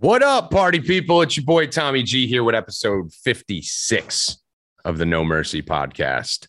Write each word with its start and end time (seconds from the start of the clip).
What 0.00 0.22
up, 0.22 0.52
party 0.52 0.78
people? 0.78 1.22
It's 1.22 1.36
your 1.36 1.44
boy 1.44 1.66
Tommy 1.66 2.04
G 2.04 2.28
here 2.28 2.44
with 2.44 2.54
episode 2.54 3.12
56 3.12 4.36
of 4.84 4.96
the 4.96 5.04
No 5.04 5.24
Mercy 5.24 5.60
podcast. 5.60 6.46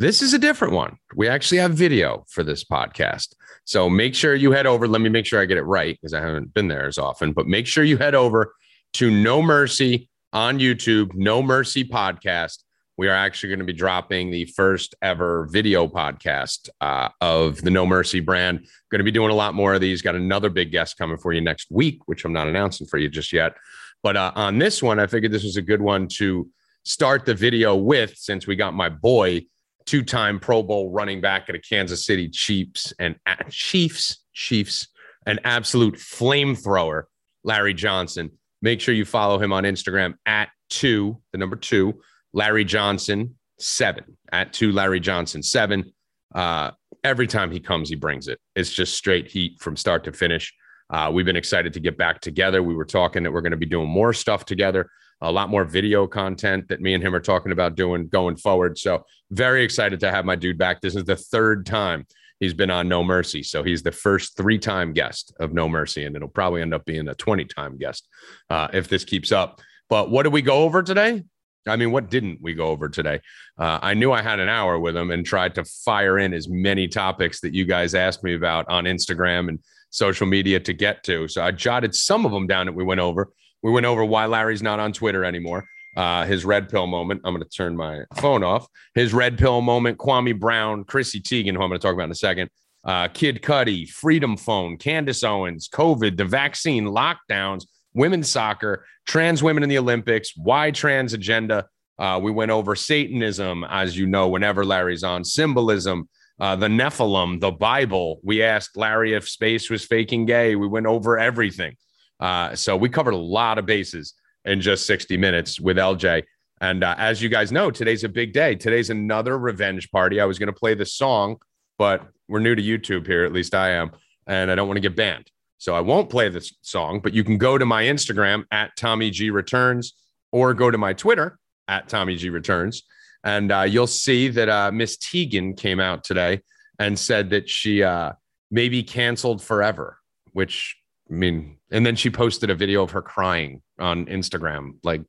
This 0.00 0.20
is 0.20 0.34
a 0.34 0.38
different 0.38 0.74
one. 0.74 0.96
We 1.14 1.28
actually 1.28 1.58
have 1.58 1.74
video 1.74 2.24
for 2.28 2.42
this 2.42 2.64
podcast. 2.64 3.36
So 3.66 3.88
make 3.88 4.16
sure 4.16 4.34
you 4.34 4.50
head 4.50 4.66
over. 4.66 4.88
Let 4.88 5.00
me 5.00 5.10
make 5.10 5.26
sure 5.26 5.40
I 5.40 5.44
get 5.44 5.58
it 5.58 5.62
right 5.62 5.96
because 5.96 6.12
I 6.12 6.20
haven't 6.20 6.54
been 6.54 6.66
there 6.66 6.88
as 6.88 6.98
often, 6.98 7.32
but 7.32 7.46
make 7.46 7.68
sure 7.68 7.84
you 7.84 7.98
head 7.98 8.16
over 8.16 8.52
to 8.94 9.12
No 9.12 9.42
Mercy 9.42 10.10
on 10.32 10.58
YouTube, 10.58 11.14
No 11.14 11.40
Mercy 11.40 11.84
podcast 11.84 12.64
we 13.02 13.08
are 13.08 13.16
actually 13.16 13.48
going 13.48 13.58
to 13.58 13.64
be 13.64 13.72
dropping 13.72 14.30
the 14.30 14.44
first 14.44 14.94
ever 15.02 15.48
video 15.50 15.88
podcast 15.88 16.68
uh, 16.80 17.08
of 17.20 17.60
the 17.60 17.70
No 17.70 17.84
Mercy 17.84 18.20
brand. 18.20 18.64
Going 18.92 19.00
to 19.00 19.04
be 19.04 19.10
doing 19.10 19.32
a 19.32 19.34
lot 19.34 19.54
more 19.54 19.74
of 19.74 19.80
these. 19.80 20.02
Got 20.02 20.14
another 20.14 20.48
big 20.48 20.70
guest 20.70 20.96
coming 20.96 21.18
for 21.18 21.32
you 21.32 21.40
next 21.40 21.66
week, 21.68 21.98
which 22.06 22.24
I'm 22.24 22.32
not 22.32 22.46
announcing 22.46 22.86
for 22.86 22.98
you 22.98 23.08
just 23.08 23.32
yet. 23.32 23.56
But 24.04 24.16
uh, 24.16 24.30
on 24.36 24.58
this 24.60 24.84
one, 24.84 25.00
I 25.00 25.08
figured 25.08 25.32
this 25.32 25.42
was 25.42 25.56
a 25.56 25.62
good 25.62 25.82
one 25.82 26.06
to 26.18 26.48
start 26.84 27.26
the 27.26 27.34
video 27.34 27.74
with, 27.74 28.16
since 28.16 28.46
we 28.46 28.54
got 28.54 28.72
my 28.72 28.88
boy, 28.88 29.46
two-time 29.84 30.38
Pro 30.38 30.62
Bowl 30.62 30.92
running 30.92 31.20
back 31.20 31.48
at 31.48 31.56
a 31.56 31.60
Kansas 31.60 32.06
City 32.06 32.28
Chiefs 32.28 32.92
and 33.00 33.16
uh, 33.26 33.34
Chiefs, 33.50 34.22
Chiefs, 34.32 34.86
an 35.26 35.40
absolute 35.42 35.96
flamethrower, 35.96 37.02
Larry 37.42 37.74
Johnson. 37.74 38.30
Make 38.62 38.80
sure 38.80 38.94
you 38.94 39.04
follow 39.04 39.40
him 39.40 39.52
on 39.52 39.64
Instagram 39.64 40.14
at 40.24 40.50
two, 40.70 41.20
the 41.32 41.38
number 41.38 41.56
two 41.56 42.00
Larry 42.32 42.64
Johnson, 42.64 43.36
seven. 43.58 44.16
At 44.30 44.52
two, 44.52 44.72
Larry 44.72 45.00
Johnson, 45.00 45.42
seven. 45.42 45.92
Uh, 46.34 46.70
every 47.04 47.26
time 47.26 47.50
he 47.50 47.60
comes, 47.60 47.88
he 47.88 47.96
brings 47.96 48.28
it. 48.28 48.38
It's 48.56 48.72
just 48.72 48.94
straight 48.94 49.28
heat 49.28 49.60
from 49.60 49.76
start 49.76 50.04
to 50.04 50.12
finish. 50.12 50.52
Uh, 50.90 51.10
we've 51.12 51.26
been 51.26 51.36
excited 51.36 51.72
to 51.72 51.80
get 51.80 51.96
back 51.96 52.20
together. 52.20 52.62
We 52.62 52.74
were 52.74 52.84
talking 52.84 53.22
that 53.22 53.32
we're 53.32 53.40
going 53.40 53.52
to 53.52 53.56
be 53.56 53.66
doing 53.66 53.88
more 53.88 54.12
stuff 54.12 54.44
together, 54.44 54.90
a 55.20 55.32
lot 55.32 55.48
more 55.48 55.64
video 55.64 56.06
content 56.06 56.68
that 56.68 56.80
me 56.80 56.94
and 56.94 57.02
him 57.02 57.14
are 57.14 57.20
talking 57.20 57.52
about 57.52 57.76
doing 57.76 58.08
going 58.08 58.36
forward. 58.36 58.78
So, 58.78 59.04
very 59.30 59.64
excited 59.64 60.00
to 60.00 60.10
have 60.10 60.24
my 60.24 60.36
dude 60.36 60.58
back. 60.58 60.80
This 60.80 60.94
is 60.94 61.04
the 61.04 61.16
third 61.16 61.64
time 61.64 62.06
he's 62.40 62.52
been 62.52 62.70
on 62.70 62.88
No 62.88 63.02
Mercy. 63.02 63.42
So, 63.42 63.62
he's 63.62 63.82
the 63.82 63.92
first 63.92 64.36
three 64.36 64.58
time 64.58 64.92
guest 64.92 65.32
of 65.40 65.54
No 65.54 65.68
Mercy, 65.68 66.04
and 66.04 66.14
it'll 66.14 66.28
probably 66.28 66.60
end 66.60 66.74
up 66.74 66.84
being 66.84 67.08
a 67.08 67.14
20 67.14 67.46
time 67.46 67.78
guest 67.78 68.06
uh, 68.50 68.68
if 68.72 68.88
this 68.88 69.04
keeps 69.04 69.32
up. 69.32 69.60
But 69.88 70.10
what 70.10 70.24
did 70.24 70.32
we 70.32 70.42
go 70.42 70.62
over 70.64 70.82
today? 70.82 71.22
I 71.66 71.76
mean, 71.76 71.92
what 71.92 72.10
didn't 72.10 72.40
we 72.40 72.54
go 72.54 72.68
over 72.68 72.88
today? 72.88 73.20
Uh, 73.58 73.78
I 73.82 73.94
knew 73.94 74.12
I 74.12 74.22
had 74.22 74.40
an 74.40 74.48
hour 74.48 74.78
with 74.78 74.96
him 74.96 75.10
and 75.10 75.24
tried 75.24 75.54
to 75.56 75.64
fire 75.64 76.18
in 76.18 76.34
as 76.34 76.48
many 76.48 76.88
topics 76.88 77.40
that 77.40 77.54
you 77.54 77.64
guys 77.64 77.94
asked 77.94 78.24
me 78.24 78.34
about 78.34 78.68
on 78.68 78.84
Instagram 78.84 79.48
and 79.48 79.58
social 79.90 80.26
media 80.26 80.58
to 80.60 80.72
get 80.72 81.04
to. 81.04 81.28
So 81.28 81.42
I 81.42 81.52
jotted 81.52 81.94
some 81.94 82.26
of 82.26 82.32
them 82.32 82.46
down 82.46 82.66
that 82.66 82.72
we 82.72 82.84
went 82.84 83.00
over. 83.00 83.30
We 83.62 83.70
went 83.70 83.86
over 83.86 84.04
why 84.04 84.26
Larry's 84.26 84.62
not 84.62 84.80
on 84.80 84.92
Twitter 84.92 85.24
anymore. 85.24 85.64
Uh, 85.96 86.24
his 86.24 86.44
red 86.44 86.68
pill 86.68 86.86
moment. 86.86 87.20
I'm 87.24 87.34
going 87.34 87.44
to 87.44 87.48
turn 87.50 87.76
my 87.76 88.00
phone 88.16 88.42
off. 88.42 88.66
His 88.94 89.12
red 89.12 89.38
pill 89.38 89.60
moment. 89.60 89.98
Kwame 89.98 90.38
Brown, 90.38 90.84
Chrissy 90.84 91.20
Teigen, 91.20 91.54
who 91.54 91.62
I'm 91.62 91.68
going 91.68 91.72
to 91.72 91.78
talk 91.78 91.94
about 91.94 92.04
in 92.04 92.10
a 92.10 92.14
second. 92.14 92.50
Uh, 92.84 93.08
Kid 93.08 93.42
Cudi, 93.42 93.88
Freedom 93.88 94.36
Phone, 94.36 94.76
Candace 94.76 95.22
Owens, 95.22 95.68
COVID, 95.68 96.16
the 96.16 96.24
vaccine, 96.24 96.86
lockdowns, 96.86 97.66
women's 97.94 98.28
soccer, 98.28 98.84
trans 99.06 99.42
women 99.42 99.62
in 99.62 99.68
the 99.68 99.78
Olympics, 99.78 100.32
why 100.36 100.70
trans 100.70 101.12
agenda. 101.12 101.66
Uh, 101.98 102.18
we 102.22 102.30
went 102.30 102.50
over 102.50 102.74
Satanism, 102.74 103.64
as 103.68 103.96
you 103.96 104.06
know, 104.06 104.28
whenever 104.28 104.64
Larry's 104.64 105.04
on, 105.04 105.24
symbolism, 105.24 106.08
uh, 106.40 106.56
the 106.56 106.66
Nephilim, 106.66 107.40
the 107.40 107.52
Bible. 107.52 108.20
We 108.24 108.42
asked 108.42 108.76
Larry 108.76 109.12
if 109.12 109.28
space 109.28 109.70
was 109.70 109.84
faking 109.84 110.26
gay. 110.26 110.56
We 110.56 110.66
went 110.66 110.86
over 110.86 111.18
everything. 111.18 111.76
Uh, 112.18 112.54
so 112.54 112.76
we 112.76 112.88
covered 112.88 113.14
a 113.14 113.18
lot 113.18 113.58
of 113.58 113.66
bases 113.66 114.14
in 114.44 114.60
just 114.60 114.86
60 114.86 115.16
minutes 115.16 115.60
with 115.60 115.76
LJ. 115.76 116.24
And 116.60 116.84
uh, 116.84 116.94
as 116.96 117.20
you 117.20 117.28
guys 117.28 117.52
know, 117.52 117.70
today's 117.70 118.04
a 118.04 118.08
big 118.08 118.32
day. 118.32 118.54
Today's 118.54 118.90
another 118.90 119.38
revenge 119.38 119.90
party. 119.90 120.20
I 120.20 120.24
was 120.24 120.38
going 120.38 120.46
to 120.46 120.52
play 120.52 120.74
the 120.74 120.86
song, 120.86 121.36
but 121.78 122.06
we're 122.28 122.40
new 122.40 122.54
to 122.54 122.62
YouTube 122.62 123.06
here, 123.06 123.24
at 123.24 123.32
least 123.32 123.54
I 123.54 123.70
am, 123.70 123.90
and 124.26 124.50
I 124.50 124.54
don't 124.54 124.68
want 124.68 124.76
to 124.76 124.80
get 124.80 124.96
banned. 124.96 125.30
So 125.62 125.76
I 125.76 125.80
won't 125.80 126.10
play 126.10 126.28
this 126.28 126.52
song, 126.62 126.98
but 126.98 127.14
you 127.14 127.22
can 127.22 127.38
go 127.38 127.56
to 127.56 127.64
my 127.64 127.84
Instagram 127.84 128.42
at 128.50 128.74
Tommy 128.76 129.12
G 129.12 129.30
Returns 129.30 129.94
or 130.32 130.54
go 130.54 130.72
to 130.72 130.76
my 130.76 130.92
Twitter 130.92 131.38
at 131.68 131.88
Tommy 131.88 132.16
G 132.16 132.30
Returns. 132.30 132.82
And 133.22 133.52
uh, 133.52 133.60
you'll 133.60 133.86
see 133.86 134.26
that 134.26 134.48
uh, 134.48 134.72
Miss 134.72 134.96
Teigen 134.96 135.56
came 135.56 135.78
out 135.78 136.02
today 136.02 136.40
and 136.80 136.98
said 136.98 137.30
that 137.30 137.48
she 137.48 137.84
uh, 137.84 138.14
may 138.50 138.68
be 138.68 138.82
canceled 138.82 139.40
forever, 139.40 139.98
which 140.32 140.76
I 141.08 141.14
mean, 141.14 141.58
and 141.70 141.86
then 141.86 141.94
she 141.94 142.10
posted 142.10 142.50
a 142.50 142.56
video 142.56 142.82
of 142.82 142.90
her 142.90 143.02
crying 143.02 143.62
on 143.78 144.06
Instagram. 144.06 144.78
Like, 144.82 145.02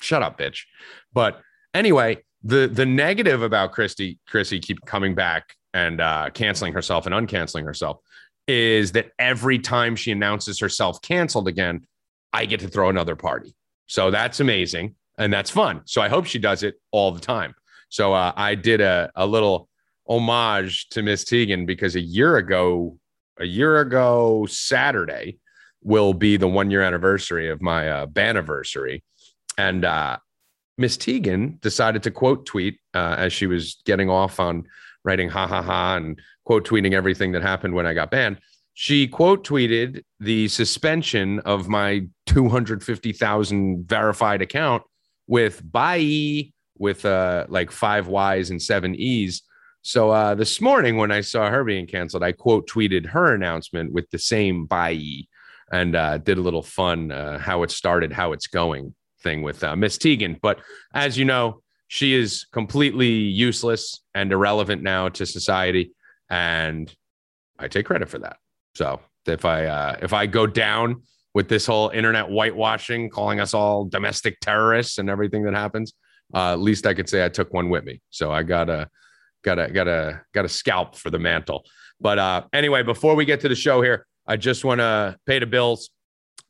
shut 0.00 0.24
up, 0.24 0.40
bitch. 0.40 0.62
But 1.12 1.40
anyway, 1.72 2.24
the 2.42 2.66
the 2.66 2.84
negative 2.84 3.42
about 3.42 3.70
Christy, 3.70 4.18
Chrissy 4.26 4.58
keep 4.58 4.84
coming 4.86 5.14
back 5.14 5.54
and 5.72 6.00
uh, 6.00 6.30
canceling 6.30 6.72
herself 6.72 7.06
and 7.06 7.14
uncanceling 7.14 7.64
herself 7.64 7.98
is 8.46 8.92
that 8.92 9.10
every 9.18 9.58
time 9.58 9.96
she 9.96 10.12
announces 10.12 10.58
herself 10.58 11.00
canceled 11.02 11.48
again, 11.48 11.86
I 12.32 12.46
get 12.46 12.60
to 12.60 12.68
throw 12.68 12.88
another 12.88 13.16
party. 13.16 13.54
So 13.86 14.10
that's 14.10 14.40
amazing 14.40 14.94
and 15.18 15.32
that's 15.32 15.50
fun. 15.50 15.82
So 15.84 16.02
I 16.02 16.08
hope 16.08 16.26
she 16.26 16.38
does 16.38 16.62
it 16.62 16.80
all 16.90 17.12
the 17.12 17.20
time. 17.20 17.54
So 17.88 18.12
uh, 18.12 18.32
I 18.36 18.54
did 18.54 18.80
a, 18.80 19.10
a 19.14 19.26
little 19.26 19.68
homage 20.08 20.88
to 20.90 21.02
Miss 21.02 21.24
Teigen 21.24 21.66
because 21.66 21.96
a 21.96 22.00
year 22.00 22.36
ago, 22.36 22.98
a 23.38 23.44
year 23.44 23.80
ago 23.80 24.46
Saturday 24.46 25.38
will 25.82 26.14
be 26.14 26.36
the 26.36 26.48
one 26.48 26.70
year 26.70 26.82
anniversary 26.82 27.50
of 27.50 27.62
my 27.62 27.88
uh, 27.88 28.06
anniversary, 28.16 29.04
and 29.58 29.84
uh, 29.84 30.16
Miss 30.76 30.96
Teigen 30.96 31.60
decided 31.60 32.02
to 32.02 32.10
quote 32.10 32.46
tweet 32.46 32.80
uh, 32.94 33.14
as 33.18 33.32
she 33.32 33.46
was 33.46 33.80
getting 33.84 34.10
off 34.10 34.40
on 34.40 34.64
writing 35.04 35.28
ha 35.28 35.46
ha 35.46 35.62
ha 35.62 35.96
and 35.96 36.18
quote 36.44 36.66
tweeting 36.66 36.92
everything 36.92 37.32
that 37.32 37.42
happened 37.42 37.74
when 37.74 37.86
I 37.86 37.94
got 37.94 38.10
banned. 38.10 38.38
She 38.74 39.06
quote 39.06 39.46
tweeted 39.46 40.02
the 40.18 40.48
suspension 40.48 41.40
of 41.40 41.68
my 41.68 42.06
250,000 42.26 43.86
verified 43.86 44.42
account 44.42 44.82
with 45.26 45.62
bye 45.70 46.50
with 46.76 47.04
uh 47.04 47.46
like 47.48 47.70
five 47.70 48.08
Y's 48.08 48.50
and 48.50 48.60
seven 48.60 48.94
E's. 48.94 49.42
So 49.82 50.10
uh 50.10 50.34
this 50.34 50.60
morning 50.60 50.96
when 50.96 51.12
I 51.12 51.20
saw 51.20 51.48
her 51.48 51.62
being 51.62 51.86
canceled, 51.86 52.24
I 52.24 52.32
quote 52.32 52.68
tweeted 52.68 53.06
her 53.06 53.32
announcement 53.32 53.92
with 53.92 54.10
the 54.10 54.18
same 54.18 54.66
bye 54.66 55.24
and 55.70 55.94
uh 55.94 56.18
did 56.18 56.38
a 56.38 56.42
little 56.42 56.62
fun 56.62 57.12
uh 57.12 57.38
how 57.38 57.62
it 57.62 57.70
started, 57.70 58.12
how 58.12 58.32
it's 58.32 58.48
going 58.48 58.94
thing 59.24 59.42
with 59.42 59.64
uh, 59.64 59.74
Miss 59.74 59.98
Teigen. 59.98 60.38
But 60.40 60.60
as 60.92 61.18
you 61.18 61.24
know, 61.24 61.62
she 61.88 62.14
is 62.14 62.46
completely 62.52 63.08
useless 63.08 64.00
and 64.14 64.32
irrelevant 64.32 64.82
now 64.82 65.08
to 65.08 65.26
society 65.26 65.92
and 66.30 66.94
I 67.58 67.68
take 67.68 67.86
credit 67.86 68.08
for 68.08 68.18
that. 68.18 68.36
So 68.74 69.00
if 69.26 69.44
I 69.44 69.66
uh, 69.66 69.96
if 70.02 70.12
I 70.12 70.26
go 70.26 70.46
down 70.46 71.02
with 71.34 71.48
this 71.48 71.66
whole 71.66 71.90
internet 71.90 72.26
whitewashing, 72.26 73.10
calling 73.10 73.40
us 73.40 73.54
all 73.54 73.84
domestic 73.84 74.38
terrorists 74.40 74.98
and 74.98 75.08
everything 75.10 75.44
that 75.44 75.54
happens, 75.54 75.92
uh, 76.34 76.52
at 76.52 76.60
least 76.60 76.86
I 76.86 76.94
could 76.94 77.08
say 77.08 77.24
I 77.24 77.28
took 77.28 77.52
one 77.52 77.68
with 77.68 77.84
me. 77.84 78.00
So 78.10 78.32
I 78.32 78.42
got 78.42 78.68
a 78.68 78.88
got 79.42 79.58
a 79.58 79.70
got 79.70 79.88
a 79.88 80.22
got 80.32 80.44
a 80.44 80.48
scalp 80.48 80.96
for 80.96 81.10
the 81.10 81.18
mantle. 81.18 81.64
But 82.00 82.18
uh, 82.18 82.42
anyway, 82.52 82.82
before 82.82 83.14
we 83.14 83.24
get 83.24 83.40
to 83.40 83.48
the 83.48 83.54
show 83.54 83.82
here, 83.82 84.06
I 84.26 84.36
just 84.36 84.64
want 84.64 84.80
to 84.80 85.16
pay 85.26 85.38
the 85.38 85.46
bills. 85.46 85.90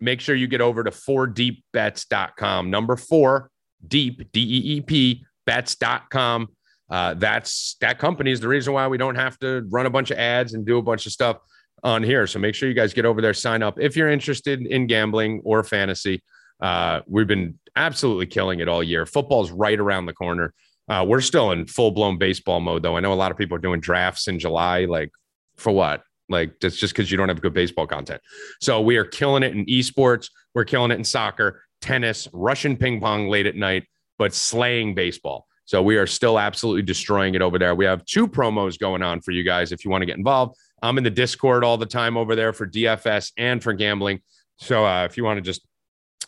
Make 0.01 0.21
sure 0.21 0.35
you 0.35 0.47
get 0.49 0.61
over 0.61 0.83
to 0.83 0.91
4deepbets.com. 0.91 2.71
Number 2.71 2.97
four, 2.97 3.51
deep, 3.89 4.33
D 4.33 4.41
E 4.41 4.77
E 4.77 4.81
P, 4.81 5.25
bets.com 5.47 6.49
uh, 6.91 7.15
that's 7.15 7.77
that 7.81 7.99
company 7.99 8.31
is 8.31 8.41
the 8.41 8.49
reason 8.49 8.73
why 8.73 8.87
we 8.87 8.99
don't 8.99 9.15
have 9.15 9.39
to 9.39 9.67
run 9.71 9.87
a 9.87 9.91
bunch 9.91 10.11
of 10.11 10.19
ads 10.19 10.55
and 10.55 10.67
do 10.67 10.79
a 10.79 10.83
bunch 10.83 11.07
of 11.07 11.13
stuff 11.13 11.39
on 11.83 12.03
here. 12.03 12.27
So 12.27 12.39
make 12.39 12.55
sure 12.55 12.69
you 12.69 12.75
guys 12.75 12.93
get 12.93 13.05
over 13.05 13.21
there, 13.21 13.35
sign 13.35 13.63
up 13.63 13.81
if 13.81 13.97
you're 13.97 14.11
interested 14.11 14.67
in 14.67 14.87
gambling 14.87 15.41
or 15.45 15.63
fantasy. 15.63 16.23
Uh, 16.61 17.01
we've 17.07 17.27
been 17.27 17.59
absolutely 17.77 18.27
killing 18.27 18.61
it 18.61 18.69
all 18.69 18.83
year. 18.83 19.07
Football's 19.07 19.51
right 19.51 19.79
around 19.79 20.07
the 20.07 20.13
corner. 20.13 20.55
Uh, 20.89 21.05
we're 21.07 21.21
still 21.21 21.51
in 21.53 21.67
full 21.67 21.91
blown 21.91 22.19
baseball 22.19 22.61
mode, 22.61 22.83
though. 22.83 22.97
I 22.97 23.01
know 23.01 23.13
a 23.13 23.15
lot 23.15 23.31
of 23.31 23.39
people 23.39 23.57
are 23.57 23.61
doing 23.61 23.81
drafts 23.81 24.29
in 24.29 24.39
July. 24.39 24.85
Like, 24.85 25.11
for 25.57 25.73
what? 25.73 26.03
Like, 26.29 26.61
that's 26.61 26.77
just 26.77 26.95
because 26.95 27.11
you 27.11 27.17
don't 27.17 27.29
have 27.29 27.41
good 27.41 27.55
baseball 27.55 27.87
content. 27.87 28.21
So 28.61 28.81
we 28.81 28.97
are 28.99 29.05
killing 29.05 29.43
it 29.43 29.53
in 29.53 29.67
esports. 29.67 30.29
We're 30.55 30.65
killing 30.65 30.91
it 30.91 30.95
in 30.95 31.05
soccer, 31.05 31.64
tennis, 31.85 32.27
Russian 32.33 32.77
ping 32.77 32.99
pong 32.99 33.29
late 33.29 33.47
at 33.47 33.57
night, 33.57 33.85
but 34.19 34.33
slaying 34.33 34.95
baseball. 34.95 35.47
So 35.67 35.83
we 35.83 35.97
are 35.97 36.07
still 36.07 36.39
absolutely 36.39 36.83
destroying 36.83 37.35
it 37.35 37.43
over 37.43 37.59
there. 37.59 37.75
We 37.75 37.85
have 37.85 38.05
two 38.07 38.27
promos 38.27 38.79
going 38.79 39.03
on 39.03 39.21
for 39.21 39.33
you 39.33 39.45
guys 39.45 39.71
if 39.71 39.85
you 39.85 39.91
want 39.91 40.03
to 40.03 40.07
get 40.07 40.17
involved. 40.17 40.57
I'm 40.83 40.97
in 40.99 41.05
the 41.05 41.11
Discord 41.11 41.63
all 41.63 41.77
the 41.77 41.87
time 41.87 42.17
over 42.17 42.35
there 42.35 42.53
for 42.53 42.67
DFS 42.67 43.33
and 43.37 43.63
for 43.63 43.73
gambling. 43.75 44.21
So 44.59 44.87
uh, 44.87 45.05
if 45.05 45.17
you 45.17 45.25
want 45.25 45.39
to 45.39 45.43
just 45.43 45.67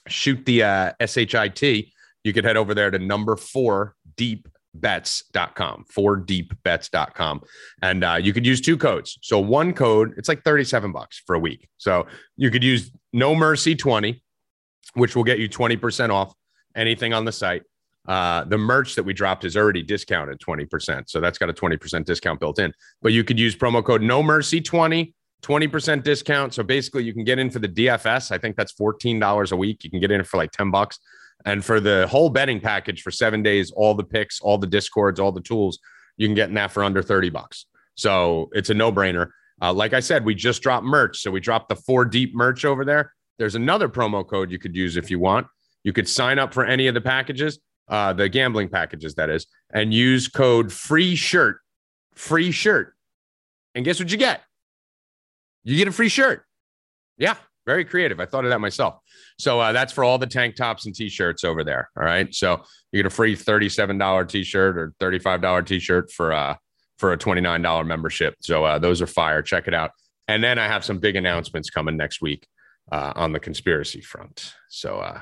shoot 0.08 0.44
the 0.44 0.62
uh, 0.62 0.93
SHIT, 1.00 1.87
you 2.23 2.32
could 2.32 2.44
head 2.44 2.56
over 2.56 2.75
there 2.75 2.91
to 2.91 2.99
number 2.99 3.37
four 3.37 3.94
deepbets.com, 4.17 5.85
four 5.88 6.20
deepbets.com. 6.20 7.41
And 7.82 8.05
uh, 8.05 8.19
you 8.20 8.32
could 8.32 8.47
use 8.47 8.61
two 8.61 8.76
codes. 8.76 9.19
So 9.23 9.38
one 9.38 9.73
code, 9.73 10.14
it's 10.19 10.29
like 10.29 10.44
37 10.44 10.93
bucks 10.93 11.23
for 11.26 11.35
a 11.35 11.38
week. 11.38 11.69
So 11.79 12.06
you 12.37 12.50
could 12.50 12.64
use 12.64 12.91
no 13.12 13.35
mercy 13.35 13.75
20 13.75 14.23
which 14.96 15.14
will 15.14 15.25
get 15.25 15.38
you 15.38 15.48
20% 15.48 16.10
off 16.10 16.34
anything 16.75 17.12
on 17.12 17.25
the 17.25 17.32
site. 17.32 17.62
Uh, 18.08 18.44
the 18.44 18.58
merch 18.58 18.94
that 18.94 19.02
we 19.02 19.12
dropped 19.12 19.44
is 19.44 19.56
already 19.56 19.82
discounted 19.82 20.38
20%. 20.40 21.08
So 21.08 21.20
that's 21.20 21.38
got 21.38 21.50
a 21.50 21.52
20% 21.52 22.04
discount 22.04 22.40
built 22.40 22.58
in. 22.58 22.72
But 23.02 23.12
you 23.12 23.25
could 23.25 23.38
use 23.38 23.56
promo 23.56 23.84
code 23.84 24.02
No 24.02 24.22
Mercy 24.22 24.60
20, 24.60 25.14
20% 25.43 26.02
discount. 26.02 26.54
So 26.54 26.62
basically, 26.62 27.04
you 27.04 27.12
can 27.12 27.25
get 27.25 27.38
in 27.38 27.50
for 27.50 27.58
the 27.58 27.69
DFS. 27.69 28.31
I 28.31 28.38
think 28.38 28.56
that's 28.56 28.72
$14 28.75 29.52
a 29.52 29.56
week. 29.56 29.84
You 29.84 29.90
can 29.90 30.00
get 30.00 30.10
in 30.10 30.22
for 30.25 30.37
like 30.37 30.52
10 30.52 30.70
bucks. 30.70 30.99
And 31.44 31.64
for 31.64 31.81
the 31.81 32.06
whole 32.08 32.31
betting 32.31 32.60
package 32.60 33.02
for 33.02 33.10
seven 33.10 33.42
days, 33.42 33.70
all 33.72 33.94
the 33.94 34.04
picks, 34.04 34.40
all 34.40 34.56
the 34.56 34.66
discords, 34.66 35.20
all 35.20 35.32
the 35.32 35.40
tools, 35.40 35.78
you 36.16 36.26
can 36.26 36.34
get 36.34 36.49
in 36.49 36.54
that 36.54 36.70
for 36.70 36.82
under 36.82 37.02
30 37.02 37.31
bucks. 37.31 37.66
So 37.96 38.49
it's 38.52 38.70
a 38.70 38.75
no 38.75 38.92
brainer. 38.92 39.31
Uh, 39.60 39.72
like 39.72 39.94
I 39.94 40.00
said, 40.00 40.25
we 40.25 40.34
just 40.34 40.62
dropped 40.62 40.84
merch. 40.84 41.20
So 41.20 41.31
we 41.31 41.40
dropped 41.40 41.69
the 41.69 41.76
four 41.76 42.04
deep 42.04 42.34
merch 42.34 42.64
over 42.64 42.84
there. 42.84 43.12
There's 43.38 43.55
another 43.55 43.88
promo 43.88 44.27
code 44.27 44.50
you 44.50 44.59
could 44.59 44.75
use 44.75 44.97
if 44.97 45.11
you 45.11 45.19
want. 45.19 45.47
You 45.85 45.93
could 45.93 46.09
sign 46.09 46.38
up 46.38 46.53
for 46.53 46.65
any 46.65 46.87
of 46.88 46.94
the 46.94 47.00
packages, 47.00 47.61
uh, 47.88 48.12
the 48.12 48.29
gambling 48.29 48.69
packages, 48.69 49.15
that 49.15 49.31
is, 49.31 49.47
and 49.73 49.93
use 49.93 50.29
code 50.29 50.73
free 50.73 51.15
shirt, 51.15 51.59
free 52.15 52.50
shirt. 52.50 52.94
And 53.75 53.85
guess 53.85 54.00
what 54.00 54.11
you 54.11 54.19
get? 54.19 54.43
You 55.65 55.77
get 55.77 55.88
a 55.88 55.93
free 55.93 56.09
shirt. 56.09 56.44
Yeah, 57.19 57.37
very 57.67 57.85
creative. 57.85 58.21
I 58.21 58.27
thought 58.27 58.44
of 58.44 58.50
that 58.50 58.61
myself. 58.61 58.99
So 59.38 59.61
uh, 59.61 59.73
that's 59.73 59.93
for 59.93 60.05
all 60.05 60.19
the 60.19 60.27
tank 60.27 60.56
tops 60.56 60.87
and 60.87 60.94
t-shirts 60.94 61.44
over 61.44 61.65
there. 61.65 61.91
All 61.97 62.05
right. 62.05 62.33
So 62.35 62.62
you 62.93 63.03
get 63.03 63.06
a 63.06 63.11
free 63.11 63.37
$37 63.37 64.29
t-shirt 64.29 64.79
or 64.79 64.94
$35 65.00 65.67
t-shirt 65.67 66.11
for 66.12 66.33
uh 66.33 66.55
for 66.99 67.12
a 67.12 67.19
$29 67.19 67.87
membership. 67.87 68.37
So 68.41 68.65
uh, 68.65 68.79
those 68.79 69.03
are 69.03 69.06
fire. 69.06 69.43
Check 69.43 69.69
it 69.69 69.75
out. 69.75 69.91
And 70.29 70.43
then 70.43 70.59
I 70.59 70.67
have 70.67 70.85
some 70.85 70.99
big 70.99 71.17
announcements 71.17 71.69
coming 71.69 71.97
next 71.97 72.23
week 72.23 72.47
uh, 72.91 73.12
on 73.17 73.33
the 73.33 73.41
conspiracy 73.41 74.00
front. 74.00 74.55
So 74.69 74.99
uh, 74.99 75.21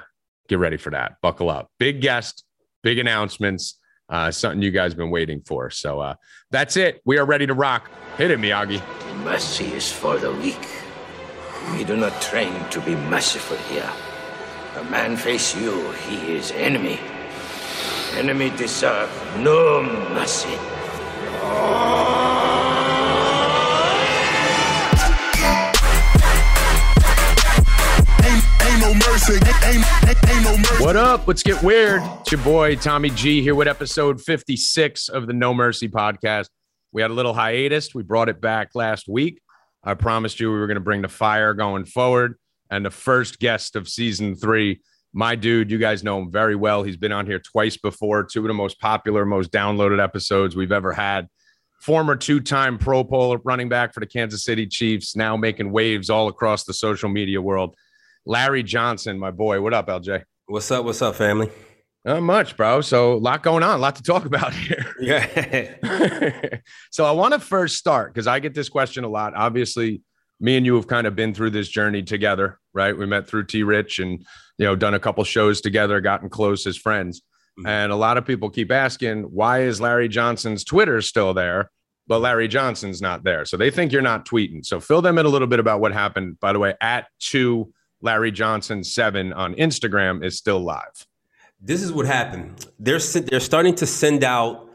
get 0.49 0.59
ready 0.59 0.77
for 0.77 0.91
that. 0.91 1.17
Buckle 1.23 1.51
up. 1.51 1.71
Big 1.79 2.01
guest, 2.01 2.45
big 2.83 2.99
announcements. 2.99 3.79
Uh, 4.09 4.31
something 4.31 4.61
you 4.61 4.71
guys 4.71 4.93
have 4.93 4.99
been 4.99 5.11
waiting 5.11 5.41
for. 5.47 5.71
So 5.71 6.01
uh, 6.01 6.15
that's 6.51 6.77
it. 6.77 7.01
We 7.07 7.19
are 7.19 7.25
ready 7.25 7.47
to 7.47 7.55
rock. 7.55 7.91
Hit 8.19 8.31
it, 8.31 8.39
Miyagi. 8.39 8.83
Mercy 9.25 9.73
is 9.73 9.91
for 9.91 10.19
the 10.19 10.31
weak. 10.33 10.69
We 11.73 11.85
do 11.85 11.97
not 11.97 12.21
train 12.21 12.53
to 12.71 12.81
be 12.83 12.95
merciful 12.95 13.57
here. 13.57 13.91
A 14.77 14.85
man 14.91 15.17
face 15.17 15.57
you, 15.57 15.91
he 16.07 16.37
is 16.37 16.51
enemy. 16.53 17.01
Enemy 18.17 18.51
deserve 18.51 19.11
no 19.39 19.83
mercy. 20.13 20.59
What 30.81 30.97
up? 30.97 31.27
Let's 31.27 31.43
get 31.43 31.63
weird. 31.63 32.03
It's 32.21 32.31
your 32.31 32.43
boy 32.43 32.77
Tommy 32.77 33.09
G 33.09 33.41
here 33.41 33.55
with 33.55 33.67
episode 33.67 34.21
56 34.21 35.09
of 35.09 35.27
the 35.27 35.33
No 35.33 35.55
Mercy 35.55 35.89
podcast. 35.89 36.49
We 36.93 37.01
had 37.01 37.11
a 37.11 37.15
little 37.15 37.33
hiatus. 37.33 37.95
We 37.95 38.03
brought 38.03 38.29
it 38.29 38.43
back 38.43 38.75
last 38.75 39.09
week. 39.09 39.41
I 39.83 39.95
promised 39.95 40.41
you 40.41 40.53
we 40.53 40.59
were 40.59 40.67
going 40.67 40.75
to 40.75 40.83
bring 40.83 41.01
the 41.01 41.09
fire 41.09 41.55
going 41.55 41.87
forward. 41.87 42.35
And 42.71 42.85
the 42.85 42.91
first 42.91 43.39
guest 43.39 43.77
of 43.77 43.89
season 43.89 44.37
three, 44.37 44.83
my 45.15 45.37
dude, 45.37 45.71
you 45.71 45.79
guys 45.79 46.05
know 46.05 46.19
him 46.19 46.31
very 46.31 46.55
well. 46.55 46.83
He's 46.83 46.99
been 46.99 47.13
on 47.13 47.25
here 47.25 47.39
twice 47.39 47.79
before, 47.79 48.25
two 48.25 48.41
of 48.41 48.49
the 48.49 48.53
most 48.53 48.79
popular, 48.79 49.25
most 49.25 49.51
downloaded 49.51 50.05
episodes 50.05 50.55
we've 50.55 50.71
ever 50.71 50.93
had. 50.93 51.29
Former 51.81 52.15
two 52.15 52.41
time 52.41 52.77
Pro 52.77 53.03
Bowl 53.03 53.39
running 53.39 53.71
back 53.71 53.95
for 53.95 54.01
the 54.01 54.07
Kansas 54.07 54.45
City 54.45 54.67
Chiefs, 54.67 55.17
now 55.17 55.35
making 55.35 55.73
waves 55.73 56.11
all 56.11 56.29
across 56.29 56.65
the 56.65 56.75
social 56.75 57.09
media 57.09 57.41
world. 57.41 57.75
Larry 58.27 58.63
Johnson, 58.63 59.19
my 59.19 59.31
boy. 59.31 59.61
What 59.61 59.75
up, 59.75 59.89
LJ? 59.89 60.25
What's 60.47 60.71
up? 60.71 60.85
What's 60.85 61.03
up, 61.03 61.15
family? 61.15 61.51
Not 62.05 62.23
much, 62.23 62.57
bro. 62.57 62.81
So 62.81 63.15
a 63.15 63.17
lot 63.17 63.43
going 63.43 63.63
on, 63.63 63.79
a 63.79 63.83
lot 63.83 63.97
to 63.97 64.03
talk 64.03 64.25
about 64.25 64.55
here. 64.55 64.85
Yeah. 65.01 65.75
so 66.91 67.05
I 67.05 67.11
want 67.11 67.35
to 67.35 67.41
first 67.41 67.77
start 67.77 68.15
because 68.15 68.27
I 68.27 68.39
get 68.39 68.55
this 68.55 68.71
question 68.71 69.05
a 69.05 69.09
lot. 69.09 69.35
Obviously, 69.35 70.01
me 70.41 70.57
and 70.57 70.65
you 70.65 70.77
have 70.77 70.87
kind 70.87 71.07
of 71.07 71.15
been 71.15 71.35
through 71.35 71.51
this 71.51 71.69
journey 71.69 72.03
together, 72.03 72.59
right? 72.73 72.97
We 72.97 73.05
met 73.05 73.27
through 73.27 73.47
T 73.47 73.65
Rich 73.65 73.99
and 73.99 74.25
you 74.57 74.65
know 74.65 74.77
done 74.77 74.95
a 74.95 74.99
couple 74.99 75.23
shows 75.25 75.61
together, 75.61 76.01
gotten 76.01 76.31
close 76.31 76.67
as 76.67 76.79
friends. 76.79 77.21
Mm-hmm. 77.59 77.67
And 77.67 77.93
a 77.93 77.97
lot 77.97 78.17
of 78.17 78.25
people 78.25 78.49
keep 78.49 78.73
asking, 78.73 79.25
why 79.25 79.63
is 79.63 79.81
Larry 79.81 80.09
Johnson's 80.09 80.65
Twitter 80.65 81.03
still 81.03 81.35
there? 81.35 81.71
But 82.07 82.21
Larry 82.21 82.49
Johnson's 82.49 83.03
not 83.03 83.25
there. 83.25 83.45
So 83.45 83.59
they 83.59 83.71
think 83.71 83.93
you're 83.93 84.03
not 84.03 84.27
tweeting. 84.27 84.65
So 84.65 84.81
fill 84.81 85.03
them 85.03 85.19
in 85.19 85.27
a 85.27 85.31
little 85.31 85.49
bit 85.49 85.59
about 85.59 85.81
what 85.81 85.93
happened. 85.93 86.41
By 86.41 86.55
the 86.55 86.59
way, 86.59 86.75
at 86.81 87.09
two 87.21 87.73
Larry 88.05 88.31
Johnson 88.31 88.85
seven 88.85 89.33
on 89.33 89.55
Instagram 89.55 90.23
is 90.23 90.37
still 90.37 90.61
live. 90.61 91.07
This 91.61 91.83
is 91.83 91.91
what 91.91 92.05
happened. 92.05 92.67
They're 92.79 92.99
they're 92.99 93.41
starting 93.41 93.75
to 93.77 93.87
send 93.87 94.23
out 94.23 94.69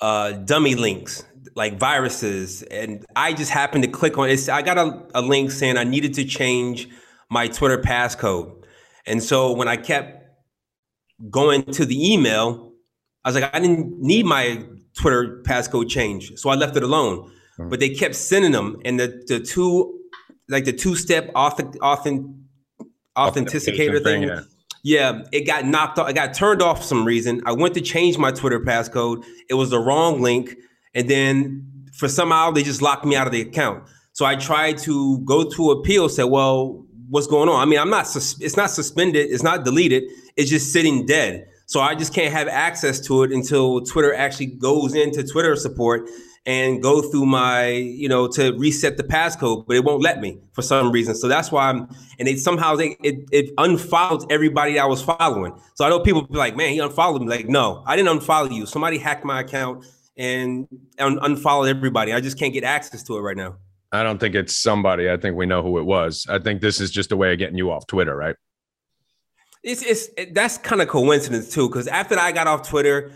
uh, 0.00 0.32
dummy 0.32 0.74
links 0.74 1.22
like 1.54 1.78
viruses, 1.78 2.62
and 2.62 3.04
I 3.14 3.34
just 3.34 3.50
happened 3.50 3.84
to 3.84 3.90
click 3.90 4.16
on 4.16 4.30
it. 4.30 4.48
I 4.48 4.62
got 4.62 4.78
a, 4.78 5.06
a 5.14 5.20
link 5.20 5.50
saying 5.50 5.76
I 5.76 5.84
needed 5.84 6.14
to 6.14 6.24
change 6.24 6.88
my 7.28 7.48
Twitter 7.48 7.76
passcode, 7.76 8.64
and 9.06 9.22
so 9.22 9.52
when 9.52 9.68
I 9.68 9.76
kept 9.76 10.24
going 11.28 11.62
to 11.64 11.84
the 11.84 12.12
email, 12.12 12.72
I 13.24 13.28
was 13.28 13.34
like, 13.34 13.54
I 13.54 13.60
didn't 13.60 14.00
need 14.00 14.24
my 14.24 14.64
Twitter 14.94 15.42
passcode 15.46 15.90
change, 15.90 16.32
so 16.36 16.48
I 16.48 16.54
left 16.54 16.76
it 16.78 16.82
alone. 16.82 17.30
Mm-hmm. 17.58 17.68
But 17.68 17.80
they 17.80 17.90
kept 17.90 18.14
sending 18.14 18.52
them, 18.52 18.80
and 18.86 18.98
the 18.98 19.22
the 19.26 19.38
two 19.38 19.98
like 20.48 20.64
the 20.64 20.72
two 20.72 20.96
step 20.96 21.30
authent 21.34 21.76
authenticator 23.28 24.02
thing. 24.02 24.22
Yeah. 24.22 24.40
yeah, 24.82 25.22
it 25.32 25.46
got 25.46 25.64
knocked 25.64 25.98
off. 25.98 26.08
It 26.08 26.14
got 26.14 26.34
turned 26.34 26.62
off 26.62 26.78
for 26.78 26.84
some 26.84 27.04
reason. 27.04 27.42
I 27.46 27.52
went 27.52 27.74
to 27.74 27.80
change 27.80 28.18
my 28.18 28.30
Twitter 28.30 28.60
passcode. 28.60 29.24
It 29.48 29.54
was 29.54 29.70
the 29.70 29.78
wrong 29.78 30.22
link. 30.22 30.54
And 30.94 31.08
then 31.08 31.86
for 31.92 32.08
somehow 32.08 32.50
they 32.50 32.62
just 32.62 32.82
locked 32.82 33.04
me 33.04 33.16
out 33.16 33.26
of 33.26 33.32
the 33.32 33.40
account. 33.40 33.84
So 34.12 34.24
I 34.24 34.36
tried 34.36 34.78
to 34.78 35.18
go 35.20 35.48
to 35.48 35.70
appeal, 35.70 36.08
said, 36.08 36.24
well, 36.24 36.84
what's 37.08 37.26
going 37.26 37.48
on? 37.48 37.60
I 37.60 37.64
mean, 37.64 37.78
I'm 37.78 37.90
not, 37.90 38.06
sus- 38.06 38.40
it's 38.40 38.56
not 38.56 38.70
suspended, 38.70 39.30
it's 39.30 39.42
not 39.42 39.64
deleted, 39.64 40.04
it's 40.36 40.50
just 40.50 40.72
sitting 40.72 41.06
dead. 41.06 41.46
So 41.66 41.80
I 41.80 41.94
just 41.94 42.12
can't 42.12 42.32
have 42.32 42.48
access 42.48 42.98
to 43.06 43.22
it 43.22 43.30
until 43.30 43.80
Twitter 43.82 44.12
actually 44.12 44.46
goes 44.46 44.94
into 44.94 45.22
Twitter 45.22 45.54
support 45.54 46.08
and 46.46 46.82
go 46.82 47.02
through 47.02 47.26
my, 47.26 47.66
you 47.66 48.08
know, 48.08 48.26
to 48.26 48.56
reset 48.56 48.96
the 48.96 49.02
passcode, 49.02 49.66
but 49.66 49.76
it 49.76 49.84
won't 49.84 50.02
let 50.02 50.20
me 50.20 50.38
for 50.52 50.62
some 50.62 50.90
reason. 50.90 51.14
So 51.14 51.28
that's 51.28 51.52
why 51.52 51.68
I'm, 51.68 51.86
and 52.18 52.26
it 52.26 52.40
somehow 52.40 52.76
they, 52.76 52.96
it, 53.02 53.28
it 53.30 53.54
unfollows 53.56 54.26
everybody 54.30 54.78
I 54.78 54.86
was 54.86 55.02
following. 55.02 55.52
So 55.74 55.84
I 55.84 55.90
know 55.90 56.00
people 56.00 56.22
be 56.26 56.38
like, 56.38 56.56
man, 56.56 56.72
he 56.72 56.78
unfollowed 56.78 57.20
me. 57.20 57.28
Like, 57.28 57.48
no, 57.48 57.84
I 57.86 57.94
didn't 57.94 58.18
unfollow 58.18 58.52
you. 58.54 58.64
Somebody 58.64 58.96
hacked 58.96 59.24
my 59.24 59.40
account 59.40 59.84
and 60.16 60.66
un- 60.98 61.18
unfollowed 61.20 61.68
everybody. 61.68 62.12
I 62.12 62.20
just 62.20 62.38
can't 62.38 62.54
get 62.54 62.64
access 62.64 63.02
to 63.04 63.18
it 63.18 63.20
right 63.20 63.36
now. 63.36 63.56
I 63.92 64.02
don't 64.02 64.18
think 64.18 64.34
it's 64.34 64.56
somebody. 64.56 65.10
I 65.10 65.16
think 65.16 65.36
we 65.36 65.46
know 65.46 65.62
who 65.62 65.78
it 65.78 65.84
was. 65.84 66.26
I 66.28 66.38
think 66.38 66.62
this 66.62 66.80
is 66.80 66.90
just 66.90 67.12
a 67.12 67.16
way 67.16 67.32
of 67.32 67.38
getting 67.38 67.58
you 67.58 67.70
off 67.70 67.86
Twitter, 67.86 68.16
right? 68.16 68.36
It's 69.62 69.82
it's 69.82 70.08
it, 70.16 70.32
that's 70.34 70.56
kind 70.56 70.80
of 70.80 70.88
coincidence 70.88 71.52
too, 71.52 71.68
because 71.68 71.86
after 71.86 72.18
I 72.18 72.32
got 72.32 72.46
off 72.46 72.66
Twitter, 72.66 73.12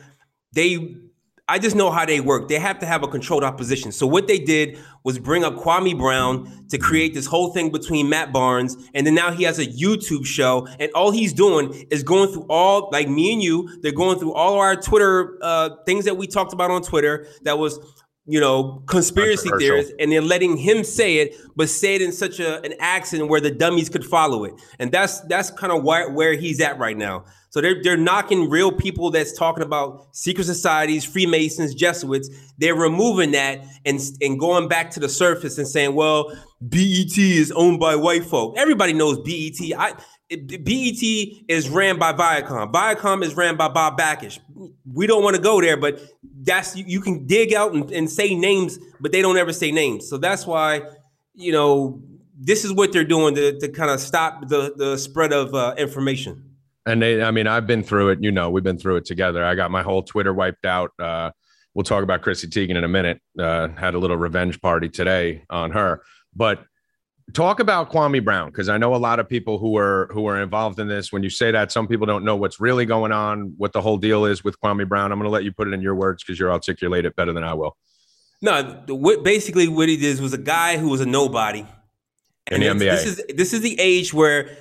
they 0.52 0.97
I 1.46 1.58
just 1.58 1.76
know 1.76 1.90
how 1.90 2.06
they 2.06 2.20
work. 2.20 2.48
They 2.48 2.58
have 2.58 2.78
to 2.78 2.86
have 2.86 3.02
a 3.02 3.08
controlled 3.08 3.44
opposition. 3.44 3.92
So 3.92 4.06
what 4.06 4.28
they 4.28 4.38
did 4.38 4.78
was 5.02 5.18
bring 5.18 5.44
up 5.44 5.56
Kwame 5.56 5.98
Brown 5.98 6.66
to 6.70 6.78
create 6.78 7.12
this 7.12 7.26
whole 7.26 7.52
thing 7.52 7.70
between 7.70 8.08
Matt 8.08 8.32
Barnes, 8.32 8.78
and 8.94 9.06
then 9.06 9.14
now 9.14 9.30
he 9.30 9.44
has 9.44 9.58
a 9.58 9.66
YouTube 9.66 10.24
show, 10.24 10.66
and 10.80 10.90
all 10.94 11.10
he's 11.10 11.34
doing 11.34 11.86
is 11.90 12.02
going 12.02 12.32
through 12.32 12.46
all 12.48 12.88
like 12.92 13.10
me 13.10 13.34
and 13.34 13.42
you. 13.42 13.68
They're 13.82 13.92
going 13.92 14.18
through 14.18 14.32
all 14.32 14.58
our 14.58 14.74
Twitter 14.74 15.38
uh, 15.42 15.70
things 15.84 16.06
that 16.06 16.16
we 16.16 16.26
talked 16.26 16.54
about 16.54 16.70
on 16.70 16.80
Twitter. 16.82 17.26
That 17.42 17.58
was 17.58 17.78
you 18.26 18.40
know, 18.40 18.82
conspiracy 18.86 19.50
theorists, 19.58 19.92
and 19.98 20.10
they're 20.10 20.22
letting 20.22 20.56
him 20.56 20.82
say 20.82 21.18
it, 21.18 21.36
but 21.56 21.68
say 21.68 21.96
it 21.96 22.00
in 22.00 22.10
such 22.10 22.40
a, 22.40 22.62
an 22.62 22.72
accent 22.80 23.28
where 23.28 23.40
the 23.40 23.50
dummies 23.50 23.90
could 23.90 24.04
follow 24.04 24.44
it. 24.44 24.54
And 24.78 24.90
that's 24.90 25.20
that's 25.22 25.50
kind 25.50 25.72
of 25.72 25.84
where, 25.84 26.10
where 26.10 26.32
he's 26.32 26.60
at 26.60 26.78
right 26.78 26.96
now. 26.96 27.26
So 27.54 27.61
they're 27.61 27.80
they're 27.80 27.96
knocking 27.96 28.50
real 28.50 28.73
people 28.73 29.12
that's 29.12 29.32
talking 29.32 29.62
about 29.62 30.08
secret 30.11 30.42
societies, 30.42 31.04
Freemasons, 31.04 31.73
Jesuits. 31.73 32.28
They're 32.58 32.75
removing 32.75 33.30
that 33.30 33.64
and 33.84 34.00
and 34.20 34.40
going 34.40 34.66
back 34.66 34.90
to 34.90 34.99
the 34.99 35.08
surface 35.08 35.56
and 35.56 35.68
saying, 35.68 35.94
well, 35.94 36.37
BET 36.61 37.16
is 37.16 37.52
owned 37.52 37.78
by 37.78 37.94
white 37.94 38.25
folk. 38.25 38.54
Everybody 38.56 38.92
knows 38.92 39.18
BET. 39.20 39.54
I 39.78 39.92
BET 40.28 41.00
is 41.46 41.68
ran 41.68 41.96
by 41.96 42.12
Viacom. 42.12 42.73
Viacom 42.73 43.23
is 43.23 43.37
ran 43.37 43.56
by 43.56 43.68
Bob 43.68 43.96
Bakish. 43.96 44.40
We 44.92 45.06
don't 45.06 45.23
want 45.23 45.37
to 45.37 45.42
go 45.42 45.61
there, 45.61 45.76
but 45.76 46.02
that's 46.42 46.75
you, 46.75 46.84
you 46.88 47.00
can 47.00 47.25
dig 47.25 47.54
out 47.54 47.73
and, 47.73 47.88
and 47.92 48.11
say 48.11 48.34
names, 48.34 48.80
but 48.99 49.12
they 49.12 49.23
don't 49.23 49.37
ever 49.37 49.52
say 49.52 49.70
names. 49.70 50.08
So 50.08 50.18
that's 50.18 50.44
why, 50.44 50.82
you 51.34 51.52
know, 51.52 52.02
this 52.37 52.64
is 52.64 52.73
what 52.73 52.92
they're 52.92 53.04
doing 53.04 53.37
to, 53.37 53.56
to 53.61 53.68
kind 53.68 53.92
of 53.92 54.00
stop 54.00 54.49
the, 54.49 54.75
the 54.76 54.99
spread 54.99 55.32
of 55.32 55.54
uh, 55.54 55.76
information. 55.78 56.53
And 56.87 57.03
they, 57.03 57.23
I 57.23 57.31
mean, 57.31 57.47
I've 57.47 57.67
been 57.67 57.83
through 57.83 58.11
it. 58.11 58.23
You 58.23 58.31
know, 58.31 58.50
we've 58.50 58.64
been 58.64 58.79
through 58.79 58.97
it 58.97 59.05
together. 59.05 59.45
I 59.45 59.55
got 59.55 59.71
my 59.71 59.83
whole 59.83 60.03
Twitter 60.03 60.35
wiped 60.35 60.67
out. 60.67 60.93
Uh, 60.99 61.31
we'll 61.75 61.85
talk 61.85 62.03
about 62.03 62.23
Chrissy 62.23 62.49
Teigen 62.49 62.76
in 62.76 62.85
a 62.85 62.88
minute. 62.88 63.21
Uh, 63.38 63.69
had 63.69 63.95
a 63.95 63.99
little 63.99 64.17
revenge 64.17 64.61
party 64.61 64.88
today 64.88 65.45
on 65.49 65.71
her, 65.71 66.03
but 66.37 66.64
talk 67.33 67.59
about 67.61 67.91
Kwame 67.91 68.23
Brown 68.23 68.50
because 68.50 68.69
I 68.69 68.76
know 68.76 68.95
a 68.95 68.97
lot 68.97 69.19
of 69.19 69.29
people 69.29 69.59
who 69.59 69.76
are 69.79 70.09
who 70.12 70.26
are 70.26 70.41
involved 70.43 70.79
in 70.79 70.88
this. 70.88 71.12
When 71.12 71.23
you 71.23 71.31
say 71.31 71.50
that, 71.50 71.73
some 71.73 71.87
people 71.87 72.07
don't 72.07 72.25
know 72.25 72.37
what's 72.37 72.61
really 72.61 72.85
going 72.85 73.12
on, 73.12 73.55
what 73.57 73.73
the 73.73 73.81
whole 73.81 73.97
deal 73.97 74.25
is 74.25 74.45
with 74.45 74.61
Kwame 74.61 74.88
Brown. 74.88 75.11
I'm 75.12 75.19
going 75.19 75.29
to 75.29 75.33
let 75.33 75.45
you 75.45 75.53
put 75.53 75.69
it 75.69 75.75
in 75.75 75.81
your 75.81 75.95
words 75.95 76.23
because 76.23 76.38
you're 76.38 76.53
articulate 76.53 77.07
it 77.07 77.17
better 77.17 77.33
than 77.33 77.45
I 77.45 77.55
will. 77.55 77.76
No, 78.43 78.83
what 78.88 79.25
basically 79.25 79.69
what 79.69 79.88
he 79.88 79.97
did 79.97 80.21
was 80.21 80.35
a 80.35 80.38
guy 80.38 80.76
who 80.76 80.88
was 80.88 81.00
a 81.00 81.07
nobody. 81.07 81.67
In 82.50 82.61
the 82.61 82.67
NBA. 82.67 82.79
This 82.79 83.07
is 83.07 83.23
this 83.35 83.53
is 83.55 83.62
the 83.62 83.81
age 83.81 84.12
where 84.12 84.55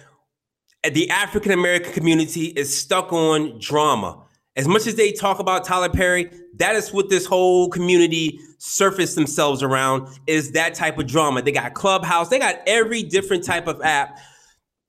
the 0.91 1.09
African 1.09 1.51
American 1.51 1.93
community 1.93 2.47
is 2.47 2.75
stuck 2.75 3.13
on 3.13 3.57
drama. 3.59 4.19
As 4.55 4.67
much 4.67 4.85
as 4.85 4.95
they 4.95 5.11
talk 5.11 5.39
about 5.39 5.63
Tyler 5.63 5.89
Perry, 5.89 6.29
that 6.57 6.75
is 6.75 6.93
what 6.93 7.09
this 7.09 7.25
whole 7.25 7.69
community 7.69 8.39
surface 8.59 9.15
themselves 9.15 9.63
around 9.63 10.07
is 10.27 10.51
that 10.51 10.75
type 10.75 10.99
of 10.99 11.07
drama. 11.07 11.41
They 11.41 11.51
got 11.51 11.73
Clubhouse, 11.73 12.29
they 12.29 12.39
got 12.39 12.57
every 12.67 13.01
different 13.01 13.43
type 13.43 13.67
of 13.67 13.81
app 13.81 14.19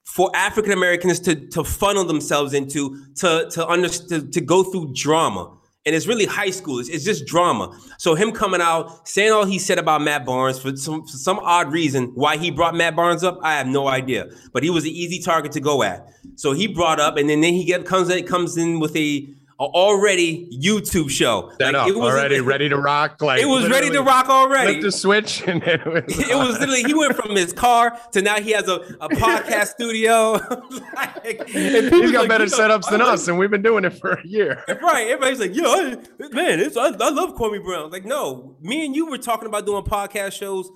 for 0.04 0.30
African 0.34 0.72
Americans 0.72 1.18
to 1.20 1.34
to 1.48 1.64
funnel 1.64 2.04
themselves 2.04 2.52
into 2.54 3.04
to 3.16 3.48
to 3.50 3.66
understand 3.66 4.32
to 4.32 4.40
go 4.40 4.62
through 4.64 4.92
drama. 4.94 5.56
And 5.86 5.94
it's 5.94 6.06
really 6.06 6.24
high 6.24 6.50
school. 6.50 6.78
It's, 6.78 6.88
it's, 6.88 7.04
just 7.04 7.26
drama. 7.26 7.78
So 7.98 8.14
him 8.14 8.32
coming 8.32 8.62
out 8.62 9.06
saying 9.06 9.32
all 9.32 9.44
he 9.44 9.58
said 9.58 9.78
about 9.78 10.00
Matt 10.00 10.24
Barnes 10.24 10.58
for 10.58 10.74
some 10.76 11.02
for 11.02 11.16
some 11.16 11.38
odd 11.40 11.70
reason 11.70 12.12
why 12.14 12.38
he 12.38 12.50
brought 12.50 12.74
Matt 12.74 12.96
Barnes 12.96 13.22
up, 13.22 13.38
I 13.42 13.54
have 13.54 13.66
no 13.66 13.86
idea. 13.86 14.28
But 14.52 14.62
he 14.62 14.70
was 14.70 14.84
an 14.84 14.90
easy 14.90 15.20
target 15.20 15.52
to 15.52 15.60
go 15.60 15.82
at. 15.82 16.08
So 16.36 16.52
he 16.52 16.66
brought 16.66 17.00
up, 17.00 17.16
and 17.16 17.28
then, 17.28 17.42
then 17.42 17.52
he 17.52 17.64
get 17.64 17.84
comes 17.84 18.10
comes 18.22 18.56
in 18.56 18.80
with 18.80 18.96
a 18.96 19.28
already 19.66 20.48
YouTube 20.52 21.10
show. 21.10 21.52
Like, 21.60 21.74
up, 21.74 21.88
it 21.88 21.96
was 21.96 22.12
already 22.12 22.40
ready 22.40 22.68
to 22.68 22.76
rock. 22.76 23.20
Like 23.22 23.40
it 23.40 23.46
was 23.46 23.68
ready 23.68 23.90
to 23.90 24.02
rock 24.02 24.28
already. 24.28 24.80
The 24.80 24.92
switch, 24.92 25.42
and 25.46 25.62
it 25.62 25.84
was, 25.84 26.02
it 26.08 26.36
was 26.36 26.58
literally 26.58 26.82
he 26.82 26.94
went 26.94 27.16
from 27.16 27.36
his 27.36 27.52
car 27.52 27.98
to 28.12 28.22
now 28.22 28.36
he 28.36 28.52
has 28.52 28.68
a, 28.68 28.74
a 29.00 29.08
podcast 29.08 29.66
studio. 29.74 30.32
like, 30.96 31.48
He's 31.48 32.12
got 32.12 32.20
like, 32.20 32.28
better 32.28 32.46
setups 32.46 32.90
than 32.90 33.00
us, 33.00 33.28
and 33.28 33.38
we've 33.38 33.50
been 33.50 33.62
doing 33.62 33.84
it 33.84 33.98
for 33.98 34.12
a 34.12 34.26
year. 34.26 34.62
Right? 34.68 35.08
Everybody's 35.08 35.40
like, 35.40 35.54
"Yo, 35.54 35.90
man, 36.32 36.60
it's, 36.60 36.76
I, 36.76 36.86
I 36.86 37.10
love 37.10 37.34
Kwame 37.34 37.62
Brown." 37.64 37.90
Like, 37.90 38.04
no, 38.04 38.56
me 38.60 38.84
and 38.86 38.94
you 38.94 39.06
were 39.06 39.18
talking 39.18 39.46
about 39.46 39.66
doing 39.66 39.82
podcast 39.84 40.32
shows 40.32 40.70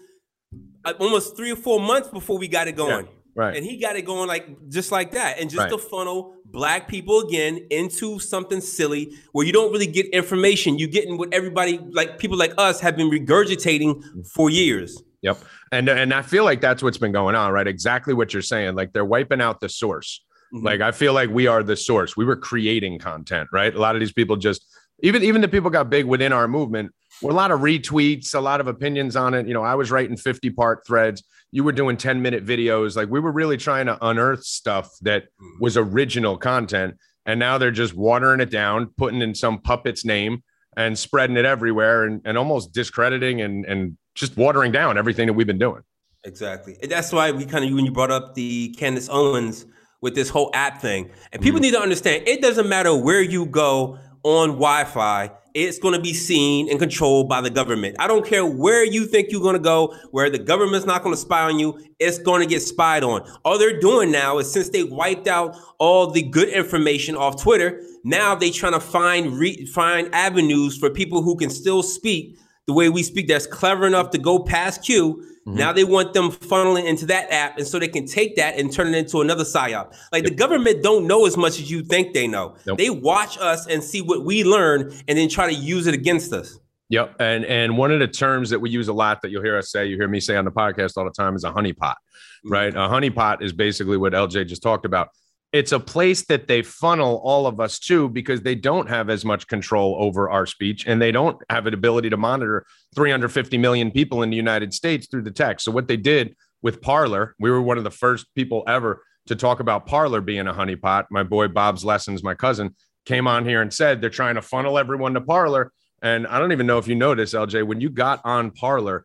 uh, 0.84 0.92
almost 0.98 1.36
three 1.36 1.52
or 1.52 1.56
four 1.56 1.80
months 1.80 2.08
before 2.08 2.38
we 2.38 2.48
got 2.48 2.68
it 2.68 2.76
going. 2.76 3.06
Yeah. 3.06 3.12
Right. 3.38 3.56
And 3.56 3.64
he 3.64 3.76
got 3.76 3.94
it 3.94 4.02
going 4.02 4.26
like 4.26 4.68
just 4.68 4.90
like 4.90 5.12
that. 5.12 5.38
And 5.38 5.48
just 5.48 5.60
right. 5.60 5.70
to 5.70 5.78
funnel 5.78 6.34
black 6.46 6.88
people 6.88 7.20
again 7.20 7.64
into 7.70 8.18
something 8.18 8.60
silly 8.60 9.14
where 9.30 9.46
you 9.46 9.52
don't 9.52 9.70
really 9.70 9.86
get 9.86 10.06
information. 10.06 10.76
You're 10.76 10.88
getting 10.88 11.18
what 11.18 11.32
everybody 11.32 11.78
like 11.92 12.18
people 12.18 12.36
like 12.36 12.52
us 12.58 12.80
have 12.80 12.96
been 12.96 13.08
regurgitating 13.08 14.26
for 14.26 14.50
years. 14.50 15.00
Yep. 15.22 15.38
And 15.70 15.88
and 15.88 16.12
I 16.12 16.22
feel 16.22 16.42
like 16.42 16.60
that's 16.60 16.82
what's 16.82 16.98
been 16.98 17.12
going 17.12 17.36
on, 17.36 17.52
right? 17.52 17.68
Exactly 17.68 18.12
what 18.12 18.32
you're 18.32 18.42
saying. 18.42 18.74
Like 18.74 18.92
they're 18.92 19.04
wiping 19.04 19.40
out 19.40 19.60
the 19.60 19.68
source. 19.68 20.20
Mm-hmm. 20.52 20.66
Like 20.66 20.80
I 20.80 20.90
feel 20.90 21.12
like 21.12 21.30
we 21.30 21.46
are 21.46 21.62
the 21.62 21.76
source. 21.76 22.16
We 22.16 22.24
were 22.24 22.34
creating 22.34 22.98
content, 22.98 23.50
right? 23.52 23.72
A 23.72 23.78
lot 23.78 23.94
of 23.94 24.00
these 24.00 24.12
people 24.12 24.34
just 24.34 24.66
even 25.04 25.22
even 25.22 25.42
the 25.42 25.48
people 25.48 25.70
got 25.70 25.90
big 25.90 26.06
within 26.06 26.32
our 26.32 26.48
movement 26.48 26.90
were 27.22 27.30
a 27.30 27.34
lot 27.34 27.52
of 27.52 27.60
retweets, 27.60 28.34
a 28.34 28.40
lot 28.40 28.60
of 28.60 28.66
opinions 28.66 29.14
on 29.14 29.34
it. 29.34 29.46
You 29.46 29.54
know, 29.54 29.62
I 29.62 29.76
was 29.76 29.92
writing 29.92 30.16
50 30.16 30.50
part 30.50 30.84
threads 30.84 31.22
you 31.50 31.64
were 31.64 31.72
doing 31.72 31.96
10 31.96 32.22
minute 32.22 32.44
videos. 32.44 32.96
Like 32.96 33.08
we 33.08 33.20
were 33.20 33.32
really 33.32 33.56
trying 33.56 33.86
to 33.86 33.98
unearth 34.06 34.44
stuff 34.44 34.90
that 35.02 35.24
mm-hmm. 35.24 35.62
was 35.62 35.76
original 35.76 36.36
content. 36.36 36.96
And 37.26 37.38
now 37.38 37.58
they're 37.58 37.70
just 37.70 37.94
watering 37.94 38.40
it 38.40 38.50
down, 38.50 38.92
putting 38.96 39.20
in 39.20 39.34
some 39.34 39.60
puppet's 39.60 40.04
name 40.04 40.42
and 40.76 40.98
spreading 40.98 41.36
it 41.36 41.44
everywhere 41.44 42.04
and, 42.04 42.22
and 42.24 42.38
almost 42.38 42.72
discrediting 42.72 43.40
and, 43.40 43.64
and 43.66 43.98
just 44.14 44.36
watering 44.36 44.72
down 44.72 44.96
everything 44.96 45.26
that 45.26 45.32
we've 45.32 45.46
been 45.46 45.58
doing. 45.58 45.82
Exactly. 46.24 46.76
that's 46.88 47.12
why 47.12 47.30
we 47.30 47.44
kind 47.44 47.64
of, 47.64 47.72
when 47.72 47.84
you 47.84 47.92
brought 47.92 48.10
up 48.10 48.34
the 48.34 48.74
Candace 48.78 49.08
Owens 49.10 49.66
with 50.00 50.14
this 50.14 50.28
whole 50.28 50.50
app 50.54 50.80
thing, 50.80 51.10
and 51.32 51.42
people 51.42 51.58
mm-hmm. 51.58 51.64
need 51.64 51.70
to 51.72 51.80
understand 51.80 52.26
it 52.26 52.40
doesn't 52.40 52.68
matter 52.68 52.94
where 52.94 53.22
you 53.22 53.46
go 53.46 53.98
on 54.22 54.50
Wi 54.50 54.84
Fi, 54.84 55.30
it's 55.64 55.78
going 55.78 55.94
to 55.94 56.00
be 56.00 56.14
seen 56.14 56.70
and 56.70 56.78
controlled 56.78 57.28
by 57.28 57.40
the 57.40 57.50
government. 57.50 57.96
I 57.98 58.06
don't 58.06 58.24
care 58.24 58.46
where 58.46 58.84
you 58.84 59.06
think 59.06 59.30
you're 59.30 59.40
going 59.40 59.56
to 59.56 59.58
go, 59.60 59.94
where 60.12 60.30
the 60.30 60.38
government's 60.38 60.86
not 60.86 61.02
going 61.02 61.14
to 61.14 61.20
spy 61.20 61.42
on 61.42 61.58
you, 61.58 61.78
it's 61.98 62.18
going 62.18 62.40
to 62.40 62.46
get 62.46 62.60
spied 62.60 63.02
on. 63.02 63.28
All 63.44 63.58
they're 63.58 63.80
doing 63.80 64.12
now 64.12 64.38
is 64.38 64.50
since 64.50 64.68
they 64.68 64.84
wiped 64.84 65.26
out 65.26 65.56
all 65.78 66.10
the 66.10 66.22
good 66.22 66.48
information 66.48 67.16
off 67.16 67.42
Twitter, 67.42 67.82
now 68.04 68.34
they're 68.34 68.50
trying 68.50 68.74
to 68.74 68.80
find 68.80 69.36
re- 69.36 69.66
find 69.66 70.14
avenues 70.14 70.78
for 70.78 70.90
people 70.90 71.22
who 71.22 71.36
can 71.36 71.50
still 71.50 71.82
speak 71.82 72.38
the 72.66 72.72
way 72.72 72.88
we 72.88 73.02
speak 73.02 73.26
that's 73.26 73.46
clever 73.46 73.86
enough 73.86 74.10
to 74.10 74.18
go 74.18 74.38
past 74.38 74.84
Q 74.84 75.24
Mm-hmm. 75.48 75.56
Now 75.56 75.72
they 75.72 75.84
want 75.84 76.12
them 76.12 76.30
funneling 76.30 76.84
into 76.84 77.06
that 77.06 77.32
app, 77.32 77.56
and 77.56 77.66
so 77.66 77.78
they 77.78 77.88
can 77.88 78.06
take 78.06 78.36
that 78.36 78.58
and 78.58 78.70
turn 78.70 78.88
it 78.88 78.98
into 78.98 79.22
another 79.22 79.44
psyop. 79.44 79.94
Like 80.12 80.24
yep. 80.24 80.32
the 80.32 80.34
government 80.34 80.82
don't 80.82 81.06
know 81.06 81.24
as 81.24 81.38
much 81.38 81.58
as 81.58 81.70
you 81.70 81.82
think 81.82 82.12
they 82.12 82.26
know. 82.26 82.54
Nope. 82.66 82.76
They 82.76 82.90
watch 82.90 83.38
us 83.38 83.66
and 83.66 83.82
see 83.82 84.02
what 84.02 84.26
we 84.26 84.44
learn, 84.44 84.92
and 85.08 85.16
then 85.16 85.28
try 85.30 85.50
to 85.50 85.54
use 85.54 85.86
it 85.86 85.94
against 85.94 86.34
us. 86.34 86.58
Yep. 86.90 87.16
And 87.18 87.46
and 87.46 87.78
one 87.78 87.90
of 87.90 87.98
the 87.98 88.08
terms 88.08 88.50
that 88.50 88.60
we 88.60 88.68
use 88.68 88.88
a 88.88 88.92
lot 88.92 89.22
that 89.22 89.30
you'll 89.30 89.42
hear 89.42 89.56
us 89.56 89.70
say, 89.70 89.86
you 89.86 89.96
hear 89.96 90.08
me 90.08 90.20
say 90.20 90.36
on 90.36 90.44
the 90.44 90.50
podcast 90.50 90.98
all 90.98 91.04
the 91.04 91.10
time 91.10 91.34
is 91.34 91.44
a 91.44 91.50
honeypot, 91.50 91.78
mm-hmm. 91.80 92.52
right? 92.52 92.74
A 92.74 92.80
honeypot 92.80 93.40
is 93.42 93.54
basically 93.54 93.96
what 93.96 94.12
LJ 94.12 94.48
just 94.48 94.62
talked 94.62 94.84
about 94.84 95.08
it's 95.52 95.72
a 95.72 95.80
place 95.80 96.26
that 96.26 96.46
they 96.46 96.62
funnel 96.62 97.20
all 97.24 97.46
of 97.46 97.58
us 97.58 97.78
to 97.78 98.08
because 98.08 98.42
they 98.42 98.54
don't 98.54 98.88
have 98.88 99.08
as 99.08 99.24
much 99.24 99.46
control 99.46 99.96
over 99.98 100.28
our 100.28 100.44
speech 100.44 100.86
and 100.86 101.00
they 101.00 101.10
don't 101.10 101.40
have 101.48 101.66
an 101.66 101.72
ability 101.72 102.10
to 102.10 102.16
monitor 102.16 102.66
350 102.94 103.56
million 103.56 103.90
people 103.90 104.22
in 104.22 104.30
the 104.30 104.36
United 104.36 104.74
States 104.74 105.06
through 105.06 105.22
the 105.22 105.30
tech. 105.30 105.60
So 105.60 105.72
what 105.72 105.88
they 105.88 105.96
did 105.96 106.36
with 106.60 106.82
Parler, 106.82 107.34
we 107.38 107.50
were 107.50 107.62
one 107.62 107.78
of 107.78 107.84
the 107.84 107.90
first 107.90 108.26
people 108.34 108.62
ever 108.66 109.02
to 109.26 109.36
talk 109.36 109.60
about 109.60 109.86
Parler 109.86 110.20
being 110.20 110.46
a 110.46 110.52
honeypot. 110.52 111.06
My 111.10 111.22
boy 111.22 111.48
Bob's 111.48 111.84
Lessons, 111.84 112.22
my 112.22 112.34
cousin, 112.34 112.74
came 113.06 113.26
on 113.26 113.46
here 113.46 113.62
and 113.62 113.72
said 113.72 114.00
they're 114.00 114.10
trying 114.10 114.34
to 114.34 114.42
funnel 114.42 114.78
everyone 114.78 115.14
to 115.14 115.20
Parler. 115.20 115.72
And 116.02 116.26
I 116.26 116.38
don't 116.38 116.52
even 116.52 116.66
know 116.66 116.78
if 116.78 116.88
you 116.88 116.94
noticed, 116.94 117.34
LJ, 117.34 117.66
when 117.66 117.80
you 117.80 117.88
got 117.88 118.20
on 118.24 118.50
Parler, 118.50 119.04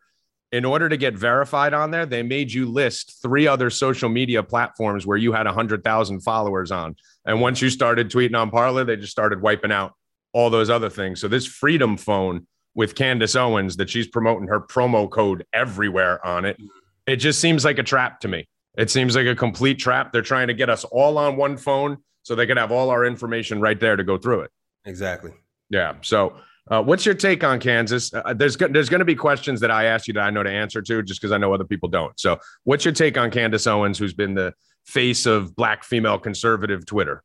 in 0.54 0.64
order 0.64 0.88
to 0.88 0.96
get 0.96 1.14
verified 1.14 1.74
on 1.74 1.90
there, 1.90 2.06
they 2.06 2.22
made 2.22 2.52
you 2.52 2.64
list 2.64 3.20
three 3.20 3.48
other 3.48 3.70
social 3.70 4.08
media 4.08 4.40
platforms 4.40 5.04
where 5.04 5.18
you 5.18 5.32
had 5.32 5.46
100,000 5.46 6.20
followers 6.20 6.70
on. 6.70 6.94
And 7.24 7.40
once 7.40 7.60
you 7.60 7.68
started 7.68 8.08
tweeting 8.08 8.38
on 8.38 8.52
Parler, 8.52 8.84
they 8.84 8.94
just 8.94 9.10
started 9.10 9.42
wiping 9.42 9.72
out 9.72 9.94
all 10.32 10.50
those 10.50 10.70
other 10.70 10.88
things. 10.88 11.20
So 11.20 11.26
this 11.26 11.44
Freedom 11.44 11.96
phone 11.96 12.46
with 12.76 12.94
Candace 12.94 13.34
Owens 13.34 13.78
that 13.78 13.90
she's 13.90 14.06
promoting 14.06 14.46
her 14.46 14.60
promo 14.60 15.10
code 15.10 15.44
everywhere 15.52 16.24
on 16.24 16.44
it, 16.44 16.56
it 17.04 17.16
just 17.16 17.40
seems 17.40 17.64
like 17.64 17.80
a 17.80 17.82
trap 17.82 18.20
to 18.20 18.28
me. 18.28 18.46
It 18.78 18.90
seems 18.90 19.16
like 19.16 19.26
a 19.26 19.34
complete 19.34 19.80
trap. 19.80 20.12
They're 20.12 20.22
trying 20.22 20.46
to 20.46 20.54
get 20.54 20.70
us 20.70 20.84
all 20.84 21.18
on 21.18 21.36
one 21.36 21.56
phone 21.56 21.98
so 22.22 22.36
they 22.36 22.46
can 22.46 22.58
have 22.58 22.70
all 22.70 22.90
our 22.90 23.04
information 23.04 23.60
right 23.60 23.80
there 23.80 23.96
to 23.96 24.04
go 24.04 24.18
through 24.18 24.42
it. 24.42 24.52
Exactly. 24.84 25.32
Yeah. 25.68 25.94
So 26.02 26.36
uh, 26.70 26.82
what's 26.82 27.04
your 27.04 27.14
take 27.14 27.44
on 27.44 27.60
Candace? 27.60 28.12
Uh, 28.12 28.32
there's 28.34 28.56
there's 28.56 28.88
going 28.88 29.00
to 29.00 29.04
be 29.04 29.14
questions 29.14 29.60
that 29.60 29.70
I 29.70 29.84
ask 29.84 30.08
you 30.08 30.14
that 30.14 30.22
I 30.22 30.30
know 30.30 30.42
to 30.42 30.50
answer 30.50 30.80
to, 30.80 31.02
just 31.02 31.20
because 31.20 31.32
I 31.32 31.38
know 31.38 31.52
other 31.52 31.64
people 31.64 31.88
don't. 31.88 32.18
So, 32.18 32.38
what's 32.64 32.84
your 32.84 32.94
take 32.94 33.18
on 33.18 33.30
Candace 33.30 33.66
Owens, 33.66 33.98
who's 33.98 34.14
been 34.14 34.34
the 34.34 34.54
face 34.84 35.26
of 35.26 35.54
Black 35.56 35.84
female 35.84 36.18
conservative 36.18 36.86
Twitter? 36.86 37.22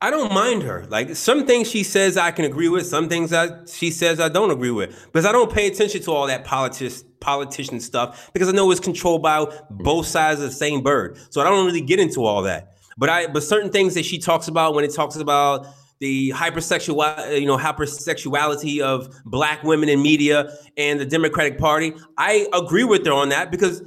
I 0.00 0.10
don't 0.10 0.32
mind 0.32 0.64
her. 0.64 0.84
Like 0.88 1.14
some 1.14 1.46
things 1.46 1.70
she 1.70 1.84
says 1.84 2.16
I 2.16 2.32
can 2.32 2.44
agree 2.44 2.68
with, 2.68 2.86
some 2.86 3.08
things 3.08 3.30
that 3.30 3.68
she 3.68 3.90
says 3.90 4.18
I 4.18 4.28
don't 4.28 4.50
agree 4.50 4.72
with, 4.72 5.06
because 5.06 5.24
I 5.24 5.32
don't 5.32 5.52
pay 5.52 5.68
attention 5.68 6.02
to 6.02 6.10
all 6.10 6.26
that 6.26 6.44
politics 6.44 7.04
politician 7.20 7.78
stuff 7.78 8.32
because 8.32 8.48
I 8.48 8.52
know 8.52 8.68
it's 8.72 8.80
controlled 8.80 9.22
by 9.22 9.46
both 9.70 10.06
sides 10.06 10.40
of 10.40 10.50
the 10.50 10.56
same 10.56 10.82
bird. 10.82 11.18
So 11.30 11.40
I 11.40 11.44
don't 11.44 11.64
really 11.64 11.80
get 11.80 12.00
into 12.00 12.24
all 12.24 12.42
that. 12.42 12.72
But 12.98 13.10
I 13.10 13.26
but 13.28 13.42
certain 13.42 13.70
things 13.70 13.94
that 13.94 14.04
she 14.04 14.18
talks 14.18 14.48
about 14.48 14.74
when 14.74 14.84
it 14.84 14.92
talks 14.92 15.14
about 15.16 15.68
the 16.02 16.30
hypersexual, 16.30 17.40
you 17.40 17.46
know, 17.46 17.56
hypersexuality 17.56 18.80
of 18.80 19.08
black 19.24 19.62
women 19.62 19.88
in 19.88 20.02
media 20.02 20.52
and 20.76 20.98
the 20.98 21.06
Democratic 21.06 21.60
Party. 21.60 21.94
I 22.18 22.48
agree 22.52 22.82
with 22.82 23.06
her 23.06 23.12
on 23.12 23.28
that 23.28 23.52
because 23.52 23.84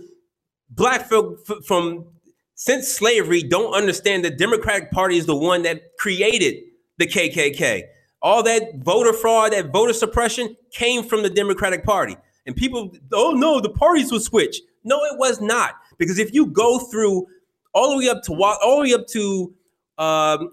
black 0.69 1.09
folk 1.09 1.45
from 1.65 2.05
since 2.53 2.87
slavery 2.87 3.43
don't 3.43 3.73
understand 3.73 4.23
the 4.23 4.29
Democratic 4.29 4.91
Party 4.91 5.17
is 5.17 5.25
the 5.25 5.35
one 5.35 5.63
that 5.63 5.81
created 5.99 6.63
the 6.99 7.05
KKK. 7.05 7.83
All 8.21 8.41
that 8.43 8.77
voter 8.77 9.11
fraud, 9.11 9.51
that 9.51 9.73
voter 9.73 9.91
suppression 9.91 10.55
came 10.71 11.03
from 11.03 11.21
the 11.21 11.29
Democratic 11.29 11.83
Party. 11.83 12.15
And 12.45 12.55
people, 12.55 12.93
oh 13.11 13.31
no, 13.31 13.59
the 13.59 13.71
parties 13.71 14.09
will 14.09 14.21
switch. 14.21 14.61
No, 14.85 15.03
it 15.03 15.17
was 15.19 15.41
not. 15.41 15.73
Because 15.97 16.17
if 16.17 16.33
you 16.33 16.45
go 16.45 16.79
through 16.79 17.27
all 17.73 17.91
the 17.91 17.97
way 17.97 18.07
up 18.07 18.23
to 18.23 18.33
all 18.41 18.77
the 18.77 18.81
way 18.83 18.93
up 18.93 19.05
to 19.07 19.53
um, 19.97 20.49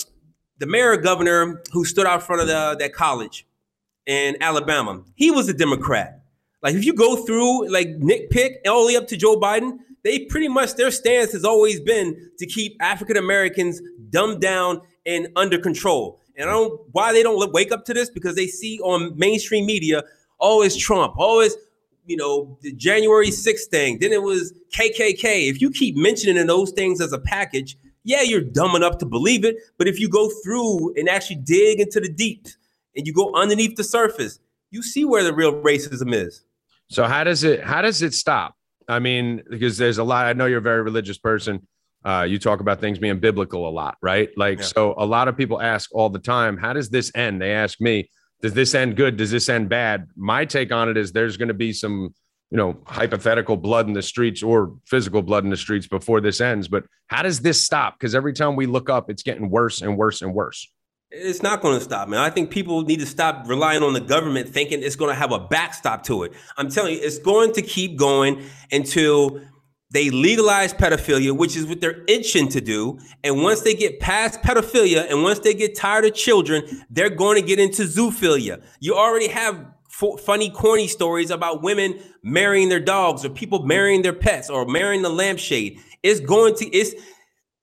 the 0.62 0.66
mayor 0.68 0.96
governor 0.96 1.60
who 1.72 1.84
stood 1.84 2.06
out 2.06 2.22
front 2.22 2.40
of 2.40 2.46
the, 2.46 2.76
that 2.78 2.94
college 2.94 3.44
in 4.06 4.36
Alabama, 4.40 5.02
he 5.16 5.28
was 5.28 5.48
a 5.48 5.52
Democrat. 5.52 6.22
Like 6.62 6.76
if 6.76 6.84
you 6.84 6.94
go 6.94 7.16
through 7.26 7.68
like 7.68 7.88
Nick 7.98 8.30
Pick 8.30 8.60
all 8.68 8.86
the 8.86 8.92
way 8.92 8.96
up 8.96 9.08
to 9.08 9.16
Joe 9.16 9.40
Biden, 9.40 9.78
they 10.04 10.20
pretty 10.20 10.46
much 10.46 10.76
their 10.76 10.92
stance 10.92 11.32
has 11.32 11.44
always 11.44 11.80
been 11.80 12.30
to 12.38 12.46
keep 12.46 12.76
African 12.80 13.16
Americans 13.16 13.82
dumbed 14.10 14.40
down 14.40 14.82
and 15.04 15.26
under 15.34 15.58
control. 15.58 16.20
And 16.36 16.48
I 16.48 16.52
don't 16.52 16.80
why 16.92 17.12
they 17.12 17.24
don't 17.24 17.52
wake 17.52 17.72
up 17.72 17.84
to 17.86 17.94
this 17.94 18.08
because 18.08 18.36
they 18.36 18.46
see 18.46 18.78
on 18.84 19.18
mainstream 19.18 19.66
media 19.66 20.04
oh, 20.38 20.50
always 20.52 20.76
Trump, 20.76 21.14
oh, 21.18 21.24
always 21.24 21.56
you 22.06 22.16
know, 22.16 22.56
the 22.62 22.72
January 22.72 23.30
6th 23.30 23.66
thing. 23.70 23.98
Then 24.00 24.12
it 24.12 24.22
was 24.22 24.52
KKK. 24.76 25.48
If 25.50 25.60
you 25.60 25.70
keep 25.70 25.96
mentioning 25.96 26.46
those 26.46 26.70
things 26.70 27.00
as 27.00 27.12
a 27.12 27.18
package, 27.18 27.76
yeah, 28.04 28.22
you're 28.22 28.40
dumb 28.40 28.74
enough 28.74 28.98
to 28.98 29.06
believe 29.06 29.44
it. 29.44 29.56
But 29.78 29.88
if 29.88 30.00
you 30.00 30.08
go 30.08 30.30
through 30.42 30.94
and 30.96 31.08
actually 31.08 31.36
dig 31.36 31.80
into 31.80 32.00
the 32.00 32.12
deep 32.12 32.46
and 32.96 33.06
you 33.06 33.12
go 33.12 33.34
underneath 33.34 33.76
the 33.76 33.84
surface, 33.84 34.38
you 34.70 34.82
see 34.82 35.04
where 35.04 35.22
the 35.22 35.34
real 35.34 35.52
racism 35.52 36.14
is. 36.14 36.44
So 36.88 37.04
how 37.04 37.24
does 37.24 37.44
it 37.44 37.62
how 37.62 37.82
does 37.82 38.02
it 38.02 38.14
stop? 38.14 38.54
I 38.88 38.98
mean, 38.98 39.42
because 39.48 39.78
there's 39.78 39.98
a 39.98 40.04
lot. 40.04 40.26
I 40.26 40.32
know 40.32 40.46
you're 40.46 40.58
a 40.58 40.62
very 40.62 40.82
religious 40.82 41.18
person. 41.18 41.66
Uh, 42.04 42.26
you 42.28 42.38
talk 42.38 42.60
about 42.60 42.80
things 42.80 42.98
being 42.98 43.20
biblical 43.20 43.68
a 43.68 43.70
lot, 43.70 43.96
right? 44.02 44.30
Like, 44.36 44.58
yeah. 44.58 44.64
so 44.64 44.94
a 44.98 45.06
lot 45.06 45.28
of 45.28 45.36
people 45.36 45.62
ask 45.62 45.88
all 45.94 46.10
the 46.10 46.18
time, 46.18 46.56
how 46.56 46.72
does 46.72 46.90
this 46.90 47.12
end? 47.14 47.40
They 47.40 47.52
ask 47.52 47.80
me, 47.80 48.10
does 48.40 48.54
this 48.54 48.74
end 48.74 48.96
good? 48.96 49.16
Does 49.16 49.30
this 49.30 49.48
end 49.48 49.68
bad? 49.68 50.08
My 50.16 50.44
take 50.44 50.72
on 50.72 50.88
it 50.88 50.96
is 50.96 51.12
there's 51.12 51.36
going 51.36 51.48
to 51.48 51.54
be 51.54 51.72
some, 51.72 52.12
you 52.52 52.58
know, 52.58 52.76
hypothetical 52.84 53.56
blood 53.56 53.86
in 53.88 53.94
the 53.94 54.02
streets 54.02 54.42
or 54.42 54.74
physical 54.84 55.22
blood 55.22 55.42
in 55.42 55.48
the 55.48 55.56
streets 55.56 55.86
before 55.86 56.20
this 56.20 56.38
ends. 56.38 56.68
But 56.68 56.84
how 57.06 57.22
does 57.22 57.40
this 57.40 57.64
stop? 57.64 57.98
Because 57.98 58.14
every 58.14 58.34
time 58.34 58.56
we 58.56 58.66
look 58.66 58.90
up, 58.90 59.08
it's 59.08 59.22
getting 59.22 59.48
worse 59.48 59.80
and 59.80 59.96
worse 59.96 60.20
and 60.20 60.34
worse. 60.34 60.70
It's 61.10 61.42
not 61.42 61.62
going 61.62 61.78
to 61.78 61.82
stop, 61.82 62.08
man. 62.08 62.20
I 62.20 62.28
think 62.28 62.50
people 62.50 62.82
need 62.82 63.00
to 63.00 63.06
stop 63.06 63.48
relying 63.48 63.82
on 63.82 63.94
the 63.94 64.00
government 64.00 64.50
thinking 64.50 64.82
it's 64.82 64.96
going 64.96 65.08
to 65.08 65.18
have 65.18 65.32
a 65.32 65.38
backstop 65.38 66.02
to 66.04 66.24
it. 66.24 66.34
I'm 66.58 66.68
telling 66.68 66.92
you, 66.92 67.00
it's 67.02 67.18
going 67.18 67.54
to 67.54 67.62
keep 67.62 67.96
going 67.96 68.44
until 68.70 69.40
they 69.90 70.10
legalize 70.10 70.74
pedophilia, 70.74 71.34
which 71.34 71.56
is 71.56 71.64
what 71.64 71.80
they're 71.80 72.04
itching 72.06 72.48
to 72.48 72.60
do. 72.60 72.98
And 73.24 73.42
once 73.42 73.62
they 73.62 73.72
get 73.72 73.98
past 73.98 74.42
pedophilia 74.42 75.10
and 75.10 75.22
once 75.22 75.38
they 75.38 75.54
get 75.54 75.74
tired 75.74 76.04
of 76.04 76.12
children, 76.14 76.84
they're 76.90 77.08
going 77.08 77.40
to 77.40 77.46
get 77.46 77.58
into 77.58 77.84
zoophilia. 77.84 78.62
You 78.80 78.94
already 78.94 79.28
have 79.28 79.71
f- 79.92 80.20
funny, 80.20 80.50
corny 80.50 80.88
stories 80.88 81.30
about 81.30 81.62
women 81.62 82.00
marrying 82.22 82.68
their 82.68 82.80
dogs 82.80 83.24
or 83.24 83.30
people 83.30 83.64
marrying 83.64 84.02
their 84.02 84.12
pets 84.12 84.50
or 84.50 84.66
marrying 84.66 85.02
the 85.02 85.10
lampshade. 85.10 85.78
It's 86.02 86.20
going 86.20 86.54
to, 86.56 86.66
it's, 86.66 86.94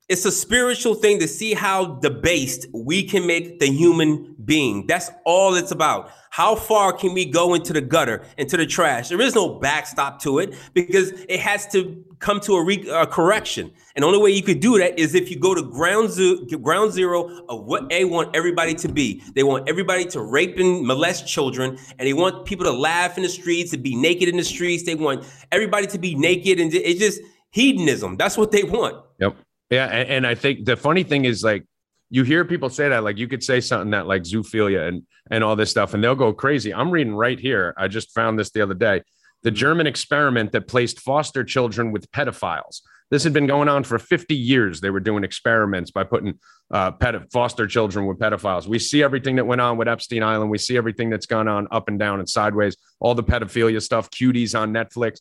it's 0.08 0.26
a 0.26 0.32
spiritual 0.32 0.96
thing 0.96 1.20
to 1.20 1.28
see 1.28 1.54
how 1.54 2.00
debased 2.00 2.68
we 2.74 3.04
can 3.04 3.28
make 3.28 3.60
the 3.60 3.68
human 3.68 4.29
being. 4.50 4.88
That's 4.88 5.12
all 5.26 5.54
it's 5.56 5.72
about. 5.72 6.12
How 6.32 6.56
far 6.56 6.92
can 6.92 7.14
we 7.14 7.24
go 7.24 7.54
into 7.54 7.72
the 7.72 7.82
gutter, 7.82 8.24
into 8.38 8.58
the 8.58 8.66
trash? 8.66 9.10
There 9.10 9.22
is 9.22 9.36
no 9.36 9.60
backstop 9.60 10.20
to 10.24 10.40
it 10.40 10.56
because 10.74 11.12
it 11.30 11.40
has 11.40 11.68
to 11.68 12.04
come 12.18 12.40
to 12.42 12.56
a, 12.56 12.64
re- 12.64 12.90
a 12.90 13.06
correction. 13.06 13.72
And 13.96 14.04
the 14.04 14.08
only 14.08 14.20
way 14.20 14.32
you 14.32 14.42
could 14.42 14.60
do 14.60 14.78
that 14.80 15.00
is 15.00 15.16
if 15.16 15.30
you 15.30 15.40
go 15.40 15.54
to 15.56 15.62
ground, 15.62 16.10
zo- 16.10 16.44
ground 16.62 16.92
zero 16.92 17.46
of 17.48 17.66
what 17.66 17.90
they 17.90 18.06
want 18.06 18.36
everybody 18.36 18.74
to 18.76 18.90
be. 18.90 19.24
They 19.36 19.44
want 19.44 19.70
everybody 19.70 20.06
to 20.06 20.22
rape 20.22 20.58
and 20.58 20.86
molest 20.86 21.28
children, 21.28 21.78
and 21.98 22.08
they 22.08 22.14
want 22.14 22.46
people 22.46 22.66
to 22.66 22.74
laugh 22.74 23.18
in 23.18 23.24
the 23.24 23.30
streets, 23.30 23.72
to 23.72 23.78
be 23.78 23.96
naked 23.96 24.28
in 24.28 24.38
the 24.38 24.44
streets. 24.44 24.84
They 24.84 24.96
want 24.96 25.26
everybody 25.52 25.88
to 25.88 26.00
be 26.00 26.16
naked, 26.16 26.60
and 26.60 26.74
it's 26.74 27.00
just 27.00 27.22
hedonism. 27.52 28.18
That's 28.18 28.38
what 28.38 28.52
they 28.52 28.64
want. 28.64 28.96
Yep. 29.20 29.36
Yeah, 29.70 29.86
and, 29.86 30.10
and 30.10 30.28
I 30.28 30.36
think 30.36 30.66
the 30.66 30.76
funny 30.76 31.04
thing 31.04 31.26
is 31.26 31.44
like 31.44 31.64
you 32.10 32.24
hear 32.24 32.44
people 32.44 32.70
say 32.70 32.90
that 32.90 33.04
like 33.04 33.18
you 33.18 33.28
could 33.28 33.44
say 33.44 33.62
something 33.62 33.92
that 33.92 34.08
like 34.08 34.24
zoophilia 34.24 34.88
and 34.88 35.04
and 35.32 35.44
all 35.44 35.56
this 35.56 35.70
stuff 35.70 35.94
and 35.94 36.04
they'll 36.04 36.16
go 36.16 36.34
crazy. 36.34 36.74
I'm 36.74 36.92
reading 36.92 37.14
right 37.14 37.40
here. 37.40 37.74
I 37.78 37.88
just 37.88 38.14
found 38.14 38.40
this 38.40 38.50
the 38.52 38.62
other 38.62 38.74
day. 38.74 39.04
The 39.44 39.52
german 39.52 39.88
experiment 39.88 40.52
that 40.52 40.68
placed 40.68 41.00
foster 41.00 41.44
children 41.44 41.92
with 41.92 42.10
pedophiles. 42.12 42.82
This 43.12 43.24
had 43.24 43.34
been 43.34 43.48
going 43.48 43.70
on 43.70 43.84
for 43.84 43.98
50 43.98 44.36
years. 44.36 44.82
They 44.82 44.92
were 44.92 45.00
doing 45.00 45.24
experiments 45.24 45.90
by 45.90 46.04
putting 46.04 46.40
uh, 46.72 46.92
ped- 46.92 47.32
foster 47.32 47.66
children 47.66 48.06
with 48.06 48.20
pedophiles. 48.20 48.68
We 48.68 48.78
see 48.78 49.02
everything 49.02 49.38
that 49.38 49.46
went 49.46 49.62
on 49.62 49.78
with 49.78 49.88
epstein 49.88 50.22
island. 50.22 50.52
We 50.52 50.60
see 50.60 50.78
everything 50.78 51.10
that's 51.10 51.26
gone 51.26 51.48
on 51.48 51.68
up 51.72 51.88
and 51.88 51.98
down 51.98 52.20
and 52.20 52.30
sideways 52.30 52.78
all 53.00 53.16
the 53.16 53.24
pedophilia 53.24 53.82
stuff 53.82 54.10
cuties 54.12 54.60
on 54.60 54.74
netflix. 54.74 55.20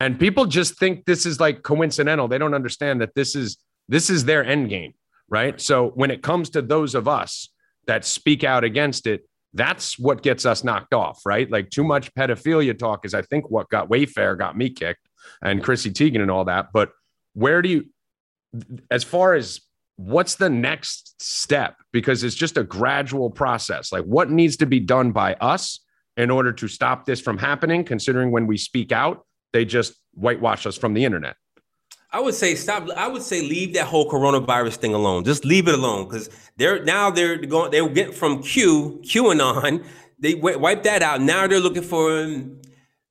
And 0.00 0.18
people 0.18 0.46
just 0.46 0.78
think 0.78 1.04
this 1.04 1.26
is 1.26 1.40
like 1.40 1.62
coincidental. 1.62 2.28
They 2.28 2.38
don't 2.38 2.54
understand 2.54 3.00
that 3.00 3.14
this 3.14 3.34
is 3.34 3.58
this 3.88 4.10
is 4.10 4.24
their 4.24 4.44
end 4.44 4.68
game 4.68 4.94
right? 5.28 5.60
So 5.60 5.88
when 5.90 6.10
it 6.10 6.22
comes 6.22 6.50
to 6.50 6.62
those 6.62 6.94
of 6.94 7.08
us 7.08 7.48
that 7.86 8.04
speak 8.04 8.44
out 8.44 8.64
against 8.64 9.06
it, 9.06 9.28
that's 9.54 9.98
what 9.98 10.22
gets 10.22 10.44
us 10.44 10.62
knocked 10.62 10.92
off, 10.92 11.24
right? 11.24 11.50
Like 11.50 11.70
too 11.70 11.84
much 11.84 12.12
pedophilia 12.14 12.78
talk 12.78 13.04
is, 13.04 13.14
I 13.14 13.22
think, 13.22 13.50
what 13.50 13.68
got 13.70 13.88
Wayfair 13.88 14.38
got 14.38 14.56
me 14.56 14.70
kicked 14.70 15.08
and 15.42 15.62
Chrissy 15.62 15.90
Teigen 15.90 16.20
and 16.20 16.30
all 16.30 16.44
that. 16.44 16.68
But 16.72 16.90
where 17.34 17.62
do 17.62 17.68
you, 17.68 17.86
as 18.90 19.04
far 19.04 19.34
as 19.34 19.60
what's 19.96 20.36
the 20.36 20.50
next 20.50 21.20
step? 21.20 21.76
Because 21.92 22.24
it's 22.24 22.34
just 22.34 22.56
a 22.56 22.64
gradual 22.64 23.30
process. 23.30 23.90
Like 23.90 24.04
what 24.04 24.30
needs 24.30 24.56
to 24.58 24.66
be 24.66 24.80
done 24.80 25.12
by 25.12 25.34
us 25.34 25.80
in 26.16 26.30
order 26.30 26.52
to 26.52 26.68
stop 26.68 27.06
this 27.06 27.20
from 27.20 27.38
happening, 27.38 27.84
considering 27.84 28.30
when 28.30 28.46
we 28.46 28.58
speak 28.58 28.92
out, 28.92 29.24
they 29.52 29.64
just 29.64 29.94
whitewash 30.14 30.66
us 30.66 30.76
from 30.76 30.94
the 30.94 31.04
internet. 31.04 31.36
I 32.10 32.20
would 32.20 32.34
say 32.34 32.54
stop. 32.54 32.88
I 32.96 33.06
would 33.06 33.22
say 33.22 33.42
leave 33.42 33.74
that 33.74 33.86
whole 33.86 34.10
coronavirus 34.10 34.76
thing 34.76 34.94
alone. 34.94 35.24
Just 35.24 35.44
leave 35.44 35.68
it 35.68 35.74
alone 35.74 36.08
because 36.08 36.30
they're 36.56 36.82
now 36.82 37.10
they're 37.10 37.36
going. 37.36 37.70
They 37.70 37.86
get 37.88 38.14
from 38.14 38.42
Q 38.42 39.00
QAnon. 39.04 39.84
They 40.18 40.34
wipe 40.34 40.82
that 40.84 41.02
out. 41.02 41.20
Now 41.20 41.46
they're 41.46 41.60
looking 41.60 41.82
for 41.82 42.42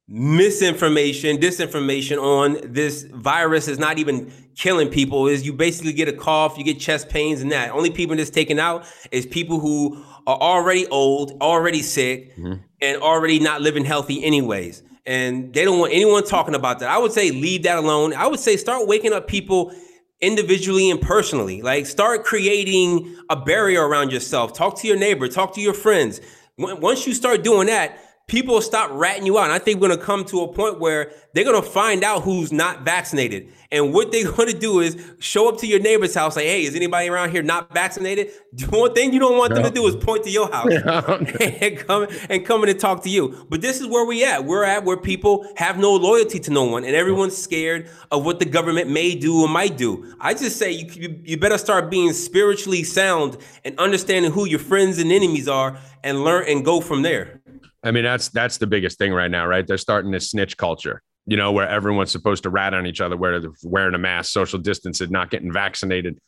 misinformation, 0.09 1.37
disinformation 1.37 2.21
on 2.21 2.57
this 2.63 3.03
virus 3.03 3.67
is 3.67 3.77
not 3.77 3.99
even 3.99 4.31
killing 4.55 4.89
people. 4.89 5.27
Is 5.27 5.45
you 5.45 5.53
basically 5.53 5.93
get 5.93 6.07
a 6.07 6.13
cough, 6.13 6.57
you 6.57 6.63
get 6.63 6.79
chest 6.79 7.07
pains, 7.07 7.41
and 7.41 7.51
that. 7.51 7.71
Only 7.71 7.91
people 7.91 8.15
that's 8.15 8.31
taken 8.31 8.57
out 8.57 8.85
is 9.11 9.27
people 9.27 9.59
who 9.59 10.03
are 10.25 10.37
already 10.37 10.87
old, 10.87 11.39
already 11.39 11.83
sick, 11.83 12.35
mm-hmm. 12.35 12.55
and 12.81 13.01
already 13.01 13.39
not 13.39 13.61
living 13.61 13.85
healthy, 13.85 14.23
anyways 14.23 14.81
and 15.07 15.53
they 15.53 15.63
don't 15.63 15.79
want 15.79 15.93
anyone 15.93 16.23
talking 16.25 16.53
about 16.53 16.79
that. 16.79 16.89
I 16.89 16.97
would 16.97 17.13
say 17.13 17.31
leave 17.31 17.63
that 17.63 17.77
alone. 17.77 18.13
I 18.13 18.27
would 18.27 18.41
say 18.41 18.57
start 18.57 18.87
waking 18.87 19.13
up 19.13 19.27
people 19.27 19.73
individually 20.19 20.91
and 20.91 21.01
personally. 21.01 21.61
Like 21.61 21.85
start 21.85 22.25
creating 22.25 23.15
a 23.29 23.35
barrier 23.35 23.87
around 23.87 24.11
yourself. 24.11 24.53
Talk 24.53 24.77
to 24.81 24.87
your 24.87 24.97
neighbor, 24.97 25.27
talk 25.29 25.55
to 25.55 25.61
your 25.61 25.73
friends. 25.73 26.19
Once 26.57 27.07
you 27.07 27.13
start 27.13 27.43
doing 27.43 27.67
that, 27.67 27.99
people 28.27 28.55
will 28.55 28.61
stop 28.61 28.91
ratting 28.91 29.25
you 29.25 29.39
out. 29.39 29.45
And 29.45 29.53
I 29.53 29.59
think 29.59 29.79
we're 29.79 29.87
going 29.87 29.99
to 29.99 30.05
come 30.05 30.25
to 30.25 30.41
a 30.41 30.51
point 30.51 30.79
where 30.79 31.13
they're 31.33 31.45
going 31.45 31.61
to 31.61 31.67
find 31.67 32.03
out 32.03 32.23
who's 32.23 32.51
not 32.51 32.83
vaccinated. 32.83 33.49
And 33.71 33.93
what 33.93 34.11
they're 34.11 34.29
going 34.31 34.49
to 34.49 34.57
do 34.57 34.81
is 34.81 35.01
show 35.19 35.47
up 35.47 35.57
to 35.59 35.67
your 35.67 35.79
neighbor's 35.79 36.13
house, 36.13 36.35
like, 36.35 36.45
hey, 36.45 36.63
is 36.63 36.75
anybody 36.75 37.07
around 37.07 37.31
here 37.31 37.41
not 37.41 37.73
vaccinated? 37.73 38.31
The 38.57 38.65
one 38.75 38.95
thing 38.95 39.13
you 39.13 39.19
don't 39.19 39.37
want 39.37 39.51
no. 39.51 39.57
them 39.57 39.65
to 39.65 39.69
do 39.69 39.85
is 39.85 39.95
point 39.95 40.23
to 40.23 40.31
your 40.31 40.51
house 40.51 40.71
and 41.41 41.77
come 41.77 42.07
and 42.27 42.43
come 42.43 42.63
in 42.63 42.69
and 42.69 42.79
talk 42.79 43.03
to 43.03 43.09
you. 43.09 43.45
But 43.49 43.61
this 43.61 43.79
is 43.79 43.85
where 43.85 44.03
we 44.03 44.25
at. 44.25 44.45
We're 44.45 44.63
at 44.63 44.83
where 44.83 44.97
people 44.97 45.47
have 45.57 45.77
no 45.77 45.93
loyalty 45.93 46.39
to 46.39 46.49
no 46.49 46.63
one, 46.63 46.83
and 46.83 46.95
everyone's 46.95 47.37
scared 47.37 47.87
of 48.09 48.25
what 48.25 48.39
the 48.39 48.45
government 48.45 48.89
may 48.89 49.13
do 49.13 49.43
or 49.43 49.47
might 49.47 49.77
do. 49.77 50.15
I 50.19 50.33
just 50.33 50.57
say 50.57 50.71
you, 50.71 51.21
you 51.23 51.37
better 51.37 51.59
start 51.59 51.91
being 51.91 52.13
spiritually 52.13 52.83
sound 52.83 53.37
and 53.63 53.77
understanding 53.77 54.31
who 54.31 54.45
your 54.45 54.59
friends 54.59 54.97
and 54.97 55.11
enemies 55.11 55.47
are, 55.47 55.77
and 56.03 56.23
learn 56.23 56.45
and 56.47 56.65
go 56.65 56.81
from 56.81 57.03
there. 57.03 57.41
I 57.87 57.91
mean, 57.91 58.03
that's 58.03 58.27
that's 58.29 58.57
the 58.57 58.67
biggest 58.67 58.97
thing 58.97 59.13
right 59.13 59.31
now, 59.31 59.47
right? 59.47 59.65
They're 59.65 59.77
starting 59.77 60.11
this 60.11 60.31
snitch 60.31 60.57
culture, 60.57 61.01
you 61.25 61.37
know, 61.37 61.53
where 61.53 61.67
everyone's 61.67 62.11
supposed 62.11 62.43
to 62.43 62.49
rat 62.49 62.73
on 62.73 62.85
each 62.85 62.99
other, 62.99 63.15
where 63.15 63.39
they're 63.39 63.51
wearing 63.63 63.95
a 63.95 63.97
mask, 63.97 64.31
social 64.31 64.59
distancing, 64.59 65.09
not 65.09 65.31
getting 65.31 65.53
vaccinated. 65.53 66.19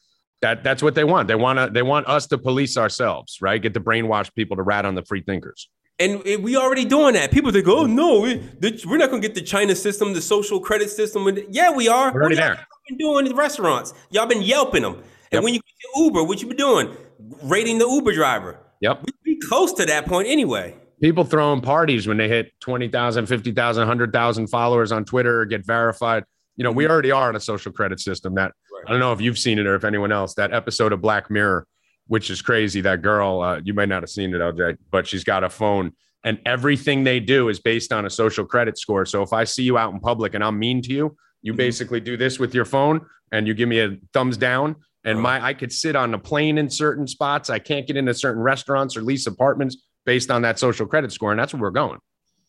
That 0.42 0.64
that's 0.64 0.82
what 0.82 0.96
they 0.96 1.04
want. 1.04 1.28
They 1.28 1.36
want 1.36 1.60
to 1.60 1.70
they 1.70 1.82
want 1.82 2.08
us 2.08 2.28
to 2.28 2.38
police 2.38 2.78
ourselves, 2.78 3.40
right? 3.42 3.62
Get 3.62 3.74
the 3.74 3.82
brainwashed 3.82 4.34
people 4.36 4.56
to 4.56 4.64
rat 4.64 4.86
on 4.86 4.96
the 4.96 5.04
free 5.04 5.22
thinkers. 5.22 5.70
And 6.00 6.24
we 6.24 6.56
already 6.56 6.86
doing 6.86 7.14
that. 7.16 7.30
People 7.30 7.52
think, 7.52 7.68
oh 7.68 7.84
mm. 7.84 7.90
no, 7.90 8.22
we, 8.22 8.36
are 8.36 8.98
not 8.98 9.10
going 9.10 9.22
to 9.22 9.28
get 9.28 9.36
the 9.36 9.42
China 9.42 9.76
system, 9.76 10.14
the 10.14 10.22
social 10.22 10.62
credit 10.62 10.90
system. 10.90 11.28
Yeah, 11.50 11.72
we 11.72 11.90
are. 11.90 12.14
We're 12.14 12.22
already 12.22 12.36
what 12.36 12.56
there. 12.56 12.66
Been 12.88 12.98
doing 12.98 13.26
in 13.26 13.34
the 13.34 13.36
restaurants. 13.36 13.94
Y'all 14.10 14.26
been 14.26 14.42
yelping 14.42 14.84
them. 14.84 14.94
And 14.94 15.04
yep. 15.34 15.44
when 15.44 15.54
you 15.54 15.60
get 15.60 16.02
Uber, 16.02 16.24
what 16.24 16.42
you 16.42 16.48
been 16.48 16.56
doing? 16.56 16.96
Rating 17.44 17.80
the 17.80 17.86
Uber 17.86 18.14
driver. 18.14 18.60
Yep. 18.80 19.04
We 19.26 19.36
be 19.36 19.42
close 19.46 19.74
to 19.74 19.86
that 19.88 20.06
point 20.06 20.30
anyway 20.30 20.74
people 21.02 21.24
throwing 21.24 21.62
parties 21.62 22.08
when 22.08 22.18
they 22.18 22.28
hit 22.28 22.52
20,000, 22.62 23.26
50,000, 23.26 23.82
100,000 23.82 24.48
followers 24.48 24.92
on 24.92 25.06
Twitter 25.06 25.42
or 25.42 25.46
get 25.46 25.66
verified. 25.66 26.24
You 26.56 26.64
know, 26.64 26.72
we 26.72 26.84
mm-hmm. 26.84 26.92
already 26.92 27.12
are 27.12 27.30
in 27.30 27.36
a 27.36 27.40
social 27.40 27.72
credit 27.72 28.00
system 28.00 28.36
that 28.36 28.52
right. 28.74 28.84
I 28.88 28.92
don't 28.92 29.00
know 29.00 29.14
if 29.14 29.22
you've 29.22 29.40
seen 29.40 29.60
it 29.60 29.66
or 29.66 29.76
if 29.76 29.84
anyone 29.84 30.12
else, 30.12 30.34
that 30.36 30.54
episode 30.54 30.94
of 30.94 31.02
Black 31.02 31.30
Mirror, 31.30 31.66
which 32.08 32.30
is 32.30 32.42
crazy. 32.42 32.82
That 32.82 33.02
girl, 33.02 33.42
uh, 33.42 33.62
you 33.64 33.74
might 33.74 33.90
not 33.90 34.04
have 34.04 34.10
seen 34.10 34.34
it, 34.34 34.40
LJ, 34.40 34.78
but 34.92 35.08
she's 35.08 35.24
got 35.24 35.44
a 35.44 35.50
phone 35.50 35.94
and 36.24 36.40
everything 36.46 37.04
they 37.04 37.20
do 37.20 37.50
is 37.50 37.60
based 37.60 37.94
on 37.94 38.06
a 38.06 38.10
social 38.10 38.46
credit 38.46 38.78
score. 38.78 39.06
So 39.06 39.22
if 39.22 39.32
I 39.32 39.46
see 39.46 39.64
you 39.64 39.78
out 39.78 39.94
in 39.94 40.00
public 40.00 40.34
and 40.34 40.44
I'm 40.44 40.60
mean 40.60 40.82
to 40.82 40.92
you, 40.92 41.16
you 41.42 41.54
mm-hmm. 41.54 41.58
basically 41.58 42.02
do 42.02 42.18
this 42.18 42.40
with 42.40 42.54
your 42.54 42.66
phone 42.66 43.06
and 43.32 43.48
you 43.48 43.54
give 43.54 43.70
me 43.70 43.80
a 43.80 43.98
thumbs 44.14 44.36
down 44.36 44.76
and 45.06 45.20
my 45.20 45.44
I 45.44 45.54
could 45.54 45.72
sit 45.72 45.96
on 45.96 46.14
a 46.14 46.20
plane 46.20 46.58
in 46.58 46.70
certain 46.70 47.08
spots. 47.08 47.50
I 47.50 47.60
can't 47.60 47.88
get 47.88 47.96
into 47.96 48.14
certain 48.14 48.42
restaurants 48.42 48.98
or 48.98 49.02
lease 49.02 49.28
apartments 49.28 49.78
based 50.10 50.32
on 50.32 50.42
that 50.42 50.58
social 50.58 50.88
credit 50.88 51.12
score, 51.12 51.30
and 51.30 51.40
that's 51.40 51.54
where 51.54 51.62
we're 51.62 51.70
going. 51.70 52.00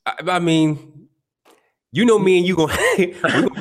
I, 0.07 0.15
I 0.29 0.39
mean, 0.39 1.09
you 1.93 2.07
know 2.07 2.19
me 2.19 2.39
and 2.39 2.47
you 2.47 2.57
gonna 2.57 2.73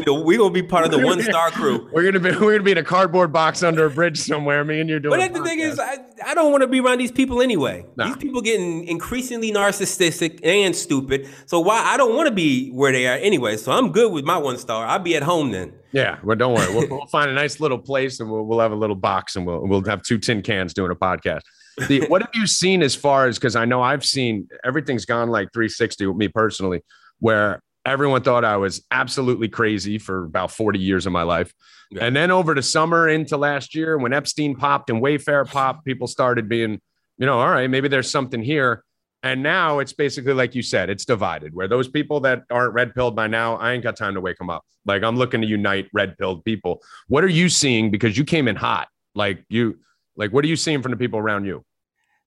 we're 0.08 0.38
gonna 0.38 0.52
be 0.52 0.64
part 0.64 0.86
of 0.86 0.92
the 0.92 1.06
one 1.06 1.22
star 1.22 1.52
crew. 1.52 1.90
We're 1.94 2.06
gonna 2.06 2.22
be 2.22 2.32
we're 2.32 2.54
gonna 2.54 2.64
be 2.64 2.72
in 2.72 2.78
a 2.78 2.84
cardboard 2.84 3.34
box 3.34 3.62
under 3.62 3.86
a 3.86 3.90
bridge 3.90 4.18
somewhere. 4.18 4.64
Me 4.64 4.80
and 4.80 4.90
you're 4.90 5.02
doing. 5.02 5.20
But 5.20 5.34
the 5.34 5.44
thing 5.44 5.60
is, 5.60 5.80
I, 5.80 5.98
I 6.26 6.34
don't 6.34 6.50
want 6.50 6.62
to 6.62 6.68
be 6.68 6.80
around 6.80 7.00
these 7.00 7.12
people 7.12 7.42
anyway. 7.42 7.86
These 7.98 8.16
people 8.16 8.40
getting 8.42 8.88
increasingly 8.88 9.52
narcissistic 9.52 10.40
and 10.46 10.74
stupid. 10.74 11.28
So 11.46 11.60
why 11.60 11.82
I 11.84 11.98
don't 11.98 12.16
want 12.16 12.30
to 12.30 12.34
be 12.34 12.70
where 12.70 12.94
they 12.94 13.06
are 13.06 13.18
anyway. 13.18 13.58
So 13.58 13.74
I'm 13.74 13.92
good 13.92 14.14
with 14.14 14.24
my 14.24 14.38
one 14.38 14.58
star. 14.58 14.86
I'll 14.86 15.00
be 15.00 15.18
at 15.18 15.24
home 15.24 15.52
then. 15.52 15.74
Yeah, 15.92 16.20
well, 16.24 16.38
don't 16.38 16.54
worry. 16.54 16.74
We'll, 16.74 16.88
we'll 16.88 17.08
find 17.08 17.30
a 17.30 17.34
nice 17.34 17.60
little 17.60 17.80
place 17.80 18.22
and 18.22 18.32
we'll 18.32 18.46
we'll 18.46 18.62
have 18.62 18.72
a 18.72 18.78
little 18.78 18.96
box 18.96 19.36
and 19.36 19.46
we'll 19.46 19.68
we'll 19.68 19.84
have 19.86 20.04
two 20.04 20.20
tin 20.20 20.42
cans 20.42 20.74
doing 20.74 20.92
a 20.92 20.96
podcast. 20.96 21.42
The, 21.88 22.06
what 22.08 22.22
have 22.22 22.32
you 22.34 22.48
seen 22.48 22.82
as 22.82 22.96
far 22.96 23.28
as 23.28 23.38
because 23.38 23.56
I 23.56 23.66
know 23.66 23.82
I've 23.82 24.06
seen 24.06 24.48
everything's 24.64 25.06
gone 25.06 25.30
like 25.30 25.52
360 25.54 26.06
with 26.08 26.18
me 26.18 26.28
personally, 26.28 26.82
where 27.20 27.62
Everyone 27.86 28.22
thought 28.22 28.44
I 28.44 28.58
was 28.58 28.86
absolutely 28.92 29.48
crazy 29.48 29.98
for 29.98 30.26
about 30.26 30.52
40 30.52 30.78
years 30.78 31.06
of 31.06 31.12
my 31.12 31.24
life. 31.24 31.54
Yeah. 31.90 32.06
And 32.06 32.16
then 32.16 32.30
over 32.30 32.54
the 32.54 32.62
summer 32.62 33.08
into 33.08 33.38
last 33.38 33.74
year, 33.74 33.98
when 33.98 34.14
Epstein 34.14 34.56
popped 34.56 34.90
and 34.90 35.02
Wayfair 35.02 35.50
popped, 35.50 35.86
people 35.86 36.06
started 36.06 36.50
being, 36.50 36.80
you 37.18 37.26
know, 37.26 37.40
all 37.40 37.50
right, 37.50 37.70
maybe 37.70 37.88
there's 37.88 38.12
something 38.12 38.44
here. 38.44 38.84
And 39.24 39.42
now 39.42 39.80
it's 39.80 39.94
basically 39.94 40.34
like 40.34 40.56
you 40.56 40.62
said, 40.62 40.90
it's 40.90 41.04
divided 41.04 41.56
where 41.56 41.68
those 41.68 41.88
people 41.88 42.20
that 42.22 42.44
aren't 42.52 42.74
red 42.74 42.94
pilled 42.94 43.16
by 43.16 43.28
now, 43.28 43.56
I 43.56 43.74
ain't 43.74 43.84
got 43.84 43.98
time 43.98 44.14
to 44.14 44.22
wake 44.22 44.38
them 44.38 44.50
up. 44.50 44.64
Like 44.86 45.02
I'm 45.02 45.18
looking 45.18 45.42
to 45.42 45.48
unite 45.48 45.88
red 45.94 46.18
pilled 46.18 46.44
people. 46.46 46.82
What 47.08 47.24
are 47.24 47.28
you 47.28 47.50
seeing? 47.50 47.92
Because 47.92 48.18
you 48.18 48.24
came 48.24 48.48
in 48.48 48.56
hot. 48.56 48.88
Like 49.16 49.44
you, 49.50 49.80
like, 50.16 50.32
what 50.32 50.44
are 50.46 50.48
you 50.48 50.56
seeing 50.56 50.82
from 50.82 50.92
the 50.92 50.98
people 50.98 51.18
around 51.18 51.46
you? 51.46 51.66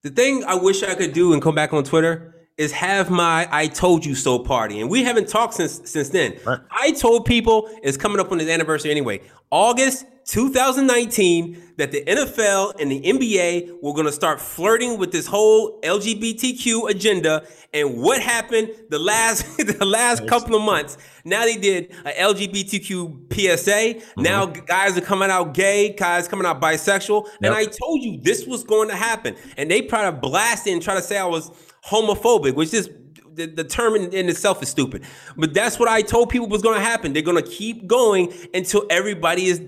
The 0.03 0.11
thing 0.11 0.43
I 0.43 0.57
wish 0.57 0.83
I 0.83 0.97
could 0.97 1.13
do 1.13 1.33
and 1.33 1.41
come 1.41 1.55
back 1.55 1.73
on 1.73 1.85
Twitter 1.85 2.35
is 2.59 2.73
have 2.73 3.09
my 3.09 3.49
I 3.53 3.69
told 3.69 4.05
you 4.05 4.17
so 4.17 4.41
party. 4.41 4.81
And 4.81 4.91
we 4.91 5.05
haven't 5.05 5.29
talked 5.29 5.55
since 5.55 5.81
since 5.89 6.09
then. 6.09 6.39
Right. 6.45 6.59
I 6.73 6.91
told 6.91 7.25
people 7.25 7.71
it's 7.85 7.97
coming 7.97 8.19
up 8.19 8.33
on 8.33 8.41
his 8.41 8.49
anniversary 8.49 8.91
anyway. 8.91 9.21
August 9.51 10.05
2019 10.25 11.75
that 11.77 11.91
the 11.91 12.05
NFL 12.05 12.81
and 12.81 12.91
the 12.91 13.01
NBA 13.01 13.83
were 13.83 13.93
going 13.93 14.07
to 14.07 14.13
start 14.13 14.41
flirting 14.41 14.99
with 14.99 15.13
this 15.13 15.27
whole 15.27 15.81
LGBTQ 15.81 16.91
agenda. 16.91 17.47
And 17.75 18.01
what 18.01 18.21
happened 18.21 18.71
the 18.91 18.99
last 18.99 19.57
the 19.79 19.85
last 19.85 20.27
couple 20.29 20.55
of 20.55 20.63
months? 20.63 20.99
Now 21.25 21.45
they 21.45 21.57
did 21.57 21.93
a 22.05 22.13
LGBTQ 22.13 23.33
PSA. 23.33 23.71
Mm-hmm. 23.71 24.23
Now 24.23 24.47
guys 24.47 24.97
are 24.97 25.03
coming 25.03 25.31
out 25.31 25.55
gay, 25.55 25.95
guys 25.95 26.29
coming 26.29 26.47
out 26.47 26.61
bisexual. 26.61 27.25
Yep. 27.25 27.35
And 27.43 27.55
I 27.55 27.65
told 27.65 28.03
you 28.03 28.21
this 28.21 28.47
was 28.47 28.65
going 28.65 28.89
to 28.89 28.97
happen. 28.97 29.37
And 29.57 29.71
they 29.71 29.83
try 29.83 30.05
to 30.05 30.13
blast 30.13 30.67
it 30.67 30.73
and 30.73 30.83
try 30.83 30.95
to 30.95 31.03
say 31.03 31.19
I 31.19 31.27
was 31.27 31.51
homophobic, 31.85 32.55
which 32.55 32.73
is 32.73 32.91
the, 33.35 33.47
the 33.47 33.65
term 33.65 33.95
in, 33.95 34.13
in, 34.13 34.29
itself 34.29 34.63
is 34.63 34.69
stupid. 34.69 35.05
But 35.37 35.55
that's 35.55 35.79
what 35.79 35.89
I 35.89 36.03
told 36.03 36.31
people 36.31 36.49
was 36.49 36.63
going 36.63 36.77
to 36.79 36.85
happen. 36.85 37.13
They're 37.13 37.23
going 37.23 37.43
to 37.43 37.49
keep 37.49 37.87
going 37.87 38.33
until 38.55 38.85
everybody 38.91 39.47
is, 39.47 39.63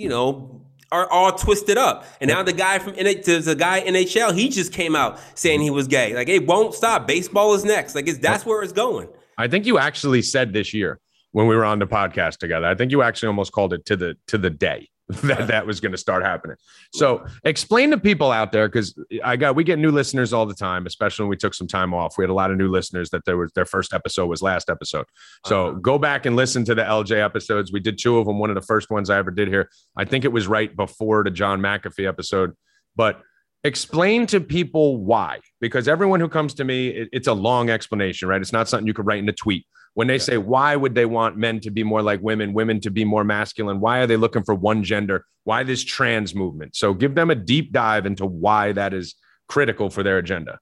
you 0.00 0.08
know, 0.08 0.62
are 0.90 1.08
all 1.10 1.32
twisted 1.32 1.76
up. 1.76 2.04
And 2.20 2.28
now 2.28 2.42
the 2.42 2.52
guy 2.52 2.78
from 2.78 2.94
there's 2.94 3.46
a 3.46 3.54
guy 3.54 3.82
NHL, 3.82 4.34
he 4.34 4.48
just 4.48 4.72
came 4.72 4.96
out 4.96 5.20
saying 5.34 5.60
he 5.60 5.70
was 5.70 5.86
gay. 5.86 6.14
Like 6.14 6.28
it 6.28 6.46
won't 6.46 6.74
stop. 6.74 7.06
Baseball 7.06 7.54
is 7.54 7.64
next. 7.64 7.94
Like 7.94 8.08
it's 8.08 8.18
that's 8.18 8.44
where 8.44 8.62
it's 8.62 8.72
going. 8.72 9.08
I 9.38 9.46
think 9.46 9.66
you 9.66 9.78
actually 9.78 10.22
said 10.22 10.52
this 10.52 10.74
year 10.74 10.98
when 11.32 11.46
we 11.46 11.54
were 11.54 11.64
on 11.64 11.78
the 11.78 11.86
podcast 11.86 12.38
together. 12.38 12.66
I 12.66 12.74
think 12.74 12.90
you 12.90 13.02
actually 13.02 13.28
almost 13.28 13.52
called 13.52 13.72
it 13.72 13.84
to 13.86 13.96
the 13.96 14.16
to 14.28 14.38
the 14.38 14.50
day. 14.50 14.88
that 15.22 15.48
that 15.48 15.66
was 15.66 15.80
going 15.80 15.92
to 15.92 15.98
start 15.98 16.22
happening. 16.22 16.56
So 16.92 17.24
explain 17.44 17.90
to 17.90 17.98
people 17.98 18.30
out 18.30 18.52
there 18.52 18.68
because 18.68 18.98
I 19.24 19.36
got 19.36 19.56
we 19.56 19.64
get 19.64 19.78
new 19.78 19.90
listeners 19.90 20.32
all 20.32 20.46
the 20.46 20.54
time, 20.54 20.86
especially 20.86 21.24
when 21.24 21.30
we 21.30 21.36
took 21.36 21.54
some 21.54 21.66
time 21.66 21.92
off. 21.92 22.16
We 22.16 22.22
had 22.22 22.30
a 22.30 22.34
lot 22.34 22.50
of 22.50 22.56
new 22.56 22.68
listeners 22.68 23.10
that 23.10 23.24
there 23.24 23.36
was 23.36 23.50
their 23.52 23.64
first 23.64 23.92
episode 23.92 24.26
was 24.26 24.42
last 24.42 24.70
episode. 24.70 25.06
So 25.46 25.68
uh-huh. 25.68 25.78
go 25.80 25.98
back 25.98 26.26
and 26.26 26.36
listen 26.36 26.64
to 26.66 26.74
the 26.74 26.82
LJ 26.82 27.22
episodes. 27.24 27.72
We 27.72 27.80
did 27.80 27.98
two 27.98 28.18
of 28.18 28.26
them. 28.26 28.38
One 28.38 28.50
of 28.50 28.54
the 28.54 28.62
first 28.62 28.90
ones 28.90 29.10
I 29.10 29.18
ever 29.18 29.30
did 29.30 29.48
here. 29.48 29.68
I 29.96 30.04
think 30.04 30.24
it 30.24 30.32
was 30.32 30.46
right 30.46 30.74
before 30.74 31.24
the 31.24 31.30
John 31.30 31.60
McAfee 31.60 32.06
episode, 32.06 32.54
but 32.94 33.22
explain 33.64 34.26
to 34.26 34.40
people 34.40 34.96
why 34.98 35.38
because 35.60 35.86
everyone 35.86 36.18
who 36.18 36.28
comes 36.28 36.54
to 36.54 36.64
me 36.64 36.88
it, 36.88 37.08
it's 37.12 37.26
a 37.26 37.32
long 37.34 37.68
explanation 37.68 38.26
right 38.26 38.40
it's 38.40 38.54
not 38.54 38.66
something 38.66 38.86
you 38.86 38.94
could 38.94 39.04
write 39.04 39.18
in 39.18 39.28
a 39.28 39.32
tweet 39.34 39.66
when 39.94 40.06
they 40.06 40.14
yeah. 40.14 40.18
say 40.18 40.38
why 40.38 40.76
would 40.76 40.94
they 40.94 41.06
want 41.06 41.36
men 41.36 41.60
to 41.60 41.70
be 41.70 41.82
more 41.82 42.02
like 42.02 42.20
women 42.22 42.52
women 42.52 42.80
to 42.80 42.90
be 42.90 43.04
more 43.04 43.24
masculine? 43.24 43.80
Why 43.80 43.98
are 43.98 44.06
they 44.06 44.16
looking 44.16 44.42
for 44.42 44.54
one 44.54 44.82
gender? 44.84 45.24
Why 45.44 45.62
this 45.62 45.82
trans 45.82 46.34
movement? 46.34 46.76
So 46.76 46.94
give 46.94 47.14
them 47.14 47.30
a 47.30 47.34
deep 47.34 47.72
dive 47.72 48.06
into 48.06 48.26
why 48.26 48.72
that 48.72 48.94
is 48.94 49.14
critical 49.48 49.90
for 49.90 50.02
their 50.02 50.18
agenda. 50.18 50.58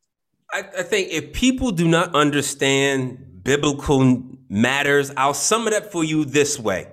I, 0.52 0.60
I 0.78 0.82
think 0.82 1.10
if 1.10 1.32
people 1.32 1.72
do 1.72 1.86
not 1.86 2.14
understand 2.14 3.42
biblical 3.42 4.22
matters 4.50 5.10
i'll 5.16 5.34
sum 5.34 5.66
it 5.66 5.74
up 5.74 5.92
for 5.92 6.04
you 6.04 6.24
this 6.24 6.58
way. 6.58 6.88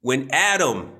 When 0.00 0.28
adam 0.30 0.92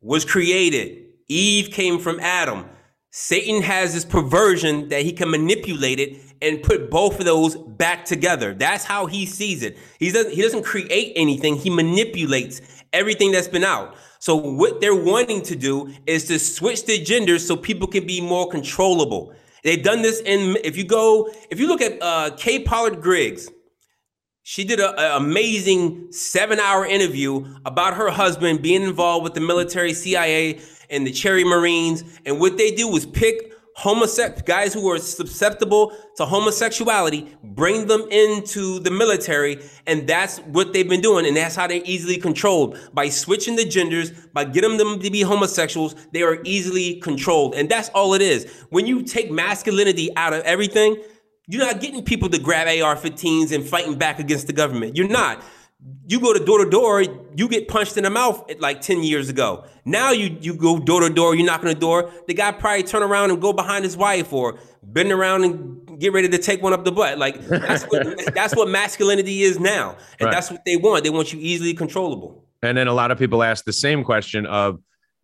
was 0.00 0.24
created 0.24 1.00
eve 1.30 1.70
came 1.70 1.98
from 1.98 2.20
adam. 2.20 2.66
Satan 3.12 3.62
has 3.62 3.94
this 3.94 4.04
perversion 4.04 4.88
that 4.90 5.02
he 5.02 5.12
can 5.12 5.30
manipulate 5.30 5.98
it 5.98 6.16
and 6.42 6.62
put 6.62 6.90
both 6.90 7.18
of 7.18 7.26
those 7.26 7.56
back 7.56 8.04
together. 8.04 8.54
That's 8.54 8.84
how 8.84 9.06
he 9.06 9.26
sees 9.26 9.62
it. 9.62 9.78
He 9.98 10.10
doesn't 10.10 10.32
he 10.32 10.42
doesn't 10.42 10.64
create 10.64 11.12
anything. 11.16 11.56
He 11.56 11.70
manipulates 11.70 12.60
everything 12.92 13.32
that's 13.32 13.48
been 13.48 13.64
out. 13.64 13.96
So 14.18 14.36
what 14.36 14.80
they're 14.80 14.94
wanting 14.94 15.42
to 15.42 15.56
do 15.56 15.92
is 16.06 16.26
to 16.26 16.38
switch 16.38 16.84
the 16.84 17.02
genders 17.02 17.46
so 17.46 17.56
people 17.56 17.88
can 17.88 18.06
be 18.06 18.20
more 18.20 18.48
controllable. 18.48 19.34
They've 19.62 19.82
done 19.82 20.02
this 20.02 20.20
in 20.20 20.56
if 20.64 20.76
you 20.76 20.84
go 20.84 21.30
if 21.50 21.60
you 21.60 21.68
look 21.68 21.80
at 21.80 22.02
uh, 22.02 22.30
Kay 22.36 22.60
Pollard 22.60 23.00
Griggs, 23.02 23.48
she 24.42 24.64
did 24.64 24.80
an 24.80 24.94
amazing 24.98 26.12
seven 26.12 26.58
hour 26.58 26.86
interview 26.86 27.44
about 27.64 27.94
her 27.94 28.10
husband 28.10 28.62
being 28.62 28.82
involved 28.82 29.24
with 29.24 29.34
the 29.34 29.40
military, 29.40 29.92
CIA, 29.92 30.60
and 30.88 31.06
the 31.06 31.12
Cherry 31.12 31.44
Marines. 31.44 32.04
And 32.26 32.40
what 32.40 32.56
they 32.56 32.70
do 32.72 32.94
is 32.96 33.06
pick 33.06 33.49
homosexual 33.80 34.42
guys 34.44 34.74
who 34.74 34.90
are 34.90 34.98
susceptible 34.98 35.96
to 36.14 36.26
homosexuality, 36.26 37.34
bring 37.42 37.86
them 37.86 38.06
into 38.10 38.78
the 38.80 38.90
military, 38.90 39.58
and 39.86 40.06
that's 40.06 40.38
what 40.40 40.74
they've 40.74 40.88
been 40.88 41.00
doing, 41.00 41.24
and 41.26 41.34
that's 41.34 41.56
how 41.56 41.66
they're 41.66 41.80
easily 41.86 42.18
controlled 42.18 42.76
by 42.92 43.08
switching 43.08 43.56
the 43.56 43.64
genders, 43.64 44.10
by 44.34 44.44
getting 44.44 44.76
them 44.76 45.00
to 45.00 45.10
be 45.10 45.22
homosexuals. 45.22 45.94
They 46.12 46.22
are 46.22 46.40
easily 46.44 46.96
controlled, 46.96 47.54
and 47.54 47.70
that's 47.70 47.88
all 47.90 48.12
it 48.12 48.20
is. 48.20 48.66
When 48.68 48.86
you 48.86 49.02
take 49.02 49.30
masculinity 49.30 50.14
out 50.14 50.34
of 50.34 50.42
everything, 50.42 51.02
you're 51.48 51.64
not 51.64 51.80
getting 51.80 52.04
people 52.04 52.28
to 52.28 52.38
grab 52.38 52.68
AR-15s 52.68 53.50
and 53.50 53.66
fighting 53.66 53.96
back 53.96 54.18
against 54.18 54.46
the 54.46 54.52
government. 54.52 54.94
You're 54.94 55.08
not 55.08 55.42
you 56.06 56.20
go 56.20 56.32
to 56.32 56.44
door 56.44 56.64
to 56.64 56.70
door, 56.70 57.02
you 57.02 57.48
get 57.48 57.68
punched 57.68 57.96
in 57.96 58.04
the 58.04 58.10
mouth 58.10 58.44
like 58.58 58.80
10 58.80 59.02
years 59.02 59.28
ago. 59.28 59.64
Now 59.84 60.10
you 60.10 60.36
you 60.40 60.54
go 60.54 60.78
door 60.78 61.00
to 61.00 61.10
door, 61.10 61.34
you 61.34 61.44
knock 61.44 61.60
on 61.60 61.68
the 61.68 61.74
door, 61.74 62.10
the 62.26 62.34
guy 62.34 62.52
probably 62.52 62.82
turn 62.82 63.02
around 63.02 63.30
and 63.30 63.40
go 63.40 63.52
behind 63.52 63.84
his 63.84 63.96
wife 63.96 64.32
or 64.32 64.58
bend 64.82 65.12
around 65.12 65.44
and 65.44 66.00
get 66.00 66.12
ready 66.12 66.28
to 66.28 66.38
take 66.38 66.62
one 66.62 66.72
up 66.72 66.84
the 66.84 66.92
butt. 66.92 67.18
Like 67.18 67.40
that's 67.46 67.84
what 67.84 68.04
that's 68.34 68.56
what 68.56 68.68
masculinity 68.68 69.42
is 69.42 69.58
now. 69.58 69.96
And 70.18 70.26
right. 70.26 70.32
that's 70.32 70.50
what 70.50 70.64
they 70.64 70.76
want. 70.76 71.04
They 71.04 71.10
want 71.10 71.32
you 71.32 71.38
easily 71.40 71.74
controllable. 71.74 72.44
And 72.62 72.76
then 72.76 72.88
a 72.88 72.92
lot 72.92 73.10
of 73.10 73.18
people 73.18 73.42
ask 73.42 73.64
the 73.64 73.72
same 73.72 74.04
question 74.04 74.46
of 74.46 74.80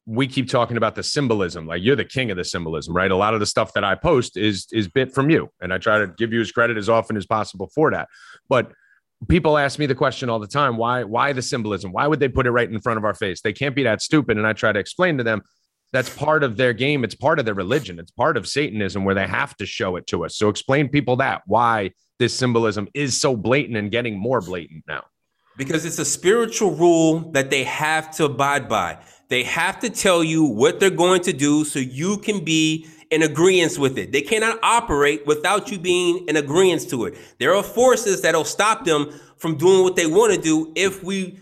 we 0.07 0.29
keep 0.29 0.49
talking 0.49 0.77
about 0.77 0.95
the 0.95 1.03
symbolism 1.03 1.67
like 1.67 1.83
you're 1.83 1.97
the 1.97 2.05
king 2.05 2.31
of 2.31 2.37
the 2.37 2.45
symbolism 2.45 2.95
right 2.95 3.11
a 3.11 3.17
lot 3.17 3.35
of 3.35 3.41
the 3.41 3.47
stuff 3.47 3.73
that 3.73 3.83
i 3.83 3.93
post 3.93 4.37
is 4.37 4.69
is 4.73 4.87
bit 4.87 5.13
from 5.13 5.31
you 5.31 5.51
and 5.61 5.75
i 5.75 5.79
try 5.79 5.99
to 5.99 6.07
give 6.17 6.33
you 6.33 6.41
as 6.41 6.53
credit 6.53 6.77
as 6.77 6.89
often 6.89 7.17
as 7.17 7.27
possible 7.27 7.69
for 7.75 7.91
that 7.91 8.09
but 8.49 8.71
people 9.29 9.59
ask 9.59 9.79
me 9.79 9.87
the 9.87 9.95
question 9.95 10.29
all 10.29 10.39
the 10.39 10.47
time 10.47 10.77
why 10.77 11.05
why 11.05 11.33
the 11.33 11.43
symbolism? 11.43 11.93
Why 11.93 12.07
would 12.07 12.21
they 12.21 12.29
put 12.29 12.47
it 12.47 12.51
right 12.51 12.71
in 12.71 12.81
front 12.81 12.99
of 12.99 13.05
our 13.05 13.15
face? 13.15 13.41
They 13.41 13.53
can't 13.53 13.75
be 13.75 13.83
that 13.85 14.03
stupid 14.03 14.37
and 14.37 14.47
i 14.47 14.53
try 14.53 14.73
to 14.73 14.79
explain 14.79 15.19
to 15.19 15.25
them 15.25 15.43
that's 15.93 16.11
part 16.11 16.43
of 16.43 16.57
their 16.57 16.73
game. 16.73 17.05
It's 17.05 17.15
part 17.15 17.39
of 17.39 17.45
their 17.45 17.55
religion. 17.55 17.99
It's 17.99 18.11
part 18.11 18.37
of 18.37 18.47
satanism 18.47 19.05
where 19.05 19.15
they 19.15 19.27
have 19.27 19.57
to 19.59 19.67
show 19.67 19.97
it 19.97 20.07
to 20.09 20.25
us. 20.25 20.37
So 20.37 20.49
explain 20.49 20.89
people 20.89 21.17
that 21.17 21.43
why 21.47 21.93
this 22.19 22.35
symbolism 22.35 22.89
is 22.95 23.19
so 23.21 23.37
blatant 23.37 23.77
and 23.77 23.91
getting 23.91 24.19
more 24.19 24.41
blatant 24.41 24.85
now. 24.89 25.05
Because 25.57 25.87
it's 25.87 25.99
a 25.99 26.05
spiritual 26.05 26.73
rule 26.73 27.31
that 27.33 27.51
they 27.51 27.65
have 27.65 28.11
to 28.17 28.27
abide 28.27 28.69
by 28.69 28.99
they 29.29 29.43
have 29.43 29.81
to 29.81 29.91
tell 29.91 30.23
you 30.23 30.45
what 30.45 30.81
they're 30.81 30.91
going 30.91 31.23
to 31.23 31.33
do 31.33 31.65
so 31.65 31.79
you 31.79 32.19
can 32.19 32.45
be 32.45 32.87
in 33.11 33.23
agreement 33.23 33.79
with 33.79 33.99
it. 33.99 34.13
They 34.13 34.23
cannot 34.23 34.59
operate 34.63 35.27
without 35.27 35.71
you 35.71 35.79
being 35.79 36.27
in 36.29 36.37
agreement 36.37 36.89
to 36.91 37.05
it. 37.07 37.17
There 37.39 37.55
are 37.55 37.63
forces 37.63 38.23
that'll 38.23 38.45
stop 38.45 38.85
them 38.85 39.13
from 39.37 39.57
doing 39.57 39.83
what 39.83 39.97
they 39.97 40.07
want 40.07 40.35
to 40.35 40.41
do 40.41 40.73
if 40.75 41.03
we 41.03 41.39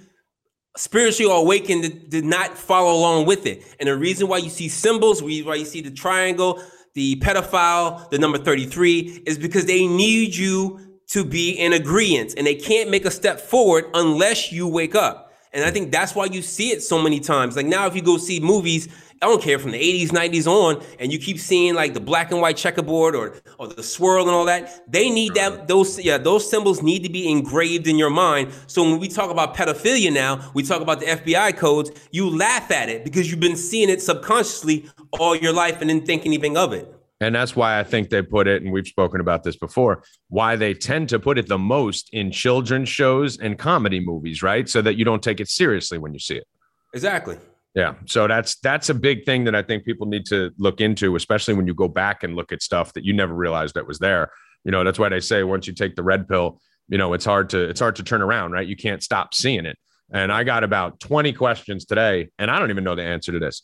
spiritually 0.76 1.32
awakened 1.32 2.10
to, 2.10 2.22
not 2.22 2.56
follow 2.56 2.92
along 2.92 3.26
with 3.26 3.46
it. 3.46 3.64
And 3.78 3.88
the 3.88 3.96
reason 3.96 4.28
why 4.28 4.38
you 4.38 4.50
see 4.50 4.68
symbols, 4.68 5.22
why 5.22 5.54
you 5.54 5.64
see 5.64 5.80
the 5.80 5.90
triangle, 5.90 6.62
the 6.94 7.16
pedophile, 7.16 8.10
the 8.10 8.18
number 8.18 8.38
33, 8.38 9.22
is 9.26 9.38
because 9.38 9.66
they 9.66 9.86
need 9.86 10.34
you 10.34 10.80
to 11.08 11.24
be 11.24 11.50
in 11.50 11.72
agreement 11.72 12.34
and 12.36 12.46
they 12.46 12.54
can't 12.54 12.90
make 12.90 13.04
a 13.04 13.10
step 13.10 13.40
forward 13.40 13.84
unless 13.94 14.50
you 14.50 14.66
wake 14.66 14.94
up. 14.94 15.23
And 15.54 15.64
I 15.64 15.70
think 15.70 15.92
that's 15.92 16.14
why 16.16 16.26
you 16.26 16.42
see 16.42 16.70
it 16.70 16.82
so 16.82 17.00
many 17.00 17.20
times. 17.20 17.54
Like 17.56 17.66
now, 17.66 17.86
if 17.86 17.94
you 17.94 18.02
go 18.02 18.18
see 18.18 18.40
movies, 18.40 18.88
I 19.22 19.26
don't 19.26 19.40
care 19.40 19.58
from 19.58 19.70
the 19.70 19.78
80s, 19.78 20.08
90s 20.08 20.46
on, 20.48 20.84
and 20.98 21.12
you 21.12 21.18
keep 21.18 21.38
seeing 21.38 21.74
like 21.74 21.94
the 21.94 22.00
black 22.00 22.32
and 22.32 22.40
white 22.40 22.56
checkerboard 22.56 23.14
or 23.14 23.36
or 23.58 23.68
the 23.68 23.82
swirl 23.82 24.24
and 24.24 24.32
all 24.32 24.44
that, 24.46 24.90
they 24.90 25.08
need 25.08 25.34
that 25.34 25.68
those 25.68 25.98
yeah, 25.98 26.18
those 26.18 26.50
symbols 26.50 26.82
need 26.82 27.04
to 27.04 27.08
be 27.08 27.30
engraved 27.30 27.86
in 27.86 27.96
your 27.96 28.10
mind. 28.10 28.52
So 28.66 28.82
when 28.82 28.98
we 28.98 29.08
talk 29.08 29.30
about 29.30 29.56
pedophilia 29.56 30.12
now, 30.12 30.50
we 30.54 30.64
talk 30.64 30.82
about 30.82 30.98
the 30.98 31.06
FBI 31.06 31.56
codes, 31.56 31.92
you 32.10 32.28
laugh 32.28 32.70
at 32.72 32.88
it 32.88 33.04
because 33.04 33.30
you've 33.30 33.40
been 33.40 33.56
seeing 33.56 33.88
it 33.88 34.02
subconsciously 34.02 34.90
all 35.12 35.36
your 35.36 35.52
life 35.52 35.80
and 35.80 35.88
didn't 35.88 36.04
think 36.04 36.26
anything 36.26 36.56
of 36.56 36.72
it. 36.72 36.92
And 37.24 37.34
that's 37.34 37.56
why 37.56 37.80
I 37.80 37.84
think 37.84 38.10
they 38.10 38.20
put 38.20 38.46
it, 38.46 38.62
and 38.62 38.70
we've 38.70 38.86
spoken 38.86 39.18
about 39.18 39.44
this 39.44 39.56
before, 39.56 40.04
why 40.28 40.56
they 40.56 40.74
tend 40.74 41.08
to 41.08 41.18
put 41.18 41.38
it 41.38 41.48
the 41.48 41.56
most 41.56 42.10
in 42.12 42.30
children's 42.30 42.90
shows 42.90 43.38
and 43.38 43.58
comedy 43.58 43.98
movies, 43.98 44.42
right? 44.42 44.68
So 44.68 44.82
that 44.82 44.96
you 44.96 45.06
don't 45.06 45.22
take 45.22 45.40
it 45.40 45.48
seriously 45.48 45.96
when 45.96 46.12
you 46.12 46.18
see 46.18 46.36
it. 46.36 46.46
Exactly. 46.92 47.38
Yeah. 47.74 47.94
So 48.04 48.28
that's 48.28 48.56
that's 48.56 48.90
a 48.90 48.94
big 48.94 49.24
thing 49.24 49.44
that 49.44 49.54
I 49.54 49.62
think 49.62 49.86
people 49.86 50.06
need 50.06 50.26
to 50.26 50.50
look 50.58 50.82
into, 50.82 51.16
especially 51.16 51.54
when 51.54 51.66
you 51.66 51.72
go 51.72 51.88
back 51.88 52.24
and 52.24 52.36
look 52.36 52.52
at 52.52 52.62
stuff 52.62 52.92
that 52.92 53.04
you 53.04 53.14
never 53.14 53.32
realized 53.32 53.74
that 53.74 53.86
was 53.86 53.98
there. 53.98 54.30
You 54.64 54.70
know, 54.70 54.84
that's 54.84 54.98
why 54.98 55.08
they 55.08 55.20
say 55.20 55.44
once 55.44 55.66
you 55.66 55.72
take 55.72 55.96
the 55.96 56.02
red 56.02 56.28
pill, 56.28 56.60
you 56.88 56.98
know, 56.98 57.14
it's 57.14 57.24
hard 57.24 57.48
to 57.50 57.58
it's 57.70 57.80
hard 57.80 57.96
to 57.96 58.02
turn 58.02 58.20
around, 58.20 58.52
right? 58.52 58.66
You 58.66 58.76
can't 58.76 59.02
stop 59.02 59.32
seeing 59.32 59.64
it. 59.64 59.78
And 60.12 60.30
I 60.30 60.44
got 60.44 60.62
about 60.62 61.00
20 61.00 61.32
questions 61.32 61.86
today, 61.86 62.28
and 62.38 62.50
I 62.50 62.58
don't 62.58 62.68
even 62.68 62.84
know 62.84 62.94
the 62.94 63.02
answer 63.02 63.32
to 63.32 63.38
this. 63.38 63.62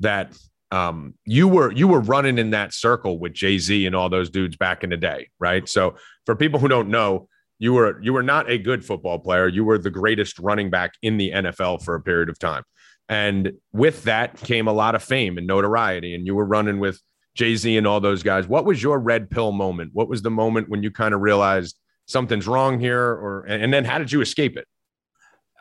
That 0.00 0.34
um, 0.72 1.14
you 1.26 1.46
were 1.46 1.70
you 1.70 1.86
were 1.86 2.00
running 2.00 2.38
in 2.38 2.50
that 2.50 2.72
circle 2.72 3.18
with 3.18 3.34
Jay 3.34 3.58
Z 3.58 3.86
and 3.86 3.94
all 3.94 4.08
those 4.08 4.30
dudes 4.30 4.56
back 4.56 4.82
in 4.82 4.90
the 4.90 4.96
day, 4.96 5.28
right? 5.38 5.68
So 5.68 5.96
for 6.24 6.34
people 6.34 6.58
who 6.58 6.66
don't 6.66 6.88
know, 6.88 7.28
you 7.58 7.74
were 7.74 8.02
you 8.02 8.14
were 8.14 8.22
not 8.22 8.50
a 8.50 8.56
good 8.56 8.82
football 8.82 9.18
player. 9.18 9.46
You 9.46 9.66
were 9.66 9.76
the 9.76 9.90
greatest 9.90 10.38
running 10.38 10.70
back 10.70 10.94
in 11.02 11.18
the 11.18 11.30
NFL 11.30 11.84
for 11.84 11.94
a 11.94 12.00
period 12.00 12.30
of 12.30 12.38
time, 12.38 12.62
and 13.10 13.52
with 13.72 14.04
that 14.04 14.38
came 14.38 14.66
a 14.66 14.72
lot 14.72 14.94
of 14.94 15.02
fame 15.02 15.36
and 15.36 15.46
notoriety. 15.46 16.14
And 16.14 16.26
you 16.26 16.34
were 16.34 16.46
running 16.46 16.80
with 16.80 16.98
Jay 17.34 17.54
Z 17.54 17.76
and 17.76 17.86
all 17.86 18.00
those 18.00 18.22
guys. 18.22 18.48
What 18.48 18.64
was 18.64 18.82
your 18.82 18.98
red 18.98 19.28
pill 19.28 19.52
moment? 19.52 19.90
What 19.92 20.08
was 20.08 20.22
the 20.22 20.30
moment 20.30 20.70
when 20.70 20.82
you 20.82 20.90
kind 20.90 21.12
of 21.12 21.20
realized 21.20 21.76
something's 22.06 22.48
wrong 22.48 22.80
here, 22.80 22.98
or 22.98 23.44
and 23.44 23.74
then 23.74 23.84
how 23.84 23.98
did 23.98 24.10
you 24.10 24.22
escape 24.22 24.56
it? 24.56 24.66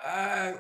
Uh 0.02 0.54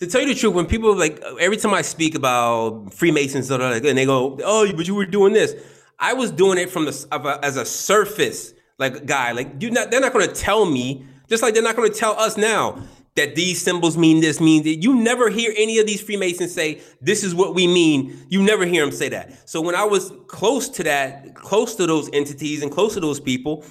to 0.00 0.06
tell 0.06 0.20
you 0.20 0.28
the 0.28 0.34
truth, 0.34 0.54
when 0.54 0.66
people 0.66 0.94
like 0.94 1.22
every 1.40 1.56
time 1.56 1.74
I 1.74 1.82
speak 1.82 2.14
about 2.14 2.94
Freemasons 2.94 3.50
and 3.50 3.82
they 3.82 4.06
go, 4.06 4.38
"Oh, 4.44 4.70
but 4.72 4.86
you 4.86 4.94
were 4.94 5.06
doing 5.06 5.32
this," 5.32 5.54
I 5.98 6.12
was 6.12 6.30
doing 6.30 6.58
it 6.58 6.70
from 6.70 6.84
the 6.84 7.38
as 7.42 7.56
a 7.56 7.64
surface 7.64 8.54
like 8.78 9.06
guy. 9.06 9.32
Like 9.32 9.60
you, 9.60 9.70
not 9.70 9.90
they're 9.90 10.00
not 10.00 10.12
going 10.12 10.28
to 10.28 10.34
tell 10.34 10.66
me, 10.66 11.04
just 11.28 11.42
like 11.42 11.54
they're 11.54 11.62
not 11.62 11.76
going 11.76 11.90
to 11.90 11.98
tell 11.98 12.18
us 12.18 12.36
now 12.36 12.80
that 13.16 13.34
these 13.34 13.60
symbols 13.60 13.98
mean 13.98 14.20
this, 14.20 14.40
mean 14.40 14.62
that. 14.62 14.76
You 14.76 14.94
never 14.94 15.30
hear 15.30 15.52
any 15.56 15.78
of 15.78 15.86
these 15.88 16.00
Freemasons 16.00 16.54
say, 16.54 16.80
"This 17.00 17.24
is 17.24 17.34
what 17.34 17.56
we 17.56 17.66
mean." 17.66 18.24
You 18.28 18.40
never 18.40 18.64
hear 18.64 18.84
them 18.84 18.94
say 18.94 19.08
that. 19.08 19.48
So 19.48 19.60
when 19.60 19.74
I 19.74 19.84
was 19.84 20.12
close 20.28 20.68
to 20.70 20.84
that, 20.84 21.34
close 21.34 21.74
to 21.74 21.86
those 21.86 22.08
entities 22.12 22.62
and 22.62 22.70
close 22.70 22.94
to 22.94 23.00
those 23.00 23.18
people, 23.18 23.64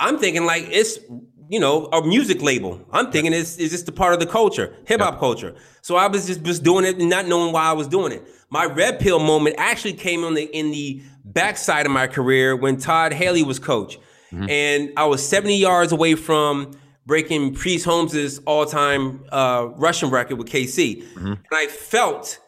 I'm 0.00 0.18
thinking 0.18 0.46
like 0.46 0.66
it's 0.70 0.98
you 1.48 1.58
know, 1.58 1.86
a 1.86 2.06
music 2.06 2.42
label. 2.42 2.80
I'm 2.92 3.10
thinking 3.10 3.32
it's, 3.32 3.56
it's 3.56 3.72
just 3.72 3.88
a 3.88 3.92
part 3.92 4.12
of 4.12 4.20
the 4.20 4.26
culture, 4.26 4.74
hip 4.86 5.00
hop 5.00 5.14
yep. 5.14 5.20
culture. 5.20 5.54
So 5.80 5.96
I 5.96 6.06
was 6.06 6.26
just, 6.26 6.42
just 6.42 6.62
doing 6.62 6.84
it 6.84 6.98
and 6.98 7.08
not 7.08 7.26
knowing 7.26 7.52
why 7.52 7.64
I 7.64 7.72
was 7.72 7.88
doing 7.88 8.12
it. 8.12 8.26
My 8.50 8.64
red 8.66 9.00
pill 9.00 9.18
moment 9.18 9.56
actually 9.58 9.94
came 9.94 10.24
on 10.24 10.34
the 10.34 10.44
in 10.44 10.70
the 10.70 11.02
backside 11.24 11.86
of 11.86 11.92
my 11.92 12.06
career 12.06 12.56
when 12.56 12.76
Todd 12.76 13.12
Haley 13.12 13.42
was 13.42 13.58
coach. 13.58 13.98
Mm-hmm. 14.32 14.50
And 14.50 14.92
I 14.96 15.06
was 15.06 15.26
70 15.26 15.56
yards 15.56 15.92
away 15.92 16.14
from 16.14 16.72
breaking 17.06 17.54
Priest 17.54 17.86
Holmes's 17.86 18.38
all-time 18.40 19.24
uh, 19.32 19.68
rushing 19.76 20.10
record 20.10 20.36
with 20.36 20.48
KC. 20.48 21.02
Mm-hmm. 21.02 21.26
And 21.26 21.38
I 21.52 21.66
felt 21.66 22.38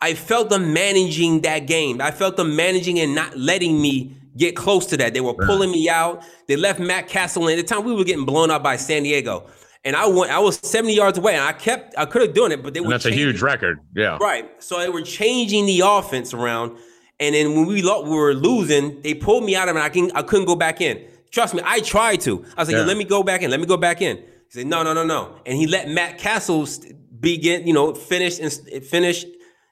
I 0.00 0.14
felt 0.14 0.50
them 0.50 0.72
managing 0.72 1.40
that 1.42 1.66
game. 1.66 2.00
I 2.00 2.10
felt 2.10 2.36
them 2.36 2.54
managing 2.54 2.98
and 3.00 3.14
not 3.14 3.36
letting 3.36 3.80
me 3.80 4.16
get 4.38 4.56
close 4.56 4.86
to 4.86 4.96
that. 4.96 5.12
They 5.12 5.20
were 5.20 5.34
pulling 5.34 5.70
me 5.70 5.88
out. 5.88 6.24
They 6.46 6.56
left 6.56 6.80
Matt 6.80 7.08
Cassel 7.08 7.48
in. 7.48 7.58
At 7.58 7.66
the 7.66 7.74
time, 7.74 7.84
we 7.84 7.94
were 7.94 8.04
getting 8.04 8.24
blown 8.24 8.50
out 8.50 8.62
by 8.62 8.76
San 8.76 9.02
Diego. 9.02 9.46
And 9.84 9.96
I 9.96 10.06
went, 10.06 10.30
I 10.30 10.38
was 10.38 10.58
70 10.58 10.94
yards 10.94 11.18
away 11.18 11.34
and 11.34 11.44
I 11.44 11.52
kept, 11.52 11.94
I 11.96 12.04
could 12.04 12.22
have 12.22 12.34
done 12.34 12.52
it, 12.52 12.62
but 12.62 12.74
they 12.74 12.78
and 12.78 12.86
were. 12.86 12.94
That's 12.94 13.04
changing. 13.04 13.22
a 13.22 13.26
huge 13.26 13.42
record. 13.42 13.80
Yeah. 13.94 14.18
Right. 14.20 14.50
So 14.62 14.78
they 14.78 14.88
were 14.88 15.02
changing 15.02 15.66
the 15.66 15.82
offense 15.84 16.34
around. 16.34 16.76
And 17.20 17.34
then 17.34 17.54
when 17.54 17.66
we, 17.66 17.82
we 17.82 18.16
were 18.16 18.34
losing, 18.34 19.00
they 19.02 19.14
pulled 19.14 19.44
me 19.44 19.56
out 19.56 19.68
of 19.68 19.76
it. 19.76 19.80
I, 19.80 19.88
can, 19.88 20.10
I 20.14 20.22
couldn't 20.22 20.46
go 20.46 20.56
back 20.56 20.80
in. 20.80 21.04
Trust 21.30 21.54
me, 21.54 21.62
I 21.64 21.80
tried 21.80 22.20
to. 22.22 22.44
I 22.56 22.62
was 22.62 22.68
like, 22.68 22.76
yeah. 22.76 22.82
let 22.84 22.96
me 22.96 23.04
go 23.04 23.22
back 23.22 23.42
in. 23.42 23.50
Let 23.50 23.60
me 23.60 23.66
go 23.66 23.76
back 23.76 24.00
in. 24.02 24.16
He 24.16 24.24
said, 24.50 24.66
no, 24.66 24.82
no, 24.82 24.94
no, 24.94 25.04
no. 25.04 25.40
And 25.44 25.56
he 25.56 25.66
let 25.66 25.88
Matt 25.88 26.18
Cassels 26.18 26.86
begin, 27.20 27.66
you 27.66 27.74
know, 27.74 27.94
finish 27.94 28.38
and 28.38 28.52
finish 28.84 29.24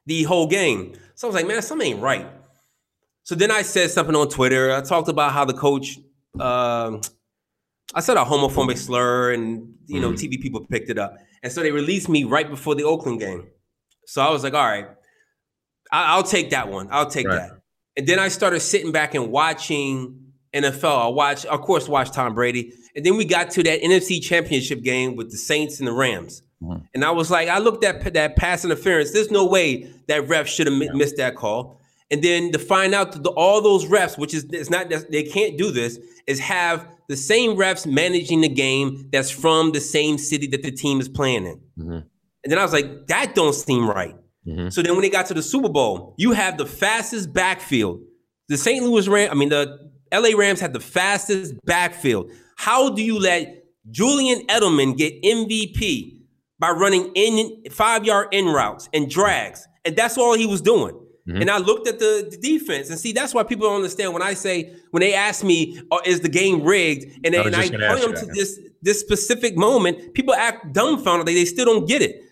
the 0.07 0.25
whole 0.25 0.47
game. 0.47 0.95
So 1.15 1.27
I 1.27 1.29
was 1.29 1.35
like, 1.35 1.47
man, 1.47 1.63
something 1.63 1.93
ain't 1.93 2.03
right. 2.03 2.27
So 3.27 3.35
then 3.35 3.51
I 3.51 3.63
said 3.63 3.91
something 3.91 4.15
on 4.15 4.29
Twitter. 4.29 4.73
I 4.73 4.81
talked 4.83 5.09
about 5.09 5.33
how 5.33 5.45
the 5.45 5.53
coach, 5.53 5.99
um, 6.39 7.01
I 7.93 8.01
said 8.01 8.17
a 8.17 8.25
homophobic 8.25 8.79
slur, 8.79 9.33
and 9.33 9.75
you 9.87 10.01
know, 10.01 10.13
mm-hmm. 10.13 10.33
TV 10.33 10.41
people 10.41 10.65
picked 10.65 10.91
it 10.91 10.99
up, 10.99 11.17
and 11.43 11.53
so 11.53 11.61
they 11.61 11.73
released 11.73 12.09
me 12.09 12.23
right 12.23 12.49
before 12.49 12.77
the 12.77 12.85
Oakland 12.85 13.19
game. 13.19 13.49
So 14.07 14.23
I 14.23 14.31
was 14.31 14.45
like, 14.45 14.55
all 14.55 14.65
right, 14.65 14.87
I- 15.91 16.15
will 16.15 16.23
take 16.23 16.51
that 16.51 16.69
one. 16.69 16.87
I'll 16.93 17.11
take 17.11 17.27
right. 17.27 17.51
that. 17.51 17.51
And 17.97 18.07
then 18.07 18.21
I 18.21 18.29
started 18.29 18.61
sitting 18.61 18.93
back 18.93 19.17
and 19.17 19.33
watching 19.33 20.31
NFL. 20.55 21.07
I 21.07 21.09
watched, 21.09 21.47
of 21.47 21.63
course, 21.63 21.89
watch 21.89 22.13
Tom 22.13 22.33
Brady, 22.33 22.75
and 22.95 23.05
then 23.05 23.17
we 23.17 23.25
got 23.25 23.51
to 23.51 23.63
that 23.65 23.83
NFC 23.83 24.23
Championship 24.23 24.85
game 24.85 25.17
with 25.17 25.33
the 25.33 25.39
Saints 25.39 25.81
and 25.81 25.89
the 25.89 25.93
Rams. 25.93 26.43
Mm-hmm. 26.63 26.85
And 26.95 27.05
I 27.05 27.11
was 27.11 27.33
like, 27.33 27.49
I 27.49 27.59
looked 27.59 27.83
at 27.83 28.15
that 28.15 28.37
pass 28.37 28.65
interference. 28.65 29.11
There's 29.11 29.33
no 29.33 29.47
way 29.47 29.93
that 30.07 30.29
ref 30.29 30.47
should 30.47 30.69
have 30.69 30.77
yeah. 30.81 30.93
missed 30.93 31.17
that 31.17 31.35
call 31.35 31.76
and 32.11 32.23
then 32.23 32.53
to 32.53 32.59
find 32.59 32.95
out 32.95 33.13
that 33.13 33.23
the, 33.23 33.31
all 33.31 33.61
those 33.61 33.85
refs, 33.87 34.17
which 34.17 34.33
is 34.33 34.45
it's 34.51 34.71
not 34.71 34.91
that 34.91 35.11
they 35.11 35.25
can't 35.25 35.59
do 35.59 35.71
this, 35.71 35.99
is 36.27 36.39
have 36.41 36.89
the 37.09 37.17
same 37.17 37.57
refs 37.57 37.87
managing 37.87 38.41
the 38.41 38.49
game 38.49 39.09
that's 39.13 39.31
from 39.31 39.73
the 39.73 39.81
same 39.81 40.19
city 40.19 40.47
that 40.49 40.63
the 40.63 40.71
team 40.71 41.01
is 41.01 41.09
playing 41.09 41.47
in. 41.47 41.57
Mm-hmm. 41.79 41.93
And 41.93 42.53
then 42.53 42.59
I 42.59 42.63
was 42.63 42.73
like, 42.73 43.09
that 43.09 43.35
don't 43.35 43.55
seem 43.55 43.89
right. 43.89 44.15
Mm-hmm. 44.47 44.69
So 44.69 44.83
then 44.83 44.93
when 44.93 45.03
they 45.03 45.11
got 45.11 45.27
to 45.27 45.35
the 45.35 45.43
Super 45.43 45.69
Bowl, 45.69 46.15
you 46.17 46.33
have 46.33 46.59
the 46.59 46.67
fastest 46.67 47.33
backfield. 47.33 48.01
The 48.49 48.57
St. 48.57 48.85
Louis 48.85 49.09
Rams, 49.09 49.31
I 49.33 49.35
mean 49.35 49.49
the 49.49 49.91
LA 50.13 50.39
Rams 50.39 50.61
had 50.61 50.73
the 50.73 50.81
fastest 50.81 51.55
backfield. 51.65 52.31
How 52.57 52.91
do 52.91 53.03
you 53.03 53.19
let 53.19 53.65
Julian 53.91 54.47
Edelman 54.47 54.97
get 54.97 55.21
MVP 55.23 56.21
by 56.59 56.71
running 56.71 57.11
in 57.15 57.65
five 57.71 58.05
yard 58.05 58.29
in 58.31 58.47
routes 58.47 58.89
and 58.93 59.11
drags? 59.11 59.67
And 59.85 59.97
that's 59.97 60.17
all 60.17 60.37
he 60.37 60.47
was 60.47 60.61
doing. 60.61 60.97
Mm-hmm. 61.29 61.41
And 61.41 61.51
I 61.51 61.59
looked 61.59 61.89
at 61.89 61.99
the, 61.99 62.29
the, 62.31 62.37
defense 62.37 62.89
and 62.89 62.99
see 62.99 63.13
that's 63.13 63.35
why 63.35 63.43
people 63.43 63.67
don't 63.67 63.77
understand 63.77 64.13
when 64.13 64.23
I 64.23 64.35
say 64.35 64.77
when 64.93 65.01
they 65.01 65.13
ask 65.13 65.43
me 65.43 65.81
oh, 65.91 66.01
is 66.05 66.21
the 66.21 66.29
game 66.29 66.63
rigged 66.63 67.05
and, 67.25 67.35
they, 67.35 67.39
I, 67.39 67.43
and 67.43 67.57
I 67.57 67.69
point 67.69 68.01
them 68.01 68.15
to 68.15 68.27
this 68.33 68.61
this 68.83 69.01
specific 69.01 69.57
moment, 69.57 70.15
people 70.15 70.35
act 70.35 70.73
dumbfounded. 70.73 71.27
They, 71.27 71.35
they 71.35 71.45
still 71.45 71.65
don't 71.65 71.89
get 71.89 72.03
it. 72.03 72.23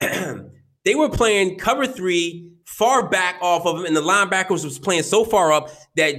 they 0.84 0.94
were 0.94 1.08
playing 1.08 1.58
cover 1.58 1.86
three 1.86 2.52
far 2.64 3.08
back 3.08 3.38
off 3.42 3.66
of 3.66 3.76
them, 3.76 3.86
and 3.86 3.96
the 3.96 4.00
linebackers 4.00 4.64
was 4.64 4.78
playing 4.78 5.02
so 5.02 5.24
far 5.24 5.52
up 5.52 5.70
that 5.96 6.14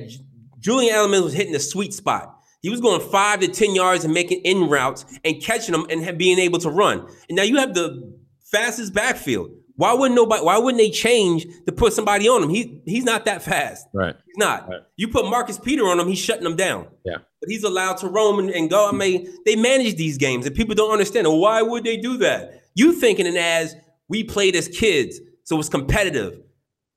Julian 0.60 0.94
Edelman 0.94 1.24
was 1.24 1.34
hitting 1.34 1.54
the 1.54 1.60
sweet 1.60 1.94
spot. 1.94 2.36
He 2.62 2.70
was 2.70 2.82
going 2.82 3.00
five 3.00 3.40
to 3.40 3.48
ten 3.48 3.74
yards 3.74 4.04
and 4.04 4.14
making 4.14 4.42
in 4.42 4.70
routes 4.70 5.06
and 5.24 5.42
catching 5.42 5.72
them 5.72 5.88
and 5.90 6.18
being 6.18 6.40
able 6.40 6.60
to 6.60 6.70
run. 6.70 7.08
And 7.30 7.38
now 7.38 7.44
you 7.44 7.58
have 7.58 7.74
the 7.74 8.14
fastest 8.52 8.94
backfield. 8.94 9.52
Why 9.80 9.94
wouldn't 9.94 10.14
nobody? 10.18 10.44
Why 10.44 10.58
wouldn't 10.58 10.78
they 10.78 10.90
change 10.90 11.48
to 11.66 11.72
put 11.72 11.94
somebody 11.94 12.28
on 12.28 12.44
him? 12.44 12.50
He 12.50 12.82
he's 12.86 13.06
not 13.06 13.24
that 13.24 13.42
fast. 13.42 13.88
Right. 13.94 14.14
He's 14.26 14.36
not. 14.36 14.68
Right. 14.68 14.82
You 14.98 15.08
put 15.08 15.24
Marcus 15.30 15.58
Peter 15.58 15.84
on 15.86 15.98
him, 15.98 16.06
he's 16.10 16.20
shutting 16.20 16.44
them 16.44 16.58
down. 16.58 16.90
Yeah. 17.06 17.20
But 17.40 17.50
he's 17.50 17.64
allowed 17.64 17.96
to 18.00 18.10
roam 18.10 18.40
and, 18.40 18.50
and 18.50 18.70
go. 18.70 18.90
I 18.90 18.92
mean, 18.92 19.34
they 19.46 19.56
manage 19.56 19.96
these 19.96 20.18
games, 20.18 20.46
and 20.46 20.54
people 20.54 20.76
don't 20.76 20.92
understand. 20.92 21.28
Well, 21.28 21.38
why 21.38 21.62
would 21.62 21.86
they 21.86 21.96
do 21.96 22.18
that? 22.18 22.62
You 22.76 22.92
thinking 22.92 23.26
it 23.26 23.38
as 23.38 23.74
we 24.10 24.26
played 24.26 24.54
as 24.58 24.68
kids, 24.68 25.22
so 25.46 25.58
it's 25.58 25.70
competitive. 25.70 26.42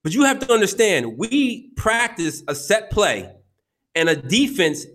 But 0.03 0.13
you 0.13 0.25
have 0.25 0.41
to 0.41 0.53
understand, 0.53 1.17
we 1.17 1.71
practice 1.77 2.43
a 2.49 2.55
set 2.57 2.91
play 2.91 3.33
and 3.95 4.09
a 4.09 4.17
defense 4.17 4.87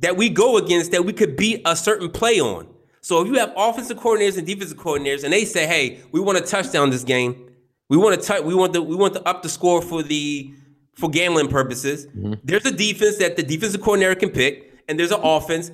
that 0.00 0.18
we 0.18 0.28
go 0.28 0.58
against 0.58 0.90
that 0.90 1.06
we 1.06 1.14
could 1.14 1.34
beat 1.34 1.62
a 1.64 1.74
certain 1.74 2.10
play 2.10 2.40
on. 2.40 2.73
So 3.04 3.20
if 3.20 3.28
you 3.28 3.34
have 3.34 3.52
offensive 3.54 3.98
coordinators 3.98 4.38
and 4.38 4.46
defensive 4.46 4.78
coordinators, 4.78 5.24
and 5.24 5.32
they 5.32 5.44
say, 5.44 5.66
"Hey, 5.66 6.00
we 6.10 6.20
want 6.20 6.38
a 6.38 6.40
touchdown 6.40 6.88
this 6.88 7.04
game. 7.04 7.50
We 7.90 7.98
want 7.98 8.18
to 8.18 8.26
touch. 8.26 8.42
We 8.42 8.54
want 8.54 8.72
the 8.72 8.80
we 8.80 8.96
want 8.96 9.12
to 9.12 9.22
up 9.28 9.42
the 9.42 9.50
score 9.50 9.82
for 9.82 10.02
the 10.02 10.54
for 10.94 11.10
gambling 11.10 11.48
purposes." 11.48 12.06
Mm-hmm. 12.06 12.32
There's 12.42 12.64
a 12.64 12.70
defense 12.70 13.18
that 13.18 13.36
the 13.36 13.42
defensive 13.42 13.82
coordinator 13.82 14.14
can 14.14 14.30
pick, 14.30 14.72
and 14.88 14.98
there's 14.98 15.10
an 15.10 15.20
offense. 15.22 15.70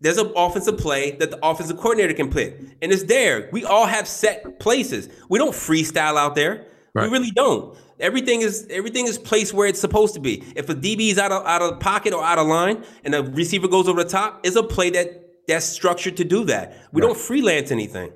There's 0.00 0.18
an 0.18 0.32
offensive 0.34 0.76
play 0.76 1.12
that 1.12 1.30
the 1.30 1.38
offensive 1.46 1.76
coordinator 1.76 2.14
can 2.14 2.30
pick, 2.30 2.58
and 2.82 2.90
it's 2.90 3.04
there. 3.04 3.48
We 3.52 3.64
all 3.64 3.86
have 3.86 4.08
set 4.08 4.58
places. 4.58 5.08
We 5.28 5.38
don't 5.38 5.54
freestyle 5.54 6.16
out 6.16 6.34
there. 6.34 6.66
Right. 6.94 7.08
We 7.08 7.16
really 7.16 7.30
don't. 7.30 7.78
Everything 8.00 8.40
is 8.40 8.66
everything 8.70 9.06
is 9.06 9.18
placed 9.18 9.54
where 9.54 9.68
it's 9.68 9.80
supposed 9.80 10.14
to 10.14 10.20
be. 10.20 10.42
If 10.56 10.68
a 10.68 10.74
DB 10.74 11.10
is 11.12 11.18
out 11.18 11.30
of 11.30 11.46
out 11.46 11.62
of 11.62 11.78
pocket 11.78 12.12
or 12.12 12.24
out 12.24 12.40
of 12.40 12.48
line, 12.48 12.82
and 13.04 13.14
a 13.14 13.22
receiver 13.22 13.68
goes 13.68 13.86
over 13.86 14.02
the 14.02 14.10
top, 14.10 14.40
it's 14.42 14.56
a 14.56 14.64
play 14.64 14.90
that 14.90 15.21
that's 15.48 15.66
structured 15.66 16.16
to 16.18 16.24
do 16.24 16.44
that. 16.44 16.88
We 16.92 17.00
right. 17.00 17.08
don't 17.08 17.18
freelance 17.18 17.70
anything. 17.70 18.12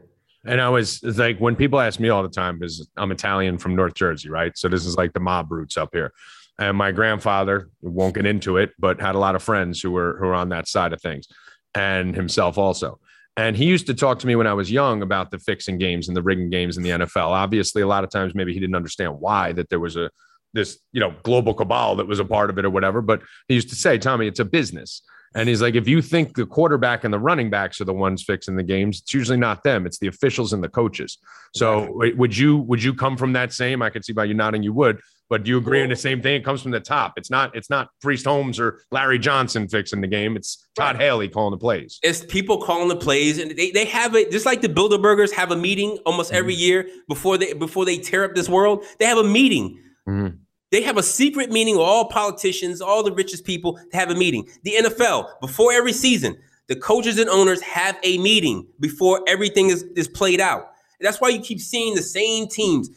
And 0.47 0.61
I 0.61 0.69
was 0.69 1.03
like, 1.03 1.39
when 1.39 1.57
people 1.57 1.81
ask 1.81 1.99
me 1.99 2.09
all 2.09 2.23
the 2.23 2.29
time, 2.29 2.59
because 2.59 2.89
I'm 2.97 3.11
Italian 3.11 3.59
from 3.59 3.75
North 3.75 3.95
Jersey, 3.95 4.31
right? 4.31 4.57
So 4.57 4.69
this 4.69 4.87
is 4.87 4.97
like 4.97 5.13
the 5.13 5.21
mob 5.21 5.51
roots 5.51 5.77
up 5.77 5.91
here. 5.93 6.13
And 6.59 6.77
my 6.77 6.93
grandfather 6.93 7.69
won't 7.83 8.15
get 8.15 8.27
into 8.27 8.57
it, 8.57 8.71
but 8.79 9.01
had 9.01 9.15
a 9.15 9.19
lot 9.19 9.35
of 9.35 9.43
friends 9.43 9.83
who 9.83 9.91
were 9.91 10.17
who 10.19 10.27
were 10.27 10.35
on 10.35 10.49
that 10.51 10.69
side 10.69 10.95
of 10.95 11.03
things, 11.03 11.27
and 11.75 12.15
himself 12.15 12.57
also. 12.57 12.99
And 13.37 13.55
he 13.55 13.67
used 13.67 13.87
to 13.89 13.95
talk 13.95 14.19
to 14.21 14.27
me 14.27 14.37
when 14.37 14.47
I 14.47 14.55
was 14.55 14.73
young 14.73 15.03
about 15.03 15.31
the 15.31 15.39
fixing 15.39 15.77
games 15.77 16.09
and 16.09 16.17
the 16.17 16.23
rigging 16.23 16.49
games 16.49 16.79
in 16.79 16.83
the 16.83 16.91
NFL. 16.91 17.27
Obviously, 17.27 17.83
a 17.83 17.87
lot 17.87 18.05
of 18.05 18.11
times 18.11 18.35
maybe 18.35 18.55
he 18.55 18.61
didn't 18.61 18.77
understand 18.77 19.21
why 19.21 19.53
that 19.53 19.69
there 19.69 19.81
was 19.81 19.97
a 19.97 20.11
this 20.55 20.79
you 20.93 21.01
know 21.01 21.15
global 21.23 21.53
cabal 21.53 21.97
that 21.97 22.07
was 22.07 22.21
a 22.21 22.25
part 22.25 22.49
of 22.49 22.59
it 22.59 22.65
or 22.65 22.71
whatever. 22.71 23.03
But 23.03 23.21
he 23.49 23.55
used 23.55 23.69
to 23.69 23.75
say, 23.75 23.99
Tommy, 23.99 24.27
it's 24.27 24.41
a 24.41 24.45
business. 24.45 25.03
And 25.37 25.49
he's 25.49 25.61
like, 25.63 25.75
if 25.75 25.87
you 25.87 26.01
think 26.03 26.35
the 26.35 26.47
quarterback 26.47 27.05
and 27.05 27.13
the 27.15 27.19
running 27.19 27.51
backs 27.51 27.81
are 27.81 27.85
the 27.85 27.93
ones 27.93 28.25
fixing 28.25 28.57
the 28.57 28.63
games, 28.63 29.01
it's 29.03 29.13
usually 29.15 29.37
not 29.37 29.63
them. 29.63 29.87
It's 29.87 29.99
the 29.99 30.07
officials 30.09 30.53
and 30.53 30.65
the 30.65 30.69
coaches. 30.69 31.19
So 31.55 31.93
would 32.17 32.37
you 32.37 32.57
would 32.59 32.83
you 32.83 32.95
come 32.95 33.17
from 33.17 33.33
that 33.35 33.53
same? 33.53 33.83
I 33.83 33.91
could 33.91 34.05
see 34.05 34.13
by 34.15 34.25
you 34.25 34.35
nodding, 34.35 34.63
you 34.63 34.73
would. 34.73 34.99
But 35.29 35.43
do 35.43 35.51
you 35.51 35.59
agree 35.59 35.83
on 35.83 35.89
the 35.89 35.97
same 35.97 36.23
thing? 36.23 36.37
It 36.37 36.45
comes 36.45 36.63
from 36.63 36.71
the 36.71 36.79
top. 36.81 37.15
It's 37.17 37.31
not. 37.31 37.55
It's 37.57 37.69
not 37.69 37.89
Priest 38.01 38.25
Holmes 38.27 38.61
or 38.61 38.81
Larry 38.93 39.19
Johnson 39.19 39.69
fixing 39.69 40.01
the 40.01 40.07
game. 40.07 40.37
It's 40.37 40.69
Todd 40.77 40.97
Haley 40.97 41.29
calling 41.29 41.51
the 41.51 41.59
plays. 41.59 41.99
It's 42.05 42.25
people 42.25 42.63
calling 42.63 42.87
the 42.89 42.95
plays, 42.97 43.39
and 43.39 43.51
they, 43.51 43.73
they 43.73 43.87
have 43.87 44.15
it 44.15 44.31
just 44.31 44.47
like 44.47 44.61
the 44.63 44.69
Bilderbergers 44.69 45.33
have 45.33 45.51
a 45.51 45.57
meeting 45.57 45.99
almost 46.07 46.33
every 46.33 46.55
Mm-hmm. 46.55 46.61
year 46.63 46.89
before 47.09 47.39
they 47.39 47.53
before 47.55 47.85
they 47.85 47.99
tear 47.99 48.25
up 48.25 48.35
this 48.37 48.49
world. 48.49 48.85
They 49.01 49.05
have 49.07 49.19
a 49.19 49.25
meeting. 49.25 49.83
Mhm. 50.09 50.39
They 50.73 50.83
have 50.83 50.97
a 50.97 51.03
secret 51.03 51.51
meeting 51.51 51.77
with 51.77 51.87
all 51.87 52.09
politicians, 52.09 52.81
all 52.81 53.03
the 53.03 53.13
richest 53.13 53.45
people 53.45 53.79
have 53.93 54.11
a 54.11 54.15
meeting. 54.15 54.49
The 54.65 54.73
NFL, 54.73 55.41
before 55.41 55.73
every 55.73 55.93
season, 55.93 56.37
the 56.67 56.77
coaches 56.77 57.19
and 57.19 57.31
owners 57.31 57.61
have 57.63 57.97
a 58.03 58.19
meeting 58.19 58.67
before 58.81 59.23
everything 59.29 59.71
is, 59.71 59.85
is 59.95 60.09
played 60.09 60.41
out. 60.41 60.71
That's 61.01 61.21
why 61.21 61.29
you 61.29 61.41
keep 61.41 61.61
seeing 61.61 61.95
the 61.95 62.03
same 62.03 62.49
teams. 62.49 62.91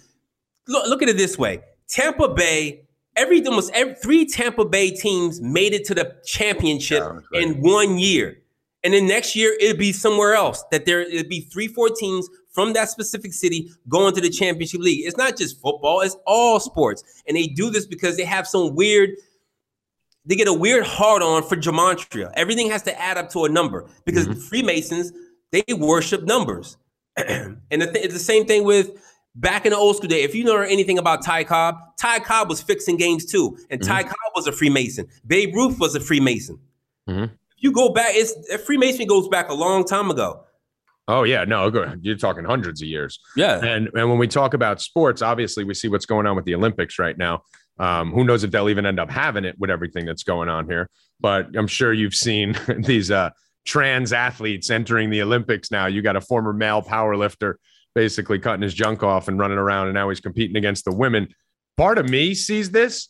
Look, 0.67 0.87
look 0.87 1.03
at 1.03 1.09
it 1.09 1.17
this 1.17 1.37
way 1.37 1.61
Tampa 1.87 2.29
Bay, 2.29 2.85
every 3.15 3.45
almost 3.45 3.71
every, 3.73 3.95
three 3.95 4.25
Tampa 4.25 4.65
Bay 4.65 4.91
teams 4.91 5.41
made 5.41 5.73
it 5.73 5.85
to 5.85 5.95
the 5.95 6.15
championship 6.25 7.03
Yeah, 7.31 7.41
in 7.41 7.61
one 7.61 7.99
year. 7.99 8.41
And 8.83 8.93
then 8.93 9.07
next 9.07 9.35
year 9.35 9.55
it'd 9.59 9.77
be 9.77 9.91
somewhere 9.91 10.33
else. 10.35 10.63
That 10.71 10.85
there 10.85 11.01
it'd 11.01 11.27
be 11.29 11.41
three, 11.41 11.67
four 11.67 11.89
teams 11.89 12.29
from 12.51 12.73
that 12.73 12.89
specific 12.89 13.33
city 13.33 13.69
going 13.87 14.15
to 14.15 14.21
the 14.21 14.29
championship 14.29 14.81
league. 14.81 15.05
It's 15.05 15.17
not 15.17 15.37
just 15.37 15.59
football, 15.61 16.01
it's 16.01 16.15
all 16.25 16.59
sports. 16.59 17.03
And 17.27 17.35
they 17.37 17.47
do 17.47 17.69
this 17.69 17.85
because 17.85 18.15
they 18.17 18.23
have 18.25 18.47
some 18.47 18.75
weird, 18.75 19.11
they 20.25 20.35
get 20.35 20.47
a 20.47 20.53
weird 20.53 20.85
hard 20.85 21.21
on 21.21 21.43
for 21.43 21.55
gematria. 21.55 22.31
Everything 22.35 22.69
has 22.69 22.81
to 22.83 22.99
add 23.01 23.17
up 23.17 23.29
to 23.31 23.45
a 23.45 23.49
number 23.49 23.89
because 24.05 24.27
Mhm. 24.27 24.35
the 24.35 24.39
Freemasons, 24.41 25.11
they 25.51 25.63
worship 25.73 26.23
numbers. 26.23 26.77
and 27.17 27.57
the 27.69 27.91
th- 27.91 28.05
it's 28.05 28.13
the 28.13 28.19
same 28.19 28.45
thing 28.45 28.63
with 28.63 28.91
back 29.35 29.65
in 29.65 29.71
the 29.71 29.77
old 29.77 29.95
school 29.97 30.07
day. 30.09 30.23
If 30.23 30.35
you 30.35 30.43
know 30.43 30.57
anything 30.61 30.97
about 30.97 31.23
Ty 31.23 31.43
Cobb, 31.45 31.75
Ty 31.97 32.19
Cobb 32.19 32.49
was 32.49 32.61
fixing 32.61 32.97
games 32.97 33.25
too. 33.25 33.57
And 33.69 33.81
Ty 33.83 34.03
Cobb 34.03 34.15
was 34.35 34.47
a 34.47 34.51
Freemason. 34.51 35.07
Babe 35.27 35.53
Ruth 35.53 35.79
was 35.79 35.95
a 35.95 35.99
Freemason. 35.99 36.59
Mhm. 37.09 37.31
You 37.59 37.71
go 37.71 37.89
back, 37.89 38.11
it's 38.13 38.33
Freemason 38.65 39.07
goes 39.07 39.27
back 39.27 39.49
a 39.49 39.53
long 39.53 39.85
time 39.85 40.09
ago. 40.09 40.45
Oh 41.07 41.23
yeah, 41.23 41.43
no, 41.43 41.71
you're 42.01 42.17
talking 42.17 42.45
hundreds 42.45 42.81
of 42.81 42.87
years. 42.87 43.19
Yeah. 43.35 43.59
And 43.63 43.89
and 43.95 44.09
when 44.09 44.19
we 44.19 44.27
talk 44.27 44.53
about 44.53 44.79
sports, 44.79 45.21
obviously 45.21 45.63
we 45.63 45.73
see 45.73 45.87
what's 45.87 46.05
going 46.05 46.27
on 46.27 46.35
with 46.35 46.45
the 46.45 46.53
Olympics 46.53 46.99
right 46.99 47.17
now. 47.17 47.41
Um, 47.79 48.11
who 48.11 48.23
knows 48.23 48.43
if 48.43 48.51
they'll 48.51 48.69
even 48.69 48.85
end 48.85 48.99
up 48.99 49.09
having 49.09 49.45
it 49.45 49.55
with 49.57 49.69
everything 49.69 50.05
that's 50.05 50.23
going 50.23 50.49
on 50.49 50.69
here? 50.69 50.89
But 51.19 51.47
I'm 51.55 51.67
sure 51.67 51.93
you've 51.93 52.13
seen 52.13 52.55
these 52.77 53.09
uh, 53.09 53.31
trans 53.65 54.13
athletes 54.13 54.69
entering 54.69 55.09
the 55.09 55.21
Olympics 55.21 55.71
now. 55.71 55.87
You 55.87 56.01
got 56.01 56.15
a 56.15 56.21
former 56.21 56.53
male 56.53 56.81
power 56.81 57.15
lifter 57.15 57.59
basically 57.95 58.37
cutting 58.39 58.61
his 58.61 58.73
junk 58.73 59.01
off 59.01 59.27
and 59.27 59.39
running 59.39 59.57
around, 59.57 59.87
and 59.87 59.95
now 59.95 60.09
he's 60.09 60.19
competing 60.19 60.57
against 60.57 60.85
the 60.85 60.93
women. 60.93 61.27
Part 61.75 61.97
of 61.97 62.07
me 62.07 62.35
sees 62.35 62.69
this, 62.71 63.09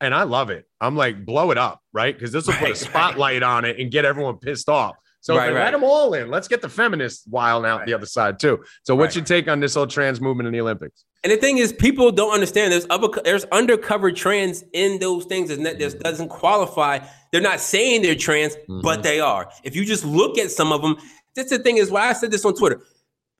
and 0.00 0.14
I 0.14 0.22
love 0.22 0.50
it. 0.50 0.66
I'm 0.80 0.96
like, 0.96 1.24
blow 1.24 1.50
it 1.50 1.58
up, 1.58 1.82
right? 1.92 2.14
Because 2.14 2.32
this 2.32 2.46
will 2.46 2.54
put 2.54 2.62
Right, 2.62 2.68
a 2.68 2.72
right. 2.72 2.76
spotlight 2.76 3.42
on 3.42 3.64
it 3.64 3.78
and 3.78 3.90
get 3.90 4.04
everyone 4.04 4.38
pissed 4.38 4.68
off. 4.68 4.96
So 5.20 5.36
Right, 5.36 5.52
let 5.52 5.72
them 5.72 5.82
all 5.82 6.14
in. 6.14 6.30
Let's 6.30 6.46
get 6.46 6.62
the 6.62 6.68
feminists 6.68 7.26
wild 7.26 7.66
out 7.66 7.84
the 7.86 7.92
other 7.92 8.06
side 8.06 8.38
too. 8.38 8.62
So, 8.84 8.94
what's 8.94 9.16
Right. 9.16 9.28
your 9.28 9.40
take 9.40 9.48
on 9.48 9.60
this 9.60 9.74
whole 9.74 9.86
trans 9.86 10.20
movement 10.20 10.46
in 10.46 10.52
the 10.52 10.60
Olympics? 10.60 11.04
And 11.24 11.32
the 11.32 11.36
thing 11.36 11.58
is, 11.58 11.72
people 11.72 12.12
don't 12.12 12.32
understand. 12.32 12.72
There's 12.72 12.86
other, 12.88 13.08
there's 13.24 13.44
undercover 13.46 14.12
trans 14.12 14.62
in 14.72 15.00
those 15.00 15.24
things, 15.24 15.50
and 15.50 15.66
that 15.66 15.80
just 15.80 15.98
mm. 15.98 16.02
doesn't 16.02 16.28
qualify. 16.28 17.00
They're 17.32 17.40
not 17.40 17.58
saying 17.58 18.02
they're 18.02 18.14
trans, 18.14 18.54
but 18.68 18.82
mm-hmm. 18.82 19.02
they 19.02 19.18
are. 19.18 19.50
If 19.64 19.74
you 19.74 19.84
just 19.84 20.04
look 20.04 20.38
at 20.38 20.52
some 20.52 20.72
of 20.72 20.80
them, 20.80 20.96
that's 21.34 21.50
the 21.50 21.58
thing 21.58 21.78
is 21.78 21.90
why 21.90 22.08
I 22.08 22.12
said 22.12 22.30
this 22.30 22.44
on 22.44 22.54
Twitter. 22.54 22.80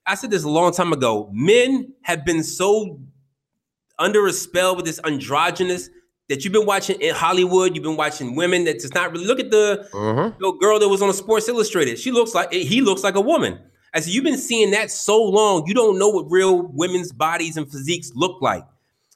I 0.04 0.16
said 0.16 0.30
this 0.30 0.42
a 0.42 0.48
long 0.48 0.72
time 0.72 0.92
ago. 0.92 1.30
Men 1.32 1.92
have 2.02 2.24
been 2.24 2.42
so 2.42 3.00
under 3.98 4.26
a 4.26 4.32
spell 4.32 4.74
with 4.74 4.84
this 4.84 5.00
androgynous 5.04 5.88
that 6.28 6.44
you've 6.44 6.52
been 6.52 6.66
watching 6.66 7.00
in 7.00 7.14
Hollywood. 7.14 7.74
You've 7.74 7.84
been 7.84 7.96
watching 7.96 8.34
women 8.36 8.64
that 8.64 8.80
just 8.80 8.94
not 8.94 9.12
really 9.12 9.24
look 9.26 9.40
at 9.40 9.50
the 9.50 9.88
Uh-huh. 9.94 10.50
girl 10.60 10.78
that 10.78 10.88
was 10.88 11.00
on 11.02 11.08
a 11.08 11.14
Sports 11.14 11.48
Illustrated. 11.48 11.98
She 11.98 12.10
looks 12.10 12.34
like 12.34 12.52
he 12.52 12.80
looks 12.80 13.02
like 13.02 13.14
a 13.16 13.20
woman. 13.20 13.58
I 13.94 14.00
said, 14.00 14.12
you've 14.12 14.24
been 14.24 14.36
seeing 14.38 14.70
that 14.72 14.90
so 14.90 15.22
long, 15.22 15.66
you 15.66 15.72
don't 15.72 15.98
know 15.98 16.08
what 16.10 16.30
real 16.30 16.62
women's 16.74 17.10
bodies 17.10 17.56
and 17.56 17.70
physiques 17.70 18.12
look 18.14 18.42
like. 18.42 18.62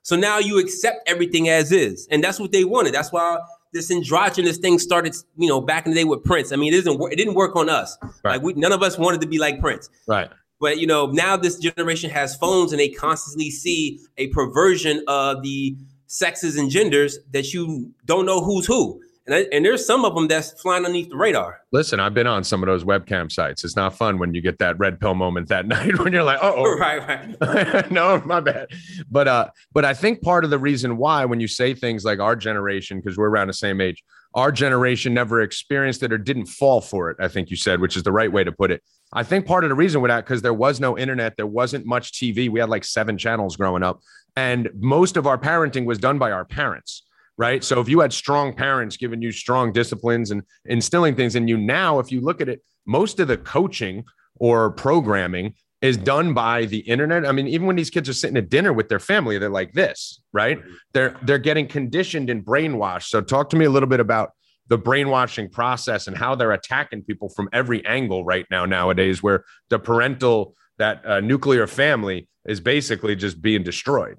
So 0.02 0.16
now 0.16 0.38
you 0.38 0.58
accept 0.58 1.06
everything 1.06 1.48
as 1.50 1.70
is, 1.70 2.08
and 2.10 2.24
that's 2.24 2.40
what 2.40 2.50
they 2.52 2.64
wanted. 2.64 2.94
That's 2.94 3.12
why 3.12 3.38
this 3.74 3.90
androgynous 3.90 4.56
thing 4.56 4.78
started, 4.78 5.14
you 5.36 5.48
know, 5.48 5.60
back 5.60 5.86
in 5.86 5.92
the 5.92 5.96
day 6.00 6.04
with 6.04 6.24
Prince. 6.24 6.52
I 6.52 6.56
mean, 6.56 6.72
it 6.72 6.78
isn't. 6.78 7.00
It 7.12 7.16
didn't 7.16 7.34
work 7.34 7.54
on 7.54 7.68
us. 7.68 7.96
Right. 8.24 8.32
Like 8.32 8.42
we, 8.42 8.54
none 8.54 8.72
of 8.72 8.82
us 8.82 8.98
wanted 8.98 9.20
to 9.20 9.26
be 9.28 9.38
like 9.38 9.60
Prince. 9.60 9.90
Right. 10.08 10.30
But 10.58 10.78
you 10.78 10.86
know, 10.86 11.06
now 11.06 11.36
this 11.36 11.58
generation 11.58 12.08
has 12.10 12.34
phones 12.36 12.72
and 12.72 12.80
they 12.80 12.88
constantly 12.88 13.50
see 13.50 14.00
a 14.16 14.28
perversion 14.28 15.04
of 15.06 15.42
the 15.42 15.76
sexes 16.12 16.56
and 16.56 16.70
genders 16.70 17.18
that 17.30 17.54
you 17.54 17.90
don't 18.04 18.26
know 18.26 18.44
who's 18.44 18.66
who. 18.66 19.00
And, 19.24 19.34
I, 19.34 19.46
and 19.52 19.64
there's 19.64 19.86
some 19.86 20.04
of 20.04 20.14
them 20.14 20.28
that's 20.28 20.60
flying 20.60 20.84
underneath 20.84 21.08
the 21.08 21.16
radar. 21.16 21.60
Listen, 21.70 22.00
I've 22.00 22.12
been 22.12 22.26
on 22.26 22.44
some 22.44 22.62
of 22.62 22.66
those 22.66 22.84
webcam 22.84 23.32
sites. 23.32 23.64
It's 23.64 23.76
not 23.76 23.96
fun 23.96 24.18
when 24.18 24.34
you 24.34 24.42
get 24.42 24.58
that 24.58 24.78
red 24.78 25.00
pill 25.00 25.14
moment 25.14 25.48
that 25.48 25.66
night 25.68 25.98
when 26.00 26.12
you're 26.12 26.22
like, 26.22 26.40
oh, 26.42 26.64
right, 26.78 27.38
right. 27.40 27.90
no, 27.90 28.20
my 28.26 28.40
bad. 28.40 28.68
But 29.10 29.28
uh, 29.28 29.48
but 29.72 29.84
I 29.84 29.94
think 29.94 30.20
part 30.22 30.44
of 30.44 30.50
the 30.50 30.58
reason 30.58 30.98
why 30.98 31.24
when 31.24 31.40
you 31.40 31.48
say 31.48 31.72
things 31.72 32.04
like 32.04 32.18
our 32.18 32.36
generation, 32.36 33.00
because 33.00 33.16
we're 33.16 33.30
around 33.30 33.46
the 33.46 33.54
same 33.54 33.80
age, 33.80 34.02
our 34.34 34.52
generation 34.52 35.14
never 35.14 35.40
experienced 35.40 36.02
it 36.02 36.12
or 36.12 36.18
didn't 36.18 36.46
fall 36.46 36.80
for 36.80 37.10
it. 37.10 37.16
I 37.20 37.28
think 37.28 37.48
you 37.48 37.56
said, 37.56 37.80
which 37.80 37.96
is 37.96 38.02
the 38.02 38.12
right 38.12 38.30
way 38.30 38.44
to 38.44 38.52
put 38.52 38.70
it. 38.70 38.82
I 39.12 39.22
think 39.22 39.46
part 39.46 39.64
of 39.64 39.68
the 39.70 39.76
reason 39.76 40.00
with 40.00 40.08
that 40.08 40.24
because 40.24 40.42
there 40.42 40.54
was 40.54 40.80
no 40.80 40.96
internet, 40.96 41.36
there 41.36 41.46
wasn't 41.46 41.84
much 41.84 42.12
TV. 42.12 42.48
We 42.48 42.60
had 42.60 42.70
like 42.70 42.84
seven 42.84 43.18
channels 43.18 43.56
growing 43.56 43.82
up, 43.82 44.00
and 44.36 44.70
most 44.74 45.16
of 45.16 45.26
our 45.26 45.38
parenting 45.38 45.84
was 45.84 45.98
done 45.98 46.18
by 46.18 46.30
our 46.30 46.44
parents. 46.44 47.04
Right. 47.38 47.64
So 47.64 47.80
if 47.80 47.88
you 47.88 48.00
had 48.00 48.12
strong 48.12 48.52
parents 48.52 48.98
giving 48.98 49.22
you 49.22 49.32
strong 49.32 49.72
disciplines 49.72 50.30
and 50.30 50.42
instilling 50.66 51.16
things 51.16 51.34
in 51.34 51.48
you 51.48 51.56
now, 51.56 51.98
if 51.98 52.12
you 52.12 52.20
look 52.20 52.42
at 52.42 52.48
it, 52.48 52.62
most 52.86 53.20
of 53.20 53.28
the 53.28 53.38
coaching 53.38 54.04
or 54.36 54.70
programming 54.70 55.54
is 55.80 55.96
done 55.96 56.34
by 56.34 56.66
the 56.66 56.78
internet. 56.78 57.26
I 57.26 57.32
mean, 57.32 57.48
even 57.48 57.66
when 57.66 57.74
these 57.74 57.90
kids 57.90 58.08
are 58.08 58.14
sitting 58.14 58.36
at 58.36 58.48
dinner 58.48 58.72
with 58.72 58.88
their 58.88 59.00
family, 59.00 59.38
they're 59.38 59.50
like 59.50 59.72
this, 59.72 60.20
right? 60.32 60.60
They're 60.92 61.16
they're 61.22 61.38
getting 61.38 61.66
conditioned 61.66 62.30
and 62.30 62.44
brainwashed. 62.44 63.08
So 63.08 63.20
talk 63.20 63.50
to 63.50 63.56
me 63.56 63.64
a 63.64 63.70
little 63.70 63.88
bit 63.88 63.98
about 63.98 64.30
the 64.68 64.78
brainwashing 64.78 65.50
process 65.50 66.06
and 66.06 66.16
how 66.16 66.34
they're 66.34 66.52
attacking 66.52 67.02
people 67.02 67.28
from 67.28 67.48
every 67.52 67.84
angle 67.84 68.24
right 68.24 68.46
now 68.50 68.64
nowadays 68.64 69.22
where 69.22 69.44
the 69.70 69.78
parental 69.78 70.54
that 70.78 71.04
uh, 71.06 71.20
nuclear 71.20 71.66
family 71.66 72.28
is 72.46 72.60
basically 72.60 73.16
just 73.16 73.40
being 73.40 73.62
destroyed. 73.62 74.18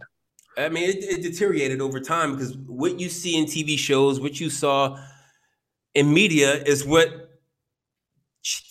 I 0.58 0.70
mean, 0.70 0.90
it, 0.90 1.04
it 1.04 1.22
deteriorated 1.22 1.82
over 1.82 2.00
time 2.00 2.34
because 2.34 2.56
what 2.58 3.00
you 3.00 3.10
see 3.10 3.38
in 3.38 3.46
TV 3.46 3.78
shows, 3.78 4.20
what 4.20 4.40
you 4.40 4.50
saw 4.50 4.98
in 5.96 6.14
media, 6.14 6.62
is 6.64 6.86
what 6.86 7.30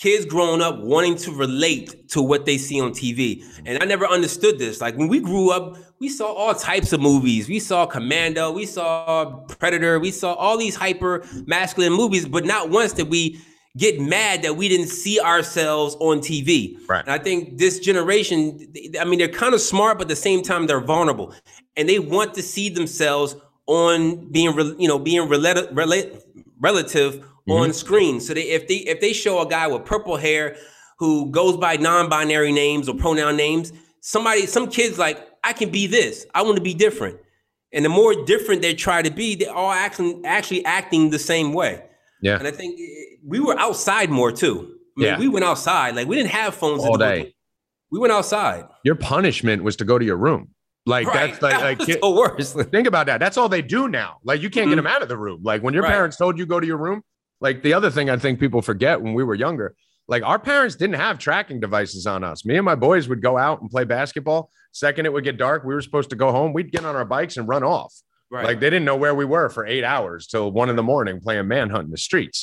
kids 0.00 0.26
growing 0.26 0.60
up 0.60 0.78
wanting 0.80 1.16
to 1.16 1.32
relate 1.32 2.08
to 2.10 2.20
what 2.20 2.44
they 2.44 2.58
see 2.58 2.80
on 2.80 2.92
TV. 2.92 3.42
And 3.64 3.82
I 3.82 3.86
never 3.86 4.06
understood 4.06 4.58
this. 4.58 4.80
Like 4.80 4.96
when 4.96 5.08
we 5.08 5.18
grew 5.18 5.50
up, 5.50 5.78
we 5.98 6.08
saw 6.08 6.32
all 6.32 6.54
types 6.54 6.92
of 6.92 7.00
movies. 7.00 7.48
We 7.48 7.58
saw 7.58 7.86
Commando, 7.86 8.52
we 8.52 8.66
saw 8.66 9.40
Predator, 9.58 9.98
we 9.98 10.10
saw 10.10 10.34
all 10.34 10.58
these 10.58 10.74
hyper 10.76 11.24
masculine 11.46 11.94
movies, 11.94 12.28
but 12.28 12.44
not 12.44 12.68
once 12.68 12.92
did 12.92 13.08
we 13.08 13.40
get 13.76 14.00
mad 14.00 14.42
that 14.42 14.56
we 14.56 14.68
didn't 14.68 14.88
see 14.88 15.18
ourselves 15.20 15.96
on 16.00 16.18
TV. 16.18 16.76
Right. 16.88 17.02
And 17.04 17.10
I 17.10 17.18
think 17.18 17.58
this 17.58 17.78
generation, 17.78 18.72
I 19.00 19.04
mean, 19.04 19.18
they're 19.18 19.28
kind 19.28 19.54
of 19.54 19.60
smart, 19.60 19.98
but 19.98 20.02
at 20.02 20.08
the 20.08 20.16
same 20.16 20.42
time, 20.42 20.66
they're 20.66 20.80
vulnerable, 20.80 21.34
and 21.76 21.88
they 21.88 21.98
want 21.98 22.34
to 22.34 22.42
see 22.42 22.68
themselves 22.68 23.36
on 23.66 24.30
being, 24.30 24.54
you 24.78 24.88
know, 24.88 24.98
being 24.98 25.28
relate, 25.28 26.12
relative 26.60 27.14
mm-hmm. 27.14 27.52
on 27.52 27.72
screen. 27.72 28.20
So 28.20 28.34
they, 28.34 28.42
if 28.42 28.68
they 28.68 28.76
if 28.76 29.00
they 29.00 29.12
show 29.12 29.40
a 29.40 29.48
guy 29.48 29.66
with 29.66 29.84
purple 29.84 30.16
hair 30.16 30.56
who 30.98 31.30
goes 31.30 31.56
by 31.56 31.76
non-binary 31.76 32.52
names 32.52 32.88
or 32.88 32.94
pronoun 32.94 33.36
names, 33.36 33.72
somebody, 34.00 34.46
some 34.46 34.68
kids 34.68 34.98
like, 34.98 35.26
I 35.42 35.52
can 35.52 35.70
be 35.70 35.86
this. 35.86 36.26
I 36.34 36.42
want 36.42 36.56
to 36.56 36.62
be 36.62 36.74
different. 36.74 37.18
And 37.72 37.84
the 37.84 37.88
more 37.88 38.14
different 38.24 38.62
they 38.62 38.74
try 38.74 39.02
to 39.02 39.10
be, 39.10 39.34
they're 39.34 39.52
all 39.52 39.72
acting 39.72 40.24
actually 40.26 40.64
acting 40.64 41.10
the 41.10 41.18
same 41.18 41.52
way. 41.52 41.82
Yeah. 42.22 42.38
And 42.38 42.46
I 42.48 42.50
think 42.52 42.80
eh, 42.80 43.16
we 43.26 43.40
were 43.40 43.58
outside 43.58 44.08
more 44.10 44.32
too. 44.32 44.76
I 44.96 45.00
mean, 45.00 45.08
Yeah. 45.08 45.18
we 45.18 45.28
went 45.28 45.44
outside. 45.44 45.94
Like 45.96 46.06
we 46.08 46.16
didn't 46.16 46.30
have 46.30 46.54
phones 46.54 46.82
All 46.84 46.96
day. 46.96 47.34
We 47.90 47.98
went 47.98 48.12
outside. 48.12 48.64
Your 48.84 48.94
punishment 48.94 49.62
was 49.62 49.76
to 49.76 49.84
go 49.84 49.98
to 49.98 50.04
your 50.04 50.16
room. 50.16 50.50
Like 50.86 51.06
Right. 51.08 51.30
that's 51.30 51.42
like, 51.46 51.52
That 51.78 51.78
like 51.88 52.00
the 52.00 52.10
worst. 52.10 52.56
think 52.70 52.86
about 52.86 53.06
that. 53.06 53.18
That's 53.20 53.36
all 53.36 53.48
they 53.48 53.62
do 53.62 53.88
now. 53.88 54.18
Like 54.24 54.40
you 54.40 54.48
can't 54.50 54.68
get 54.68 54.74
Mhm. 54.74 54.84
them 54.84 54.86
out 54.86 55.02
of 55.02 55.08
the 55.08 55.18
room. 55.18 55.40
Like 55.42 55.62
when 55.62 55.74
your 55.74 55.82
Right. 55.82 55.92
parents 55.92 56.16
told 56.16 56.38
you 56.38 56.46
go 56.46 56.58
to 56.60 56.66
your 56.66 56.78
room. 56.78 57.02
Like 57.40 57.62
the 57.62 57.74
other 57.74 57.90
thing 57.90 58.08
I 58.08 58.16
think 58.16 58.38
people 58.40 58.62
forget 58.62 59.02
when 59.02 59.14
we 59.14 59.24
were 59.24 59.34
younger, 59.34 59.74
like 60.08 60.22
our 60.22 60.38
parents 60.38 60.76
didn't 60.76 60.94
have 60.96 61.18
tracking 61.18 61.58
devices 61.58 62.06
on 62.06 62.22
us. 62.22 62.44
Me 62.44 62.56
and 62.56 62.64
my 62.64 62.76
boys 62.76 63.08
would 63.08 63.20
go 63.20 63.36
out 63.36 63.60
and 63.60 63.68
play 63.70 63.82
basketball. 63.84 64.48
Second 64.72 65.06
it 65.06 65.12
would 65.12 65.24
get 65.24 65.36
dark, 65.38 65.64
we 65.64 65.74
were 65.74 65.82
supposed 65.82 66.10
to 66.10 66.16
go 66.16 66.30
home. 66.30 66.52
We'd 66.52 66.70
get 66.72 66.84
on 66.84 66.94
our 66.96 67.04
bikes 67.04 67.36
and 67.36 67.48
run 67.48 67.62
off. 67.64 67.92
Right. 68.32 68.46
Like 68.46 68.60
they 68.60 68.70
didn't 68.70 68.86
know 68.86 68.96
where 68.96 69.14
we 69.14 69.26
were 69.26 69.48
for 69.50 69.66
eight 69.66 69.84
hours 69.84 70.26
till 70.26 70.50
one 70.50 70.70
in 70.70 70.76
the 70.76 70.82
morning 70.82 71.20
playing 71.20 71.46
manhunt 71.48 71.84
in 71.84 71.90
the 71.90 71.98
streets. 71.98 72.38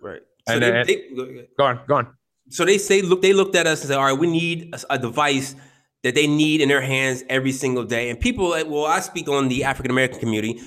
right. 0.00 0.22
So 0.48 0.54
And 0.54 0.62
they, 0.62 0.70
then- 0.70 0.86
they- 0.86 1.48
Go 1.58 1.64
on, 1.64 1.80
go 1.86 1.94
on. 1.96 2.06
so 2.48 2.64
they 2.64 2.78
say 2.78 3.02
look 3.02 3.20
they 3.20 3.34
looked 3.34 3.54
at 3.54 3.66
us 3.66 3.82
and 3.82 3.88
said 3.88 3.98
all 3.98 4.06
right 4.06 4.18
we 4.18 4.26
need 4.26 4.74
a, 4.74 4.94
a 4.94 4.98
device 4.98 5.54
that 6.02 6.14
they 6.14 6.26
need 6.26 6.62
in 6.62 6.68
their 6.70 6.80
hands 6.80 7.22
every 7.28 7.52
single 7.52 7.84
day 7.84 8.08
and 8.08 8.18
people 8.18 8.48
well 8.72 8.86
i 8.86 9.00
speak 9.00 9.28
on 9.28 9.48
the 9.48 9.64
african 9.64 9.90
american 9.90 10.18
community 10.18 10.58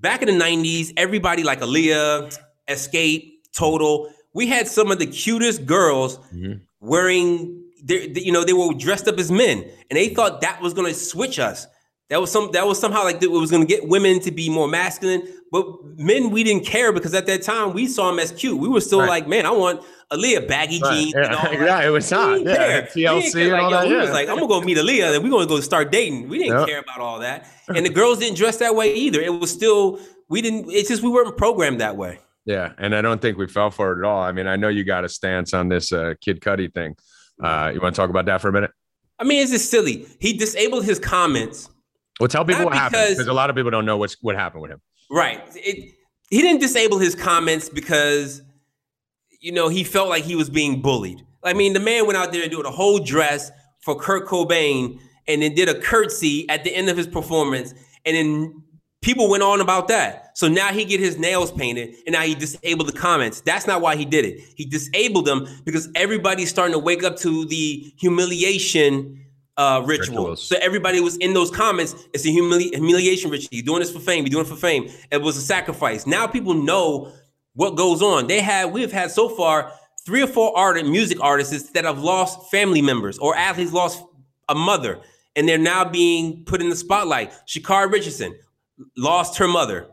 back 0.00 0.20
in 0.22 0.26
the 0.36 0.44
90s 0.44 0.92
everybody 0.96 1.42
like 1.44 1.60
Aaliyah, 1.60 2.36
Xscape 2.68 3.22
total 3.56 4.10
we 4.34 4.48
had 4.48 4.66
some 4.66 4.90
of 4.90 4.98
the 4.98 5.06
cutest 5.06 5.64
girls 5.64 6.18
Mhm. 6.34 6.62
wearing 6.80 7.62
they, 7.84 8.08
they- 8.08 8.22
you 8.22 8.32
know 8.32 8.42
they 8.42 8.52
were 8.52 8.74
dressed 8.74 9.06
up 9.06 9.18
as 9.20 9.30
men 9.30 9.56
and 9.88 9.96
they 9.96 10.08
thought 10.08 10.40
that 10.40 10.60
was 10.60 10.74
going 10.74 10.92
to 10.92 10.98
switch 10.98 11.38
us 11.38 11.66
that 12.08 12.20
was 12.20 12.30
some 12.30 12.50
that 12.52 12.66
was 12.66 12.78
somehow 12.78 13.02
like 13.04 13.22
it 13.22 13.30
was 13.30 13.50
going 13.50 13.66
to 13.66 13.68
get 13.68 13.88
women 13.88 14.20
to 14.20 14.30
be 14.30 14.48
more 14.48 14.68
masculine 14.68 15.22
but 15.50 15.64
men 15.96 16.30
we 16.30 16.42
didn't 16.44 16.64
care 16.64 16.92
because 16.92 17.14
at 17.14 17.26
that 17.26 17.42
time 17.42 17.72
we 17.72 17.86
saw 17.86 18.10
them 18.10 18.18
as 18.18 18.32
cute 18.32 18.58
we 18.58 18.68
were 18.68 18.80
still 18.80 19.00
Right. 19.00 19.08
like 19.08 19.28
man 19.28 19.46
i 19.46 19.50
want 19.50 19.82
Aaliyah 20.12 20.46
baggy 20.46 20.80
Right. 20.82 20.92
jeans 20.94 21.14
and 21.14 21.24
Yeah. 21.24 21.64
Yeah, 21.64 21.86
it 21.86 21.90
was 21.90 22.08
hot. 22.08 22.34
didn't 22.38 22.46
Yeah, 22.46 22.54
care. 22.56 22.82
TLC 22.82 23.32
didn't 23.32 23.42
and 23.42 23.52
Like, 23.52 23.62
all 23.62 23.70
yo, 23.70 23.76
that, 23.80 23.88
We 23.88 23.94
yeah. 23.94 24.00
was 24.02 24.10
like, 24.10 24.28
I'm 24.28 24.36
gonna 24.36 24.46
go 24.48 24.60
meet 24.60 24.78
Aaliyah, 24.78 25.14
and 25.16 25.24
we're 25.24 25.30
gonna 25.30 25.46
go 25.46 25.58
start 25.60 25.90
dating. 25.90 26.28
We 26.28 26.38
didn't 26.38 26.58
Yep. 26.60 26.68
care 26.68 26.78
about 26.78 27.00
all 27.00 27.18
that, 27.20 27.46
and 27.74 27.84
the 27.84 27.90
girls 27.90 28.18
didn't 28.20 28.36
dress 28.36 28.58
that 28.58 28.74
way 28.76 28.94
either. 28.94 29.20
It 29.20 29.30
was 29.30 29.50
still 29.50 29.98
we 30.28 30.40
didn't. 30.42 30.70
It's 30.70 30.88
just 30.88 31.02
we 31.02 31.08
weren't 31.08 31.36
programmed 31.36 31.80
that 31.80 31.96
way. 31.96 32.20
Yeah, 32.44 32.72
and 32.78 32.94
I 32.94 33.02
don't 33.02 33.20
think 33.20 33.36
we 33.36 33.48
fell 33.48 33.72
for 33.72 33.92
it 33.94 33.98
at 33.98 34.04
all. 34.04 34.20
I 34.22 34.30
mean, 34.30 34.46
I 34.46 34.54
know 34.54 34.68
you 34.68 34.84
got 34.84 35.04
a 35.04 35.08
stance 35.08 35.52
on 35.52 35.68
this 35.68 35.92
uh, 35.92 36.14
Kid 36.20 36.40
Cudi 36.40 36.72
thing. 36.72 36.94
Uh, 37.42 37.72
you 37.74 37.80
want 37.80 37.94
to 37.96 38.00
talk 38.00 38.08
about 38.10 38.26
that 38.26 38.40
for 38.40 38.48
a 38.48 38.52
minute? 38.52 38.70
I 39.18 39.24
mean, 39.24 39.42
it's 39.42 39.50
just 39.50 39.68
silly. 39.70 40.06
He 40.20 40.34
disabled 40.34 40.84
his 40.84 41.00
comments. 41.00 41.68
Well, 42.20 42.28
tell 42.28 42.44
people 42.44 42.60
Not 42.62 42.70
what 42.70 42.74
happened 42.76 43.06
because- 43.10 43.26
a 43.26 43.32
lot 43.32 43.50
of 43.50 43.56
people 43.56 43.70
don't 43.70 43.84
know 43.84 43.96
what's 43.96 44.16
what 44.22 44.36
happened 44.36 44.62
with 44.62 44.70
him. 44.70 44.80
Right. 45.10 45.42
It, 45.54 45.94
he 46.30 46.42
didn't 46.42 46.60
disable 46.60 46.98
his 46.98 47.14
comments 47.14 47.68
because, 47.68 48.42
you 49.40 49.52
know, 49.52 49.68
he 49.68 49.84
felt 49.84 50.08
like 50.08 50.24
he 50.24 50.34
was 50.34 50.50
being 50.50 50.82
bullied. 50.82 51.20
I 51.44 51.52
mean, 51.52 51.72
the 51.72 51.80
man 51.80 52.06
went 52.06 52.16
out 52.16 52.32
there 52.32 52.42
and 52.42 52.50
did 52.50 52.64
a 52.64 52.70
whole 52.70 52.98
dress 52.98 53.50
for 53.82 53.94
Kurt 53.98 54.26
Cobain 54.26 54.98
and 55.28 55.42
then 55.42 55.54
did 55.54 55.68
a 55.68 55.78
curtsy 55.78 56.48
at 56.48 56.64
the 56.64 56.74
end 56.74 56.88
of 56.88 56.96
his 56.96 57.06
performance. 57.06 57.72
And 58.04 58.16
then 58.16 58.62
people 59.02 59.30
went 59.30 59.44
on 59.44 59.60
about 59.60 59.86
that. 59.88 60.36
So 60.36 60.48
now 60.48 60.68
he 60.72 60.84
get 60.84 60.98
his 60.98 61.18
nails 61.18 61.52
painted 61.52 61.94
and 62.06 62.14
now 62.14 62.22
he 62.22 62.34
disabled 62.34 62.88
the 62.88 62.92
comments. 62.98 63.40
That's 63.42 63.66
not 63.66 63.80
why 63.80 63.94
he 63.94 64.04
did 64.04 64.24
it. 64.24 64.40
He 64.56 64.64
disabled 64.64 65.26
them 65.26 65.46
because 65.64 65.88
everybody's 65.94 66.50
starting 66.50 66.72
to 66.72 66.78
wake 66.80 67.04
up 67.04 67.16
to 67.18 67.44
the 67.46 67.92
humiliation 67.98 69.22
uh, 69.56 69.82
ritual. 69.84 70.16
Rituals. 70.18 70.42
So 70.42 70.56
everybody 70.60 71.00
was 71.00 71.16
in 71.16 71.32
those 71.34 71.50
comments. 71.50 71.94
It's 72.12 72.24
a 72.24 72.28
humili- 72.28 72.74
humiliation 72.74 73.30
ritual. 73.30 73.48
You're 73.52 73.64
doing 73.64 73.80
this 73.80 73.90
for 73.90 74.00
fame. 74.00 74.24
You're 74.24 74.30
doing 74.30 74.44
it 74.44 74.48
for 74.48 74.56
fame. 74.56 74.90
It 75.10 75.22
was 75.22 75.36
a 75.36 75.40
sacrifice. 75.40 76.06
Now 76.06 76.26
people 76.26 76.54
know 76.54 77.12
what 77.54 77.76
goes 77.76 78.02
on. 78.02 78.26
They 78.26 78.40
had 78.40 78.72
we've 78.72 78.92
had 78.92 79.10
so 79.10 79.28
far 79.28 79.72
three 80.04 80.22
or 80.22 80.26
four 80.26 80.56
art 80.56 80.84
music 80.86 81.18
artists 81.22 81.70
that 81.70 81.84
have 81.84 81.98
lost 81.98 82.50
family 82.50 82.82
members 82.82 83.18
or 83.18 83.34
athletes 83.36 83.72
lost 83.72 84.04
a 84.48 84.54
mother, 84.54 85.00
and 85.34 85.48
they're 85.48 85.58
now 85.58 85.84
being 85.84 86.44
put 86.44 86.60
in 86.60 86.68
the 86.68 86.76
spotlight. 86.76 87.32
Sha'Carri 87.46 87.90
Richardson 87.90 88.38
lost 88.96 89.38
her 89.38 89.48
mother, 89.48 89.88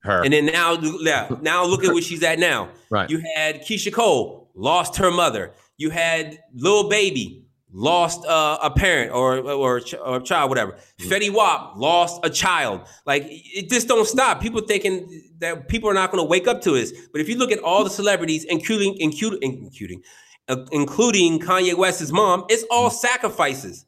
Her, 0.00 0.22
and 0.24 0.32
then 0.32 0.46
now 0.46 0.78
yeah, 1.00 1.28
now 1.42 1.64
look 1.64 1.84
at 1.84 1.92
where 1.92 2.00
she's 2.02 2.22
at 2.22 2.38
now. 2.38 2.68
right? 2.90 3.10
You 3.10 3.20
had 3.34 3.62
Keyshia 3.62 3.92
Cole 3.92 4.48
lost 4.54 4.96
her 4.96 5.10
mother. 5.10 5.52
You 5.78 5.90
had 5.90 6.38
Lil 6.54 6.88
Baby 6.88 7.44
lost 7.72 8.24
uh, 8.26 8.58
a 8.62 8.70
parent 8.70 9.12
or 9.12 9.38
or, 9.38 9.80
or 10.04 10.16
a 10.16 10.22
child, 10.22 10.48
whatever. 10.50 10.76
Fetty 11.00 11.30
Wap 11.32 11.76
lost 11.76 12.20
a 12.24 12.30
child. 12.30 12.82
Like 13.06 13.24
it 13.28 13.70
just 13.70 13.88
don't 13.88 14.06
stop. 14.06 14.40
People 14.40 14.60
thinking 14.62 15.22
that 15.38 15.68
people 15.68 15.88
are 15.88 15.94
not 15.94 16.10
going 16.10 16.22
to 16.22 16.28
wake 16.28 16.48
up 16.48 16.60
to 16.62 16.72
this. 16.72 16.92
But 17.12 17.20
if 17.20 17.28
you 17.28 17.36
look 17.36 17.52
at 17.52 17.60
all 17.60 17.84
the 17.84 17.90
celebrities, 17.90 18.44
including 18.44 18.96
including 18.98 19.40
including 19.42 20.02
uh, 20.48 20.64
including 20.72 21.38
Kanye 21.38 21.74
West's 21.76 22.10
mom, 22.10 22.44
it's 22.48 22.64
all 22.70 22.90
sacrifices. 22.90 23.86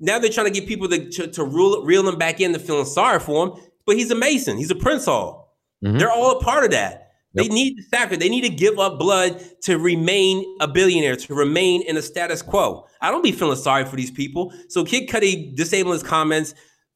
Now 0.00 0.18
they're 0.18 0.30
trying 0.30 0.52
to 0.52 0.52
get 0.52 0.68
people 0.68 0.88
to 0.88 1.10
to, 1.10 1.26
to 1.28 1.44
rule, 1.44 1.84
reel 1.84 2.02
them 2.02 2.18
back 2.18 2.40
in 2.40 2.52
to 2.52 2.58
feeling 2.58 2.84
sorry 2.86 3.20
for 3.20 3.46
him. 3.46 3.52
But 3.84 3.96
he's 3.96 4.10
a 4.10 4.14
Mason. 4.14 4.56
He's 4.58 4.70
a 4.70 4.76
Prince 4.76 5.06
Hall. 5.06 5.56
Mhm. 5.84 5.98
They're 5.98 6.10
all 6.10 6.38
a 6.38 6.42
part 6.42 6.64
of 6.64 6.70
that. 6.72 7.07
They 7.38 7.48
need 7.48 7.76
to 7.76 7.82
sacrifice. 7.84 8.18
They 8.18 8.28
need 8.28 8.42
to 8.42 8.50
give 8.50 8.78
up 8.78 8.98
blood 8.98 9.42
to 9.62 9.78
remain 9.78 10.44
a 10.60 10.68
billionaire, 10.68 11.16
to 11.16 11.34
remain 11.34 11.82
in 11.82 11.96
a 11.96 12.02
status 12.02 12.42
quo. 12.42 12.86
I 13.00 13.10
don't 13.10 13.22
be 13.22 13.32
feeling 13.32 13.56
sorry 13.56 13.84
for 13.84 13.96
these 13.96 14.10
people. 14.10 14.52
So 14.68 14.84
Kid 14.84 15.08
Cudi 15.08 15.54
disabling 15.54 15.94
his 15.94 16.02
comments 16.02 16.54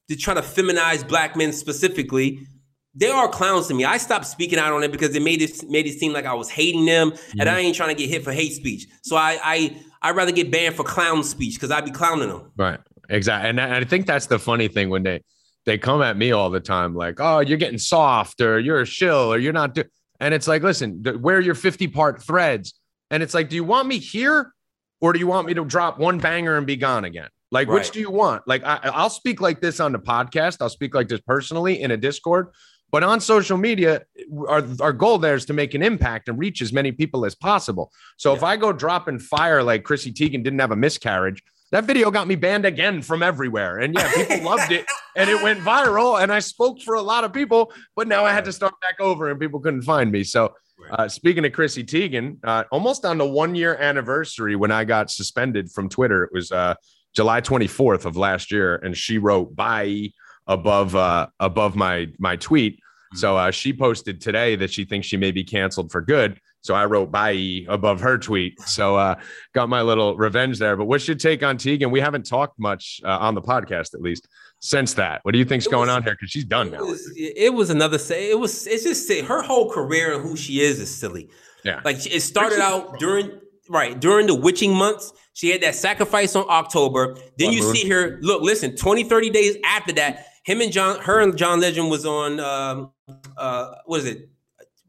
to 0.08 0.16
try 0.16 0.34
to 0.34 0.42
feminize 0.42 1.06
black 1.06 1.36
men 1.36 1.52
specifically. 1.52 2.46
They 2.94 3.08
are 3.08 3.28
clowns 3.28 3.68
to 3.68 3.74
me. 3.74 3.84
I 3.84 3.96
stopped 3.96 4.26
speaking 4.26 4.58
out 4.58 4.72
on 4.72 4.82
it 4.82 4.92
because 4.92 5.14
it 5.14 5.22
made 5.22 5.40
it 5.40 5.62
made 5.70 5.86
it 5.86 5.98
seem 5.98 6.12
like 6.12 6.26
I 6.26 6.34
was 6.34 6.50
hating 6.50 6.84
them, 6.84 7.12
and 7.12 7.40
mm-hmm. 7.40 7.48
I 7.48 7.58
ain't 7.60 7.74
trying 7.74 7.88
to 7.88 7.94
get 7.94 8.10
hit 8.10 8.22
for 8.22 8.32
hate 8.32 8.52
speech. 8.52 8.86
So 9.02 9.16
I 9.16 9.38
I 9.42 9.76
I'd 10.02 10.16
rather 10.16 10.32
get 10.32 10.50
banned 10.50 10.74
for 10.74 10.84
clown 10.84 11.24
speech 11.24 11.54
because 11.54 11.70
I'd 11.70 11.86
be 11.86 11.90
clowning 11.90 12.28
them. 12.28 12.52
Right. 12.56 12.80
Exactly. 13.08 13.48
And 13.48 13.60
I 13.60 13.84
think 13.84 14.06
that's 14.06 14.26
the 14.26 14.38
funny 14.38 14.68
thing 14.68 14.90
when 14.90 15.02
they 15.02 15.22
they 15.64 15.78
come 15.78 16.02
at 16.02 16.16
me 16.16 16.32
all 16.32 16.50
the 16.50 16.60
time, 16.60 16.94
like, 16.94 17.20
oh, 17.20 17.40
you're 17.40 17.58
getting 17.58 17.78
soft 17.78 18.40
or 18.40 18.58
you're 18.58 18.80
a 18.80 18.86
shill 18.86 19.32
or 19.32 19.38
you're 19.38 19.52
not 19.52 19.74
do 19.74 19.84
and 20.22 20.32
it's 20.32 20.46
like, 20.46 20.62
listen, 20.62 21.02
th- 21.02 21.16
wear 21.16 21.40
your 21.40 21.56
50 21.56 21.88
part 21.88 22.22
threads. 22.22 22.74
And 23.10 23.24
it's 23.24 23.34
like, 23.34 23.48
do 23.48 23.56
you 23.56 23.64
want 23.64 23.88
me 23.88 23.98
here 23.98 24.54
or 25.00 25.12
do 25.12 25.18
you 25.18 25.26
want 25.26 25.48
me 25.48 25.54
to 25.54 25.64
drop 25.64 25.98
one 25.98 26.18
banger 26.18 26.56
and 26.56 26.64
be 26.64 26.76
gone 26.76 27.04
again? 27.04 27.28
Like, 27.50 27.68
which 27.68 27.90
do 27.90 27.98
you 27.98 28.10
want? 28.10 28.46
Like, 28.46 28.64
I, 28.64 28.78
I'll 28.84 29.10
speak 29.10 29.40
like 29.40 29.60
this 29.60 29.80
on 29.80 29.90
the 29.90 29.98
podcast. 29.98 30.58
I'll 30.60 30.70
speak 30.70 30.94
like 30.94 31.08
this 31.08 31.20
personally 31.26 31.82
in 31.82 31.90
a 31.90 31.96
Discord. 31.96 32.48
But 32.92 33.02
on 33.02 33.20
social 33.20 33.58
media, 33.58 34.02
our, 34.46 34.64
our 34.80 34.92
goal 34.92 35.18
there 35.18 35.34
is 35.34 35.44
to 35.46 35.52
make 35.52 35.74
an 35.74 35.82
impact 35.82 36.28
and 36.28 36.38
reach 36.38 36.62
as 36.62 36.72
many 36.72 36.92
people 36.92 37.26
as 37.26 37.34
possible. 37.34 37.90
So 38.16 38.32
if 38.32 38.44
I 38.44 38.56
go 38.56 38.72
dropping 38.72 39.18
fire 39.18 39.62
like 39.62 39.82
Chrissy 39.82 40.12
Teigen 40.12 40.44
didn't 40.44 40.60
have 40.60 40.70
a 40.70 40.76
miscarriage, 40.76 41.42
that 41.72 41.84
video 41.84 42.10
got 42.10 42.28
me 42.28 42.36
banned 42.36 42.66
again 42.66 43.02
from 43.02 43.22
everywhere. 43.22 43.78
And 43.78 43.94
yeah, 43.94 44.12
people 44.14 44.44
loved 44.50 44.70
it 44.70 44.86
and 45.16 45.28
it 45.28 45.42
went 45.42 45.60
viral. 45.60 46.22
And 46.22 46.30
I 46.30 46.38
spoke 46.38 46.80
for 46.82 46.94
a 46.94 47.02
lot 47.02 47.24
of 47.24 47.32
people, 47.32 47.72
but 47.96 48.06
now 48.06 48.24
I 48.24 48.32
had 48.32 48.44
to 48.44 48.52
start 48.52 48.74
back 48.80 49.00
over 49.00 49.30
and 49.30 49.40
people 49.40 49.58
couldn't 49.58 49.82
find 49.82 50.12
me. 50.12 50.22
So 50.22 50.54
uh, 50.90 51.08
speaking 51.08 51.44
of 51.46 51.52
Chrissy 51.52 51.82
Teigen, 51.82 52.36
uh, 52.44 52.64
almost 52.70 53.06
on 53.06 53.16
the 53.16 53.26
one 53.26 53.54
year 53.54 53.76
anniversary 53.76 54.54
when 54.54 54.70
I 54.70 54.84
got 54.84 55.10
suspended 55.10 55.72
from 55.72 55.88
Twitter, 55.88 56.24
it 56.24 56.30
was 56.32 56.52
uh, 56.52 56.74
July 57.14 57.40
24th 57.40 58.04
of 58.04 58.16
last 58.16 58.52
year. 58.52 58.76
And 58.76 58.96
she 58.96 59.16
wrote 59.16 59.56
bye 59.56 60.10
above 60.46 60.94
uh, 60.94 61.28
above 61.40 61.74
my 61.74 62.08
my 62.18 62.36
tweet. 62.36 62.80
So 63.14 63.36
uh, 63.36 63.50
she 63.50 63.72
posted 63.72 64.20
today 64.20 64.56
that 64.56 64.70
she 64.70 64.84
thinks 64.84 65.06
she 65.06 65.16
may 65.16 65.30
be 65.30 65.44
canceled 65.44 65.90
for 65.90 66.00
good. 66.00 66.40
So 66.62 66.74
I 66.74 66.84
wrote 66.86 67.10
bye 67.10 67.64
above 67.68 68.00
her 68.00 68.16
tweet. 68.18 68.60
So 68.62 68.96
uh, 68.96 69.16
got 69.52 69.68
my 69.68 69.82
little 69.82 70.16
revenge 70.16 70.58
there. 70.58 70.76
But 70.76 70.86
what's 70.86 71.06
your 71.06 71.16
take 71.16 71.42
on 71.42 71.58
Teigen? 71.58 71.90
We 71.90 72.00
haven't 72.00 72.24
talked 72.24 72.58
much 72.58 73.00
uh, 73.04 73.18
on 73.18 73.34
the 73.34 73.42
podcast, 73.42 73.94
at 73.94 74.00
least 74.00 74.28
since 74.60 74.94
that. 74.94 75.20
What 75.24 75.32
do 75.32 75.38
you 75.38 75.44
think's 75.44 75.66
It 75.66 75.70
going 75.70 75.90
on 75.90 76.02
here? 76.04 76.12
Because 76.12 76.30
she's 76.30 76.44
done 76.44 76.68
It 76.68 76.72
now. 76.74 76.84
was, 76.84 77.12
it 77.16 77.52
was 77.52 77.70
another 77.70 77.98
say. 77.98 78.30
It 78.30 78.38
was. 78.38 78.66
It's 78.66 78.84
just 78.84 79.06
si- 79.08 79.22
her 79.22 79.42
whole 79.42 79.70
career 79.70 80.14
and 80.14 80.22
who 80.22 80.36
she 80.36 80.60
is 80.60 80.78
is 80.80 80.94
silly. 80.94 81.28
Yeah. 81.64 81.80
Like 81.84 82.06
it 82.06 82.20
started 82.22 82.60
out 82.60 82.98
during 82.98 83.40
right 83.68 83.98
during 83.98 84.26
the 84.28 84.34
witching 84.34 84.74
months. 84.74 85.12
She 85.34 85.50
had 85.50 85.62
that 85.62 85.74
sacrifice 85.74 86.36
on 86.36 86.44
October. 86.48 87.14
Then 87.38 87.48
Blood 87.48 87.54
you 87.54 87.62
moon. 87.62 87.74
see 87.74 87.88
her. 87.88 88.18
Look, 88.20 88.42
listen. 88.42 88.76
20, 88.76 89.04
30 89.04 89.30
days 89.30 89.56
after 89.64 89.92
that, 89.94 90.26
him 90.44 90.60
and 90.60 90.70
John, 90.70 91.00
her 91.00 91.20
and 91.20 91.36
John 91.36 91.58
Legend 91.60 91.90
was 91.90 92.04
on. 92.06 92.38
Um, 92.38 92.92
uh, 93.36 93.74
what 93.86 93.98
is 94.00 94.06
it? 94.06 94.28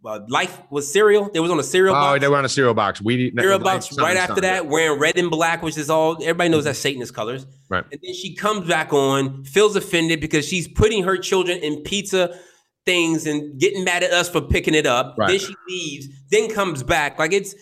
Uh, 0.05 0.19
Life 0.27 0.61
was 0.69 0.91
cereal. 0.91 1.29
They 1.33 1.39
was 1.39 1.49
on 1.49 1.59
a 1.59 1.63
cereal. 1.63 1.95
Oh, 1.95 1.99
box. 1.99 2.21
they 2.21 2.27
were 2.27 2.37
on 2.37 2.45
a 2.45 2.49
cereal 2.49 2.73
box. 2.73 3.01
We 3.01 3.31
Cereal 3.37 3.59
box 3.59 3.97
right 3.97 4.17
after 4.17 4.41
that, 4.41 4.67
wearing 4.67 4.99
red 4.99 5.17
and 5.17 5.29
black, 5.29 5.61
which 5.63 5.77
is 5.77 5.89
all 5.89 6.15
everybody 6.21 6.49
knows 6.49 6.65
that's 6.65 6.79
Satanist 6.79 7.13
colors. 7.13 7.45
Right. 7.69 7.85
And 7.91 7.99
then 8.03 8.13
she 8.13 8.35
comes 8.35 8.67
back 8.67 8.91
on, 8.91 9.43
feels 9.45 9.75
offended 9.75 10.19
because 10.19 10.47
she's 10.47 10.67
putting 10.67 11.03
her 11.03 11.17
children 11.17 11.57
in 11.59 11.83
pizza 11.83 12.37
things 12.85 13.25
and 13.25 13.57
getting 13.59 13.85
mad 13.85 14.03
at 14.03 14.11
us 14.11 14.29
for 14.29 14.41
picking 14.41 14.73
it 14.75 14.85
up. 14.85 15.15
Right. 15.17 15.29
Then 15.29 15.39
she 15.39 15.55
leaves, 15.69 16.07
then 16.31 16.49
comes 16.49 16.83
back. 16.83 17.17
Like 17.17 17.31
it's 17.31 17.55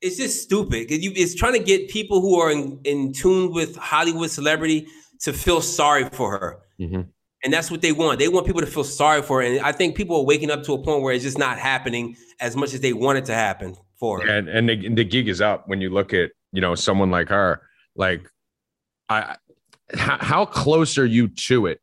it's 0.00 0.16
just 0.16 0.42
stupid. 0.42 0.90
You, 0.90 1.12
it's 1.14 1.34
trying 1.34 1.54
to 1.54 1.62
get 1.62 1.88
people 1.88 2.20
who 2.20 2.38
are 2.40 2.50
in, 2.50 2.80
in 2.84 3.12
tune 3.12 3.52
with 3.52 3.76
Hollywood 3.76 4.30
celebrity 4.30 4.86
to 5.20 5.32
feel 5.32 5.60
sorry 5.60 6.08
for 6.10 6.30
her. 6.32 6.58
Mhm. 6.80 7.08
And 7.44 7.52
that's 7.52 7.70
what 7.70 7.82
they 7.82 7.92
want. 7.92 8.18
They 8.18 8.28
want 8.28 8.46
people 8.46 8.62
to 8.62 8.66
feel 8.66 8.84
sorry 8.84 9.20
for 9.22 9.42
her. 9.42 9.46
And 9.46 9.60
I 9.60 9.70
think 9.70 9.96
people 9.96 10.16
are 10.16 10.24
waking 10.24 10.50
up 10.50 10.62
to 10.64 10.72
a 10.72 10.78
point 10.78 11.02
where 11.02 11.12
it's 11.12 11.24
just 11.24 11.38
not 11.38 11.58
happening 11.58 12.16
as 12.40 12.56
much 12.56 12.72
as 12.72 12.80
they 12.80 12.92
want 12.94 13.18
it 13.18 13.26
to 13.26 13.34
happen 13.34 13.76
for 14.00 14.26
and 14.26 14.48
and 14.48 14.68
the, 14.68 14.86
and 14.86 14.98
the 14.98 15.04
gig 15.04 15.28
is 15.28 15.40
up 15.40 15.68
when 15.68 15.80
you 15.80 15.88
look 15.88 16.12
at 16.12 16.30
you 16.52 16.60
know 16.60 16.74
someone 16.74 17.12
like 17.12 17.28
her 17.28 17.62
like 17.94 18.28
I 19.08 19.36
how, 19.92 20.18
how 20.20 20.46
close 20.46 20.98
are 20.98 21.06
you 21.06 21.28
to 21.28 21.66
it? 21.66 21.80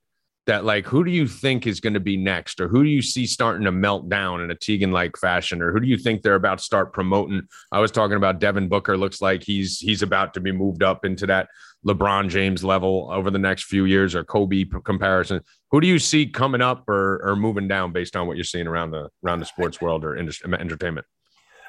That 0.48 0.66
like, 0.66 0.88
who 0.88 1.04
do 1.04 1.12
you 1.12 1.28
think 1.28 1.68
is 1.68 1.80
going 1.80 1.94
to 1.94 2.00
be 2.00 2.18
next, 2.18 2.60
or 2.60 2.68
who 2.68 2.84
do 2.84 2.90
you 2.90 3.04
see 3.04 3.28
starting 3.28 3.64
to 3.66 3.72
melt 3.72 4.10
down 4.10 4.42
in 4.42 4.50
a 4.50 4.56
Teigen 4.56 4.92
like 4.92 5.16
fashion, 5.16 5.62
or 5.62 5.72
who 5.72 5.80
do 5.80 5.88
you 5.88 5.98
think 5.98 6.24
they're 6.24 6.36
about 6.36 6.58
to 6.58 6.64
start 6.64 6.94
promoting? 6.94 7.44
I 7.72 7.80
was 7.80 7.92
talking 7.92 8.18
about 8.18 8.40
Devin 8.40 8.68
Booker. 8.68 8.98
Looks 8.98 9.22
like 9.22 9.44
he's 9.44 9.80
he's 9.80 10.02
about 10.02 10.34
to 10.34 10.40
be 10.40 10.52
moved 10.52 10.82
up 10.82 11.06
into 11.06 11.28
that 11.28 11.48
LeBron 11.86 12.30
James 12.30 12.64
level 12.64 13.10
over 13.12 13.32
the 13.32 13.40
next 13.40 13.66
few 13.66 13.86
years, 13.86 14.14
or 14.16 14.24
Kobe 14.24 14.66
comparison. 14.84 15.42
Who 15.72 15.82
do 15.82 15.88
you 15.88 16.00
see 16.00 16.28
coming 16.28 16.62
up 16.62 16.88
or 16.88 17.22
or 17.24 17.36
moving 17.36 17.68
down 17.68 17.92
based 17.92 18.16
on 18.16 18.28
what 18.28 18.38
you're 18.38 18.44
seeing 18.44 18.68
around 18.68 18.92
the 18.92 19.10
around 19.26 19.40
the 19.40 19.46
sports 19.46 19.82
world 19.82 20.06
or 20.06 20.16
industry, 20.16 20.54
entertainment? 20.54 21.06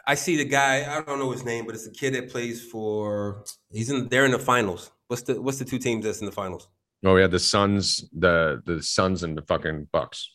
I 0.06 0.14
see 0.14 0.36
the 0.36 0.44
guy. 0.44 0.84
I 0.84 1.00
don't 1.02 1.18
know 1.18 1.30
his 1.30 1.44
name, 1.44 1.64
but 1.64 1.74
it's 1.74 1.86
a 1.86 1.92
kid 1.92 2.14
that 2.14 2.30
plays 2.30 2.64
for. 2.64 3.44
He's 3.70 3.90
in. 3.90 4.08
They're 4.08 4.24
in 4.24 4.32
the 4.32 4.38
finals. 4.38 4.90
What's 5.08 5.22
the 5.22 5.40
What's 5.40 5.58
the 5.58 5.64
two 5.64 5.78
teams 5.78 6.04
that's 6.04 6.20
in 6.20 6.26
the 6.26 6.32
finals? 6.32 6.68
Oh 7.04 7.16
yeah, 7.16 7.26
the 7.26 7.38
Suns, 7.38 8.08
the 8.12 8.62
the 8.66 8.82
Suns 8.82 9.22
and 9.22 9.36
the 9.36 9.42
fucking 9.42 9.88
Bucks. 9.92 10.30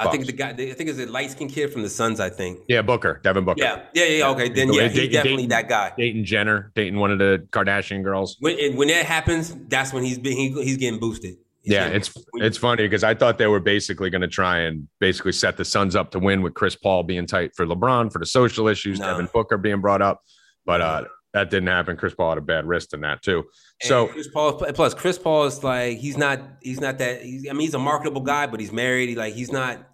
I 0.00 0.10
think 0.10 0.26
the 0.26 0.32
guy. 0.32 0.50
I 0.50 0.54
think 0.54 0.90
it's 0.90 0.98
a 0.98 1.06
light 1.06 1.30
skinned 1.30 1.50
kid 1.50 1.72
from 1.72 1.82
the 1.82 1.90
Suns. 1.90 2.20
I 2.20 2.30
think. 2.30 2.60
Yeah, 2.68 2.82
Booker, 2.82 3.20
Devin 3.22 3.44
Booker. 3.44 3.62
Yeah, 3.62 3.82
yeah, 3.94 4.04
yeah. 4.04 4.28
Okay, 4.30 4.48
then 4.48 4.72
yeah, 4.72 4.88
he's 4.88 5.10
definitely 5.10 5.46
that 5.46 5.68
guy. 5.68 5.92
Dayton 5.96 6.24
Jenner, 6.24 6.72
Dayton, 6.74 6.98
one 6.98 7.10
of 7.10 7.18
the 7.18 7.46
Kardashian 7.50 8.02
girls. 8.02 8.36
When 8.40 8.76
when 8.76 8.88
that 8.88 9.06
happens, 9.06 9.54
that's 9.68 9.92
when 9.92 10.02
he's 10.02 10.18
been 10.18 10.36
he, 10.36 10.50
he's 10.62 10.76
getting 10.76 10.98
boosted. 10.98 11.36
He's 11.62 11.74
yeah, 11.74 11.84
getting, 11.84 11.96
it's 11.96 12.12
it's 12.34 12.58
funny 12.58 12.84
because 12.84 13.04
I 13.04 13.14
thought 13.14 13.36
they 13.36 13.46
were 13.46 13.60
basically 13.60 14.08
going 14.08 14.22
to 14.22 14.28
try 14.28 14.60
and 14.60 14.88
basically 14.98 15.32
set 15.32 15.56
the 15.56 15.64
Suns 15.64 15.94
up 15.94 16.10
to 16.12 16.18
win 16.18 16.40
with 16.40 16.54
Chris 16.54 16.74
Paul 16.74 17.02
being 17.02 17.26
tight 17.26 17.54
for 17.54 17.66
LeBron 17.66 18.12
for 18.12 18.18
the 18.18 18.26
social 18.26 18.66
issues, 18.68 18.98
no. 18.98 19.06
Devin 19.06 19.28
Booker 19.32 19.58
being 19.58 19.80
brought 19.80 20.00
up, 20.00 20.22
but 20.64 20.80
uh, 20.80 21.04
that 21.34 21.50
didn't 21.50 21.68
happen. 21.68 21.96
Chris 21.96 22.14
Paul 22.14 22.30
had 22.30 22.38
a 22.38 22.42
bad 22.42 22.66
wrist 22.66 22.94
in 22.94 23.02
that 23.02 23.22
too. 23.22 23.44
So 23.82 24.08
Chris 24.08 24.28
Paul 24.28 24.54
plus 24.54 24.94
Chris 24.94 25.18
Paul 25.18 25.44
is 25.44 25.62
like 25.62 25.98
he's 25.98 26.16
not 26.16 26.40
he's 26.60 26.80
not 26.80 26.98
that. 26.98 27.22
He's, 27.22 27.48
I 27.48 27.52
mean, 27.52 27.60
he's 27.62 27.74
a 27.74 27.78
marketable 27.78 28.22
guy, 28.22 28.46
but 28.46 28.60
he's 28.60 28.72
married. 28.72 29.10
He, 29.10 29.14
like 29.14 29.34
he's 29.34 29.52
not 29.52 29.86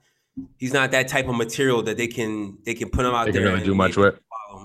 he's 0.58 0.72
not 0.72 0.90
that 0.90 1.08
type 1.08 1.28
of 1.28 1.36
material 1.36 1.82
that 1.82 1.96
they 1.96 2.06
can 2.06 2.58
they 2.64 2.74
can 2.74 2.90
put 2.90 3.04
him 3.04 3.14
out 3.14 3.26
they 3.26 3.32
there. 3.32 3.44
Really 3.44 3.64
do 3.64 3.74
much 3.74 3.96
with. 3.96 4.18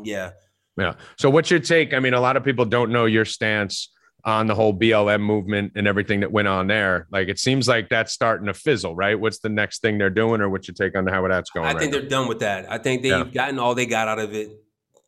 Yeah. 0.04 0.32
Yeah. 0.78 0.94
So 1.18 1.30
what's 1.30 1.52
your 1.52 1.60
take? 1.60 1.94
I 1.94 2.00
mean, 2.00 2.14
a 2.14 2.22
lot 2.22 2.38
of 2.38 2.44
people 2.44 2.66
don't 2.66 2.92
know 2.92 3.06
your 3.06 3.26
stance 3.26 3.92
on 4.24 4.48
the 4.48 4.56
whole 4.56 4.74
BLM 4.74 5.22
movement 5.22 5.74
and 5.76 5.88
everything 5.88 6.20
that 6.22 6.32
went 6.32 6.48
on 6.48 6.68
there. 6.68 7.08
Like 7.12 7.28
it 7.28 7.40
seems 7.40 7.68
like 7.68 7.90
that's 7.90 8.14
starting 8.14 8.48
to 8.48 8.54
fizzle, 8.54 8.96
right? 8.96 9.20
What's 9.20 9.40
the 9.40 9.50
next 9.50 9.82
thing 9.82 9.98
they're 9.98 10.10
doing, 10.10 10.42
or 10.42 10.50
what's 10.50 10.68
your 10.68 10.76
take 10.76 10.96
on 10.96 11.08
how 11.08 11.28
that's 11.28 11.50
going? 11.50 11.66
I 11.68 11.70
think 11.72 11.82
right 11.82 11.92
they're 11.92 12.10
done 12.10 12.28
with 12.28 12.40
that. 12.40 12.72
I 12.72 12.78
think 12.78 13.02
they've 13.02 13.12
yeah. 13.12 13.24
gotten 13.26 13.60
all 13.60 13.76
they 13.76 13.86
got 13.86 14.08
out 14.08 14.20
of 14.20 14.34
it. 14.34 14.50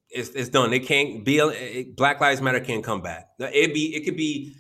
It's, 0.10 0.30
it's 0.30 0.50
done. 0.50 0.70
They 0.70 0.80
can't 0.80 1.24
BL 1.24 1.52
Black 1.96 2.22
Lives 2.22 2.42
Matter 2.42 2.60
can't 2.60 2.84
come 2.84 3.02
back. 3.02 3.28
It 3.40 3.74
be 3.74 3.96
it 3.96 4.04
could 4.06 4.18
be 4.18 4.56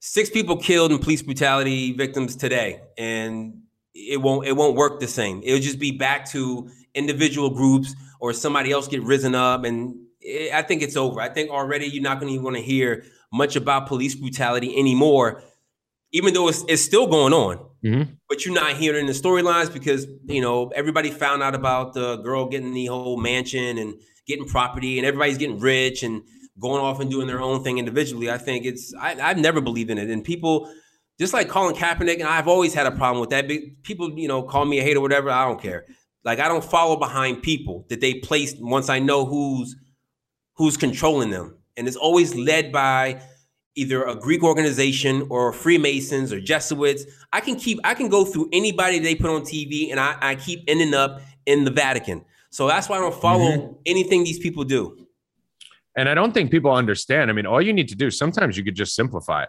six 0.00 0.28
people 0.28 0.56
killed 0.56 0.92
in 0.92 0.98
police 0.98 1.22
brutality 1.22 1.92
victims 1.92 2.36
today, 2.36 2.80
and 2.96 3.62
it 3.98 4.22
won't 4.22 4.46
it 4.46 4.56
won't 4.56 4.76
work 4.76 5.00
the 5.00 5.08
same. 5.08 5.42
It'll 5.44 5.60
just 5.60 5.78
be 5.78 5.92
back 5.92 6.28
to 6.30 6.70
individual 6.94 7.50
groups 7.50 7.94
or 8.20 8.32
somebody 8.32 8.72
else 8.72 8.88
get 8.88 9.02
risen 9.02 9.34
up, 9.34 9.64
and 9.64 9.96
it, 10.20 10.52
I 10.52 10.62
think 10.62 10.82
it's 10.82 10.96
over. 10.96 11.20
I 11.20 11.28
think 11.28 11.50
already 11.50 11.86
you're 11.86 12.02
not 12.02 12.20
going 12.20 12.32
to 12.32 12.38
want 12.42 12.56
to 12.56 12.62
hear 12.62 13.04
much 13.32 13.56
about 13.56 13.86
police 13.86 14.14
brutality 14.14 14.76
anymore, 14.78 15.42
even 16.12 16.32
though 16.34 16.48
it's, 16.48 16.64
it's 16.68 16.82
still 16.82 17.06
going 17.06 17.32
on. 17.32 17.58
Mm-hmm. 17.84 18.14
But 18.28 18.44
you're 18.44 18.54
not 18.54 18.76
hearing 18.76 19.06
the 19.06 19.12
storylines 19.12 19.72
because 19.72 20.06
you 20.26 20.40
know 20.40 20.68
everybody 20.74 21.10
found 21.10 21.42
out 21.42 21.54
about 21.54 21.94
the 21.94 22.16
girl 22.16 22.48
getting 22.48 22.74
the 22.74 22.86
whole 22.86 23.16
mansion 23.16 23.78
and 23.78 23.94
getting 24.26 24.46
property, 24.46 24.98
and 24.98 25.06
everybody's 25.06 25.38
getting 25.38 25.58
rich 25.58 26.02
and 26.02 26.22
going 26.60 26.82
off 26.82 27.00
and 27.00 27.10
doing 27.10 27.26
their 27.26 27.40
own 27.40 27.62
thing 27.62 27.78
individually. 27.78 28.30
I 28.30 28.38
think 28.38 28.64
it's 28.64 28.94
I, 28.94 29.20
I've 29.20 29.38
never 29.38 29.60
believed 29.60 29.90
in 29.90 29.98
it, 29.98 30.10
and 30.10 30.24
people 30.24 30.72
just 31.18 31.32
like 31.32 31.48
Colin 31.48 31.74
Kaepernick, 31.74 32.14
and 32.14 32.28
I've 32.28 32.48
always 32.48 32.72
had 32.72 32.86
a 32.86 32.92
problem 32.92 33.20
with 33.20 33.30
that. 33.30 33.48
People, 33.82 34.16
you 34.18 34.28
know, 34.28 34.42
call 34.42 34.64
me 34.64 34.78
a 34.78 34.82
hater, 34.82 34.98
or 34.98 35.02
whatever. 35.02 35.30
I 35.30 35.44
don't 35.44 35.60
care. 35.60 35.84
Like 36.24 36.38
I 36.38 36.48
don't 36.48 36.64
follow 36.64 36.96
behind 36.96 37.42
people 37.42 37.86
that 37.88 38.00
they 38.00 38.14
placed 38.14 38.60
once 38.60 38.88
I 38.88 38.98
know 38.98 39.24
who's 39.24 39.76
who's 40.54 40.76
controlling 40.76 41.30
them, 41.30 41.58
and 41.76 41.88
it's 41.88 41.96
always 41.96 42.34
led 42.34 42.70
by 42.72 43.20
either 43.74 44.04
a 44.04 44.14
Greek 44.14 44.42
organization 44.42 45.26
or 45.30 45.52
Freemasons 45.52 46.32
or 46.32 46.40
Jesuits. 46.40 47.04
I 47.32 47.40
can 47.40 47.56
keep 47.56 47.80
I 47.82 47.94
can 47.94 48.08
go 48.08 48.24
through 48.24 48.48
anybody 48.52 48.98
they 48.98 49.14
put 49.14 49.30
on 49.30 49.42
TV, 49.42 49.90
and 49.90 49.98
I, 49.98 50.16
I 50.20 50.34
keep 50.36 50.62
ending 50.68 50.94
up 50.94 51.20
in 51.46 51.64
the 51.64 51.70
Vatican. 51.70 52.24
So 52.50 52.66
that's 52.68 52.88
why 52.88 52.96
I 52.96 53.00
don't 53.00 53.20
follow 53.20 53.50
mm-hmm. 53.50 53.72
anything 53.86 54.24
these 54.24 54.38
people 54.38 54.64
do. 54.64 55.06
And 55.96 56.08
I 56.08 56.14
don't 56.14 56.32
think 56.32 56.50
people 56.50 56.72
understand. 56.72 57.28
I 57.28 57.34
mean, 57.34 57.44
all 57.44 57.60
you 57.60 57.72
need 57.72 57.88
to 57.88 57.96
do 57.96 58.10
sometimes 58.10 58.56
you 58.56 58.64
could 58.64 58.76
just 58.76 58.94
simplify 58.94 59.42
it 59.42 59.48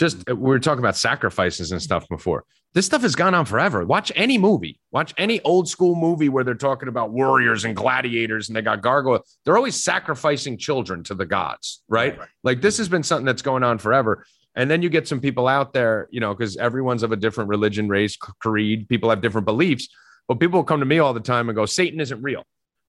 just 0.00 0.28
uh, 0.28 0.34
we 0.34 0.48
were 0.48 0.58
talking 0.58 0.80
about 0.80 0.96
sacrifices 0.96 1.70
and 1.72 1.80
stuff 1.80 2.08
before. 2.08 2.44
This 2.72 2.86
stuff 2.86 3.02
has 3.02 3.14
gone 3.14 3.34
on 3.34 3.44
forever. 3.44 3.84
Watch 3.84 4.10
any 4.16 4.38
movie, 4.38 4.80
watch 4.92 5.12
any 5.18 5.40
old 5.42 5.68
school 5.68 5.94
movie 5.94 6.28
where 6.28 6.42
they're 6.42 6.54
talking 6.54 6.88
about 6.88 7.10
warriors 7.10 7.64
and 7.64 7.76
gladiators 7.76 8.48
and 8.48 8.56
they 8.56 8.62
got 8.62 8.80
gargoyle. 8.80 9.24
They're 9.44 9.56
always 9.56 9.82
sacrificing 9.82 10.56
children 10.56 11.04
to 11.04 11.14
the 11.14 11.26
gods, 11.26 11.82
right? 11.88 12.18
right? 12.18 12.28
Like 12.42 12.62
this 12.62 12.78
has 12.78 12.88
been 12.88 13.02
something 13.02 13.26
that's 13.26 13.42
going 13.42 13.62
on 13.62 13.78
forever. 13.78 14.24
And 14.54 14.70
then 14.70 14.82
you 14.82 14.88
get 14.88 15.06
some 15.06 15.20
people 15.20 15.46
out 15.46 15.74
there, 15.74 16.08
you 16.10 16.20
know, 16.20 16.34
because 16.34 16.56
everyone's 16.56 17.02
of 17.02 17.12
a 17.12 17.16
different 17.16 17.50
religion, 17.50 17.88
race, 17.88 18.16
creed. 18.16 18.88
People 18.88 19.10
have 19.10 19.20
different 19.20 19.44
beliefs. 19.44 19.88
But 20.28 20.40
people 20.40 20.64
come 20.64 20.80
to 20.80 20.86
me 20.86 20.98
all 20.98 21.12
the 21.12 21.20
time 21.20 21.48
and 21.48 21.56
go, 21.56 21.66
Satan 21.66 22.00
isn't 22.00 22.22
real. 22.22 22.44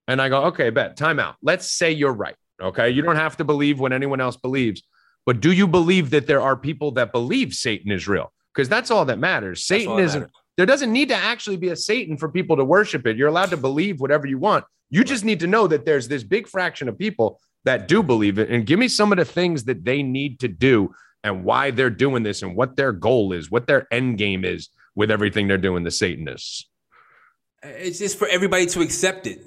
And 0.07 0.21
I 0.21 0.29
go, 0.29 0.45
okay, 0.45 0.69
bet, 0.69 0.95
time 0.95 1.19
out. 1.19 1.35
Let's 1.41 1.69
say 1.69 1.91
you're 1.91 2.13
right. 2.13 2.35
Okay. 2.61 2.91
You 2.91 3.01
don't 3.01 3.15
have 3.15 3.37
to 3.37 3.43
believe 3.43 3.79
what 3.79 3.91
anyone 3.91 4.21
else 4.21 4.37
believes. 4.37 4.83
But 5.25 5.41
do 5.41 5.51
you 5.51 5.67
believe 5.67 6.09
that 6.11 6.27
there 6.27 6.41
are 6.41 6.55
people 6.55 6.91
that 6.93 7.11
believe 7.11 7.53
Satan 7.53 7.91
is 7.91 8.07
real? 8.07 8.31
Because 8.53 8.69
that's 8.69 8.91
all 8.91 9.05
that 9.05 9.19
matters. 9.19 9.65
Satan 9.65 9.99
isn't. 9.99 10.21
Matters. 10.21 10.35
There 10.57 10.65
doesn't 10.65 10.91
need 10.91 11.09
to 11.09 11.15
actually 11.15 11.57
be 11.57 11.69
a 11.69 11.75
Satan 11.75 12.17
for 12.17 12.29
people 12.29 12.57
to 12.57 12.65
worship 12.65 13.07
it. 13.07 13.17
You're 13.17 13.29
allowed 13.29 13.51
to 13.51 13.57
believe 13.57 14.01
whatever 14.01 14.27
you 14.27 14.37
want. 14.37 14.65
You 14.89 15.03
just 15.03 15.23
need 15.23 15.39
to 15.39 15.47
know 15.47 15.67
that 15.67 15.85
there's 15.85 16.07
this 16.07 16.23
big 16.23 16.47
fraction 16.47 16.89
of 16.89 16.97
people 16.97 17.39
that 17.63 17.87
do 17.87 18.03
believe 18.03 18.37
it. 18.37 18.49
And 18.49 18.65
give 18.65 18.77
me 18.77 18.87
some 18.87 19.11
of 19.11 19.17
the 19.17 19.25
things 19.25 19.63
that 19.65 19.85
they 19.85 20.03
need 20.03 20.39
to 20.41 20.47
do 20.47 20.93
and 21.23 21.43
why 21.43 21.71
they're 21.71 21.89
doing 21.89 22.23
this 22.23 22.41
and 22.41 22.55
what 22.55 22.75
their 22.75 22.91
goal 22.91 23.31
is, 23.31 23.49
what 23.49 23.67
their 23.67 23.87
end 23.91 24.17
game 24.17 24.43
is 24.43 24.69
with 24.95 25.11
everything 25.11 25.47
they're 25.47 25.57
doing, 25.57 25.83
the 25.83 25.91
Satanists. 25.91 26.67
It's 27.63 27.99
just 27.99 28.17
for 28.17 28.27
everybody 28.27 28.65
to 28.67 28.81
accept 28.81 29.27
it. 29.27 29.43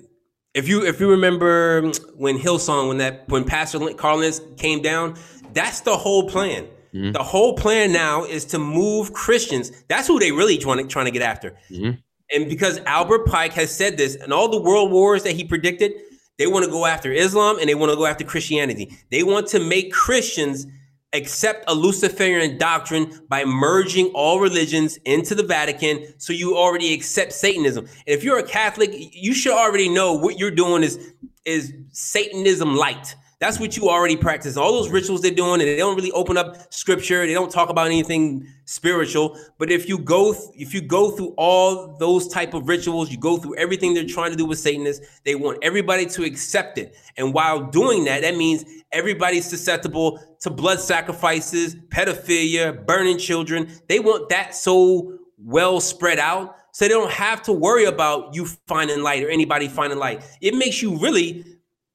If 0.55 0.69
you 0.69 0.85
if 0.85 1.01
you 1.01 1.11
remember 1.11 1.91
when 2.15 2.39
Hillsong, 2.39 2.87
when 2.87 2.99
that 2.99 3.29
when 3.29 3.43
Pastor 3.45 3.81
Carl 3.95 4.19
Lentz 4.19 4.41
came 4.57 4.81
down, 4.83 5.17
that's 5.55 5.81
the 5.81 5.97
whole 5.97 6.29
plan. 6.29 6.67
Mm-hmm. 6.93 7.13
The 7.13 7.23
whole 7.23 7.57
plan 7.57 7.93
now 7.93 8.25
is 8.25 8.45
to 8.47 8.59
move 8.59 9.13
Christians. 9.13 9.73
That's 9.89 10.07
who 10.07 10.19
they 10.19 10.33
really 10.33 10.59
trying 10.59 10.79
to, 10.79 10.85
trying 10.85 11.07
to 11.07 11.11
get 11.11 11.23
after. 11.23 11.57
Mm-hmm. 11.71 11.91
And 12.33 12.49
because 12.49 12.79
Albert 12.87 13.27
Pike 13.27 13.53
has 13.55 13.75
said 13.75 13.97
this, 13.97 14.17
and 14.17 14.33
all 14.33 14.49
the 14.49 14.61
world 14.61 14.91
wars 14.91 15.23
that 15.25 15.33
he 15.33 15.45
predicted, 15.45 15.93
they 16.39 16.47
want 16.47 16.65
to 16.65 16.71
go 16.71 16.87
after 16.87 17.13
Islam 17.13 17.59
and 17.59 17.69
they 17.69 17.75
want 17.75 17.91
to 17.91 17.97
go 17.97 18.07
after 18.07 18.25
Christianity. 18.25 18.97
They 19.11 19.23
want 19.23 19.47
to 19.49 19.61
make 19.61 19.93
Christians 19.93 20.67
accept 21.13 21.65
a 21.69 21.75
Luciferian 21.75 22.59
doctrine 22.59 23.21
by 23.29 23.45
merging 23.45 24.07
all 24.15 24.41
religions 24.41 24.99
into 25.05 25.35
the 25.35 25.45
Vatican 25.45 26.05
so 26.19 26.33
you 26.33 26.57
already 26.57 26.93
accept 26.93 27.33
Satanism. 27.33 27.85
And 27.85 27.99
if 28.07 28.25
you're 28.25 28.39
a 28.39 28.43
Catholic, 28.43 28.91
you 28.93 29.33
should 29.33 29.53
already 29.53 29.89
know 29.89 30.15
what 30.15 30.39
you're 30.39 30.51
doing 30.51 30.83
is 30.83 31.13
is 31.45 31.73
Satanism 31.93 32.75
light. 32.75 33.15
That's 33.45 33.61
what 33.61 33.77
you 33.77 33.91
already 33.91 34.17
practice. 34.17 34.57
All 34.57 34.73
those 34.73 34.89
rituals 34.89 35.21
they're 35.21 35.31
doing, 35.31 35.61
and 35.61 35.69
they 35.69 35.77
don't 35.77 35.95
really 35.97 36.13
open 36.13 36.39
up 36.39 36.73
scripture. 36.73 37.27
They 37.27 37.35
don't 37.35 37.51
talk 37.51 37.69
about 37.69 37.89
anything 37.89 38.47
spiritual. 38.65 39.39
But 39.59 39.71
if 39.71 39.87
you 39.87 39.99
go, 39.99 40.33
th- 40.33 40.49
if 40.55 40.73
you 40.73 40.81
go 40.81 41.11
through 41.11 41.35
all 41.37 41.95
those 41.99 42.27
type 42.27 42.55
of 42.55 42.67
rituals, 42.69 43.11
you 43.11 43.19
go 43.19 43.37
through 43.37 43.57
everything 43.57 43.93
they're 43.93 44.07
trying 44.07 44.31
to 44.31 44.37
do 44.39 44.47
with 44.47 44.59
Satanists. 44.59 45.21
They 45.27 45.35
want 45.35 45.59
everybody 45.61 46.07
to 46.07 46.25
accept 46.25 46.79
it. 46.79 46.97
And 47.19 47.35
while 47.35 47.67
doing 47.67 48.05
that, 48.05 48.23
that 48.23 48.35
means 48.35 48.65
everybody's 48.93 49.45
susceptible 49.45 50.19
to 50.41 50.49
blood 50.49 50.81
sacrifices, 50.81 51.75
pedophilia, 51.75 52.87
burning 52.87 53.19
children. 53.19 53.71
They 53.91 54.01
want 54.01 54.31
that 54.31 54.55
so 54.55 55.19
well 55.37 55.83
spread 55.83 56.19
out 56.19 56.57
so 56.73 56.87
they 56.87 56.89
don't 56.89 57.11
have 57.11 57.43
to 57.43 57.53
worry 57.53 57.85
about 57.85 58.35
you 58.35 58.47
finding 58.67 59.03
light 59.03 59.23
or 59.23 59.29
anybody 59.29 59.69
finding 59.69 59.99
light. 59.99 60.23
It 60.41 60.55
makes 60.55 60.81
you 60.81 60.99
really 60.99 61.45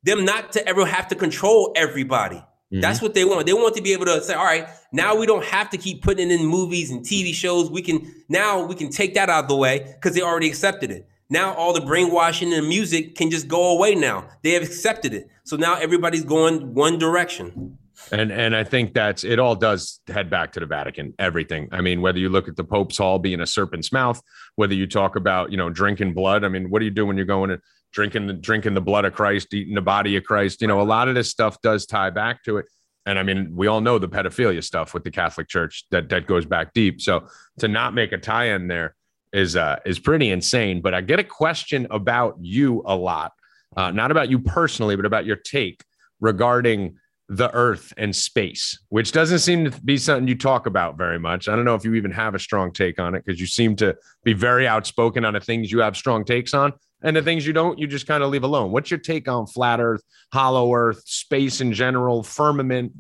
them 0.04 0.26
not 0.26 0.52
to 0.54 0.68
ever 0.68 0.86
have 0.86 1.08
to 1.10 1.16
control 1.16 1.72
everybody. 1.76 2.38
Mm-hmm. 2.72 2.82
That's 2.82 3.02
what 3.02 3.16
they 3.16 3.26
want. 3.26 3.48
They 3.48 3.54
want 3.54 3.76
to 3.76 3.82
be 3.82 3.94
able 3.94 4.06
to 4.06 4.22
say, 4.22 4.36
all 4.36 4.46
right, 4.46 4.68
now 4.92 5.16
we 5.16 5.26
don't 5.26 5.44
have 5.46 5.70
to 5.72 5.78
keep 5.78 6.04
putting 6.04 6.30
it 6.30 6.40
in 6.40 6.46
movies 6.46 6.92
and 6.92 7.02
TV 7.02 7.34
shows. 7.34 7.72
We 7.72 7.82
can 7.82 8.14
now 8.30 8.64
we 8.64 8.76
can 8.76 8.90
take 8.90 9.16
that 9.16 9.30
out 9.30 9.46
of 9.46 9.50
the 9.50 9.56
way 9.56 9.80
because 9.96 10.16
they 10.16 10.22
already 10.22 10.48
accepted 10.48 10.92
it. 10.92 11.08
Now 11.32 11.54
all 11.54 11.74
the 11.74 11.82
brainwashing 11.82 12.54
and 12.54 12.68
music 12.68 13.16
can 13.16 13.32
just 13.32 13.48
go 13.48 13.72
away 13.72 13.96
now. 13.96 14.28
They 14.44 14.52
have 14.52 14.64
accepted 14.64 15.14
it. 15.14 15.30
So 15.46 15.58
now 15.58 15.76
everybody's 15.76 16.24
going 16.24 16.74
one 16.76 17.00
direction. 17.00 17.78
And 18.12 18.32
and 18.32 18.56
I 18.56 18.64
think 18.64 18.94
that's 18.94 19.24
it 19.24 19.40
all 19.40 19.56
does 19.56 20.00
head 20.08 20.30
back 20.30 20.54
to 20.54 20.60
the 20.60 20.66
Vatican, 20.66 21.14
everything. 21.20 21.70
I 21.72 21.82
mean, 21.82 22.02
whether 22.02 22.20
you 22.20 22.30
look 22.30 22.48
at 22.48 22.56
the 22.56 22.64
Pope's 22.64 22.98
hall 22.98 23.20
being 23.20 23.42
a 23.42 23.48
serpent's 23.48 23.92
mouth, 23.92 24.22
whether 24.56 24.74
you 24.74 24.88
talk 24.88 25.16
about, 25.16 25.52
you 25.52 25.58
know, 25.58 25.70
drinking 25.70 26.14
blood. 26.14 26.44
I 26.44 26.50
mean, 26.50 26.70
what 26.70 26.80
do 26.80 26.86
you 26.86 26.92
do 26.92 27.06
when 27.06 27.18
you're 27.18 27.26
going 27.26 27.50
to 27.50 27.60
drinking 27.92 28.28
the 28.28 28.34
drinking 28.34 28.74
the 28.74 28.82
blood 28.82 29.06
of 29.06 29.14
Christ, 29.14 29.54
eating 29.54 29.76
the 29.76 29.82
body 29.82 30.16
of 30.16 30.24
Christ. 30.24 30.62
You 30.62 30.68
know, 30.68 30.82
a 30.82 30.84
lot 30.84 31.08
of 31.08 31.16
this 31.16 31.30
stuff 31.30 31.62
does 31.62 31.86
tie 31.86 32.10
back 32.10 32.44
to 32.44 32.58
it. 32.58 32.66
And 33.06 33.18
I 33.18 33.24
mean, 33.24 33.56
we 33.56 33.68
all 33.68 33.82
know 33.82 33.98
the 33.98 34.10
pedophilia 34.10 34.64
stuff 34.64 34.94
with 34.94 35.04
the 35.04 35.12
Catholic 35.12 35.48
Church 35.48 35.86
that 35.92 36.10
that 36.10 36.28
goes 36.28 36.46
back 36.46 36.74
deep. 36.74 37.02
So 37.02 37.28
to 37.60 37.68
not 37.68 37.94
make 37.94 38.12
a 38.12 38.18
tie-in 38.18 38.68
there 38.68 38.96
is 39.34 39.56
uh, 39.56 39.78
is 39.86 40.00
pretty 40.00 40.30
insane. 40.30 40.82
But 40.82 40.94
I 40.94 41.02
get 41.02 41.20
a 41.20 41.24
question 41.24 41.88
about 41.90 42.38
you 42.40 42.84
a 42.86 42.96
lot, 42.96 43.32
uh, 43.76 43.92
not 43.92 44.12
about 44.12 44.30
you 44.30 44.40
personally, 44.40 44.96
but 44.96 45.06
about 45.06 45.26
your 45.26 45.38
take 45.38 45.84
regarding 46.20 46.98
the 47.30 47.54
Earth 47.54 47.94
and 47.96 48.16
space, 48.16 48.80
which 48.90 49.12
doesn't 49.12 49.40
seem 49.40 49.70
to 49.70 49.82
be 49.82 49.98
something 49.98 50.28
you 50.28 50.36
talk 50.36 50.66
about 50.66 50.98
very 50.98 51.20
much. 51.20 51.48
I 51.48 51.56
don't 51.56 51.64
know 51.64 51.76
if 51.76 51.86
you 51.86 51.94
even 51.94 52.12
have 52.12 52.34
a 52.34 52.40
strong 52.40 52.74
take 52.74 53.00
on 53.00 53.14
it 53.14 53.24
because 53.24 53.40
you 53.40 53.46
seem 53.46 53.76
to 53.78 53.96
be 54.24 54.34
very 54.34 54.68
outspoken 54.68 55.24
on 55.24 55.34
the 55.34 55.40
things 55.40 55.72
you 55.72 55.80
have 55.80 55.96
strong 55.96 56.26
takes 56.26 56.56
on, 56.56 56.74
and 57.02 57.16
the 57.16 57.22
things 57.22 57.46
you 57.46 57.54
don't, 57.54 57.80
you 57.80 57.88
just 57.88 58.08
kind 58.08 58.24
of 58.24 58.30
leave 58.30 58.44
alone. 58.44 58.72
What's 58.72 58.92
your 58.92 59.00
take 59.00 59.28
on 59.28 59.48
flat 59.48 59.80
Earth, 59.80 60.02
hollow 60.34 60.74
Earth, 60.74 61.04
space 61.06 61.62
in 61.62 61.74
general, 61.74 62.24
firmament? 62.24 62.94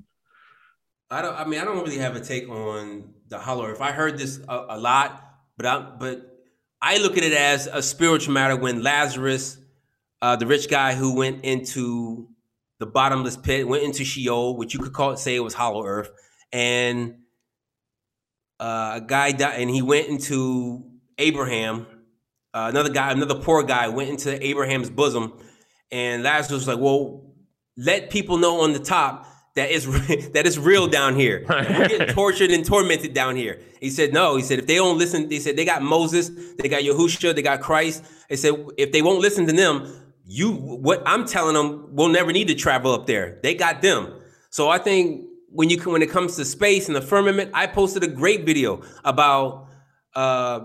I 1.11 1.21
don't. 1.21 1.35
I 1.35 1.45
mean, 1.45 1.59
I 1.59 1.65
don't 1.65 1.77
really 1.77 1.97
have 1.97 2.15
a 2.15 2.21
take 2.21 2.47
on 2.49 3.13
the 3.27 3.39
hollow 3.39 3.65
Earth. 3.65 3.81
I 3.81 3.91
heard 3.91 4.17
this 4.17 4.39
a, 4.47 4.65
a 4.69 4.77
lot 4.77 5.29
but 5.59 5.65
I 5.65 5.81
but 5.99 6.39
I 6.81 6.99
look 6.99 7.17
at 7.17 7.23
it 7.23 7.33
as 7.33 7.67
a 7.67 7.81
spiritual 7.81 8.33
matter 8.33 8.55
when 8.55 8.81
Lazarus, 8.81 9.57
uh, 10.21 10.37
the 10.37 10.47
rich 10.47 10.69
guy 10.69 10.95
who 10.95 11.15
went 11.15 11.43
into 11.43 12.29
the 12.79 12.85
bottomless 12.85 13.35
pit, 13.35 13.67
went 13.67 13.83
into 13.83 14.05
Sheol, 14.05 14.55
which 14.55 14.73
you 14.73 14.79
could 14.79 14.93
call 14.93 15.11
it, 15.11 15.19
say 15.19 15.35
it 15.35 15.41
was 15.41 15.53
hollow 15.53 15.83
earth, 15.85 16.11
and 16.53 17.15
uh, 18.57 19.01
a 19.01 19.05
guy 19.05 19.33
died, 19.33 19.59
and 19.59 19.69
he 19.69 19.81
went 19.81 20.07
into 20.07 20.85
Abraham. 21.17 21.85
Uh, 22.53 22.67
another 22.69 22.89
guy, 22.89 23.11
another 23.11 23.35
poor 23.35 23.63
guy, 23.63 23.87
went 23.87 24.09
into 24.09 24.43
Abraham's 24.45 24.89
bosom, 24.89 25.33
and 25.91 26.23
Lazarus 26.23 26.51
was 26.51 26.67
like, 26.67 26.79
"Well, 26.79 27.29
let 27.77 28.09
people 28.09 28.37
know 28.37 28.61
on 28.61 28.73
the 28.73 28.79
top 28.79 29.25
that 29.55 29.71
it's 29.71 29.85
that 30.33 30.45
it's 30.45 30.57
real 30.57 30.87
down 30.87 31.15
here. 31.15 31.45
We're 31.49 31.87
getting 31.87 32.07
tortured 32.07 32.51
and 32.51 32.65
tormented 32.65 33.13
down 33.13 33.35
here. 33.35 33.59
He 33.79 33.89
said, 33.89 34.13
no. 34.13 34.35
He 34.35 34.43
said, 34.43 34.59
if 34.59 34.67
they 34.67 34.75
don't 34.75 34.97
listen, 34.97 35.29
they 35.29 35.39
said 35.39 35.55
they 35.55 35.65
got 35.65 35.81
Moses, 35.81 36.29
they 36.57 36.69
got 36.69 36.83
Yahushua, 36.83 37.35
they 37.35 37.41
got 37.41 37.61
Christ. 37.61 38.03
They 38.29 38.35
said, 38.35 38.53
if 38.77 38.91
they 38.91 39.01
won't 39.01 39.19
listen 39.19 39.47
to 39.47 39.53
them, 39.53 39.91
you 40.25 40.51
what 40.51 41.01
I'm 41.05 41.25
telling 41.25 41.55
them, 41.55 41.95
we'll 41.95 42.09
never 42.09 42.31
need 42.31 42.47
to 42.49 42.55
travel 42.55 42.93
up 42.93 43.07
there. 43.07 43.39
They 43.41 43.55
got 43.55 43.81
them. 43.81 44.13
So 44.49 44.69
I 44.69 44.77
think 44.77 45.25
when 45.49 45.69
you 45.69 45.79
when 45.81 46.01
it 46.01 46.09
comes 46.09 46.35
to 46.35 46.45
space 46.45 46.87
and 46.87 46.95
the 46.95 47.01
firmament, 47.01 47.51
I 47.53 47.67
posted 47.67 48.03
a 48.03 48.07
great 48.07 48.45
video 48.45 48.81
about 49.03 49.67
uh 50.15 50.61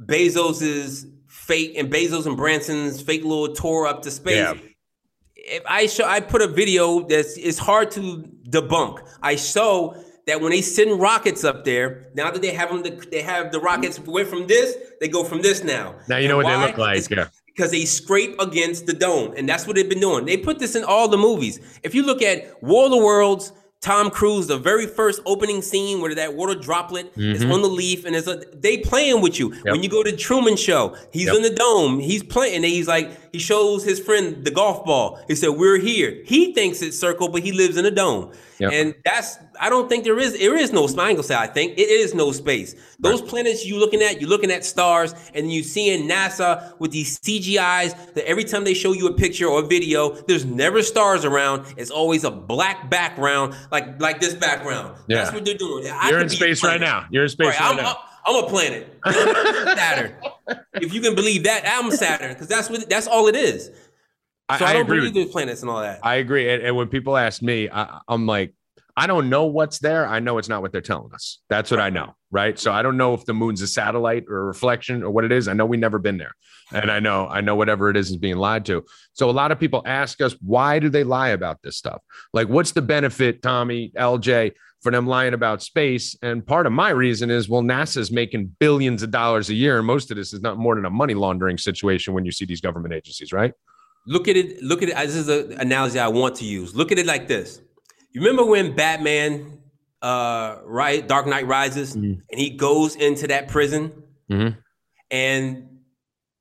Bezos's 0.00 1.06
fake 1.28 1.72
and 1.76 1.92
Bezos 1.92 2.26
and 2.26 2.36
Branson's 2.36 3.00
fake 3.00 3.22
little 3.22 3.54
tour 3.54 3.86
up 3.86 4.02
to 4.02 4.10
space. 4.10 4.36
Yeah 4.36 4.54
if 5.44 5.62
I 5.66 5.86
show 5.86 6.04
I 6.04 6.20
put 6.20 6.40
a 6.42 6.46
video 6.46 7.00
that's 7.00 7.36
it's 7.36 7.58
hard 7.58 7.90
to 7.92 8.24
debunk. 8.48 9.06
I 9.22 9.36
show 9.36 9.96
that 10.26 10.40
when 10.40 10.52
they 10.52 10.62
send 10.62 11.00
rockets 11.00 11.42
up 11.42 11.64
there, 11.64 12.10
now 12.14 12.30
that 12.30 12.42
they 12.42 12.52
have 12.52 12.68
them, 12.70 13.00
they 13.10 13.22
have 13.22 13.50
the 13.50 13.60
rockets 13.60 13.98
went 13.98 14.28
from 14.28 14.46
this, 14.46 14.76
they 15.00 15.08
go 15.08 15.24
from 15.24 15.42
this 15.42 15.64
now. 15.64 15.96
Now 16.08 16.18
you 16.18 16.28
know 16.28 16.36
what 16.36 16.46
they 16.46 16.56
look 16.56 16.78
like. 16.78 17.08
Yeah. 17.10 17.28
Because 17.46 17.70
they 17.70 17.84
scrape 17.84 18.40
against 18.40 18.86
the 18.86 18.94
dome, 18.94 19.34
and 19.36 19.46
that's 19.46 19.66
what 19.66 19.76
they've 19.76 19.88
been 19.88 20.00
doing. 20.00 20.24
They 20.24 20.38
put 20.38 20.58
this 20.58 20.74
in 20.74 20.84
all 20.84 21.06
the 21.08 21.18
movies. 21.18 21.60
If 21.82 21.94
you 21.94 22.02
look 22.02 22.22
at 22.22 22.62
War 22.62 22.86
of 22.86 22.90
the 22.90 22.96
Worlds, 22.96 23.52
Tom 23.82 24.10
Cruise, 24.10 24.46
the 24.46 24.58
very 24.58 24.86
first 24.86 25.20
opening 25.26 25.60
scene 25.60 26.00
where 26.00 26.14
that 26.14 26.34
water 26.34 26.54
droplet 26.54 27.10
mm-hmm. 27.16 27.32
is 27.32 27.44
on 27.44 27.62
the 27.62 27.68
leaf 27.68 28.04
and 28.04 28.14
it's 28.14 28.28
a 28.28 28.44
they 28.54 28.78
playing 28.78 29.20
with 29.20 29.40
you. 29.40 29.52
Yep. 29.52 29.64
When 29.66 29.82
you 29.82 29.88
go 29.88 30.04
to 30.04 30.16
Truman 30.16 30.56
Show, 30.56 30.96
he's 31.10 31.26
yep. 31.26 31.34
in 31.34 31.42
the 31.42 31.50
dome, 31.50 31.98
he's 31.98 32.22
playing, 32.22 32.54
and 32.54 32.64
he's 32.64 32.86
like, 32.86 33.10
he 33.32 33.40
shows 33.40 33.82
his 33.82 33.98
friend 33.98 34.44
the 34.44 34.52
golf 34.52 34.84
ball. 34.84 35.18
He 35.26 35.34
said, 35.34 35.48
We're 35.48 35.78
here. 35.78 36.22
He 36.24 36.54
thinks 36.54 36.80
it's 36.80 36.96
circle, 36.96 37.28
but 37.28 37.42
he 37.42 37.50
lives 37.50 37.76
in 37.76 37.84
a 37.84 37.90
dome. 37.90 38.30
Yep. 38.60 38.72
And 38.72 38.94
that's 39.04 39.38
I 39.62 39.68
don't 39.68 39.88
think 39.88 40.02
there 40.02 40.18
is 40.18 40.36
there 40.36 40.56
is 40.56 40.72
no 40.72 40.88
I 40.88 41.12
gonna 41.12 41.22
say 41.22 41.36
I 41.36 41.46
think 41.46 41.78
it 41.78 41.88
is 41.88 42.14
no 42.14 42.32
space. 42.32 42.74
Those 42.98 43.20
right. 43.20 43.30
planets 43.30 43.64
you 43.64 43.78
looking 43.78 44.02
at, 44.02 44.20
you're 44.20 44.28
looking 44.28 44.50
at 44.50 44.64
stars, 44.64 45.14
and 45.34 45.52
you 45.52 45.62
seeing 45.62 46.08
NASA 46.08 46.76
with 46.80 46.90
these 46.90 47.20
CGIs 47.20 48.14
that 48.14 48.28
every 48.28 48.42
time 48.42 48.64
they 48.64 48.74
show 48.74 48.92
you 48.92 49.06
a 49.06 49.14
picture 49.14 49.46
or 49.46 49.62
a 49.62 49.66
video, 49.66 50.10
there's 50.22 50.44
never 50.44 50.82
stars 50.82 51.24
around. 51.24 51.64
It's 51.76 51.92
always 51.92 52.24
a 52.24 52.30
black 52.30 52.90
background, 52.90 53.54
like 53.70 54.00
like 54.00 54.20
this 54.20 54.34
background. 54.34 54.96
Yeah. 55.06 55.18
That's 55.18 55.32
what 55.32 55.44
they're 55.44 55.54
doing. 55.54 55.86
I 55.86 56.10
you're 56.10 56.20
in 56.20 56.28
space 56.28 56.64
right 56.64 56.80
now. 56.80 57.06
You're 57.10 57.22
in 57.22 57.28
space 57.28 57.46
right, 57.46 57.60
right 57.60 57.70
I'm, 57.70 57.76
now. 57.76 57.98
I'm 58.26 58.44
a 58.44 58.48
planet. 58.48 58.98
Saturn. 59.06 60.16
if 60.74 60.92
you 60.92 61.00
can 61.00 61.14
believe 61.14 61.44
that, 61.44 61.62
I'm 61.64 61.92
Saturn 61.92 62.32
because 62.32 62.48
that's 62.48 62.68
what 62.68 62.90
that's 62.90 63.06
all 63.06 63.28
it 63.28 63.36
is. 63.36 63.66
So 63.66 63.72
I, 64.48 64.70
I 64.70 64.72
don't 64.72 64.82
agree 64.82 64.98
believe 64.98 65.14
there's 65.14 65.30
planets 65.30 65.62
and 65.62 65.70
all 65.70 65.82
that. 65.82 66.00
I 66.02 66.16
agree. 66.16 66.52
And, 66.52 66.64
and 66.64 66.76
when 66.76 66.88
people 66.88 67.16
ask 67.16 67.42
me, 67.42 67.70
I, 67.70 68.00
I'm 68.08 68.26
like, 68.26 68.54
I 68.96 69.06
don't 69.06 69.30
know 69.30 69.46
what's 69.46 69.78
there. 69.78 70.06
I 70.06 70.20
know 70.20 70.38
it's 70.38 70.48
not 70.48 70.60
what 70.60 70.72
they're 70.72 70.80
telling 70.80 71.14
us. 71.14 71.40
That's 71.48 71.70
what 71.70 71.80
I 71.80 71.88
know. 71.90 72.14
Right. 72.30 72.58
So 72.58 72.72
I 72.72 72.82
don't 72.82 72.96
know 72.96 73.14
if 73.14 73.24
the 73.24 73.34
moon's 73.34 73.62
a 73.62 73.66
satellite 73.66 74.24
or 74.28 74.38
a 74.38 74.44
reflection 74.44 75.02
or 75.02 75.10
what 75.10 75.24
it 75.24 75.32
is. 75.32 75.48
I 75.48 75.54
know 75.54 75.64
we've 75.64 75.80
never 75.80 75.98
been 75.98 76.18
there. 76.18 76.32
And 76.72 76.90
I 76.90 77.00
know, 77.00 77.26
I 77.26 77.40
know 77.40 77.54
whatever 77.54 77.90
it 77.90 77.96
is 77.96 78.10
is 78.10 78.16
being 78.16 78.36
lied 78.36 78.64
to. 78.66 78.84
So 79.12 79.28
a 79.28 79.32
lot 79.32 79.52
of 79.52 79.58
people 79.58 79.82
ask 79.84 80.20
us, 80.20 80.34
why 80.40 80.78
do 80.78 80.88
they 80.88 81.04
lie 81.04 81.28
about 81.28 81.62
this 81.62 81.76
stuff? 81.76 82.02
Like, 82.32 82.48
what's 82.48 82.72
the 82.72 82.82
benefit, 82.82 83.42
Tommy, 83.42 83.92
LJ, 83.96 84.52
for 84.80 84.90
them 84.90 85.06
lying 85.06 85.34
about 85.34 85.62
space? 85.62 86.16
And 86.22 86.46
part 86.46 86.66
of 86.66 86.72
my 86.72 86.90
reason 86.90 87.30
is, 87.30 87.48
well, 87.48 87.62
NASA's 87.62 88.10
making 88.10 88.56
billions 88.58 89.02
of 89.02 89.10
dollars 89.10 89.50
a 89.50 89.54
year. 89.54 89.78
And 89.78 89.86
most 89.86 90.10
of 90.10 90.16
this 90.16 90.32
is 90.32 90.40
not 90.40 90.56
more 90.56 90.74
than 90.74 90.86
a 90.86 90.90
money 90.90 91.14
laundering 91.14 91.58
situation 91.58 92.14
when 92.14 92.24
you 92.24 92.32
see 92.32 92.46
these 92.46 92.60
government 92.60 92.94
agencies, 92.94 93.32
right? 93.32 93.52
Look 94.06 94.28
at 94.28 94.36
it. 94.36 94.62
Look 94.62 94.82
at 94.82 94.88
it. 94.88 94.96
This 94.96 95.14
is 95.14 95.28
an 95.28 95.52
analogy 95.60 95.98
I 95.98 96.08
want 96.08 96.36
to 96.36 96.44
use. 96.44 96.74
Look 96.74 96.90
at 96.90 96.98
it 96.98 97.06
like 97.06 97.28
this. 97.28 97.60
You 98.12 98.20
remember 98.20 98.44
when 98.44 98.74
Batman, 98.74 99.58
uh, 100.00 100.58
right, 100.64 101.06
Dark 101.06 101.26
Knight 101.26 101.46
Rises, 101.46 101.96
mm-hmm. 101.96 102.20
and 102.30 102.40
he 102.40 102.50
goes 102.50 102.96
into 102.96 103.26
that 103.28 103.48
prison, 103.48 103.92
mm-hmm. 104.30 104.58
and 105.10 105.68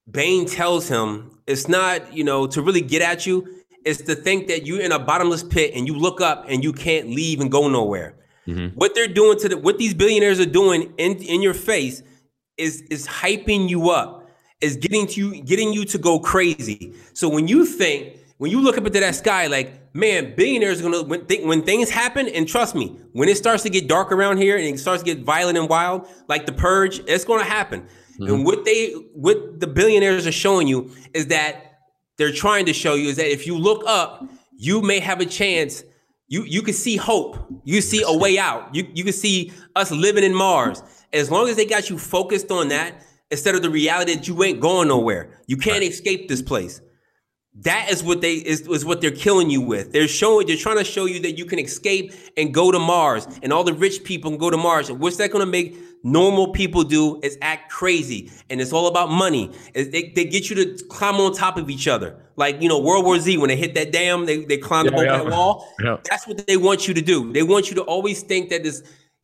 Bane 0.10 0.46
tells 0.46 0.88
him 0.88 1.40
it's 1.48 1.68
not, 1.68 2.14
you 2.14 2.24
know, 2.24 2.48
to 2.48 2.62
really 2.62 2.82
get 2.82 3.02
at 3.02 3.26
you. 3.26 3.48
It's 3.86 4.02
to 4.04 4.16
think 4.16 4.48
that 4.48 4.66
you're 4.66 4.82
in 4.82 4.92
a 4.92 5.00
bottomless 5.00 5.44
pit 5.44 5.72
and 5.74 5.88
you 5.88 5.98
look 5.98 6.22
up 6.22 6.46
and 6.48 6.64
you 6.64 6.72
can't 6.72 7.10
leave 7.10 7.40
and 7.40 7.52
go 7.52 7.68
nowhere. 7.68 8.16
Mm-hmm. 8.48 8.76
What 8.76 8.94
they're 8.94 9.08
doing 9.08 9.40
to 9.40 9.50
the, 9.50 9.58
what 9.58 9.78
these 9.78 9.94
billionaires 9.94 10.40
are 10.40 10.46
doing 10.46 10.94
in 10.98 11.18
in 11.18 11.42
your 11.42 11.54
face 11.54 12.04
is 12.58 12.82
is 12.90 13.08
hyping 13.08 13.70
you 13.70 13.90
up 13.90 14.22
is 14.62 14.76
getting 14.78 15.08
to 15.08 15.20
you, 15.20 15.44
getting 15.44 15.74
you 15.74 15.86
to 15.86 15.98
go 15.98 16.20
crazy. 16.20 16.94
So 17.14 17.28
when 17.28 17.48
you 17.48 17.66
think, 17.66 18.18
when 18.42 18.50
you 18.50 18.60
look 18.60 18.76
up 18.76 18.88
into 18.88 19.00
that 19.00 19.14
sky, 19.14 19.46
like, 19.46 19.94
man, 19.94 20.34
billionaires 20.36 20.80
are 20.80 20.84
gonna 20.84 21.04
when, 21.04 21.28
th- 21.28 21.46
when 21.46 21.62
things 21.62 21.92
happen, 21.92 22.28
and 22.28 22.48
trust 22.48 22.74
me, 22.74 22.98
when 23.12 23.30
it 23.30 23.38
starts 23.38 23.62
to 23.62 23.70
get 23.70 23.88
dark 23.88 24.12
around 24.12 24.38
here 24.38 24.58
and 24.58 24.66
it 24.66 24.80
starts 24.80 25.04
to 25.04 25.06
get 25.06 25.24
violent 25.24 25.60
and 25.60 25.70
wild, 25.70 26.08
like 26.28 26.48
the 26.48 26.52
purge, 26.52 27.02
it's 27.06 27.24
gonna 27.24 27.44
happen. 27.44 27.82
Mm-hmm. 28.14 28.34
And 28.34 28.44
what 28.44 28.66
they 28.66 28.94
what 29.14 29.60
the 29.60 29.68
billionaires 29.68 30.26
are 30.26 30.32
showing 30.32 30.68
you 30.68 30.90
is 31.14 31.28
that 31.28 31.82
they're 32.18 32.32
trying 32.32 32.66
to 32.66 32.74
show 32.74 32.96
you 32.96 33.10
is 33.10 33.18
that 33.18 33.32
if 33.32 33.46
you 33.46 33.56
look 33.56 33.84
up, 33.86 34.28
you 34.58 34.82
may 34.82 35.00
have 35.00 35.22
a 35.22 35.26
chance. 35.28 35.84
You 36.28 36.44
you 36.44 36.64
can 36.64 36.74
see 36.74 36.98
hope. 36.98 37.38
You 37.64 37.80
see 37.80 38.02
a 38.04 38.18
way 38.18 38.40
out. 38.40 38.74
You 38.74 38.88
you 38.96 39.04
can 39.04 39.14
see 39.14 39.54
us 39.76 39.92
living 39.92 40.24
in 40.24 40.34
Mars. 40.34 40.82
As 41.14 41.30
long 41.30 41.48
as 41.48 41.58
they 41.58 41.66
got 41.68 41.92
you 41.92 42.00
focused 42.00 42.50
on 42.50 42.70
that, 42.70 43.06
instead 43.30 43.54
of 43.54 43.62
the 43.62 43.70
reality 43.70 44.16
that 44.16 44.28
you 44.28 44.44
ain't 44.44 44.60
going 44.60 44.88
nowhere. 44.88 45.40
You 45.46 45.58
can't 45.58 45.82
right. 45.82 45.92
escape 45.92 46.28
this 46.28 46.42
place. 46.42 46.82
That 47.56 47.92
is 47.92 48.02
what 48.02 48.22
they 48.22 48.36
is, 48.36 48.62
is 48.62 48.86
what 48.86 49.02
they're 49.02 49.12
killing 49.12 49.50
you 49.50 49.60
with. 49.60 49.92
They're 49.92 50.08
showing 50.08 50.48
they're 50.48 50.56
trying 50.56 50.78
to 50.78 50.86
show 50.86 51.06
you 51.06 51.20
that 51.22 51.38
you 51.38 51.46
can 51.46 51.60
escape 51.60 52.14
and 52.38 52.54
go 52.54 52.72
to 52.72 52.80
Mars, 52.80 53.28
and 53.44 53.52
all 53.52 53.66
the 53.66 53.74
rich 53.74 54.06
people 54.06 54.32
can 54.32 54.38
go 54.38 54.50
to 54.50 54.58
Mars. 54.58 54.90
And 54.90 55.00
what's 55.00 55.18
that 55.18 55.32
going 55.32 55.46
to 55.46 55.52
make 55.52 55.78
normal 56.04 56.54
people 56.54 56.84
do 56.84 57.20
is 57.22 57.38
act 57.42 57.70
crazy, 57.70 58.32
and 58.50 58.62
it's 58.62 58.72
all 58.72 58.88
about 58.88 59.12
money. 59.12 59.52
They, 59.74 59.84
they 60.16 60.26
get 60.26 60.50
you 60.50 60.56
to 60.56 60.84
climb 60.86 61.16
on 61.16 61.34
top 61.34 61.58
of 61.58 61.70
each 61.70 61.90
other, 61.90 62.16
like 62.38 62.62
you 62.62 62.70
know 62.70 62.80
World 62.80 63.04
War 63.04 63.20
Z 63.20 63.38
when 63.38 63.50
they 63.50 63.58
hit 63.58 63.76
that 63.76 63.92
dam, 63.92 64.26
they 64.26 64.46
they 64.46 64.58
climbed 64.58 64.90
yeah, 64.90 64.96
over 64.96 65.06
yeah. 65.06 65.18
that 65.18 65.32
wall. 65.32 65.68
Yeah. 65.84 65.98
That's 66.08 66.28
what 66.28 66.46
they 66.46 66.58
want 66.58 66.88
you 66.88 66.94
to 66.94 67.02
do. 67.02 67.34
They 67.34 67.44
want 67.44 67.70
you 67.70 67.76
to 67.76 67.82
always 67.82 68.22
think 68.22 68.50
that 68.50 68.64
this 68.64 68.84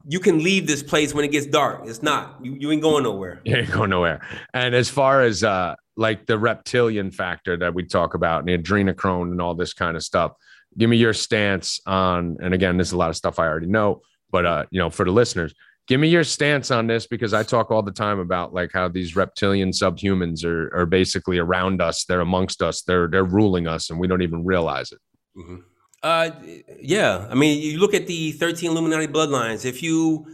you 0.10 0.20
can 0.20 0.41
leave 0.43 0.68
this 0.68 0.82
place 0.82 1.14
when 1.14 1.26
it 1.26 1.32
gets 1.32 1.45
dark. 1.45 1.82
It's 1.86 2.01
not. 2.01 2.38
You, 2.41 2.55
you 2.58 2.72
ain't 2.72 2.82
going 2.82 3.03
nowhere. 3.03 3.41
You 3.45 3.58
ain't 3.58 3.72
going 3.72 3.89
nowhere. 3.89 4.22
And 4.53 4.74
as 4.74 4.89
far 4.89 5.22
as 5.22 5.43
uh 5.43 5.76
like 5.95 6.28
the 6.28 6.38
reptilian 6.38 7.12
factor 7.12 7.58
that 7.58 7.74
we 7.74 7.84
talk 7.84 8.14
about 8.14 8.39
and 8.39 8.47
the 8.47 8.58
adrenochrome 8.58 9.32
and 9.32 9.41
all 9.41 9.55
this 9.55 9.74
kind 9.74 9.97
of 9.97 10.03
stuff, 10.03 10.34
give 10.78 10.89
me 10.89 10.97
your 10.97 11.14
stance 11.14 11.80
on, 11.88 12.38
and 12.39 12.53
again, 12.53 12.78
this 12.78 12.88
is 12.88 12.93
a 12.93 12.97
lot 12.97 13.10
of 13.10 13.16
stuff 13.16 13.39
I 13.39 13.47
already 13.47 13.68
know, 13.68 14.01
but 14.32 14.45
uh, 14.45 14.66
you 14.70 14.80
know, 14.80 14.91
for 14.91 15.05
the 15.05 15.12
listeners, 15.12 15.53
give 15.88 15.99
me 15.99 16.08
your 16.08 16.24
stance 16.24 16.70
on 16.70 16.86
this 16.86 17.08
because 17.08 17.34
I 17.34 17.43
talk 17.43 17.72
all 17.72 17.82
the 17.82 17.91
time 17.91 18.20
about 18.20 18.53
like 18.53 18.72
how 18.74 18.88
these 18.88 19.16
reptilian 19.16 19.72
subhumans 19.72 20.45
are 20.45 20.74
are 20.76 20.86
basically 20.86 21.39
around 21.39 21.82
us, 21.82 22.05
they're 22.05 22.22
amongst 22.22 22.62
us, 22.62 22.84
they're 22.84 23.08
they're 23.08 23.24
ruling 23.24 23.68
us, 23.68 23.89
and 23.89 23.99
we 23.99 24.08
don't 24.08 24.22
even 24.22 24.45
realize 24.45 24.91
it. 24.91 24.99
Mm-hmm. 25.38 25.58
Uh, 26.04 26.32
yeah. 26.80 27.28
I 27.30 27.36
mean, 27.36 27.62
you 27.62 27.80
look 27.80 27.93
at 27.93 28.08
the 28.08 28.32
13 28.34 28.72
Illuminati 28.72 29.08
bloodlines. 29.08 29.66
If 29.66 29.82
you, 29.82 30.28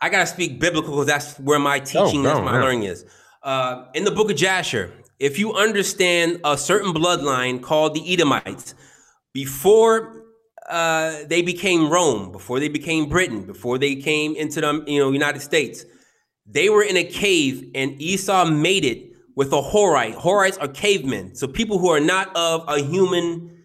I 0.00 0.08
gotta 0.08 0.26
speak 0.26 0.58
biblical 0.58 0.92
because 0.92 1.06
that's 1.06 1.38
where 1.38 1.58
my 1.58 1.80
oh, 1.80 1.84
teaching 1.84 2.26
oh, 2.26 2.34
no, 2.34 2.38
is, 2.38 2.44
my 2.44 2.60
learning 2.60 2.84
is. 2.84 3.04
Uh, 3.42 3.86
in 3.94 4.04
the 4.04 4.10
book 4.10 4.30
of 4.30 4.36
Jasher, 4.36 4.92
if 5.18 5.38
you 5.38 5.54
understand 5.54 6.40
a 6.44 6.56
certain 6.56 6.92
bloodline 6.92 7.62
called 7.62 7.94
the 7.94 8.12
Edomites, 8.12 8.74
before 9.32 10.24
uh, 10.68 11.24
they 11.26 11.42
became 11.42 11.90
Rome, 11.90 12.32
before 12.32 12.58
they 12.58 12.68
became 12.68 13.08
Britain, 13.08 13.44
before 13.44 13.78
they 13.78 13.96
came 13.96 14.34
into 14.36 14.60
the 14.60 14.84
you 14.86 14.98
know 14.98 15.12
United 15.12 15.40
States, 15.40 15.84
they 16.46 16.68
were 16.68 16.82
in 16.82 16.96
a 16.96 17.04
cave, 17.04 17.70
and 17.74 18.00
Esau 18.00 18.46
made 18.46 18.84
it 18.84 19.12
with 19.36 19.52
a 19.52 19.60
Horite. 19.60 20.14
Horites 20.14 20.60
are 20.60 20.68
cavemen, 20.68 21.34
so 21.34 21.46
people 21.46 21.78
who 21.78 21.88
are 21.88 22.00
not 22.00 22.34
of 22.34 22.64
a 22.68 22.82
human 22.82 23.59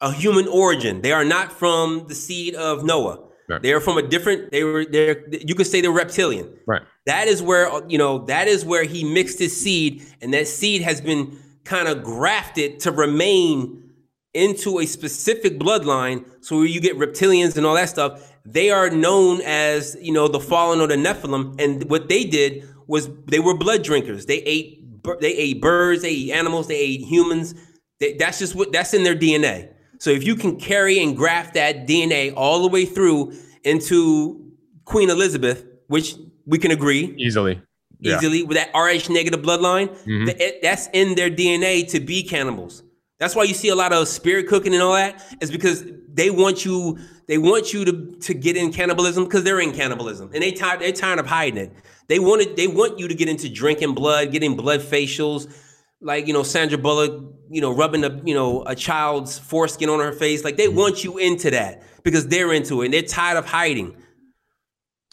a 0.00 0.12
human 0.12 0.48
origin. 0.48 1.02
They 1.02 1.12
are 1.12 1.24
not 1.24 1.52
from 1.52 2.06
the 2.08 2.14
seed 2.14 2.54
of 2.54 2.84
Noah. 2.84 3.26
Right. 3.48 3.62
They 3.62 3.72
are 3.72 3.80
from 3.80 3.98
a 3.98 4.02
different. 4.02 4.52
They 4.52 4.62
were 4.62 4.84
there. 4.84 5.28
You 5.28 5.54
could 5.56 5.66
say 5.66 5.80
they're 5.80 5.90
reptilian. 5.90 6.56
Right. 6.66 6.82
That 7.06 7.26
is 7.26 7.42
where 7.42 7.68
you 7.88 7.98
know 7.98 8.24
that 8.26 8.46
is 8.46 8.64
where 8.64 8.84
he 8.84 9.02
mixed 9.02 9.40
his 9.40 9.60
seed, 9.60 10.06
and 10.20 10.32
that 10.32 10.46
seed 10.46 10.82
has 10.82 11.00
been 11.00 11.36
kind 11.64 11.88
of 11.88 12.04
grafted 12.04 12.80
to 12.80 12.92
remain 12.92 13.90
into 14.34 14.78
a 14.78 14.86
specific 14.86 15.58
bloodline. 15.58 16.24
So 16.40 16.58
where 16.58 16.66
you 16.66 16.80
get 16.80 16.96
reptilians 16.96 17.56
and 17.56 17.66
all 17.66 17.74
that 17.74 17.88
stuff, 17.88 18.32
they 18.44 18.70
are 18.70 18.88
known 18.88 19.40
as 19.40 19.96
you 20.00 20.12
know 20.12 20.28
the 20.28 20.40
fallen 20.40 20.80
or 20.80 20.86
the 20.86 20.94
Nephilim, 20.94 21.60
and 21.60 21.90
what 21.90 22.08
they 22.08 22.22
did 22.22 22.68
was 22.86 23.08
they 23.26 23.40
were 23.40 23.56
blood 23.56 23.82
drinkers. 23.82 24.26
They 24.26 24.38
ate 24.42 24.80
they 25.20 25.34
ate 25.34 25.60
birds, 25.60 26.02
they 26.02 26.10
ate 26.10 26.30
animals, 26.30 26.68
they 26.68 26.78
ate 26.78 27.00
humans. 27.00 27.56
They, 27.98 28.14
that's 28.14 28.38
just 28.38 28.54
what 28.54 28.70
that's 28.70 28.94
in 28.94 29.02
their 29.02 29.16
DNA. 29.16 29.72
So 30.00 30.08
if 30.08 30.24
you 30.24 30.34
can 30.34 30.56
carry 30.56 30.98
and 31.02 31.14
graft 31.14 31.54
that 31.54 31.86
DNA 31.86 32.32
all 32.34 32.62
the 32.62 32.68
way 32.68 32.86
through 32.86 33.34
into 33.64 34.50
Queen 34.86 35.10
Elizabeth, 35.10 35.64
which 35.88 36.16
we 36.46 36.58
can 36.58 36.70
agree 36.70 37.14
easily, 37.18 37.60
easily 38.00 38.38
yeah. 38.38 38.44
with 38.44 38.56
that 38.56 38.70
Rh 38.74 39.10
negative 39.10 39.42
bloodline, 39.42 39.88
mm-hmm. 39.88 40.24
that, 40.24 40.62
that's 40.62 40.88
in 40.94 41.14
their 41.16 41.30
DNA 41.30 41.86
to 41.90 42.00
be 42.00 42.22
cannibals. 42.22 42.82
That's 43.18 43.36
why 43.36 43.42
you 43.42 43.52
see 43.52 43.68
a 43.68 43.74
lot 43.74 43.92
of 43.92 44.08
spirit 44.08 44.48
cooking 44.48 44.72
and 44.72 44.82
all 44.82 44.94
that. 44.94 45.22
Is 45.42 45.50
because 45.50 45.84
they 46.08 46.30
want 46.30 46.64
you, 46.64 46.98
they 47.28 47.36
want 47.36 47.74
you 47.74 47.84
to 47.84 48.16
to 48.20 48.32
get 48.32 48.56
in 48.56 48.72
cannibalism 48.72 49.24
because 49.24 49.44
they're 49.44 49.60
in 49.60 49.72
cannibalism 49.72 50.30
and 50.32 50.42
they 50.42 50.52
tired 50.52 50.80
they're 50.80 50.92
tired 50.92 51.18
of 51.18 51.26
hiding 51.26 51.58
it. 51.58 51.72
They 52.08 52.18
wanted 52.18 52.56
they 52.56 52.68
want 52.68 52.98
you 52.98 53.06
to 53.06 53.14
get 53.14 53.28
into 53.28 53.50
drinking 53.50 53.94
blood, 53.94 54.32
getting 54.32 54.56
blood 54.56 54.80
facials, 54.80 55.54
like 56.00 56.26
you 56.26 56.32
know 56.32 56.42
Sandra 56.42 56.78
Bullock, 56.78 57.22
you 57.50 57.60
know 57.60 57.74
rubbing 57.74 58.04
a 58.04 58.20
you 58.24 58.34
know 58.34 58.62
a 58.66 58.74
child's 58.74 59.38
foreskin 59.38 59.88
on 59.88 60.00
her 60.00 60.12
face. 60.12 60.44
Like 60.44 60.56
they 60.56 60.66
mm-hmm. 60.66 60.78
want 60.78 61.04
you 61.04 61.18
into 61.18 61.50
that 61.50 61.82
because 62.02 62.28
they're 62.28 62.52
into 62.52 62.82
it 62.82 62.86
and 62.86 62.94
they're 62.94 63.02
tired 63.02 63.36
of 63.36 63.46
hiding. 63.46 63.96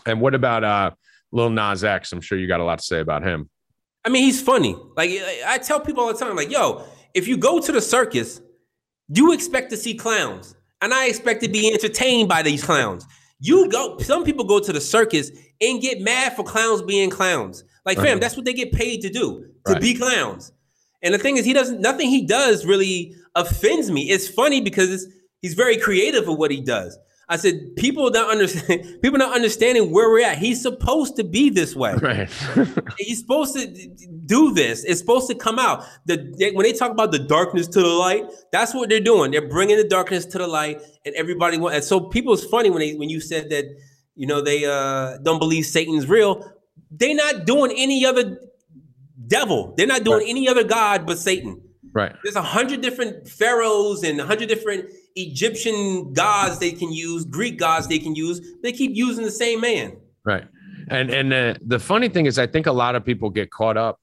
And 0.06 0.22
what 0.22 0.34
about 0.34 0.64
uh 0.64 0.92
Lil 1.32 1.50
Nas 1.50 1.84
X? 1.84 2.12
I'm 2.14 2.22
sure 2.22 2.38
you 2.38 2.48
got 2.48 2.60
a 2.60 2.64
lot 2.64 2.80
to 2.80 2.86
say 2.86 3.00
about 3.00 3.24
him. 3.24 3.50
I 4.06 4.10
mean, 4.10 4.24
he's 4.24 4.42
funny. 4.42 4.76
Like 4.96 5.12
I 5.46 5.58
tell 5.58 5.80
people 5.80 6.04
all 6.04 6.14
the 6.14 6.20
time, 6.20 6.36
like, 6.36 6.50
yo, 6.50 6.86
if 7.14 7.28
you 7.28 7.38
go 7.38 7.60
to 7.60 7.72
the 7.72 7.82
circus, 7.82 8.42
you 9.10 9.34
expect 9.34 9.70
to 9.72 9.78
see 9.78 9.96
clowns. 9.96 10.56
And 10.82 10.94
I 10.94 11.08
expect 11.08 11.42
to 11.44 11.50
be 11.50 11.74
entertained 11.74 12.30
by 12.30 12.44
these 12.44 12.64
clowns. 12.64 13.06
You 13.40 13.70
go, 13.70 13.98
some 14.00 14.24
people 14.24 14.46
go 14.46 14.60
to 14.60 14.72
the 14.72 14.82
circus 14.82 15.32
and 15.60 15.82
get 15.82 16.02
mad 16.02 16.36
for 16.36 16.44
clowns 16.44 16.82
being 16.84 17.10
clowns. 17.10 17.64
Like, 17.86 17.98
fam, 17.98 18.20
that's 18.20 18.36
what 18.36 18.46
they 18.46 18.54
get 18.54 18.72
paid 18.72 19.02
to 19.02 19.10
do, 19.10 19.48
to 19.66 19.74
right. 19.74 19.82
be 19.82 19.96
clowns. 19.96 20.52
And 21.02 21.14
the 21.14 21.20
thing 21.20 21.38
is, 21.38 21.46
he 21.46 21.54
doesn't, 21.54 21.82
nothing 21.82 22.10
he 22.10 22.26
does 22.26 22.66
really 22.66 23.16
offends 23.36 23.92
me. 23.92 24.10
It's 24.10 24.28
funny 24.28 24.62
because 24.62 25.08
he's 25.42 25.54
very 25.54 25.78
creative 25.78 26.28
with 26.28 26.38
what 26.38 26.52
he 26.52 26.62
does. 26.62 26.98
I 27.30 27.36
said, 27.36 27.76
people 27.76 28.10
don't 28.10 28.30
understand. 28.30 28.86
People 29.02 29.20
not 29.20 29.36
understanding 29.36 29.92
where 29.92 30.10
we're 30.10 30.24
at. 30.26 30.38
He's 30.38 30.62
supposed 30.62 31.18
to 31.18 31.24
be 31.24 31.50
this 31.50 31.76
way. 31.76 31.96
Right. 32.08 32.30
He's 32.98 33.20
supposed 33.20 33.54
to 33.56 33.68
do 34.26 34.54
this. 34.54 34.86
It's 34.86 35.00
supposed 35.00 35.28
to 35.28 35.36
come 35.36 35.60
out. 35.60 35.84
The 36.06 36.34
they, 36.40 36.52
when 36.52 36.64
they 36.64 36.72
talk 36.72 36.92
about 36.92 37.12
the 37.12 37.20
darkness 37.20 37.68
to 37.70 37.82
the 37.82 37.88
light, 37.88 38.26
that's 38.52 38.74
what 38.74 38.88
they're 38.88 39.02
doing. 39.02 39.32
They're 39.32 39.48
bringing 39.48 39.76
the 39.76 39.88
darkness 39.88 40.26
to 40.28 40.38
the 40.38 40.48
light, 40.48 40.82
and 41.06 41.14
everybody 41.16 41.58
want. 41.58 41.76
And 41.76 41.84
so 41.84 42.00
people, 42.00 42.34
it's 42.34 42.46
funny 42.46 42.70
when 42.70 42.80
they 42.80 42.94
when 42.94 43.10
you 43.10 43.20
said 43.20 43.50
that, 43.50 43.66
you 44.16 44.26
know, 44.26 44.42
they 44.42 44.66
uh, 44.66 45.18
don't 45.18 45.40
believe 45.40 45.66
Satan's 45.66 46.08
real. 46.08 46.50
They're 46.92 47.16
not 47.16 47.46
doing 47.46 47.74
any 47.76 48.06
other 48.06 48.40
devil. 49.28 49.74
They're 49.78 49.88
not 49.88 50.04
doing 50.04 50.20
right. 50.20 50.30
any 50.30 50.48
other 50.48 50.64
god 50.64 51.06
but 51.06 51.20
Satan. 51.20 51.62
Right. 51.94 52.16
There's 52.24 52.36
a 52.36 52.42
hundred 52.42 52.82
different 52.82 53.28
pharaohs 53.28 54.04
and 54.04 54.20
a 54.20 54.26
hundred 54.26 54.50
different 54.50 54.90
Egyptian 55.16 56.14
gods 56.14 56.60
they 56.60 56.72
can 56.72 56.92
use, 56.92 57.26
Greek 57.26 57.58
gods 57.58 57.88
they 57.88 58.00
can 58.00 58.16
use. 58.16 58.42
They 58.62 58.72
keep 58.72 58.92
using 58.94 59.24
the 59.24 59.32
same 59.32 59.62
man. 59.62 59.98
Right. 60.26 60.46
And 60.90 61.10
and 61.10 61.34
uh, 61.34 61.54
the 61.66 61.80
funny 61.80 62.10
thing 62.10 62.26
is, 62.26 62.40
I 62.40 62.48
think 62.48 62.68
a 62.68 62.72
lot 62.72 62.96
of 62.96 63.04
people 63.04 63.30
get 63.30 63.52
caught 63.52 63.78
up 63.78 64.00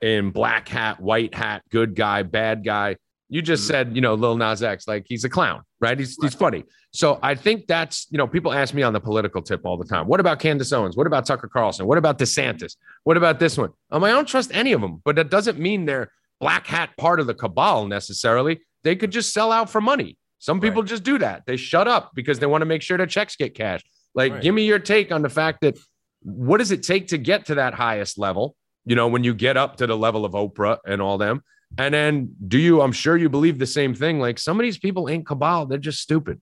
in 0.00 0.30
black 0.30 0.68
hat, 0.68 1.00
white 1.00 1.34
hat, 1.34 1.62
good 1.70 1.96
guy, 1.96 2.22
bad 2.22 2.64
guy. 2.64 2.96
You 3.28 3.42
just 3.42 3.64
mm-hmm. 3.64 3.70
said, 3.70 3.94
you 3.94 4.00
know, 4.00 4.14
Lil 4.14 4.36
Nas 4.36 4.62
X, 4.62 4.88
like 4.88 5.04
he's 5.06 5.24
a 5.24 5.28
clown, 5.28 5.62
right? 5.80 5.98
He's, 5.98 6.16
he's 6.20 6.34
funny. 6.34 6.64
So 6.92 7.18
I 7.22 7.34
think 7.34 7.66
that's, 7.66 8.06
you 8.10 8.16
know, 8.16 8.26
people 8.26 8.52
ask 8.52 8.72
me 8.72 8.82
on 8.82 8.92
the 8.92 9.00
political 9.00 9.42
tip 9.42 9.60
all 9.64 9.76
the 9.76 9.84
time. 9.84 10.06
What 10.06 10.20
about 10.20 10.38
Candace 10.38 10.72
Owens? 10.72 10.96
What 10.96 11.06
about 11.06 11.26
Tucker 11.26 11.48
Carlson? 11.48 11.86
What 11.86 11.98
about 11.98 12.18
DeSantis? 12.18 12.76
What 13.04 13.16
about 13.18 13.38
this 13.38 13.58
one? 13.58 13.70
Um, 13.90 14.02
I 14.04 14.10
don't 14.10 14.26
trust 14.26 14.50
any 14.54 14.72
of 14.72 14.80
them, 14.80 15.02
but 15.04 15.16
that 15.16 15.30
doesn't 15.30 15.58
mean 15.58 15.84
they're 15.84 16.10
black 16.40 16.66
hat 16.66 16.90
part 16.96 17.20
of 17.20 17.26
the 17.26 17.34
cabal 17.34 17.86
necessarily. 17.86 18.60
They 18.84 18.96
could 18.96 19.10
just 19.10 19.34
sell 19.34 19.52
out 19.52 19.68
for 19.68 19.80
money. 19.80 20.16
Some 20.38 20.60
people 20.60 20.82
right. 20.82 20.88
just 20.88 21.02
do 21.02 21.18
that. 21.18 21.42
They 21.46 21.56
shut 21.56 21.88
up 21.88 22.12
because 22.14 22.38
they 22.38 22.46
want 22.46 22.62
to 22.62 22.66
make 22.66 22.80
sure 22.80 22.96
their 22.96 23.06
checks 23.06 23.36
get 23.36 23.54
cashed. 23.54 23.86
Like, 24.14 24.32
right. 24.32 24.42
give 24.42 24.54
me 24.54 24.64
your 24.64 24.78
take 24.78 25.12
on 25.12 25.22
the 25.22 25.28
fact 25.28 25.60
that 25.62 25.76
what 26.22 26.58
does 26.58 26.70
it 26.70 26.82
take 26.82 27.08
to 27.08 27.18
get 27.18 27.46
to 27.46 27.56
that 27.56 27.74
highest 27.74 28.18
level? 28.18 28.56
You 28.86 28.96
know, 28.96 29.08
when 29.08 29.24
you 29.24 29.34
get 29.34 29.56
up 29.56 29.76
to 29.76 29.86
the 29.86 29.96
level 29.96 30.24
of 30.24 30.32
Oprah 30.32 30.78
and 30.86 31.02
all 31.02 31.18
them. 31.18 31.42
And 31.76 31.92
then 31.92 32.34
do 32.48 32.58
you, 32.58 32.80
I'm 32.80 32.92
sure 32.92 33.16
you 33.16 33.28
believe 33.28 33.58
the 33.58 33.66
same 33.66 33.94
thing. 33.94 34.18
Like 34.20 34.38
some 34.38 34.58
of 34.58 34.64
these 34.64 34.78
people 34.78 35.08
ain't 35.08 35.26
cabal, 35.26 35.66
they're 35.66 35.78
just 35.78 36.00
stupid 36.00 36.40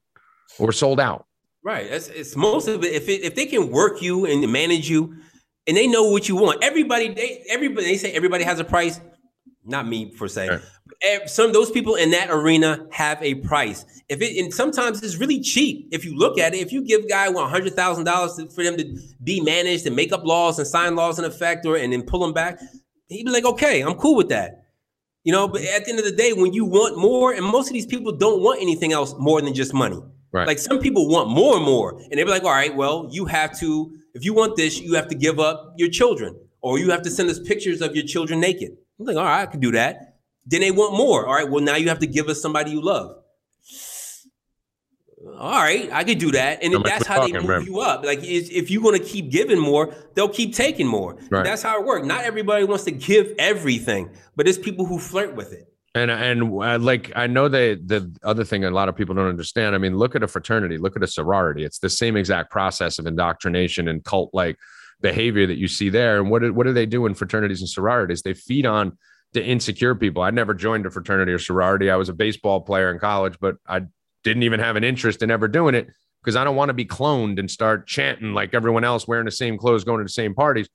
or 0.59 0.72
sold 0.72 1.01
out. 1.01 1.27
Right. 1.62 1.87
It's, 1.87 2.09
it's 2.09 2.37
most 2.37 2.68
of 2.68 2.85
it. 2.85 2.93
If 2.93 3.09
it, 3.09 3.22
if 3.22 3.35
they 3.35 3.47
can 3.47 3.70
work 3.70 4.01
you 4.01 4.24
and 4.24 4.51
manage 4.53 4.89
you 4.89 5.16
and 5.66 5.77
they 5.77 5.87
know 5.87 6.05
what 6.05 6.29
you 6.29 6.37
want, 6.37 6.62
everybody, 6.62 7.09
they, 7.09 7.45
everybody, 7.51 7.87
they 7.87 7.97
say 7.97 8.12
everybody 8.12 8.45
has 8.45 8.61
a 8.61 8.64
price 8.64 9.01
not 9.66 9.87
me 9.87 10.07
per 10.07 10.29
se. 10.29 10.49
Right. 10.49 11.29
Some 11.29 11.53
those 11.53 11.70
people 11.70 11.97
in 11.97 12.12
that 12.12 12.31
arena 12.31 12.87
have 12.93 13.20
a 13.22 13.35
price. 13.35 13.85
If 14.09 14.22
it 14.22 14.39
and 14.43 14.55
sometimes 14.55 15.03
it's 15.03 15.16
really 15.16 15.41
cheap. 15.41 15.89
If 15.91 16.05
you 16.05 16.16
look 16.16 16.39
at 16.39 16.55
it, 16.55 16.59
if 16.59 16.72
you 16.72 16.85
give 16.85 17.09
guy 17.09 17.29
one 17.29 17.51
hundred 17.51 17.74
thousand 17.74 18.05
dollars 18.05 18.41
for 18.55 18.62
them 18.62 18.77
to 18.77 18.97
be 19.22 19.41
managed 19.41 19.87
and 19.87 19.97
make 19.97 20.12
up 20.12 20.24
laws 20.24 20.59
and 20.59 20.66
sign 20.66 20.95
laws 20.95 21.18
in 21.18 21.24
effect, 21.24 21.66
or 21.66 21.77
and 21.77 21.93
then 21.93 22.03
pull 22.03 22.20
them 22.20 22.33
back, 22.33 22.61
he'd 23.09 23.24
be 23.24 23.31
like, 23.31 23.45
okay, 23.45 23.81
I'm 23.81 23.97
cool 23.97 24.16
with 24.16 24.29
that. 24.29 24.66
You 25.27 25.33
know, 25.33 25.49
but 25.49 25.61
at 25.62 25.85
the 25.85 25.91
end 25.91 25.99
of 25.99 26.05
the 26.05 26.12
day, 26.12 26.33
when 26.33 26.53
you 26.53 26.64
want 26.64 26.97
more, 26.97 27.33
and 27.33 27.45
most 27.45 27.66
of 27.66 27.72
these 27.72 27.85
people 27.85 28.12
don't 28.12 28.43
want 28.43 28.62
anything 28.62 28.93
else 28.93 29.12
more 29.18 29.43
than 29.43 29.55
just 29.55 29.74
money. 29.74 30.01
Right. 30.31 30.47
Like 30.47 30.61
some 30.61 30.79
people 30.79 31.09
want 31.09 31.31
more 31.31 31.57
and 31.57 31.64
more, 31.64 31.99
and 31.99 32.12
they're 32.12 32.27
like, 32.27 32.45
all 32.45 32.51
right, 32.51 32.74
well, 32.74 33.09
you 33.11 33.24
have 33.27 33.59
to. 33.59 33.93
If 34.14 34.24
you 34.24 34.33
want 34.35 34.57
this, 34.57 34.81
you 34.81 34.95
have 34.95 35.09
to 35.09 35.16
give 35.16 35.41
up 35.41 35.74
your 35.77 35.91
children, 35.91 36.39
or 36.61 36.79
you 36.79 36.91
have 36.91 37.03
to 37.03 37.11
send 37.11 37.29
us 37.29 37.41
pictures 37.41 37.83
of 37.83 37.97
your 37.97 38.05
children 38.05 38.39
naked 38.39 38.70
I'm 38.99 39.07
like, 39.07 39.16
all 39.16 39.24
right, 39.24 39.43
I 39.43 39.47
can 39.47 39.61
do 39.61 39.72
that. 39.72 40.20
Then 40.47 40.61
they 40.61 40.70
want 40.70 40.97
more. 40.97 41.27
All 41.27 41.35
right, 41.35 41.51
well, 41.51 41.62
now 41.62 41.77
you 41.77 41.89
have 41.89 41.99
to 41.99 42.07
give 42.07 42.29
us 42.29 42.41
somebody 42.41 42.70
you 42.70 42.81
love. 42.81 43.16
All 45.39 45.61
right, 45.61 45.91
I 45.93 46.05
could 46.05 46.18
do 46.18 46.32
that, 46.32 46.62
and 46.62 46.74
that's 46.84 47.07
how 47.07 47.16
talking, 47.16 47.34
they 47.34 47.41
move 47.41 47.66
you 47.66 47.80
up. 47.80 48.05
Like 48.05 48.20
if 48.22 48.70
you're 48.70 48.82
going 48.82 48.99
to 48.99 49.05
keep 49.05 49.30
giving 49.30 49.59
more, 49.59 49.95
they'll 50.14 50.28
keep 50.28 50.55
taking 50.55 50.87
more. 50.87 51.18
Right. 51.30 51.45
That's 51.45 51.62
how 51.62 51.80
it 51.80 51.87
works. 51.87 52.07
Not 52.07 52.24
everybody 52.24 52.64
wants 52.64 52.84
to 52.84 52.91
give 52.91 53.32
everything, 53.39 54.11
but 54.34 54.49
it's 54.49 54.59
people 54.59 54.87
who 54.87 54.99
flirt 54.99 55.34
with 55.34 55.53
it. 55.53 55.72
And 55.95 56.11
and 56.11 56.62
uh, 56.62 56.78
like 56.78 57.12
I 57.16 57.26
know 57.26 57.49
they 57.49 57.74
the 57.74 58.14
other 58.22 58.45
thing 58.45 58.64
a 58.64 58.70
lot 58.70 58.89
of 58.89 58.97
people 58.97 59.14
don't 59.14 59.28
understand. 59.28 59.74
I 59.74 59.78
mean, 59.78 59.97
look 59.97 60.14
at 60.14 60.22
a 60.22 60.28
fraternity, 60.28 60.78
look 60.78 60.97
at 60.97 61.03
a 61.03 61.07
sorority. 61.07 61.64
It's 61.64 61.78
the 61.78 61.91
same 61.91 62.16
exact 62.16 62.51
process 62.51 62.99
of 62.99 63.07
indoctrination 63.07 63.89
and 63.89 64.05
cult 64.05 64.30
like 64.32 64.57
behavior 65.01 65.47
that 65.47 65.57
you 65.57 65.68
see 65.68 65.89
there. 65.89 66.18
And 66.18 66.30
what 66.30 66.43
do, 66.43 66.53
what 66.53 66.66
do 66.66 66.72
they 66.72 66.87
do 66.87 67.07
in 67.07 67.14
fraternities 67.14 67.61
and 67.61 67.68
sororities? 67.68 68.22
They 68.22 68.34
feed 68.34 68.66
on 68.66 68.97
the 69.32 69.45
insecure 69.45 69.95
people. 69.95 70.22
I 70.22 70.30
never 70.30 70.55
joined 70.55 70.87
a 70.87 70.91
fraternity 70.91 71.32
or 71.32 71.39
sorority. 71.39 71.91
I 71.91 71.97
was 71.97 72.09
a 72.09 72.14
baseball 72.14 72.61
player 72.61 72.91
in 72.91 72.99
college, 72.99 73.39
but 73.41 73.57
I 73.66 73.82
didn't 74.27 74.43
even 74.43 74.59
have 74.59 74.74
an 74.74 74.83
interest 74.83 75.22
in 75.22 75.31
ever 75.31 75.47
doing 75.47 75.74
it 75.74 75.89
because 76.20 76.35
I 76.35 76.43
don't 76.43 76.57
want 76.57 76.70
to 76.70 76.74
be 76.74 76.85
cloned 76.85 77.39
and 77.39 77.49
start 77.49 77.87
chanting 77.87 78.35
like 78.35 78.55
everyone 78.55 78.83
else, 78.83 79.07
wearing 79.07 79.24
the 79.24 79.31
same 79.31 79.57
clothes, 79.57 79.85
going 79.85 79.99
to 79.99 80.05
the 80.05 80.09
same 80.09 80.35
parties. 80.35 80.68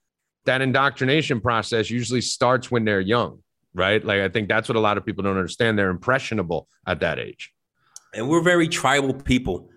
That 0.46 0.62
indoctrination 0.62 1.40
process 1.40 1.90
usually 1.90 2.22
starts 2.22 2.70
when 2.70 2.86
they're 2.86 3.00
young, 3.00 3.40
right? 3.74 4.02
Like 4.02 4.22
I 4.22 4.30
think 4.30 4.48
that's 4.48 4.68
what 4.68 4.76
a 4.76 4.80
lot 4.80 4.96
of 4.96 5.04
people 5.04 5.22
don't 5.22 5.36
understand. 5.36 5.78
They're 5.78 5.90
impressionable 5.90 6.66
at 6.86 7.00
that 7.00 7.18
age. 7.18 7.52
And 8.14 8.28
we're 8.28 8.42
very 8.42 8.68
tribal 8.68 9.12
people. 9.12 9.68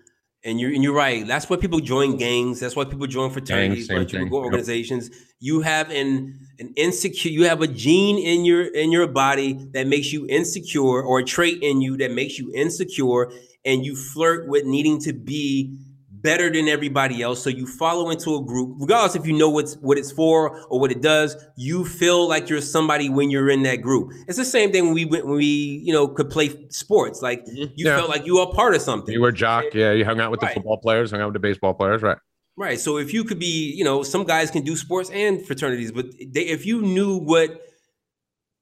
And 0.44 0.60
you're 0.60 0.72
and 0.72 0.82
you're 0.82 0.94
right. 0.94 1.26
That's 1.26 1.50
why 1.50 1.56
people 1.56 1.80
join 1.80 2.16
gangs. 2.16 2.60
That's 2.60 2.76
why 2.76 2.84
people 2.84 3.06
join 3.06 3.30
fraternities. 3.30 3.88
Gangs, 3.88 4.12
people 4.12 4.28
go 4.28 4.36
organizations. 4.36 5.08
Yep. 5.08 5.18
You 5.40 5.60
have 5.60 5.90
an 5.90 6.38
an 6.58 6.72
insecure. 6.76 7.32
You 7.32 7.44
have 7.44 7.62
a 7.62 7.66
gene 7.66 8.18
in 8.18 8.44
your 8.44 8.64
in 8.64 8.92
your 8.92 9.08
body 9.08 9.54
that 9.72 9.86
makes 9.88 10.12
you 10.12 10.26
insecure, 10.28 11.02
or 11.02 11.18
a 11.18 11.24
trait 11.24 11.62
in 11.62 11.80
you 11.80 11.96
that 11.96 12.12
makes 12.12 12.38
you 12.38 12.52
insecure, 12.54 13.32
and 13.66 13.84
you 13.84 13.96
flirt 13.96 14.48
with 14.48 14.64
needing 14.64 14.98
to 15.00 15.12
be 15.12 15.78
better 16.26 16.50
than 16.50 16.66
everybody 16.68 17.22
else. 17.22 17.42
So 17.42 17.50
you 17.50 17.66
follow 17.66 18.10
into 18.10 18.34
a 18.34 18.42
group, 18.42 18.76
regardless 18.80 19.14
if 19.14 19.26
you 19.26 19.32
know 19.32 19.48
what's 19.48 19.74
what 19.76 19.98
it's 19.98 20.10
for 20.10 20.60
or 20.68 20.80
what 20.80 20.90
it 20.90 21.02
does. 21.02 21.36
You 21.56 21.84
feel 21.84 22.28
like 22.28 22.48
you're 22.48 22.60
somebody 22.60 23.08
when 23.08 23.30
you're 23.30 23.50
in 23.50 23.62
that 23.62 23.76
group. 23.76 24.12
It's 24.26 24.38
the 24.38 24.44
same 24.44 24.72
thing 24.72 24.86
when 24.86 24.94
we 24.94 25.04
when 25.04 25.28
we 25.28 25.82
you 25.84 25.92
know 25.92 26.08
could 26.08 26.30
play 26.30 26.68
sports. 26.70 27.22
Like 27.22 27.44
mm-hmm. 27.44 27.72
you 27.76 27.86
yeah. 27.86 27.96
felt 27.96 28.08
like 28.08 28.26
you 28.26 28.38
were 28.38 28.52
part 28.52 28.74
of 28.74 28.82
something. 28.82 29.12
You 29.12 29.20
were 29.20 29.32
jock, 29.32 29.64
yeah. 29.72 29.92
You 29.92 30.04
hung 30.04 30.20
out 30.20 30.30
with 30.30 30.42
right. 30.42 30.50
the 30.50 30.54
football 30.54 30.78
players, 30.78 31.10
hung 31.10 31.20
out 31.20 31.26
with 31.26 31.34
the 31.34 31.40
baseball 31.40 31.74
players, 31.74 32.02
right? 32.02 32.18
Right. 32.56 32.80
So 32.80 32.96
if 32.96 33.12
you 33.12 33.22
could 33.22 33.38
be, 33.38 33.72
you 33.74 33.84
know, 33.84 34.02
some 34.02 34.24
guys 34.24 34.50
can 34.50 34.62
do 34.62 34.76
sports 34.76 35.10
and 35.10 35.46
fraternities, 35.46 35.92
but 35.92 36.06
they, 36.18 36.46
if 36.46 36.64
you 36.64 36.80
knew 36.80 37.18
what 37.18 37.60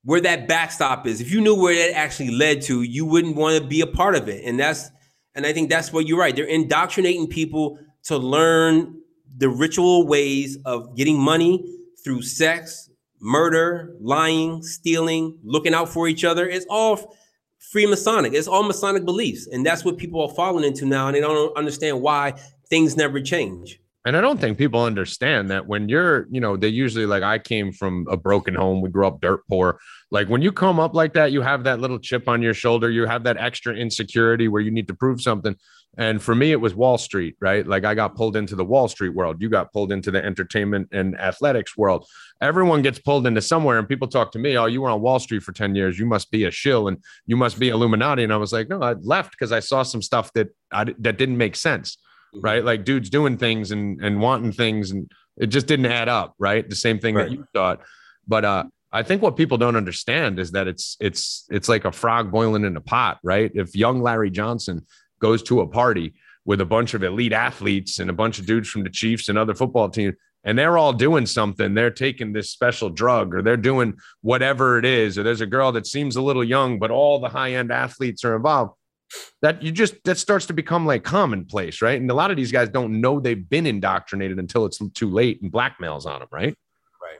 where 0.02 0.20
that 0.20 0.48
backstop 0.48 1.06
is, 1.06 1.20
if 1.20 1.30
you 1.30 1.40
knew 1.40 1.54
where 1.54 1.74
that 1.74 1.96
actually 1.96 2.30
led 2.30 2.60
to, 2.62 2.82
you 2.82 3.06
wouldn't 3.06 3.36
want 3.36 3.62
to 3.62 3.66
be 3.66 3.80
a 3.80 3.86
part 3.86 4.16
of 4.16 4.28
it. 4.28 4.44
And 4.44 4.58
that's 4.60 4.90
and 5.34 5.46
I 5.46 5.52
think 5.52 5.70
that's 5.70 5.92
what 5.92 6.06
you're 6.06 6.18
right. 6.18 6.34
They're 6.34 6.44
indoctrinating 6.44 7.28
people 7.28 7.78
to 8.04 8.16
learn 8.16 9.00
the 9.36 9.48
ritual 9.48 10.06
ways 10.06 10.58
of 10.64 10.96
getting 10.96 11.18
money 11.18 11.64
through 12.04 12.22
sex, 12.22 12.90
murder, 13.20 13.96
lying, 14.00 14.62
stealing, 14.62 15.38
looking 15.42 15.74
out 15.74 15.88
for 15.88 16.06
each 16.06 16.24
other. 16.24 16.48
It's 16.48 16.66
all 16.68 17.16
Freemasonic. 17.74 18.34
It's 18.34 18.46
all 18.46 18.62
Masonic 18.62 19.04
beliefs. 19.04 19.48
And 19.48 19.64
that's 19.64 19.84
what 19.84 19.96
people 19.96 20.22
are 20.22 20.34
falling 20.34 20.64
into 20.64 20.86
now. 20.86 21.08
And 21.08 21.16
they 21.16 21.20
don't 21.20 21.56
understand 21.56 22.00
why 22.00 22.34
things 22.68 22.96
never 22.96 23.20
change. 23.20 23.80
And 24.06 24.18
I 24.18 24.20
don't 24.20 24.38
think 24.38 24.58
people 24.58 24.84
understand 24.84 25.50
that 25.50 25.66
when 25.66 25.88
you're, 25.88 26.28
you 26.30 26.40
know, 26.40 26.58
they 26.58 26.68
usually 26.68 27.06
like 27.06 27.22
I 27.22 27.38
came 27.38 27.72
from 27.72 28.06
a 28.10 28.18
broken 28.18 28.54
home. 28.54 28.82
We 28.82 28.90
grew 28.90 29.06
up 29.06 29.22
dirt 29.22 29.40
poor. 29.48 29.80
Like 30.14 30.28
when 30.28 30.42
you 30.42 30.52
come 30.52 30.78
up 30.78 30.94
like 30.94 31.12
that, 31.14 31.32
you 31.32 31.42
have 31.42 31.64
that 31.64 31.80
little 31.80 31.98
chip 31.98 32.28
on 32.28 32.40
your 32.40 32.54
shoulder. 32.54 32.88
You 32.88 33.04
have 33.04 33.24
that 33.24 33.36
extra 33.36 33.74
insecurity 33.74 34.46
where 34.46 34.62
you 34.62 34.70
need 34.70 34.86
to 34.86 34.94
prove 34.94 35.20
something. 35.20 35.56
And 35.98 36.22
for 36.22 36.36
me, 36.36 36.52
it 36.52 36.60
was 36.60 36.72
Wall 36.72 36.98
Street, 36.98 37.34
right? 37.40 37.66
Like 37.66 37.84
I 37.84 37.96
got 37.96 38.14
pulled 38.14 38.36
into 38.36 38.54
the 38.54 38.64
Wall 38.64 38.86
Street 38.86 39.08
world. 39.08 39.42
You 39.42 39.48
got 39.48 39.72
pulled 39.72 39.90
into 39.90 40.12
the 40.12 40.24
entertainment 40.24 40.90
and 40.92 41.18
athletics 41.18 41.76
world. 41.76 42.06
Everyone 42.40 42.80
gets 42.80 43.00
pulled 43.00 43.26
into 43.26 43.42
somewhere, 43.42 43.76
and 43.76 43.88
people 43.88 44.06
talk 44.06 44.30
to 44.32 44.38
me, 44.38 44.56
"Oh, 44.56 44.66
you 44.66 44.82
were 44.82 44.90
on 44.90 45.00
Wall 45.00 45.18
Street 45.18 45.42
for 45.42 45.50
ten 45.50 45.74
years. 45.74 45.98
You 45.98 46.06
must 46.06 46.30
be 46.30 46.44
a 46.44 46.50
shill, 46.52 46.86
and 46.86 46.98
you 47.26 47.36
must 47.36 47.58
be 47.58 47.70
Illuminati." 47.70 48.22
And 48.22 48.32
I 48.32 48.36
was 48.36 48.52
like, 48.52 48.68
"No, 48.68 48.82
I 48.82 48.92
left 48.92 49.32
because 49.32 49.50
I 49.50 49.58
saw 49.58 49.82
some 49.82 50.00
stuff 50.00 50.32
that 50.34 50.54
I, 50.70 50.84
that 51.00 51.18
didn't 51.18 51.38
make 51.38 51.56
sense." 51.56 51.96
Mm-hmm. 51.96 52.44
right? 52.44 52.64
Like 52.64 52.84
dudes 52.84 53.10
doing 53.10 53.36
things 53.36 53.72
and 53.72 54.00
and 54.00 54.20
wanting 54.20 54.52
things, 54.52 54.92
and 54.92 55.10
it 55.36 55.48
just 55.48 55.66
didn't 55.66 55.86
add 55.86 56.08
up, 56.08 56.34
right? 56.38 56.68
The 56.68 56.76
same 56.76 57.00
thing 57.00 57.16
right. 57.16 57.28
that 57.28 57.32
you 57.32 57.44
thought. 57.52 57.80
But 58.26 58.44
uh, 58.44 58.64
I 58.94 59.02
think 59.02 59.22
what 59.22 59.36
people 59.36 59.58
don't 59.58 59.74
understand 59.74 60.38
is 60.38 60.52
that 60.52 60.68
it's 60.68 60.96
it's 61.00 61.46
it's 61.50 61.68
like 61.68 61.84
a 61.84 61.90
frog 61.92 62.30
boiling 62.30 62.64
in 62.64 62.76
a 62.76 62.80
pot, 62.80 63.18
right? 63.24 63.50
If 63.52 63.74
young 63.74 64.00
Larry 64.00 64.30
Johnson 64.30 64.86
goes 65.20 65.42
to 65.44 65.60
a 65.60 65.66
party 65.66 66.14
with 66.44 66.60
a 66.60 66.64
bunch 66.64 66.94
of 66.94 67.02
elite 67.02 67.32
athletes 67.32 67.98
and 67.98 68.08
a 68.08 68.12
bunch 68.12 68.38
of 68.38 68.46
dudes 68.46 68.68
from 68.68 68.84
the 68.84 68.90
Chiefs 68.90 69.28
and 69.28 69.36
other 69.36 69.54
football 69.54 69.88
teams, 69.88 70.14
and 70.44 70.56
they're 70.56 70.78
all 70.78 70.92
doing 70.92 71.26
something. 71.26 71.74
They're 71.74 71.90
taking 71.90 72.32
this 72.32 72.50
special 72.50 72.88
drug 72.88 73.34
or 73.34 73.42
they're 73.42 73.56
doing 73.56 73.94
whatever 74.20 74.78
it 74.78 74.84
is. 74.84 75.18
Or 75.18 75.24
there's 75.24 75.40
a 75.40 75.46
girl 75.46 75.72
that 75.72 75.86
seems 75.86 76.14
a 76.14 76.22
little 76.22 76.44
young, 76.44 76.78
but 76.78 76.92
all 76.92 77.18
the 77.18 77.30
high 77.30 77.54
end 77.54 77.72
athletes 77.72 78.24
are 78.24 78.36
involved 78.36 78.74
that 79.42 79.62
you 79.62 79.70
just 79.70 79.94
that 80.04 80.18
starts 80.18 80.46
to 80.46 80.52
become 80.52 80.86
like 80.86 81.04
commonplace, 81.04 81.82
right? 81.82 82.00
And 82.00 82.10
a 82.10 82.14
lot 82.14 82.30
of 82.30 82.36
these 82.36 82.52
guys 82.52 82.68
don't 82.68 83.00
know 83.00 83.20
they've 83.20 83.48
been 83.48 83.66
indoctrinated 83.66 84.38
until 84.38 84.66
it's 84.66 84.78
too 84.92 85.10
late 85.10 85.42
and 85.42 85.52
blackmails 85.52 86.06
on 86.06 86.20
them, 86.20 86.28
right? 86.30 86.54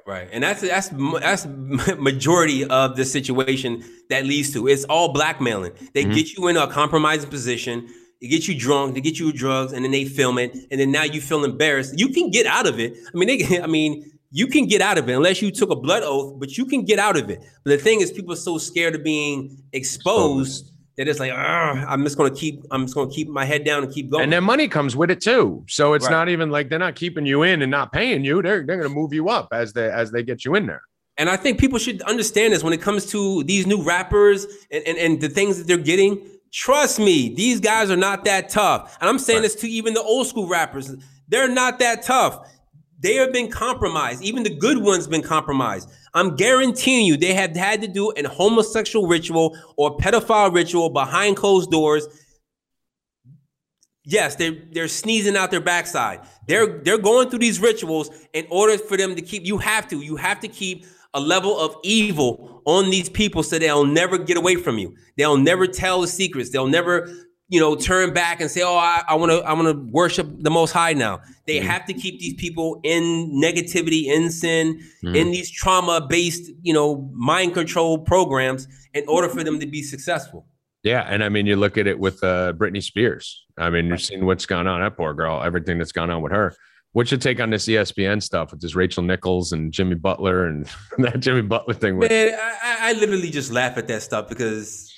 Right, 0.07 0.29
and 0.33 0.45
that's 0.45 0.61
that's 0.61 0.91
that's 0.91 1.47
majority 1.99 2.65
of 2.67 2.95
the 2.95 3.07
situation 3.07 3.83
that 4.11 4.27
leads 4.27 4.53
to 4.53 4.69
it's 4.69 4.85
all 4.85 5.13
blackmailing. 5.15 5.73
They 5.95 6.05
mm-hmm. 6.05 6.13
get 6.13 6.35
you 6.35 6.49
in 6.49 6.59
a 6.59 6.67
compromising 6.67 7.31
position. 7.31 7.89
They 8.21 8.29
get 8.29 8.47
you 8.47 8.59
drunk, 8.59 8.95
they 8.95 9.01
get 9.01 9.19
you 9.19 9.33
drugs, 9.33 9.73
and 9.73 9.85
then 9.85 9.93
they 9.93 10.05
film 10.05 10.39
it, 10.39 10.55
and 10.71 10.79
then 10.79 10.93
now 10.93 11.05
you 11.05 11.21
feel 11.21 11.45
embarrassed. 11.45 11.99
You 11.99 12.09
can 12.09 12.31
get 12.31 12.47
out 12.47 12.67
of 12.67 12.79
it. 12.79 12.97
I 13.15 13.17
mean, 13.17 13.29
they, 13.29 13.61
I 13.63 13.67
mean, 13.67 14.11
you 14.31 14.47
can 14.47 14.67
get 14.67 14.83
out 14.83 14.99
of 14.99 15.09
it 15.09 15.15
unless 15.15 15.41
you 15.41 15.51
took 15.51 15.71
a 15.71 15.77
blood 15.77 16.03
oath, 16.03 16.39
but 16.39 16.59
you 16.59 16.67
can 16.67 16.85
get 16.85 16.99
out 16.99 17.17
of 17.17 17.31
it. 17.31 17.41
But 17.65 17.71
the 17.71 17.79
thing 17.79 18.01
is, 18.01 18.13
people 18.13 18.33
are 18.33 18.37
so 18.37 18.59
scared 18.59 18.95
of 18.95 19.05
being 19.05 19.63
exposed 19.73 20.73
that 20.97 21.09
it's 21.09 21.19
like 21.19 21.33
I'm 21.33 22.05
just 22.05 22.17
gonna 22.17 22.35
keep 22.35 22.65
I'm 22.71 22.85
just 22.85 22.95
gonna 22.95 23.11
keep 23.11 23.29
my 23.29 23.45
head 23.45 23.65
down 23.65 23.83
and 23.83 23.93
keep 23.93 24.11
going. 24.11 24.25
And 24.25 24.33
their 24.33 24.41
money 24.41 24.69
comes 24.69 24.97
with 24.97 25.11
it 25.11 25.21
too. 25.21 25.65
So 25.69 25.95
it's 25.95 26.05
right. 26.07 26.13
not 26.13 26.29
even 26.29 26.51
like 26.51 26.69
they're 26.69 26.79
not 26.79 26.95
keeping 26.95 27.27
you 27.27 27.43
in 27.43 27.63
and 27.63 27.71
not 27.71 27.93
paying 27.93 28.25
you. 28.25 28.43
They're 28.43 28.65
they're 28.65 28.77
gonna 28.77 28.95
move 28.95 29.13
you 29.13 29.29
up 29.29 29.49
as 29.53 29.73
they 29.73 29.91
as 29.91 30.13
they 30.13 30.23
get 30.23 30.45
you 30.45 30.55
in 30.55 30.67
there. 30.67 30.83
And 31.17 31.31
I 31.31 31.37
think 31.37 31.59
people 31.59 31.79
should 31.79 32.03
understand 32.03 32.53
this 32.53 32.65
when 32.65 32.73
it 32.73 32.81
comes 32.81 33.07
to 33.07 33.45
these 33.45 33.67
new 33.67 33.83
rappers 33.83 34.47
and, 34.71 34.83
and, 34.85 34.99
and 34.99 35.21
the 35.21 35.29
things 35.29 35.59
that 35.59 35.67
they're 35.67 35.77
getting. 35.77 36.21
Trust 36.53 36.99
me, 36.99 37.35
these 37.35 37.61
guys 37.61 37.91
are 37.91 37.97
not 37.97 38.25
that 38.25 38.49
tough. 38.49 38.97
And 39.01 39.09
I'm 39.09 39.19
saying 39.19 39.39
right. 39.39 39.43
this 39.43 39.55
to 39.57 39.69
even 39.69 39.95
the 39.95 40.03
old 40.03 40.27
school 40.27 40.49
rappers. 40.49 40.95
They're 41.29 41.49
not 41.49 41.79
that 41.81 42.03
tough. 42.03 42.49
They 43.01 43.15
have 43.17 43.33
been 43.33 43.51
compromised. 43.51 44.23
Even 44.23 44.43
the 44.43 44.55
good 44.55 44.79
ones 44.79 45.07
been 45.07 45.23
compromised. 45.23 45.91
I'm 46.15 46.37
guaranteeing 46.37 47.07
you 47.07 47.17
they 47.17 47.35
have 47.35 47.57
had 47.57 47.83
to 47.83 47.89
do 47.89 48.13
an 48.13 48.25
homosexual 48.25 49.07
ritual 49.07 49.57
or 49.77 49.97
pedophile 49.97 50.55
ritual 50.55 50.91
behind 50.91 51.37
closed 51.37 51.71
doors. 51.71 52.07
Yes, 54.05 54.37
they're 54.37 54.57
they're 54.73 54.89
sneezing 54.89 55.37
out 55.37 55.51
their 55.51 55.61
backside. 55.61 56.21
They're 56.47 56.79
they're 56.79 56.99
going 56.99 57.31
through 57.31 57.41
these 57.41 57.61
rituals 57.61 58.11
in 58.33 58.47
order 58.51 58.79
for 58.79 58.97
them 58.97 59.17
to 59.17 59.23
keep. 59.23 59.45
You 59.47 59.59
have 59.59 59.89
to. 59.89 60.01
You 60.01 60.17
have 60.17 60.41
to 60.41 60.49
keep 60.49 60.87
a 61.15 61.21
level 61.21 61.59
of 61.59 61.77
evil 61.83 62.63
on 62.67 62.91
these 62.91 63.09
people 63.09 63.43
so 63.43 63.59
they'll 63.59 63.87
never 63.87 64.19
get 64.19 64.37
away 64.37 64.57
from 64.57 64.79
you. 64.79 64.95
They'll 65.17 65.37
never 65.37 65.67
tell 65.67 66.01
the 66.01 66.09
secrets. 66.09 66.51
They'll 66.51 66.67
never 66.67 67.09
you 67.49 67.61
know, 67.61 67.77
turn 67.77 68.13
back 68.13 68.41
and 68.41 68.51
say, 68.51 68.63
"Oh, 68.63 68.77
I 68.77 69.15
want 69.15 69.31
to, 69.31 69.39
I 69.41 69.53
want 69.53 69.69
to 69.69 69.93
worship 69.93 70.29
the 70.41 70.51
Most 70.51 70.73
High." 70.73 70.93
Now 70.95 71.21
they 71.47 71.61
mm 71.61 71.65
have 71.65 71.85
to 71.87 71.95
keep 71.95 72.21
these 72.21 72.35
people 72.35 72.81
in 72.83 73.41
negativity, 73.43 74.07
in 74.07 74.31
sin, 74.31 74.81
mm 75.05 75.15
in 75.15 75.31
these 75.31 75.51
trauma-based, 75.51 76.51
you 76.63 76.73
know, 76.73 77.11
mind 77.15 77.55
control 77.55 77.99
programs 77.99 78.67
in 78.95 79.05
order 79.09 79.29
for 79.29 79.45
them 79.45 79.61
to 79.61 79.67
be 79.67 79.83
successful. 79.83 80.47
Yeah, 80.83 81.07
and 81.09 81.25
I 81.25 81.31
mean, 81.31 81.47
you 81.47 81.57
look 81.57 81.79
at 81.79 81.87
it 81.87 81.99
with 81.99 82.23
uh, 82.23 82.53
Britney 82.53 82.83
Spears. 82.83 83.45
I 83.57 83.71
mean, 83.71 83.87
you've 83.87 84.03
seen 84.03 84.27
what's 84.27 84.45
gone 84.47 84.67
on. 84.67 84.81
That 84.81 84.97
poor 84.97 85.15
girl, 85.15 85.43
everything 85.43 85.79
that's 85.79 85.93
gone 85.93 86.11
on 86.11 86.23
with 86.23 86.33
her. 86.33 86.55
What's 86.93 87.11
your 87.11 87.19
take 87.19 87.41
on 87.41 87.51
this 87.51 87.67
ESPN 87.67 88.23
stuff 88.23 88.53
with 88.53 88.61
this 88.61 88.77
Rachel 88.77 89.03
Nichols 89.03 89.51
and 89.51 89.73
Jimmy 89.73 89.97
Butler 89.97 90.47
and 90.47 90.67
that 90.99 91.21
Jimmy 91.21 91.43
Butler 91.43 91.75
thing? 91.75 91.99
Man, 91.99 92.39
I, 92.41 92.91
I 92.91 92.93
literally 92.93 93.31
just 93.31 93.51
laugh 93.51 93.77
at 93.79 93.89
that 93.89 94.03
stuff 94.03 94.29
because 94.29 94.94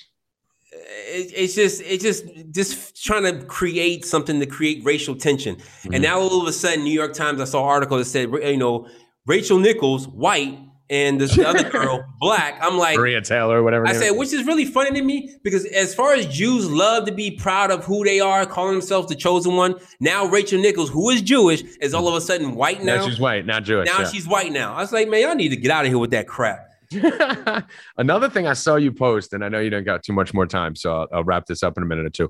it, 1.07 1.31
it's 1.35 1.55
just 1.55 1.81
it's 1.81 2.03
just 2.03 2.25
just 2.51 3.03
trying 3.03 3.23
to 3.23 3.45
create 3.45 4.05
something 4.05 4.39
to 4.39 4.45
create 4.45 4.83
racial 4.83 5.15
tension. 5.15 5.55
Mm-hmm. 5.55 5.93
And 5.93 6.03
now 6.03 6.19
all 6.19 6.41
of 6.41 6.47
a 6.47 6.53
sudden, 6.53 6.83
New 6.83 6.91
York 6.91 7.13
Times, 7.13 7.41
I 7.41 7.45
saw 7.45 7.63
an 7.63 7.69
article 7.69 7.97
that 7.97 8.05
said, 8.05 8.29
you 8.31 8.57
know, 8.57 8.87
Rachel 9.25 9.59
Nichols, 9.59 10.07
white, 10.07 10.57
and 10.89 11.19
this 11.19 11.37
other 11.37 11.69
girl, 11.69 12.03
black. 12.19 12.57
I'm 12.61 12.77
like 12.77 12.97
Maria 12.97 13.21
Taylor, 13.21 13.63
whatever. 13.63 13.87
I 13.87 13.93
said, 13.93 14.11
which 14.11 14.33
is 14.33 14.45
really 14.45 14.65
funny 14.65 14.91
to 14.99 15.01
me 15.01 15.35
because 15.43 15.65
as 15.65 15.93
far 15.93 16.13
as 16.13 16.25
Jews 16.27 16.69
love 16.69 17.05
to 17.05 17.11
be 17.11 17.31
proud 17.31 17.71
of 17.71 17.85
who 17.85 18.03
they 18.03 18.19
are, 18.19 18.45
calling 18.45 18.73
themselves 18.73 19.07
the 19.07 19.15
chosen 19.15 19.55
one, 19.55 19.75
now 19.99 20.25
Rachel 20.25 20.59
Nichols, 20.61 20.89
who 20.89 21.09
is 21.09 21.21
Jewish, 21.21 21.63
is 21.81 21.93
all 21.93 22.07
of 22.07 22.13
a 22.15 22.21
sudden 22.21 22.55
white 22.55 22.83
now. 22.83 22.97
now 22.97 23.07
she's 23.07 23.19
white, 23.19 23.45
not 23.45 23.63
Jewish. 23.63 23.87
Now 23.87 23.99
yeah. 23.99 24.09
she's 24.09 24.27
white 24.27 24.51
now. 24.51 24.73
I 24.73 24.81
was 24.81 24.91
like, 24.91 25.09
man, 25.09 25.21
y'all 25.21 25.35
need 25.35 25.49
to 25.49 25.57
get 25.57 25.71
out 25.71 25.85
of 25.85 25.89
here 25.89 25.99
with 25.99 26.11
that 26.11 26.27
crap. 26.27 26.66
Another 27.97 28.29
thing 28.29 28.47
I 28.47 28.53
saw 28.53 28.75
you 28.75 28.91
post, 28.91 29.33
and 29.33 29.43
I 29.43 29.49
know 29.49 29.59
you 29.59 29.69
don't 29.69 29.83
got 29.83 30.03
too 30.03 30.13
much 30.13 30.33
more 30.33 30.45
time, 30.45 30.75
so 30.75 31.01
I'll, 31.01 31.07
I'll, 31.13 31.23
wrap 31.23 31.45
this 31.45 31.63
up 31.63 31.77
in 31.77 31.83
a 31.83 31.85
minute 31.85 32.05
or 32.05 32.09
two. 32.09 32.29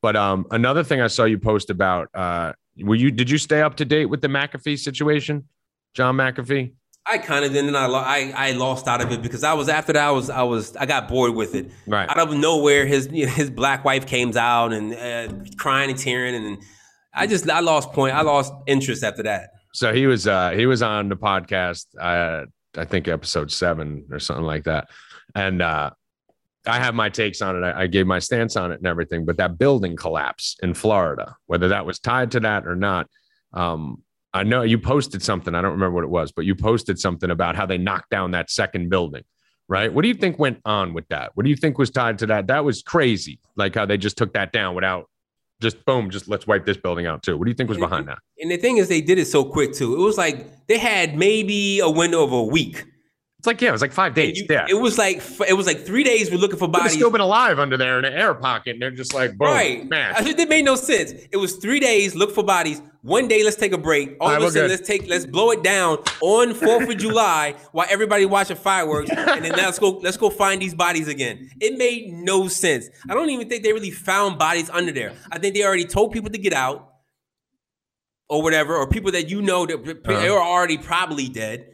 But 0.00 0.16
um, 0.16 0.46
another 0.50 0.82
thing 0.82 1.00
I 1.00 1.08
saw 1.08 1.24
you 1.24 1.38
post 1.38 1.70
about, 1.70 2.08
uh, 2.14 2.52
were 2.80 2.94
you 2.94 3.10
did 3.10 3.28
you 3.28 3.38
stay 3.38 3.60
up 3.60 3.76
to 3.76 3.84
date 3.84 4.06
with 4.06 4.22
the 4.22 4.28
McAfee 4.28 4.78
situation, 4.78 5.48
John 5.94 6.16
McAfee? 6.16 6.72
I 7.10 7.18
kind 7.18 7.44
of 7.44 7.52
didn't. 7.52 7.74
I, 7.74 7.86
I 7.86 8.32
I 8.36 8.52
lost 8.52 8.86
out 8.86 9.00
of 9.00 9.10
it 9.12 9.22
because 9.22 9.42
I 9.42 9.54
was 9.54 9.68
after 9.68 9.92
that. 9.94 10.08
I 10.08 10.10
was 10.10 10.30
I 10.30 10.42
was 10.42 10.76
I 10.76 10.86
got 10.86 11.08
bored 11.08 11.34
with 11.34 11.54
it. 11.54 11.70
Right 11.86 12.08
out 12.08 12.18
of 12.18 12.36
nowhere, 12.36 12.86
his 12.86 13.08
you 13.10 13.26
know, 13.26 13.32
his 13.32 13.50
black 13.50 13.84
wife 13.84 14.06
came 14.06 14.36
out 14.36 14.72
and 14.72 14.94
uh, 14.94 15.34
crying 15.56 15.90
and 15.90 15.98
tearing, 15.98 16.34
and 16.34 16.58
I 17.14 17.26
just 17.26 17.48
I 17.50 17.60
lost 17.60 17.92
point. 17.92 18.14
I 18.14 18.22
lost 18.22 18.52
interest 18.66 19.02
after 19.02 19.22
that. 19.24 19.50
So 19.72 19.92
he 19.92 20.06
was 20.06 20.26
uh 20.26 20.50
he 20.50 20.66
was 20.66 20.82
on 20.82 21.08
the 21.08 21.16
podcast. 21.16 21.86
Uh, 21.98 22.46
I 22.78 22.84
think 22.84 23.08
episode 23.08 23.50
seven 23.50 24.06
or 24.10 24.18
something 24.18 24.44
like 24.44 24.64
that. 24.64 24.88
And 25.34 25.60
uh, 25.60 25.90
I 26.66 26.78
have 26.78 26.94
my 26.94 27.08
takes 27.08 27.42
on 27.42 27.56
it. 27.56 27.66
I, 27.66 27.82
I, 27.82 27.86
gave 27.86 28.06
my 28.06 28.18
stance 28.18 28.56
on 28.56 28.72
it 28.72 28.78
and 28.78 28.86
everything. 28.86 29.24
But 29.24 29.36
that 29.38 29.58
building 29.58 29.96
collapse 29.96 30.56
in 30.62 30.74
Florida, 30.74 31.36
whether 31.46 31.68
that 31.68 31.86
was 31.86 31.98
tied 31.98 32.30
to 32.32 32.40
that 32.40 32.66
or 32.66 32.76
not, 32.76 33.08
um, 33.52 34.02
I 34.32 34.44
know 34.44 34.62
you 34.62 34.78
posted 34.78 35.22
something. 35.22 35.54
I 35.54 35.62
don't 35.62 35.72
remember 35.72 35.94
what 35.94 36.04
it 36.04 36.10
was, 36.10 36.32
but 36.32 36.44
you 36.44 36.54
posted 36.54 36.98
something 36.98 37.30
about 37.30 37.56
how 37.56 37.66
they 37.66 37.78
knocked 37.78 38.10
down 38.10 38.32
that 38.32 38.50
second 38.50 38.90
building. 38.90 39.24
Right. 39.68 39.92
What 39.92 40.02
do 40.02 40.08
you 40.08 40.14
think 40.14 40.38
went 40.38 40.60
on 40.64 40.94
with 40.94 41.06
that? 41.08 41.32
What 41.34 41.44
do 41.44 41.50
you 41.50 41.56
think 41.56 41.76
was 41.76 41.90
tied 41.90 42.18
to 42.18 42.26
that? 42.26 42.46
That 42.46 42.64
was 42.64 42.82
crazy. 42.82 43.38
Like 43.54 43.74
how 43.74 43.84
they 43.84 43.98
just 43.98 44.16
took 44.16 44.32
that 44.32 44.50
down 44.50 44.74
without 44.74 45.10
just 45.60 45.84
boom, 45.84 46.10
just 46.10 46.28
let's 46.28 46.46
wipe 46.46 46.64
this 46.64 46.76
building 46.76 47.06
out 47.06 47.22
too. 47.22 47.36
What 47.36 47.44
do 47.44 47.50
you 47.50 47.54
think 47.54 47.68
was 47.68 47.78
behind 47.78 48.08
that? 48.08 48.18
And 48.40 48.50
the 48.50 48.56
thing 48.56 48.76
is, 48.76 48.88
they 48.88 49.00
did 49.00 49.18
it 49.18 49.26
so 49.26 49.44
quick 49.44 49.72
too. 49.72 49.94
It 49.94 49.98
was 49.98 50.16
like 50.16 50.66
they 50.66 50.78
had 50.78 51.16
maybe 51.16 51.80
a 51.80 51.90
window 51.90 52.22
of 52.22 52.32
a 52.32 52.42
week 52.42 52.84
It's 53.38 53.46
like 53.46 53.60
yeah, 53.60 53.68
it 53.68 53.72
was 53.72 53.82
like 53.82 53.92
five 53.92 54.14
days. 54.14 54.36
You, 54.36 54.46
yeah, 54.50 54.66
it 54.68 54.74
was 54.74 54.98
like 54.98 55.22
it 55.46 55.52
was 55.52 55.64
like 55.64 55.86
three 55.86 56.02
days. 56.02 56.28
We're 56.28 56.38
looking 56.38 56.58
for 56.58 56.66
bodies. 56.66 56.90
They 56.90 56.96
still 56.96 57.12
been 57.12 57.20
alive 57.20 57.60
under 57.60 57.76
there 57.76 57.96
in 58.00 58.04
an 58.04 58.12
air 58.12 58.34
pocket, 58.34 58.72
and 58.72 58.82
they're 58.82 58.90
just 58.90 59.14
like, 59.14 59.38
boom, 59.38 59.46
right? 59.46 59.88
Man, 59.88 60.12
I 60.16 60.24
think 60.24 60.40
it 60.40 60.48
made 60.48 60.64
no 60.64 60.74
sense. 60.74 61.12
It 61.30 61.36
was 61.36 61.54
three 61.54 61.78
days. 61.78 62.16
Look 62.16 62.34
for 62.34 62.42
bodies. 62.42 62.82
One 63.02 63.28
day, 63.28 63.44
let's 63.44 63.54
take 63.54 63.70
a 63.70 63.78
break. 63.78 64.16
All 64.20 64.30
right, 64.30 64.38
of 64.38 64.48
a 64.48 64.50
sudden, 64.50 64.68
let's 64.68 64.84
take 64.84 65.06
let's 65.06 65.24
blow 65.24 65.52
it 65.52 65.62
down 65.62 65.98
on 66.20 66.52
Fourth 66.52 66.88
of 66.88 66.98
July 66.98 67.54
while 67.70 67.86
everybody 67.88 68.26
watching 68.26 68.56
fireworks, 68.56 69.10
and 69.16 69.44
then 69.44 69.52
let's 69.52 69.78
go 69.78 69.90
let's 70.02 70.16
go 70.16 70.30
find 70.30 70.60
these 70.60 70.74
bodies 70.74 71.06
again. 71.06 71.48
It 71.60 71.78
made 71.78 72.12
no 72.12 72.48
sense. 72.48 72.90
I 73.08 73.14
don't 73.14 73.30
even 73.30 73.48
think 73.48 73.62
they 73.62 73.72
really 73.72 73.92
found 73.92 74.40
bodies 74.40 74.68
under 74.68 74.90
there. 74.90 75.12
I 75.30 75.38
think 75.38 75.54
they 75.54 75.62
already 75.62 75.84
told 75.84 76.10
people 76.10 76.30
to 76.30 76.38
get 76.38 76.54
out 76.54 76.92
or 78.28 78.42
whatever, 78.42 78.74
or 78.74 78.88
people 78.88 79.12
that 79.12 79.30
you 79.30 79.42
know 79.42 79.64
that 79.64 79.78
uh-huh. 79.78 80.20
they 80.20 80.28
were 80.28 80.42
already 80.42 80.76
probably 80.76 81.28
dead 81.28 81.68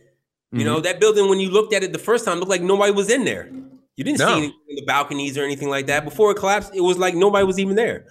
you 0.54 0.60
mm-hmm. 0.60 0.74
know, 0.74 0.80
that 0.80 1.00
building, 1.00 1.28
when 1.28 1.40
you 1.40 1.50
looked 1.50 1.74
at 1.74 1.82
it 1.82 1.92
the 1.92 1.98
first 1.98 2.24
time, 2.24 2.38
looked 2.38 2.48
like 2.48 2.62
nobody 2.62 2.92
was 2.92 3.10
in 3.10 3.24
there. 3.24 3.50
You 3.96 4.04
didn't 4.04 4.20
no. 4.20 4.26
see 4.28 4.32
anything 4.32 4.60
in 4.68 4.76
the 4.76 4.84
balconies 4.84 5.36
or 5.36 5.42
anything 5.42 5.68
like 5.68 5.86
that. 5.86 6.04
Before 6.04 6.30
it 6.30 6.36
collapsed, 6.36 6.72
it 6.74 6.80
was 6.80 6.96
like 6.96 7.14
nobody 7.14 7.44
was 7.44 7.58
even 7.58 7.74
there. 7.74 8.06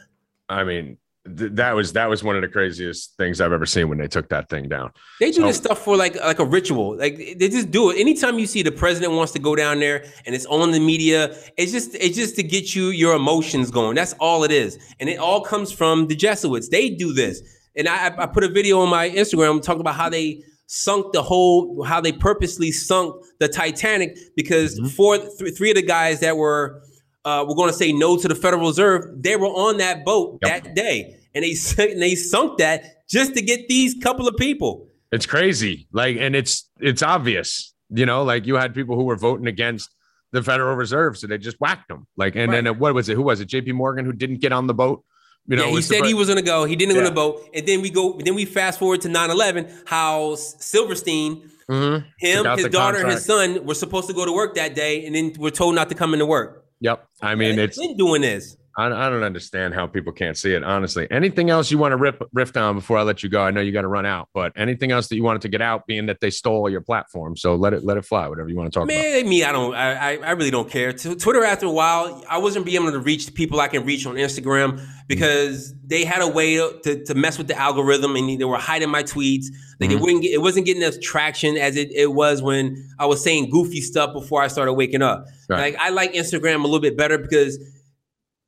I 0.50 0.66
mean, 0.66 0.98
th- 1.38 1.52
that 1.54 1.74
was 1.74 1.94
that 1.94 2.10
was 2.10 2.22
one 2.22 2.36
of 2.36 2.42
the 2.42 2.50
craziest 2.50 3.16
things 3.16 3.40
I've 3.40 3.54
ever 3.54 3.66
seen 3.66 3.88
when 3.88 3.98
they 3.98 4.08
took 4.10 4.28
that 4.28 4.50
thing 4.50 4.68
down. 4.68 4.92
They 5.22 5.32
do 5.32 5.42
so, 5.42 5.48
this 5.48 5.58
stuff 5.58 5.80
for 5.80 5.96
like 5.96 6.16
like 6.16 6.40
a 6.40 6.46
ritual. 6.46 6.98
Like 6.98 7.16
they 7.18 7.48
just 7.48 7.72
do 7.72 7.92
it. 7.92 7.98
Anytime 7.98 8.40
you 8.40 8.46
see 8.46 8.62
the 8.62 8.74
president 8.74 9.14
wants 9.14 9.32
to 9.34 9.40
go 9.40 9.56
down 9.56 9.80
there 9.80 10.06
and 10.26 10.36
it's 10.36 10.46
on 10.48 10.72
the 10.72 10.80
media, 10.80 11.34
it's 11.58 11.72
just 11.72 11.96
it's 11.96 12.18
just 12.18 12.36
to 12.38 12.44
get 12.44 12.76
you 12.76 12.88
your 12.88 13.16
emotions 13.16 13.72
going. 13.72 13.96
That's 13.96 14.14
all 14.20 14.44
it 14.44 14.52
is. 14.52 14.78
And 15.00 15.10
it 15.10 15.18
all 15.18 15.42
comes 15.42 15.72
from 15.72 16.08
the 16.08 16.16
Jesuits. 16.16 16.68
They 16.68 16.90
do 16.90 17.14
this. 17.14 17.42
And 17.76 17.88
I, 17.88 18.14
I 18.18 18.26
put 18.28 18.44
a 18.44 18.50
video 18.50 18.80
on 18.82 18.90
my 18.90 19.10
Instagram 19.10 19.62
talking 19.62 19.82
about 19.82 19.96
how 19.96 20.08
they 20.08 20.44
sunk 20.76 21.14
the 21.14 21.22
whole 21.22 21.84
how 21.84 22.02
they 22.02 22.12
purposely 22.12 22.72
sunk 22.72 23.16
the 23.40 23.48
Titanic 23.48 24.18
because 24.36 24.80
mm-hmm. 24.80 24.88
four 24.88 25.20
th- 25.20 25.56
three 25.56 25.70
of 25.70 25.76
the 25.76 25.84
guys 25.84 26.20
that 26.22 26.36
were 26.36 26.82
uh, 27.26 27.46
we're 27.48 27.56
going 27.56 27.70
to 27.70 27.76
say 27.76 27.94
no 27.94 28.18
to 28.18 28.28
the 28.28 28.34
Federal 28.34 28.68
Reserve 28.68 29.22
they 29.22 29.36
were 29.36 29.48
on 29.48 29.78
that 29.78 30.04
boat 30.04 30.40
yep. 30.42 30.64
that 30.64 30.76
day 30.76 31.16
and 31.36 31.44
they 31.44 31.56
and 31.92 32.02
they 32.02 32.16
sunk 32.16 32.58
that 32.58 33.08
just 33.08 33.36
to 33.36 33.42
get 33.42 33.68
these 33.68 33.96
couple 34.02 34.28
of 34.28 34.36
people. 34.36 34.88
It's 35.12 35.28
crazy, 35.28 35.88
like, 35.92 36.18
and 36.18 36.36
it's 36.36 36.68
it's 36.80 37.04
obvious, 37.04 37.76
you 37.90 38.08
know, 38.08 38.24
like 38.24 38.48
you 38.48 38.56
had 38.56 38.74
people 38.74 38.96
who 38.96 39.04
were 39.04 39.16
voting 39.16 39.46
against 39.46 39.94
the 40.32 40.42
Federal 40.42 40.76
Reserve, 40.76 41.20
so 41.20 41.28
they 41.28 41.38
just 41.38 41.58
whacked 41.60 41.88
them. 41.88 42.08
Like, 42.18 42.36
and 42.36 42.52
right. 42.52 42.64
then 42.64 42.80
what 42.80 42.96
was 42.96 43.10
it? 43.10 43.14
Who 43.14 43.22
was 43.22 43.40
it? 43.40 43.46
J.P. 43.46 43.74
Morgan 43.74 44.06
who 44.06 44.14
didn't 44.14 44.42
get 44.42 44.52
on 44.52 44.66
the 44.66 44.74
boat 44.74 45.04
you 45.48 45.58
know, 45.58 45.66
yeah, 45.66 45.72
he 45.72 45.82
said 45.82 46.06
he 46.06 46.14
was 46.14 46.28
going 46.28 46.38
to 46.40 46.46
go. 46.46 46.66
He 46.66 46.76
didn't 46.76 46.96
yeah. 46.96 47.02
go 47.04 47.10
to 47.10 47.16
vote. 47.16 47.50
And 47.54 47.68
then 47.68 47.82
we 47.82 47.90
go. 47.90 48.20
Then 48.24 48.36
we 48.36 48.46
fast 48.46 48.80
forward 48.80 49.02
to 49.02 49.10
9-11, 49.10 49.84
How 49.86 50.36
Silverstein, 50.36 51.50
mm-hmm. 51.70 52.08
him, 52.18 52.58
his 52.58 52.70
daughter, 52.70 53.00
contract. 53.00 53.14
his 53.14 53.26
son 53.26 53.66
were 53.66 53.76
supposed 53.76 54.08
to 54.08 54.14
go 54.14 54.26
to 54.26 54.32
work 54.32 54.56
that 54.56 54.74
day, 54.76 55.06
and 55.06 55.14
then 55.16 55.34
we're 55.38 55.50
told 55.50 55.76
not 55.76 55.90
to 55.90 55.96
come 55.96 56.14
into 56.14 56.26
work. 56.26 56.66
Yep. 56.80 57.08
I 57.22 57.36
mean, 57.36 57.60
it's 57.60 57.78
been 57.78 57.98
doing 57.98 58.22
this. 58.22 58.58
I, 58.78 58.88
I 58.88 59.10
don't 59.10 59.24
understand 59.24 59.74
how 59.74 59.88
people 59.88 60.12
can't 60.12 60.38
see 60.38 60.54
it. 60.54 60.64
Honestly, 60.64 61.08
anything 61.12 61.50
else 61.50 61.70
you 61.70 61.78
want 61.78 61.92
to 61.92 61.98
rip 61.98 62.22
riff 62.34 62.56
on 62.58 62.76
before 62.76 62.98
I 62.98 63.04
let 63.04 63.24
you 63.24 63.30
go? 63.30 63.42
I 63.42 63.52
know 63.52 63.62
you 63.62 63.72
got 63.72 63.82
to 63.82 63.88
run 63.88 64.06
out, 64.06 64.30
but 64.34 64.52
anything 64.56 64.92
else 64.92 65.08
that 65.08 65.16
you 65.16 65.24
wanted 65.24 65.42
to 65.44 65.50
get 65.50 65.62
out, 65.62 65.86
being 65.86 66.08
that 66.08 66.20
they 66.22 66.30
stole 66.30 66.70
your 66.70 66.82
platform, 66.82 67.38
so 67.38 67.56
let 67.56 67.74
it 67.74 67.84
let 67.84 67.98
it 67.98 68.06
fly. 68.06 68.28
Whatever 68.28 68.50
you 68.50 68.56
want 68.56 68.72
to 68.72 68.80
talk 68.80 68.88
Man, 68.88 69.20
about. 69.20 69.30
Me, 69.30 69.44
I 69.44 69.52
don't. 69.52 69.76
I 69.76 70.18
I 70.18 70.32
really 70.32 70.52
don't 70.52 70.70
care. 70.70 70.94
Twitter 70.94 71.44
after 71.44 71.66
a 71.66 71.72
while, 71.72 72.24
I 72.30 72.38
wasn't 72.38 72.66
being 72.66 72.82
able 72.82 72.92
to 72.92 73.00
reach 73.00 73.26
the 73.26 73.32
people 73.32 73.60
I 73.60 73.68
can 73.68 73.86
reach 73.86 74.06
on 74.06 74.16
Instagram 74.16 74.84
because 75.08 75.72
mm-hmm. 75.72 75.88
they 75.88 76.06
had 76.06 76.22
a 76.22 76.28
way 76.28 76.56
to, 76.56 77.04
to 77.06 77.16
mess 77.16 77.38
with 77.38 77.48
the 77.48 77.58
algorithm 77.58 78.16
and 78.16 78.40
they 78.40 78.46
were 78.46 78.58
hiding 78.58 78.90
my 78.90 79.04
tweets. 79.04 79.46
Like 79.80 79.90
mm-hmm. 79.90 79.98
it 79.98 80.02
wouldn't 80.02 80.22
get, 80.24 80.34
it 80.34 80.42
wasn't 80.42 80.66
getting 80.66 80.84
as 80.84 81.00
traction 81.00 81.58
as 81.58 81.76
it, 81.76 81.92
it 81.92 82.14
was 82.14 82.42
when 82.42 82.90
I 83.00 83.06
was 83.06 83.24
saying 83.24 83.50
goofy 83.50 83.82
stuff 83.82 84.14
before 84.14 84.42
I 84.42 84.48
started 84.48 84.74
waking 84.74 85.02
up. 85.02 85.26
Right. 85.50 85.74
Like 85.74 85.82
I 85.82 85.90
like 85.90 86.14
Instagram 86.14 86.62
a 86.62 86.64
little 86.64 86.80
bit 86.80 86.98
better 86.98 87.18
because 87.18 87.60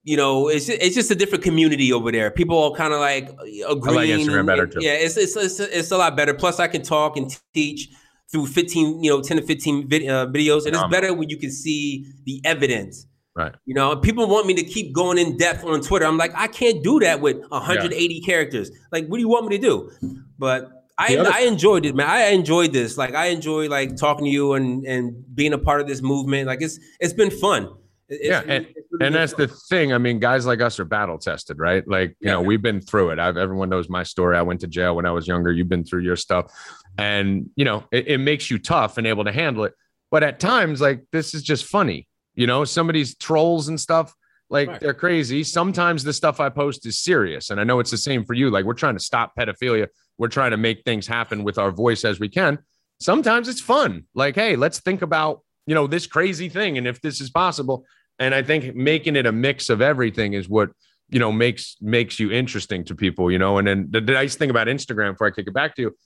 you 0.05 0.15
know, 0.15 0.47
it's 0.49 0.67
just, 0.67 0.81
it's 0.81 0.95
just 0.95 1.09
a 1.09 1.15
different 1.15 1.43
community 1.43 1.91
over 1.91 2.11
there. 2.11 2.29
People 2.29 2.63
are 2.63 2.71
kind 2.77 2.93
of 2.93 2.99
like 2.99 3.27
agreeing. 3.67 4.11
I 4.11 4.15
like 4.15 4.27
Instagram 4.27 4.45
better 4.45 4.67
too. 4.67 4.79
Yeah, 4.79 4.91
it's, 4.91 5.17
it's 5.17 5.35
it's 5.35 5.59
it's 5.59 5.91
a 5.91 5.97
lot 5.97 6.15
better. 6.15 6.33
Plus, 6.35 6.59
I 6.59 6.67
can 6.67 6.83
talk 6.83 7.17
and 7.17 7.35
teach 7.55 7.89
through 8.31 8.45
15, 8.45 9.03
you 9.03 9.09
know, 9.09 9.21
10 9.21 9.37
to 9.37 9.43
15 9.43 9.87
vid- 9.89 10.07
uh, 10.07 10.27
videos, 10.27 10.67
and 10.67 10.75
it's 10.75 10.87
better 10.89 11.11
when 11.13 11.29
you 11.29 11.37
can 11.37 11.51
see 11.51 12.05
the 12.25 12.39
evidence. 12.45 13.07
Right. 13.35 13.53
You 13.65 13.73
know, 13.73 13.95
people 13.97 14.27
want 14.27 14.45
me 14.45 14.53
to 14.53 14.63
keep 14.63 14.93
going 14.93 15.17
in 15.17 15.37
depth 15.37 15.65
on 15.65 15.81
Twitter. 15.81 16.05
I'm 16.05 16.17
like, 16.17 16.31
I 16.35 16.47
can't 16.47 16.83
do 16.83 16.99
that 16.99 17.19
with 17.19 17.37
180 17.49 18.13
yeah. 18.13 18.25
characters. 18.25 18.71
Like, 18.91 19.07
what 19.07 19.17
do 19.17 19.21
you 19.21 19.27
want 19.27 19.47
me 19.47 19.57
to 19.57 19.61
do? 19.61 19.91
But 20.37 20.69
I, 20.99 21.17
other- 21.17 21.31
I 21.33 21.41
enjoyed 21.41 21.85
it, 21.85 21.95
man. 21.95 22.07
I 22.07 22.27
enjoyed 22.27 22.73
this. 22.73 22.97
Like, 22.97 23.15
I 23.15 23.27
enjoy 23.27 23.67
like 23.69 23.97
talking 23.97 24.25
to 24.25 24.31
you 24.31 24.53
and 24.53 24.85
and 24.85 25.15
being 25.33 25.53
a 25.53 25.57
part 25.57 25.81
of 25.81 25.87
this 25.87 26.03
movement. 26.03 26.45
Like, 26.45 26.61
it's 26.61 26.79
it's 26.99 27.13
been 27.13 27.31
fun. 27.31 27.69
It's, 28.07 28.23
yeah, 28.23 28.41
and, 28.41 28.67
really 28.91 29.05
and 29.05 29.15
that's 29.15 29.33
fun. 29.33 29.47
the 29.47 29.53
thing. 29.69 29.93
I 29.93 29.97
mean, 29.97 30.19
guys 30.19 30.45
like 30.45 30.61
us 30.61 30.79
are 30.79 30.85
battle 30.85 31.17
tested, 31.17 31.57
right? 31.57 31.87
Like, 31.87 32.11
you 32.19 32.27
yeah. 32.27 32.33
know, 32.33 32.41
we've 32.41 32.61
been 32.61 32.81
through 32.81 33.11
it. 33.11 33.19
I've 33.19 33.37
everyone 33.37 33.69
knows 33.69 33.89
my 33.89 34.03
story. 34.03 34.37
I 34.37 34.43
went 34.43 34.61
to 34.61 34.67
jail 34.67 34.95
when 34.95 35.05
I 35.05 35.11
was 35.11 35.27
younger. 35.27 35.51
You've 35.51 35.69
been 35.69 35.83
through 35.83 36.01
your 36.01 36.15
stuff, 36.15 36.51
and 36.97 37.49
you 37.55 37.65
know, 37.65 37.83
it, 37.91 38.07
it 38.07 38.17
makes 38.19 38.51
you 38.51 38.59
tough 38.59 38.97
and 38.97 39.07
able 39.07 39.23
to 39.23 39.31
handle 39.31 39.63
it. 39.63 39.73
But 40.11 40.23
at 40.23 40.39
times, 40.39 40.81
like 40.81 41.03
this 41.11 41.33
is 41.33 41.41
just 41.41 41.65
funny. 41.65 42.07
You 42.35 42.47
know, 42.47 42.63
somebody's 42.63 43.15
trolls 43.15 43.69
and 43.69 43.79
stuff, 43.79 44.13
like 44.49 44.67
right. 44.67 44.79
they're 44.79 44.93
crazy. 44.93 45.43
Sometimes 45.43 46.03
the 46.03 46.13
stuff 46.13 46.39
I 46.39 46.49
post 46.49 46.85
is 46.85 46.99
serious, 46.99 47.49
and 47.49 47.59
I 47.59 47.63
know 47.63 47.79
it's 47.79 47.91
the 47.91 47.97
same 47.97 48.23
for 48.23 48.33
you. 48.33 48.51
Like 48.51 48.65
we're 48.65 48.73
trying 48.73 48.95
to 48.95 49.03
stop 49.03 49.33
pedophilia. 49.37 49.87
We're 50.17 50.27
trying 50.27 50.51
to 50.51 50.57
make 50.57 50.83
things 50.83 51.07
happen 51.07 51.43
with 51.43 51.57
our 51.57 51.71
voice 51.71 52.05
as 52.05 52.19
we 52.19 52.29
can. 52.29 52.59
Sometimes 52.99 53.49
it's 53.49 53.61
fun. 53.61 54.05
Like, 54.13 54.35
hey, 54.35 54.55
let's 54.55 54.79
think 54.79 55.01
about 55.01 55.41
you 55.65 55.75
know, 55.75 55.87
this 55.87 56.07
crazy 56.07 56.49
thing 56.49 56.77
and 56.77 56.87
if 56.87 57.01
this 57.01 57.21
is 57.21 57.29
possible. 57.29 57.85
And 58.19 58.33
I 58.33 58.43
think 58.43 58.75
making 58.75 59.15
it 59.15 59.25
a 59.25 59.31
mix 59.31 59.69
of 59.69 59.81
everything 59.81 60.33
is 60.33 60.47
what, 60.47 60.69
you 61.09 61.19
know, 61.19 61.31
makes 61.31 61.75
makes 61.81 62.19
you 62.19 62.31
interesting 62.31 62.83
to 62.85 62.95
people, 62.95 63.31
you 63.31 63.37
know. 63.37 63.57
And 63.57 63.67
then 63.67 63.87
the, 63.89 64.01
nice 64.01 64.35
thing 64.35 64.49
about 64.49 64.67
Instagram, 64.67 65.13
before 65.13 65.27
I 65.27 65.31
kick 65.31 65.47
it 65.47 65.53
back 65.53 65.75
to 65.75 65.81
you, 65.81 65.97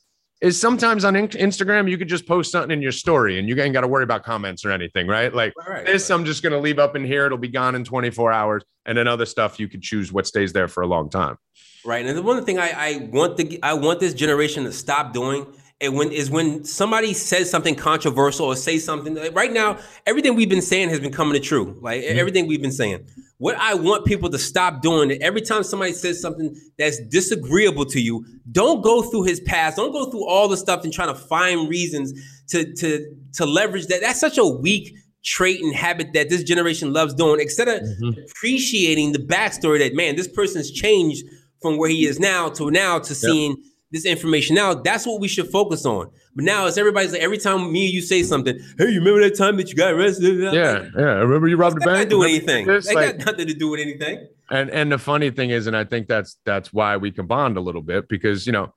is 0.42 0.60
sometimes 0.60 1.04
on 1.04 1.14
Instagram 1.14 1.90
you 1.90 1.98
could 1.98 2.08
just 2.08 2.26
post 2.26 2.52
something 2.52 2.72
in 2.72 2.82
your 2.82 2.94
story 2.94 3.38
and 3.38 3.48
you 3.48 3.60
ain't 3.62 3.74
got 3.74 3.82
to 3.82 3.88
worry 3.88 4.04
about 4.04 4.24
comments 4.24 4.64
or 4.64 4.72
anything, 4.72 5.06
right? 5.06 5.34
Like 5.34 5.54
right, 5.68 5.86
this, 5.86 6.10
right. 6.10 6.16
I'm 6.16 6.26
just 6.26 6.42
gonna 6.42 6.60
leave 6.60 6.80
up 6.80 6.96
in 6.96 7.04
here. 7.04 7.26
It'll 7.26 7.38
be 7.38 7.50
gone 7.50 7.76
in 7.76 7.84
24 7.84 8.32
hours, 8.32 8.64
and 8.86 8.98
then 8.98 9.08
other 9.08 9.26
stuff 9.26 9.60
you 9.60 9.68
could 9.68 9.82
choose 9.82 10.12
what 10.12 10.26
stays 10.26 10.54
there 10.54 10.68
for 10.68 10.82
a 10.82 10.88
long 10.88 11.10
time. 11.10 11.38
Right, 11.86 12.06
and 12.06 12.18
the 12.18 12.22
one 12.22 12.44
thing 12.44 12.58
I, 12.58 12.72
I 12.76 12.98
want 13.12 13.38
the 13.38 13.60
I 13.62 13.74
want 13.74 14.00
this 14.00 14.14
generation 14.14 14.64
to 14.64 14.72
stop 14.72 15.14
doing 15.14 15.46
and 15.82 15.96
when 15.96 16.12
is 16.12 16.30
when 16.30 16.64
somebody 16.66 17.14
says 17.14 17.50
something 17.50 17.76
controversial 17.76 18.46
or 18.46 18.56
say 18.56 18.78
something 18.78 19.16
like 19.16 19.36
right 19.36 19.52
now 19.52 19.78
everything 20.06 20.36
we've 20.36 20.50
been 20.50 20.62
saying 20.62 20.90
has 20.90 21.00
been 21.00 21.12
coming 21.12 21.34
to 21.34 21.40
true. 21.40 21.78
Like 21.82 22.02
mm-hmm. 22.02 22.20
everything 22.20 22.48
we've 22.48 22.62
been 22.62 22.72
saying. 22.72 23.06
What 23.38 23.56
i 23.58 23.74
want 23.74 24.06
people 24.06 24.30
to 24.30 24.38
stop 24.38 24.82
doing 24.82 25.12
every 25.22 25.42
time 25.42 25.64
somebody 25.64 25.94
says 25.94 26.22
something 26.22 26.56
that's 26.78 27.00
disagreeable 27.08 27.86
to 27.86 28.02
you 28.02 28.26
don't 28.52 28.82
go 28.82 29.02
through 29.02 29.24
his 29.24 29.40
past. 29.40 29.78
Don't 29.78 29.92
go 29.92 30.10
through 30.10 30.28
all 30.28 30.48
the 30.48 30.58
stuff 30.58 30.84
and 30.84 30.92
trying 30.92 31.14
to 31.14 31.20
find 31.20 31.70
reasons 31.70 32.14
to 32.50 32.74
to 32.76 33.16
to 33.34 33.46
leverage 33.46 33.88
that. 33.88 34.02
That's 34.02 34.20
such 34.20 34.38
a 34.38 34.46
weak 34.46 34.94
trait 35.24 35.62
and 35.62 35.76
habit 35.76 36.14
that 36.14 36.30
this 36.30 36.44
generation 36.44 36.92
loves 36.92 37.14
doing. 37.14 37.40
Instead 37.40 37.68
of 37.68 37.82
mm-hmm. 37.82 38.20
appreciating 38.30 39.14
the 39.14 39.20
backstory 39.20 39.80
that 39.80 39.96
man 39.96 40.18
this 40.18 40.28
person's 40.28 40.72
changed 40.72 41.24
from 41.62 41.78
where 41.78 41.90
he 41.90 42.06
is 42.06 42.20
now 42.20 42.50
to 42.50 42.70
now 42.72 43.00
to 43.00 43.16
seeing 43.16 43.52
yep 43.52 43.66
this 43.92 44.06
information 44.06 44.56
now. 44.56 44.74
That's 44.74 45.06
what 45.06 45.20
we 45.20 45.28
should 45.28 45.48
focus 45.48 45.86
on. 45.86 46.10
But 46.36 46.46
now 46.46 46.68
it's 46.68 46.78
everybody's 46.78 47.12
like 47.12 47.22
every 47.22 47.38
time 47.38 47.72
me 47.72 47.86
and 47.86 47.94
you 47.94 48.02
say 48.02 48.24
something, 48.24 48.58
hey, 48.78 48.90
you 48.90 49.00
remember 49.00 49.22
that 49.22 49.36
time 49.36 49.58
that 49.58 49.70
you 49.70 49.76
got 49.76 49.94
arrested? 49.94 50.40
Yeah, 50.40 50.50
like, 50.74 50.92
yeah. 50.96 51.02
Remember 51.02 51.48
you 51.48 51.58
robbed 51.58 51.78
the 51.78 51.86
bank? 51.86 51.98
Not 51.98 52.10
do 52.10 52.24
anything. 52.24 52.68
This? 52.68 52.88
That 52.88 52.96
like, 52.96 53.18
got 53.18 53.26
nothing 53.26 53.48
to 53.48 53.54
do 53.54 53.70
with 53.70 53.80
anything. 53.80 54.28
And 54.52 54.70
and 54.70 54.92
the 54.92 54.98
funny 54.98 55.32
thing 55.32 55.50
is, 55.50 55.68
and 55.68 55.76
I 55.76 55.84
think 55.84 56.08
that's 56.08 56.38
that's 56.46 56.72
why 56.72 56.98
we 56.98 57.12
can 57.12 57.26
bond 57.26 57.58
a 57.58 57.62
little 57.62 57.82
bit 57.82 58.08
because 58.08 58.46
you 58.46 58.52
know 58.52 58.74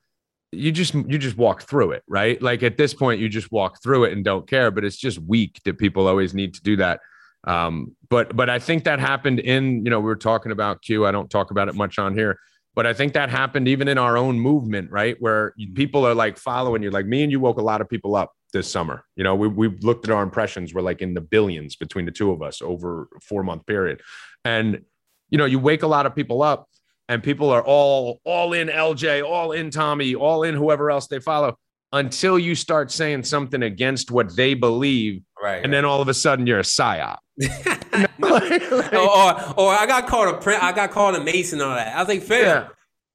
you 0.50 0.72
just 0.72 0.94
you 0.94 1.18
just 1.18 1.36
walk 1.36 1.62
through 1.62 1.92
it, 1.92 2.02
right? 2.08 2.40
Like 2.40 2.62
at 2.62 2.76
this 2.76 2.94
point, 2.94 3.20
you 3.20 3.28
just 3.28 3.52
walk 3.52 3.82
through 3.82 4.04
it 4.04 4.12
and 4.12 4.24
don't 4.24 4.48
care. 4.48 4.70
But 4.70 4.84
it's 4.84 4.96
just 4.96 5.18
weak 5.18 5.60
that 5.64 5.78
people 5.78 6.06
always 6.06 6.34
need 6.34 6.54
to 6.54 6.62
do 6.62 6.76
that. 6.76 7.00
Um, 7.44 7.96
but 8.08 8.34
but 8.34 8.48
I 8.48 8.58
think 8.58 8.84
that 8.84 8.98
happened 8.98 9.40
in 9.40 9.84
you 9.84 9.90
know 9.90 10.00
we 10.00 10.06
were 10.06 10.16
talking 10.16 10.52
about 10.52 10.80
Q. 10.82 11.06
I 11.06 11.10
don't 11.10 11.30
talk 11.30 11.50
about 11.50 11.68
it 11.68 11.74
much 11.74 11.98
on 11.98 12.14
here 12.14 12.38
but 12.74 12.86
I 12.86 12.94
think 12.94 13.12
that 13.12 13.28
happened 13.28 13.68
even 13.68 13.88
in 13.88 13.98
our 13.98 14.16
own 14.16 14.38
movement, 14.38 14.90
right? 14.90 15.16
Where 15.20 15.54
mm-hmm. 15.58 15.74
people 15.74 16.06
are 16.06 16.14
like 16.14 16.38
following 16.38 16.82
you. 16.82 16.90
Like 16.90 17.06
me 17.06 17.22
and 17.22 17.30
you 17.30 17.40
woke 17.40 17.58
a 17.58 17.62
lot 17.62 17.80
of 17.80 17.88
people 17.88 18.16
up 18.16 18.32
this 18.52 18.70
summer. 18.70 19.04
You 19.16 19.24
know, 19.24 19.34
we 19.34 19.48
we 19.48 19.68
looked 19.68 20.06
at 20.06 20.14
our 20.14 20.22
impressions. 20.22 20.72
We're 20.72 20.82
like 20.82 21.02
in 21.02 21.14
the 21.14 21.20
billions 21.20 21.76
between 21.76 22.06
the 22.06 22.12
two 22.12 22.30
of 22.30 22.42
us 22.42 22.62
over 22.62 23.08
a 23.16 23.20
four 23.20 23.42
month 23.42 23.66
period, 23.66 24.00
and 24.44 24.82
you 25.30 25.38
know, 25.38 25.44
you 25.44 25.58
wake 25.58 25.82
a 25.82 25.86
lot 25.86 26.06
of 26.06 26.14
people 26.14 26.42
up, 26.42 26.68
and 27.08 27.22
people 27.22 27.50
are 27.50 27.62
all 27.62 28.20
all 28.24 28.52
in 28.52 28.68
LJ, 28.68 29.26
all 29.26 29.52
in 29.52 29.70
Tommy, 29.70 30.14
all 30.14 30.42
in 30.42 30.54
whoever 30.54 30.90
else 30.90 31.06
they 31.08 31.20
follow. 31.20 31.58
Until 31.94 32.38
you 32.38 32.54
start 32.54 32.90
saying 32.90 33.24
something 33.24 33.62
against 33.62 34.10
what 34.10 34.34
they 34.34 34.54
believe, 34.54 35.22
right? 35.42 35.62
And 35.62 35.72
then 35.72 35.84
all 35.84 36.00
of 36.00 36.08
a 36.08 36.14
sudden 36.14 36.46
you're 36.46 36.60
a 36.60 36.62
psyop. 36.62 37.18
like, 37.38 38.70
like, 38.70 38.92
or, 38.92 39.58
or 39.58 39.72
I 39.72 39.84
got 39.86 40.06
called 40.06 40.34
a 40.34 40.38
pre- 40.38 40.56
I 40.56 40.72
got 40.72 40.90
called 40.90 41.16
a 41.16 41.24
mason 41.24 41.60
all 41.60 41.74
that. 41.74 41.94
I 41.94 41.98
was 41.98 42.08
like, 42.08 42.22
fam, 42.22 42.44
yeah. 42.44 42.68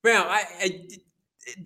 fam, 0.03 0.25
I, 0.27 0.43
I, 0.61 0.87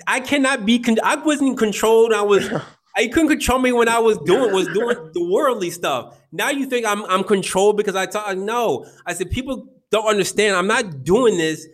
I 0.07 0.19
cannot 0.19 0.65
be. 0.65 0.79
Con- 0.79 0.97
I 1.03 1.15
wasn't 1.15 1.57
controlled. 1.57 2.13
I 2.13 2.21
was 2.21 2.49
I 2.95 3.07
couldn't 3.07 3.29
control 3.29 3.59
me 3.59 3.71
when 3.71 3.89
I 3.89 3.99
was 3.99 4.17
doing 4.19 4.53
was 4.53 4.67
doing 4.67 5.11
the 5.13 5.23
worldly 5.23 5.71
stuff. 5.71 6.17
Now 6.31 6.49
you 6.49 6.65
think 6.65 6.85
I'm 6.85 7.03
I'm 7.05 7.23
controlled 7.23 7.77
because 7.77 7.95
I 7.95 8.05
talk. 8.05 8.37
No, 8.37 8.85
I 9.05 9.13
said 9.13 9.31
people 9.31 9.67
don't 9.89 10.07
understand. 10.07 10.55
I'm 10.55 10.67
not 10.67 11.03
doing 11.03 11.37
this 11.37 11.67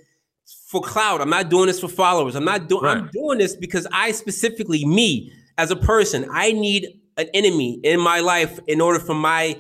for 0.67 0.81
cloud. 0.81 1.21
I'm 1.21 1.29
not 1.29 1.49
doing 1.49 1.67
this 1.67 1.79
for 1.79 1.88
followers. 1.88 2.35
I'm 2.35 2.45
not 2.45 2.69
doing. 2.69 2.83
Right. 2.83 2.97
I'm 2.97 3.09
doing 3.11 3.39
this 3.39 3.55
because 3.55 3.88
I 3.91 4.11
specifically, 4.11 4.85
me 4.85 5.31
as 5.57 5.71
a 5.71 5.75
person, 5.75 6.27
I 6.31 6.51
need 6.51 6.96
an 7.18 7.28
enemy 7.34 7.80
in 7.84 7.99
my 7.99 8.20
life 8.20 8.59
in 8.68 8.82
order 8.82 8.99
for 8.99 9.13
my 9.13 9.57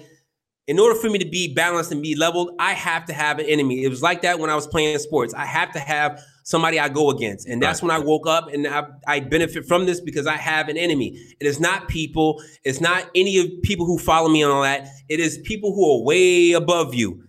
in 0.67 0.79
order 0.79 0.99
for 0.99 1.09
me 1.09 1.17
to 1.17 1.25
be 1.25 1.53
balanced 1.53 1.93
and 1.93 2.03
be 2.03 2.13
leveled, 2.13 2.51
I 2.59 2.73
have 2.73 3.05
to 3.05 3.13
have 3.13 3.39
an 3.39 3.45
enemy. 3.45 3.85
It 3.85 3.89
was 3.89 4.01
like 4.01 4.21
that 4.23 4.37
when 4.37 4.49
I 4.49 4.55
was 4.55 4.67
playing 4.67 4.99
sports. 4.99 5.33
I 5.33 5.45
have 5.45 5.71
to 5.71 5.79
have 5.79 6.21
somebody 6.43 6.77
I 6.77 6.89
go 6.89 7.09
against. 7.09 7.47
And 7.47 7.61
that's 7.61 7.81
right. 7.81 7.87
when 7.87 8.01
I 8.01 8.03
woke 8.03 8.27
up 8.27 8.49
and 8.51 8.67
I, 8.67 8.83
I, 9.07 9.21
benefit 9.21 9.65
from 9.65 9.85
this 9.85 10.01
because 10.01 10.27
I 10.27 10.35
have 10.35 10.67
an 10.67 10.77
enemy. 10.77 11.17
It 11.39 11.47
is 11.47 11.61
not 11.61 11.87
people, 11.87 12.41
it's 12.65 12.81
not 12.81 13.09
any 13.15 13.37
of 13.37 13.47
people 13.63 13.85
who 13.85 13.97
follow 13.97 14.27
me 14.27 14.43
on 14.43 14.51
all 14.51 14.63
that. 14.63 14.87
It 15.07 15.21
is 15.21 15.37
people 15.39 15.73
who 15.73 15.89
are 15.89 16.03
way 16.03 16.51
above 16.51 16.93
you. 16.93 17.23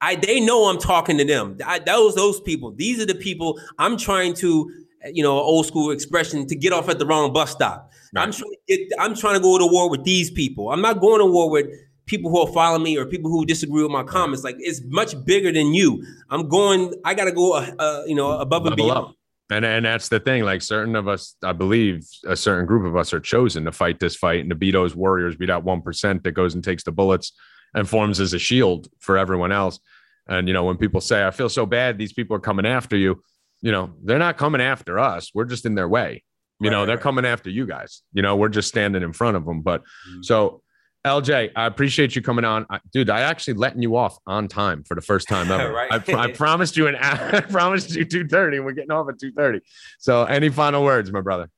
I 0.00 0.16
they 0.16 0.40
know 0.40 0.68
I'm 0.68 0.78
talking 0.78 1.18
to 1.18 1.24
them. 1.24 1.58
I, 1.64 1.78
those 1.78 2.16
those 2.16 2.40
people. 2.40 2.72
These 2.72 3.00
are 3.00 3.06
the 3.06 3.14
people 3.14 3.60
I'm 3.78 3.96
trying 3.96 4.34
to, 4.34 4.68
you 5.12 5.22
know, 5.22 5.38
old 5.38 5.66
school 5.66 5.92
expression 5.92 6.46
to 6.48 6.56
get 6.56 6.72
off 6.72 6.88
at 6.88 6.98
the 6.98 7.06
wrong 7.06 7.32
bus 7.32 7.52
stop. 7.52 7.91
Right. 8.14 8.24
I'm 8.24 8.32
trying 8.32 8.50
to 8.50 8.58
get 8.68 8.92
I'm 8.98 9.14
trying 9.14 9.34
to 9.34 9.40
go 9.40 9.58
to 9.58 9.66
war 9.66 9.88
with 9.88 10.04
these 10.04 10.30
people. 10.30 10.70
I'm 10.70 10.82
not 10.82 11.00
going 11.00 11.20
to 11.20 11.26
war 11.26 11.50
with 11.50 11.66
people 12.06 12.30
who 12.30 12.40
are 12.40 12.52
following 12.52 12.82
me 12.82 12.96
or 12.98 13.06
people 13.06 13.30
who 13.30 13.46
disagree 13.46 13.82
with 13.82 13.92
my 13.92 14.02
comments. 14.02 14.44
Like 14.44 14.56
it's 14.58 14.82
much 14.84 15.14
bigger 15.24 15.50
than 15.52 15.72
you. 15.72 16.04
I'm 16.28 16.48
going. 16.48 16.94
I 17.04 17.14
got 17.14 17.24
to 17.24 17.32
go. 17.32 17.54
Uh, 17.54 17.70
uh, 17.78 18.02
you 18.06 18.14
know, 18.14 18.38
above 18.38 18.66
and 18.66 18.76
beyond. 18.76 19.06
Up. 19.06 19.14
And 19.50 19.64
and 19.64 19.84
that's 19.84 20.08
the 20.08 20.20
thing. 20.20 20.44
Like 20.44 20.62
certain 20.62 20.96
of 20.96 21.08
us, 21.08 21.36
I 21.42 21.52
believe, 21.52 22.06
a 22.26 22.36
certain 22.36 22.66
group 22.66 22.86
of 22.86 22.96
us 22.96 23.12
are 23.12 23.20
chosen 23.20 23.64
to 23.64 23.72
fight 23.72 23.98
this 23.98 24.16
fight 24.16 24.40
and 24.40 24.50
to 24.50 24.56
beat 24.56 24.72
those 24.72 24.94
warriors, 24.94 25.36
beat 25.36 25.46
that 25.46 25.64
one 25.64 25.82
percent 25.82 26.22
that 26.24 26.32
goes 26.32 26.54
and 26.54 26.62
takes 26.62 26.84
the 26.84 26.92
bullets 26.92 27.32
and 27.74 27.88
forms 27.88 28.20
as 28.20 28.34
a 28.34 28.38
shield 28.38 28.88
for 28.98 29.16
everyone 29.16 29.52
else. 29.52 29.80
And 30.28 30.48
you 30.48 30.54
know, 30.54 30.64
when 30.64 30.76
people 30.76 31.00
say, 31.00 31.26
"I 31.26 31.30
feel 31.30 31.48
so 31.48 31.66
bad," 31.66 31.98
these 31.98 32.12
people 32.12 32.36
are 32.36 32.40
coming 32.40 32.66
after 32.66 32.96
you. 32.96 33.22
You 33.60 33.72
know, 33.72 33.94
they're 34.02 34.18
not 34.18 34.38
coming 34.38 34.60
after 34.60 34.98
us. 34.98 35.30
We're 35.34 35.44
just 35.44 35.66
in 35.66 35.74
their 35.74 35.88
way. 35.88 36.24
You 36.62 36.70
right, 36.70 36.76
know, 36.76 36.86
they're 36.86 36.96
right. 36.96 37.02
coming 37.02 37.24
after 37.24 37.50
you 37.50 37.66
guys. 37.66 38.02
You 38.12 38.22
know, 38.22 38.36
we're 38.36 38.48
just 38.48 38.68
standing 38.68 39.02
in 39.02 39.12
front 39.12 39.36
of 39.36 39.44
them. 39.44 39.62
But 39.62 39.82
mm-hmm. 39.82 40.22
so 40.22 40.62
LJ, 41.04 41.50
I 41.56 41.66
appreciate 41.66 42.14
you 42.14 42.22
coming 42.22 42.44
on, 42.44 42.64
I, 42.70 42.78
dude. 42.92 43.10
I 43.10 43.22
actually 43.22 43.54
letting 43.54 43.82
you 43.82 43.96
off 43.96 44.18
on 44.26 44.46
time 44.46 44.84
for 44.84 44.94
the 44.94 45.00
first 45.00 45.28
time 45.28 45.50
ever. 45.50 45.72
right. 45.72 45.90
I, 45.90 46.14
I, 46.14 46.32
promised 46.32 46.76
you 46.76 46.86
an 46.86 46.96
I 47.00 47.40
promised 47.40 47.94
you 47.94 48.04
two 48.04 48.26
thirty. 48.28 48.60
We're 48.60 48.72
getting 48.72 48.92
off 48.92 49.08
at 49.08 49.18
two 49.18 49.32
thirty. 49.32 49.60
So, 49.98 50.24
any 50.24 50.48
final 50.48 50.84
words, 50.84 51.10
my 51.10 51.20
brother? 51.20 51.50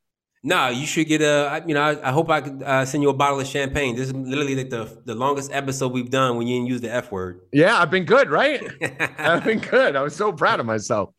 No, 0.47 0.69
you 0.69 0.87
should 0.87 1.09
get 1.09 1.23
a. 1.23 1.63
You 1.67 1.75
know, 1.75 1.83
I, 1.83 2.09
I 2.09 2.13
hope 2.13 2.31
I 2.31 2.43
could 2.43 2.63
uh, 2.63 2.85
send 2.85 3.03
you 3.03 3.09
a 3.09 3.15
bottle 3.15 3.41
of 3.41 3.47
champagne. 3.47 3.97
This 3.97 4.09
is 4.09 4.15
literally 4.15 4.55
like 4.55 4.71
the 4.71 5.03
the 5.05 5.15
longest 5.15 5.51
episode 5.53 5.93
we've 5.93 6.11
done 6.11 6.37
when 6.37 6.47
you 6.47 6.57
didn't 6.57 6.69
use 6.69 6.81
the 6.81 6.93
f 6.93 7.11
word. 7.11 7.41
Yeah, 7.53 7.81
I've 7.81 7.91
been 7.91 8.05
good, 8.05 8.31
right? 8.31 8.63
I've 9.19 9.45
been 9.45 9.61
good. 9.61 9.97
I 9.97 10.03
was 10.03 10.15
so 10.15 10.33
proud 10.33 10.61
of 10.61 10.67
myself. 10.67 11.11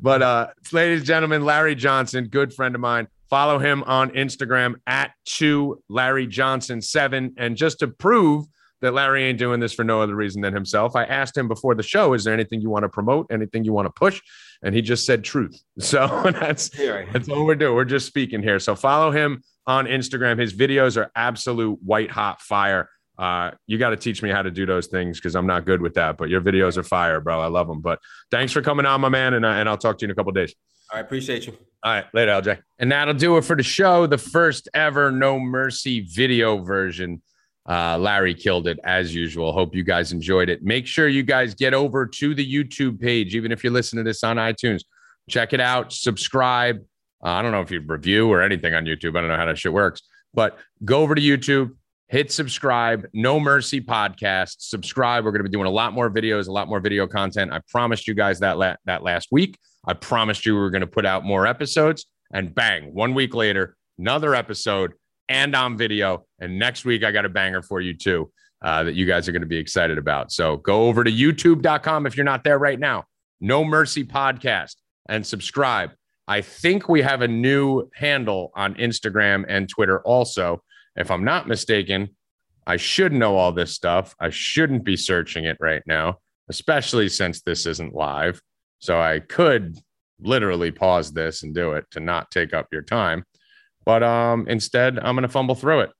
But, 0.00 0.22
uh, 0.22 0.48
ladies 0.72 1.00
and 1.00 1.06
gentlemen, 1.06 1.44
Larry 1.44 1.74
Johnson, 1.74 2.26
good 2.26 2.52
friend 2.52 2.74
of 2.74 2.80
mine. 2.80 3.08
Follow 3.30 3.58
him 3.58 3.82
on 3.84 4.10
Instagram 4.10 4.74
at 4.86 5.12
two 5.24 5.82
Larry 5.88 6.26
Johnson 6.26 6.80
seven. 6.80 7.34
And 7.36 7.56
just 7.56 7.78
to 7.80 7.88
prove 7.88 8.46
that 8.80 8.92
Larry 8.92 9.24
ain't 9.24 9.38
doing 9.38 9.60
this 9.60 9.72
for 9.72 9.82
no 9.82 10.02
other 10.02 10.14
reason 10.14 10.42
than 10.42 10.54
himself, 10.54 10.94
I 10.94 11.04
asked 11.04 11.36
him 11.36 11.48
before 11.48 11.74
the 11.74 11.82
show, 11.82 12.12
"Is 12.12 12.24
there 12.24 12.34
anything 12.34 12.60
you 12.60 12.70
want 12.70 12.82
to 12.82 12.88
promote? 12.88 13.26
Anything 13.30 13.64
you 13.64 13.72
want 13.72 13.86
to 13.86 13.92
push?" 13.92 14.20
And 14.62 14.74
he 14.74 14.82
just 14.82 15.06
said 15.06 15.24
truth. 15.24 15.58
So 15.80 16.06
that's 16.24 16.70
that's 17.12 17.28
what 17.28 17.44
we're 17.44 17.54
doing. 17.54 17.74
We're 17.74 17.84
just 17.84 18.06
speaking 18.06 18.42
here. 18.42 18.58
So 18.58 18.74
follow 18.76 19.10
him 19.10 19.42
on 19.66 19.86
Instagram. 19.86 20.38
His 20.38 20.52
videos 20.52 20.96
are 20.96 21.10
absolute 21.16 21.78
white 21.82 22.10
hot 22.10 22.40
fire. 22.40 22.88
Uh, 23.18 23.52
you 23.66 23.78
got 23.78 23.90
to 23.90 23.96
teach 23.96 24.22
me 24.22 24.30
how 24.30 24.42
to 24.42 24.50
do 24.50 24.66
those 24.66 24.88
things 24.88 25.18
because 25.18 25.36
I'm 25.36 25.46
not 25.46 25.64
good 25.64 25.80
with 25.80 25.94
that. 25.94 26.16
But 26.16 26.30
your 26.30 26.40
videos 26.40 26.76
are 26.76 26.82
fire, 26.82 27.20
bro. 27.20 27.40
I 27.40 27.46
love 27.46 27.68
them. 27.68 27.80
But 27.80 28.00
thanks 28.30 28.52
for 28.52 28.62
coming 28.62 28.86
on, 28.86 29.00
my 29.00 29.08
man, 29.08 29.34
and 29.34 29.44
uh, 29.44 29.48
and 29.48 29.68
I'll 29.68 29.78
talk 29.78 29.98
to 29.98 30.02
you 30.02 30.08
in 30.08 30.10
a 30.10 30.14
couple 30.14 30.32
days. 30.32 30.54
I 30.92 31.00
appreciate 31.00 31.46
you. 31.46 31.56
All 31.82 31.92
right, 31.92 32.04
later, 32.14 32.32
LJ. 32.32 32.58
And 32.78 32.92
that'll 32.92 33.14
do 33.14 33.36
it 33.36 33.44
for 33.44 33.56
the 33.56 33.62
show. 33.62 34.06
The 34.06 34.18
first 34.18 34.68
ever 34.74 35.10
No 35.10 35.38
Mercy 35.38 36.00
video 36.00 36.58
version. 36.58 37.22
Uh, 37.66 37.96
Larry 37.98 38.34
killed 38.34 38.68
it 38.68 38.78
as 38.84 39.14
usual. 39.14 39.52
Hope 39.52 39.74
you 39.74 39.84
guys 39.84 40.12
enjoyed 40.12 40.50
it. 40.50 40.62
Make 40.62 40.86
sure 40.86 41.08
you 41.08 41.22
guys 41.22 41.54
get 41.54 41.72
over 41.72 42.06
to 42.06 42.34
the 42.34 42.46
YouTube 42.46 43.00
page, 43.00 43.34
even 43.34 43.52
if 43.52 43.64
you're 43.64 43.72
listening 43.72 44.04
to 44.04 44.10
this 44.10 44.22
on 44.22 44.36
iTunes. 44.36 44.82
Check 45.30 45.54
it 45.54 45.60
out, 45.60 45.92
subscribe. 45.92 46.84
Uh, 47.24 47.30
I 47.30 47.42
don't 47.42 47.52
know 47.52 47.62
if 47.62 47.70
you 47.70 47.80
review 47.80 48.30
or 48.30 48.42
anything 48.42 48.74
on 48.74 48.84
YouTube. 48.84 49.16
I 49.16 49.20
don't 49.20 49.28
know 49.28 49.36
how 49.36 49.46
that 49.46 49.58
shit 49.58 49.72
works, 49.72 50.02
but 50.34 50.58
go 50.84 51.00
over 51.00 51.14
to 51.14 51.22
YouTube, 51.22 51.74
hit 52.14 52.30
subscribe. 52.30 53.08
No 53.12 53.40
Mercy 53.40 53.80
podcast. 53.80 54.54
Subscribe. 54.60 55.24
We're 55.24 55.32
going 55.32 55.42
to 55.42 55.48
be 55.48 55.52
doing 55.52 55.66
a 55.66 55.70
lot 55.70 55.92
more 55.92 56.08
videos, 56.08 56.46
a 56.46 56.52
lot 56.52 56.68
more 56.68 56.78
video 56.78 57.08
content. 57.08 57.52
I 57.52 57.58
promised 57.68 58.06
you 58.06 58.14
guys 58.14 58.38
that 58.38 58.56
la- 58.56 58.76
that 58.84 59.02
last 59.02 59.30
week. 59.32 59.58
I 59.84 59.94
promised 59.94 60.46
you 60.46 60.54
we 60.54 60.60
were 60.60 60.70
going 60.70 60.82
to 60.82 60.86
put 60.86 61.04
out 61.04 61.24
more 61.24 61.44
episodes, 61.44 62.06
and 62.32 62.54
bang, 62.54 62.94
one 62.94 63.14
week 63.14 63.34
later, 63.34 63.76
another 63.98 64.32
episode 64.32 64.92
and 65.28 65.56
on 65.56 65.76
video. 65.76 66.24
And 66.38 66.56
next 66.56 66.84
week, 66.84 67.02
I 67.02 67.10
got 67.10 67.24
a 67.24 67.28
banger 67.28 67.62
for 67.62 67.80
you 67.80 67.94
too 67.94 68.30
uh, 68.62 68.84
that 68.84 68.94
you 68.94 69.06
guys 69.06 69.28
are 69.28 69.32
going 69.32 69.42
to 69.42 69.48
be 69.48 69.58
excited 69.58 69.98
about. 69.98 70.30
So 70.30 70.58
go 70.58 70.86
over 70.86 71.02
to 71.02 71.10
youtube.com 71.10 72.06
if 72.06 72.16
you're 72.16 72.22
not 72.22 72.44
there 72.44 72.60
right 72.60 72.78
now. 72.78 73.06
No 73.40 73.64
Mercy 73.64 74.04
Podcast 74.04 74.76
and 75.08 75.26
subscribe. 75.26 75.90
I 76.28 76.42
think 76.42 76.88
we 76.88 77.02
have 77.02 77.22
a 77.22 77.28
new 77.28 77.90
handle 77.92 78.52
on 78.54 78.76
Instagram 78.76 79.44
and 79.48 79.68
Twitter 79.68 80.00
also. 80.02 80.62
If 80.96 81.10
I'm 81.10 81.24
not 81.24 81.48
mistaken, 81.48 82.10
I 82.66 82.76
should 82.76 83.12
know 83.12 83.36
all 83.36 83.52
this 83.52 83.72
stuff. 83.72 84.14
I 84.18 84.30
shouldn't 84.30 84.84
be 84.84 84.96
searching 84.96 85.44
it 85.44 85.58
right 85.60 85.82
now, 85.86 86.18
especially 86.48 87.08
since 87.08 87.42
this 87.42 87.66
isn't 87.66 87.94
live. 87.94 88.40
So 88.78 89.00
I 89.00 89.20
could 89.20 89.78
literally 90.20 90.70
pause 90.70 91.12
this 91.12 91.42
and 91.42 91.54
do 91.54 91.72
it 91.72 91.86
to 91.92 92.00
not 92.00 92.30
take 92.30 92.54
up 92.54 92.68
your 92.72 92.82
time. 92.82 93.24
But 93.84 94.02
um, 94.02 94.46
instead, 94.48 94.98
I'm 94.98 95.14
going 95.14 95.22
to 95.22 95.28
fumble 95.28 95.54
through 95.54 95.80
it. 95.80 95.90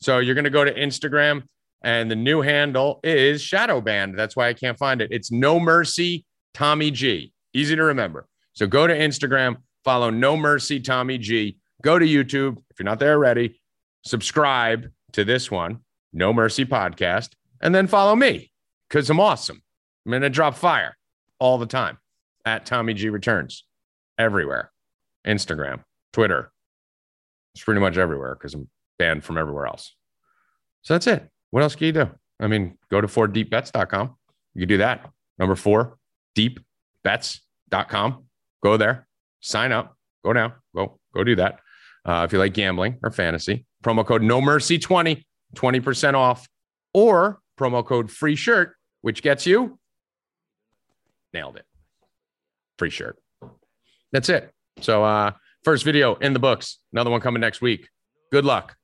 So 0.00 0.18
you're 0.18 0.34
going 0.34 0.44
to 0.44 0.50
go 0.50 0.64
to 0.64 0.74
Instagram, 0.74 1.42
and 1.82 2.10
the 2.10 2.16
new 2.16 2.40
handle 2.40 3.00
is 3.04 3.42
Shadow 3.42 3.80
Band. 3.80 4.18
That's 4.18 4.36
why 4.36 4.48
I 4.48 4.54
can't 4.54 4.78
find 4.78 5.02
it. 5.02 5.10
It's 5.10 5.30
No 5.30 5.60
Mercy 5.60 6.24
Tommy 6.54 6.90
G. 6.90 7.32
Easy 7.52 7.76
to 7.76 7.84
remember. 7.84 8.26
So 8.52 8.66
go 8.66 8.86
to 8.86 8.94
Instagram, 8.94 9.56
follow 9.84 10.10
No 10.10 10.36
Mercy 10.36 10.80
Tommy 10.80 11.18
G. 11.18 11.58
Go 11.82 11.98
to 11.98 12.06
YouTube 12.06 12.58
if 12.70 12.78
you're 12.78 12.84
not 12.84 12.98
there 12.98 13.14
already. 13.14 13.60
Subscribe 14.04 14.90
to 15.12 15.24
this 15.24 15.50
one, 15.50 15.80
No 16.12 16.32
Mercy 16.32 16.64
Podcast, 16.64 17.30
and 17.60 17.74
then 17.74 17.86
follow 17.86 18.14
me 18.14 18.50
because 18.88 19.08
I'm 19.10 19.20
awesome. 19.20 19.62
I'm 20.04 20.10
going 20.10 20.22
to 20.22 20.30
drop 20.30 20.54
fire 20.54 20.96
all 21.38 21.58
the 21.58 21.66
time 21.66 21.98
at 22.44 22.66
Tommy 22.66 22.94
G 22.94 23.08
Returns 23.08 23.64
everywhere 24.18 24.70
Instagram, 25.26 25.82
Twitter. 26.12 26.52
It's 27.54 27.64
pretty 27.64 27.80
much 27.80 27.96
everywhere 27.96 28.34
because 28.34 28.54
I'm 28.54 28.68
banned 28.98 29.24
from 29.24 29.38
everywhere 29.38 29.66
else. 29.66 29.94
So 30.82 30.94
that's 30.94 31.06
it. 31.06 31.28
What 31.50 31.62
else 31.62 31.74
can 31.74 31.86
you 31.86 31.92
do? 31.92 32.10
I 32.40 32.46
mean, 32.46 32.76
go 32.90 33.00
to 33.00 33.06
4deepbets.com. 33.06 34.16
You 34.54 34.60
can 34.60 34.68
do 34.68 34.78
that. 34.78 35.08
Number 35.38 35.56
four, 35.56 35.98
deepbets.com. 36.36 38.24
Go 38.62 38.76
there, 38.76 39.06
sign 39.40 39.72
up, 39.72 39.96
go 40.24 40.32
now, 40.32 40.54
go, 40.74 40.98
go 41.14 41.24
do 41.24 41.36
that. 41.36 41.60
Uh, 42.04 42.22
if 42.24 42.32
you 42.32 42.38
like 42.38 42.54
gambling 42.54 42.98
or 43.02 43.10
fantasy, 43.10 43.66
promo 43.84 44.04
code 44.04 44.22
no 44.22 44.40
mercy 44.40 44.78
20, 44.78 45.24
20% 45.54 46.14
off, 46.14 46.48
or 46.92 47.40
promo 47.58 47.84
code 47.84 48.10
free 48.10 48.34
shirt, 48.34 48.74
which 49.02 49.22
gets 49.22 49.46
you 49.46 49.78
nailed 51.32 51.56
it 51.56 51.66
free 52.78 52.90
shirt. 52.90 53.18
That's 54.12 54.28
it. 54.28 54.50
So, 54.80 55.04
uh, 55.04 55.32
first 55.64 55.84
video 55.84 56.14
in 56.16 56.32
the 56.32 56.38
books. 56.38 56.78
Another 56.92 57.10
one 57.10 57.20
coming 57.20 57.40
next 57.40 57.60
week. 57.60 57.88
Good 58.32 58.44
luck. 58.44 58.76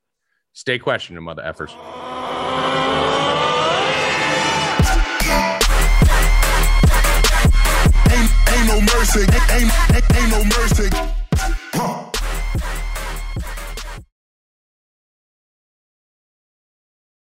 Stay 0.53 0.79
questioning, 0.79 1.23
mother 1.23 1.43
effers. 1.43 1.71
Ain't, 8.11 8.31
ain't 8.49 8.67
no 8.67 8.81
mercy. 8.81 9.21
Ain't, 9.21 9.51
ain't, 9.51 10.15
ain't 10.15 10.31
no 10.31 10.43
mercy. 10.43 11.20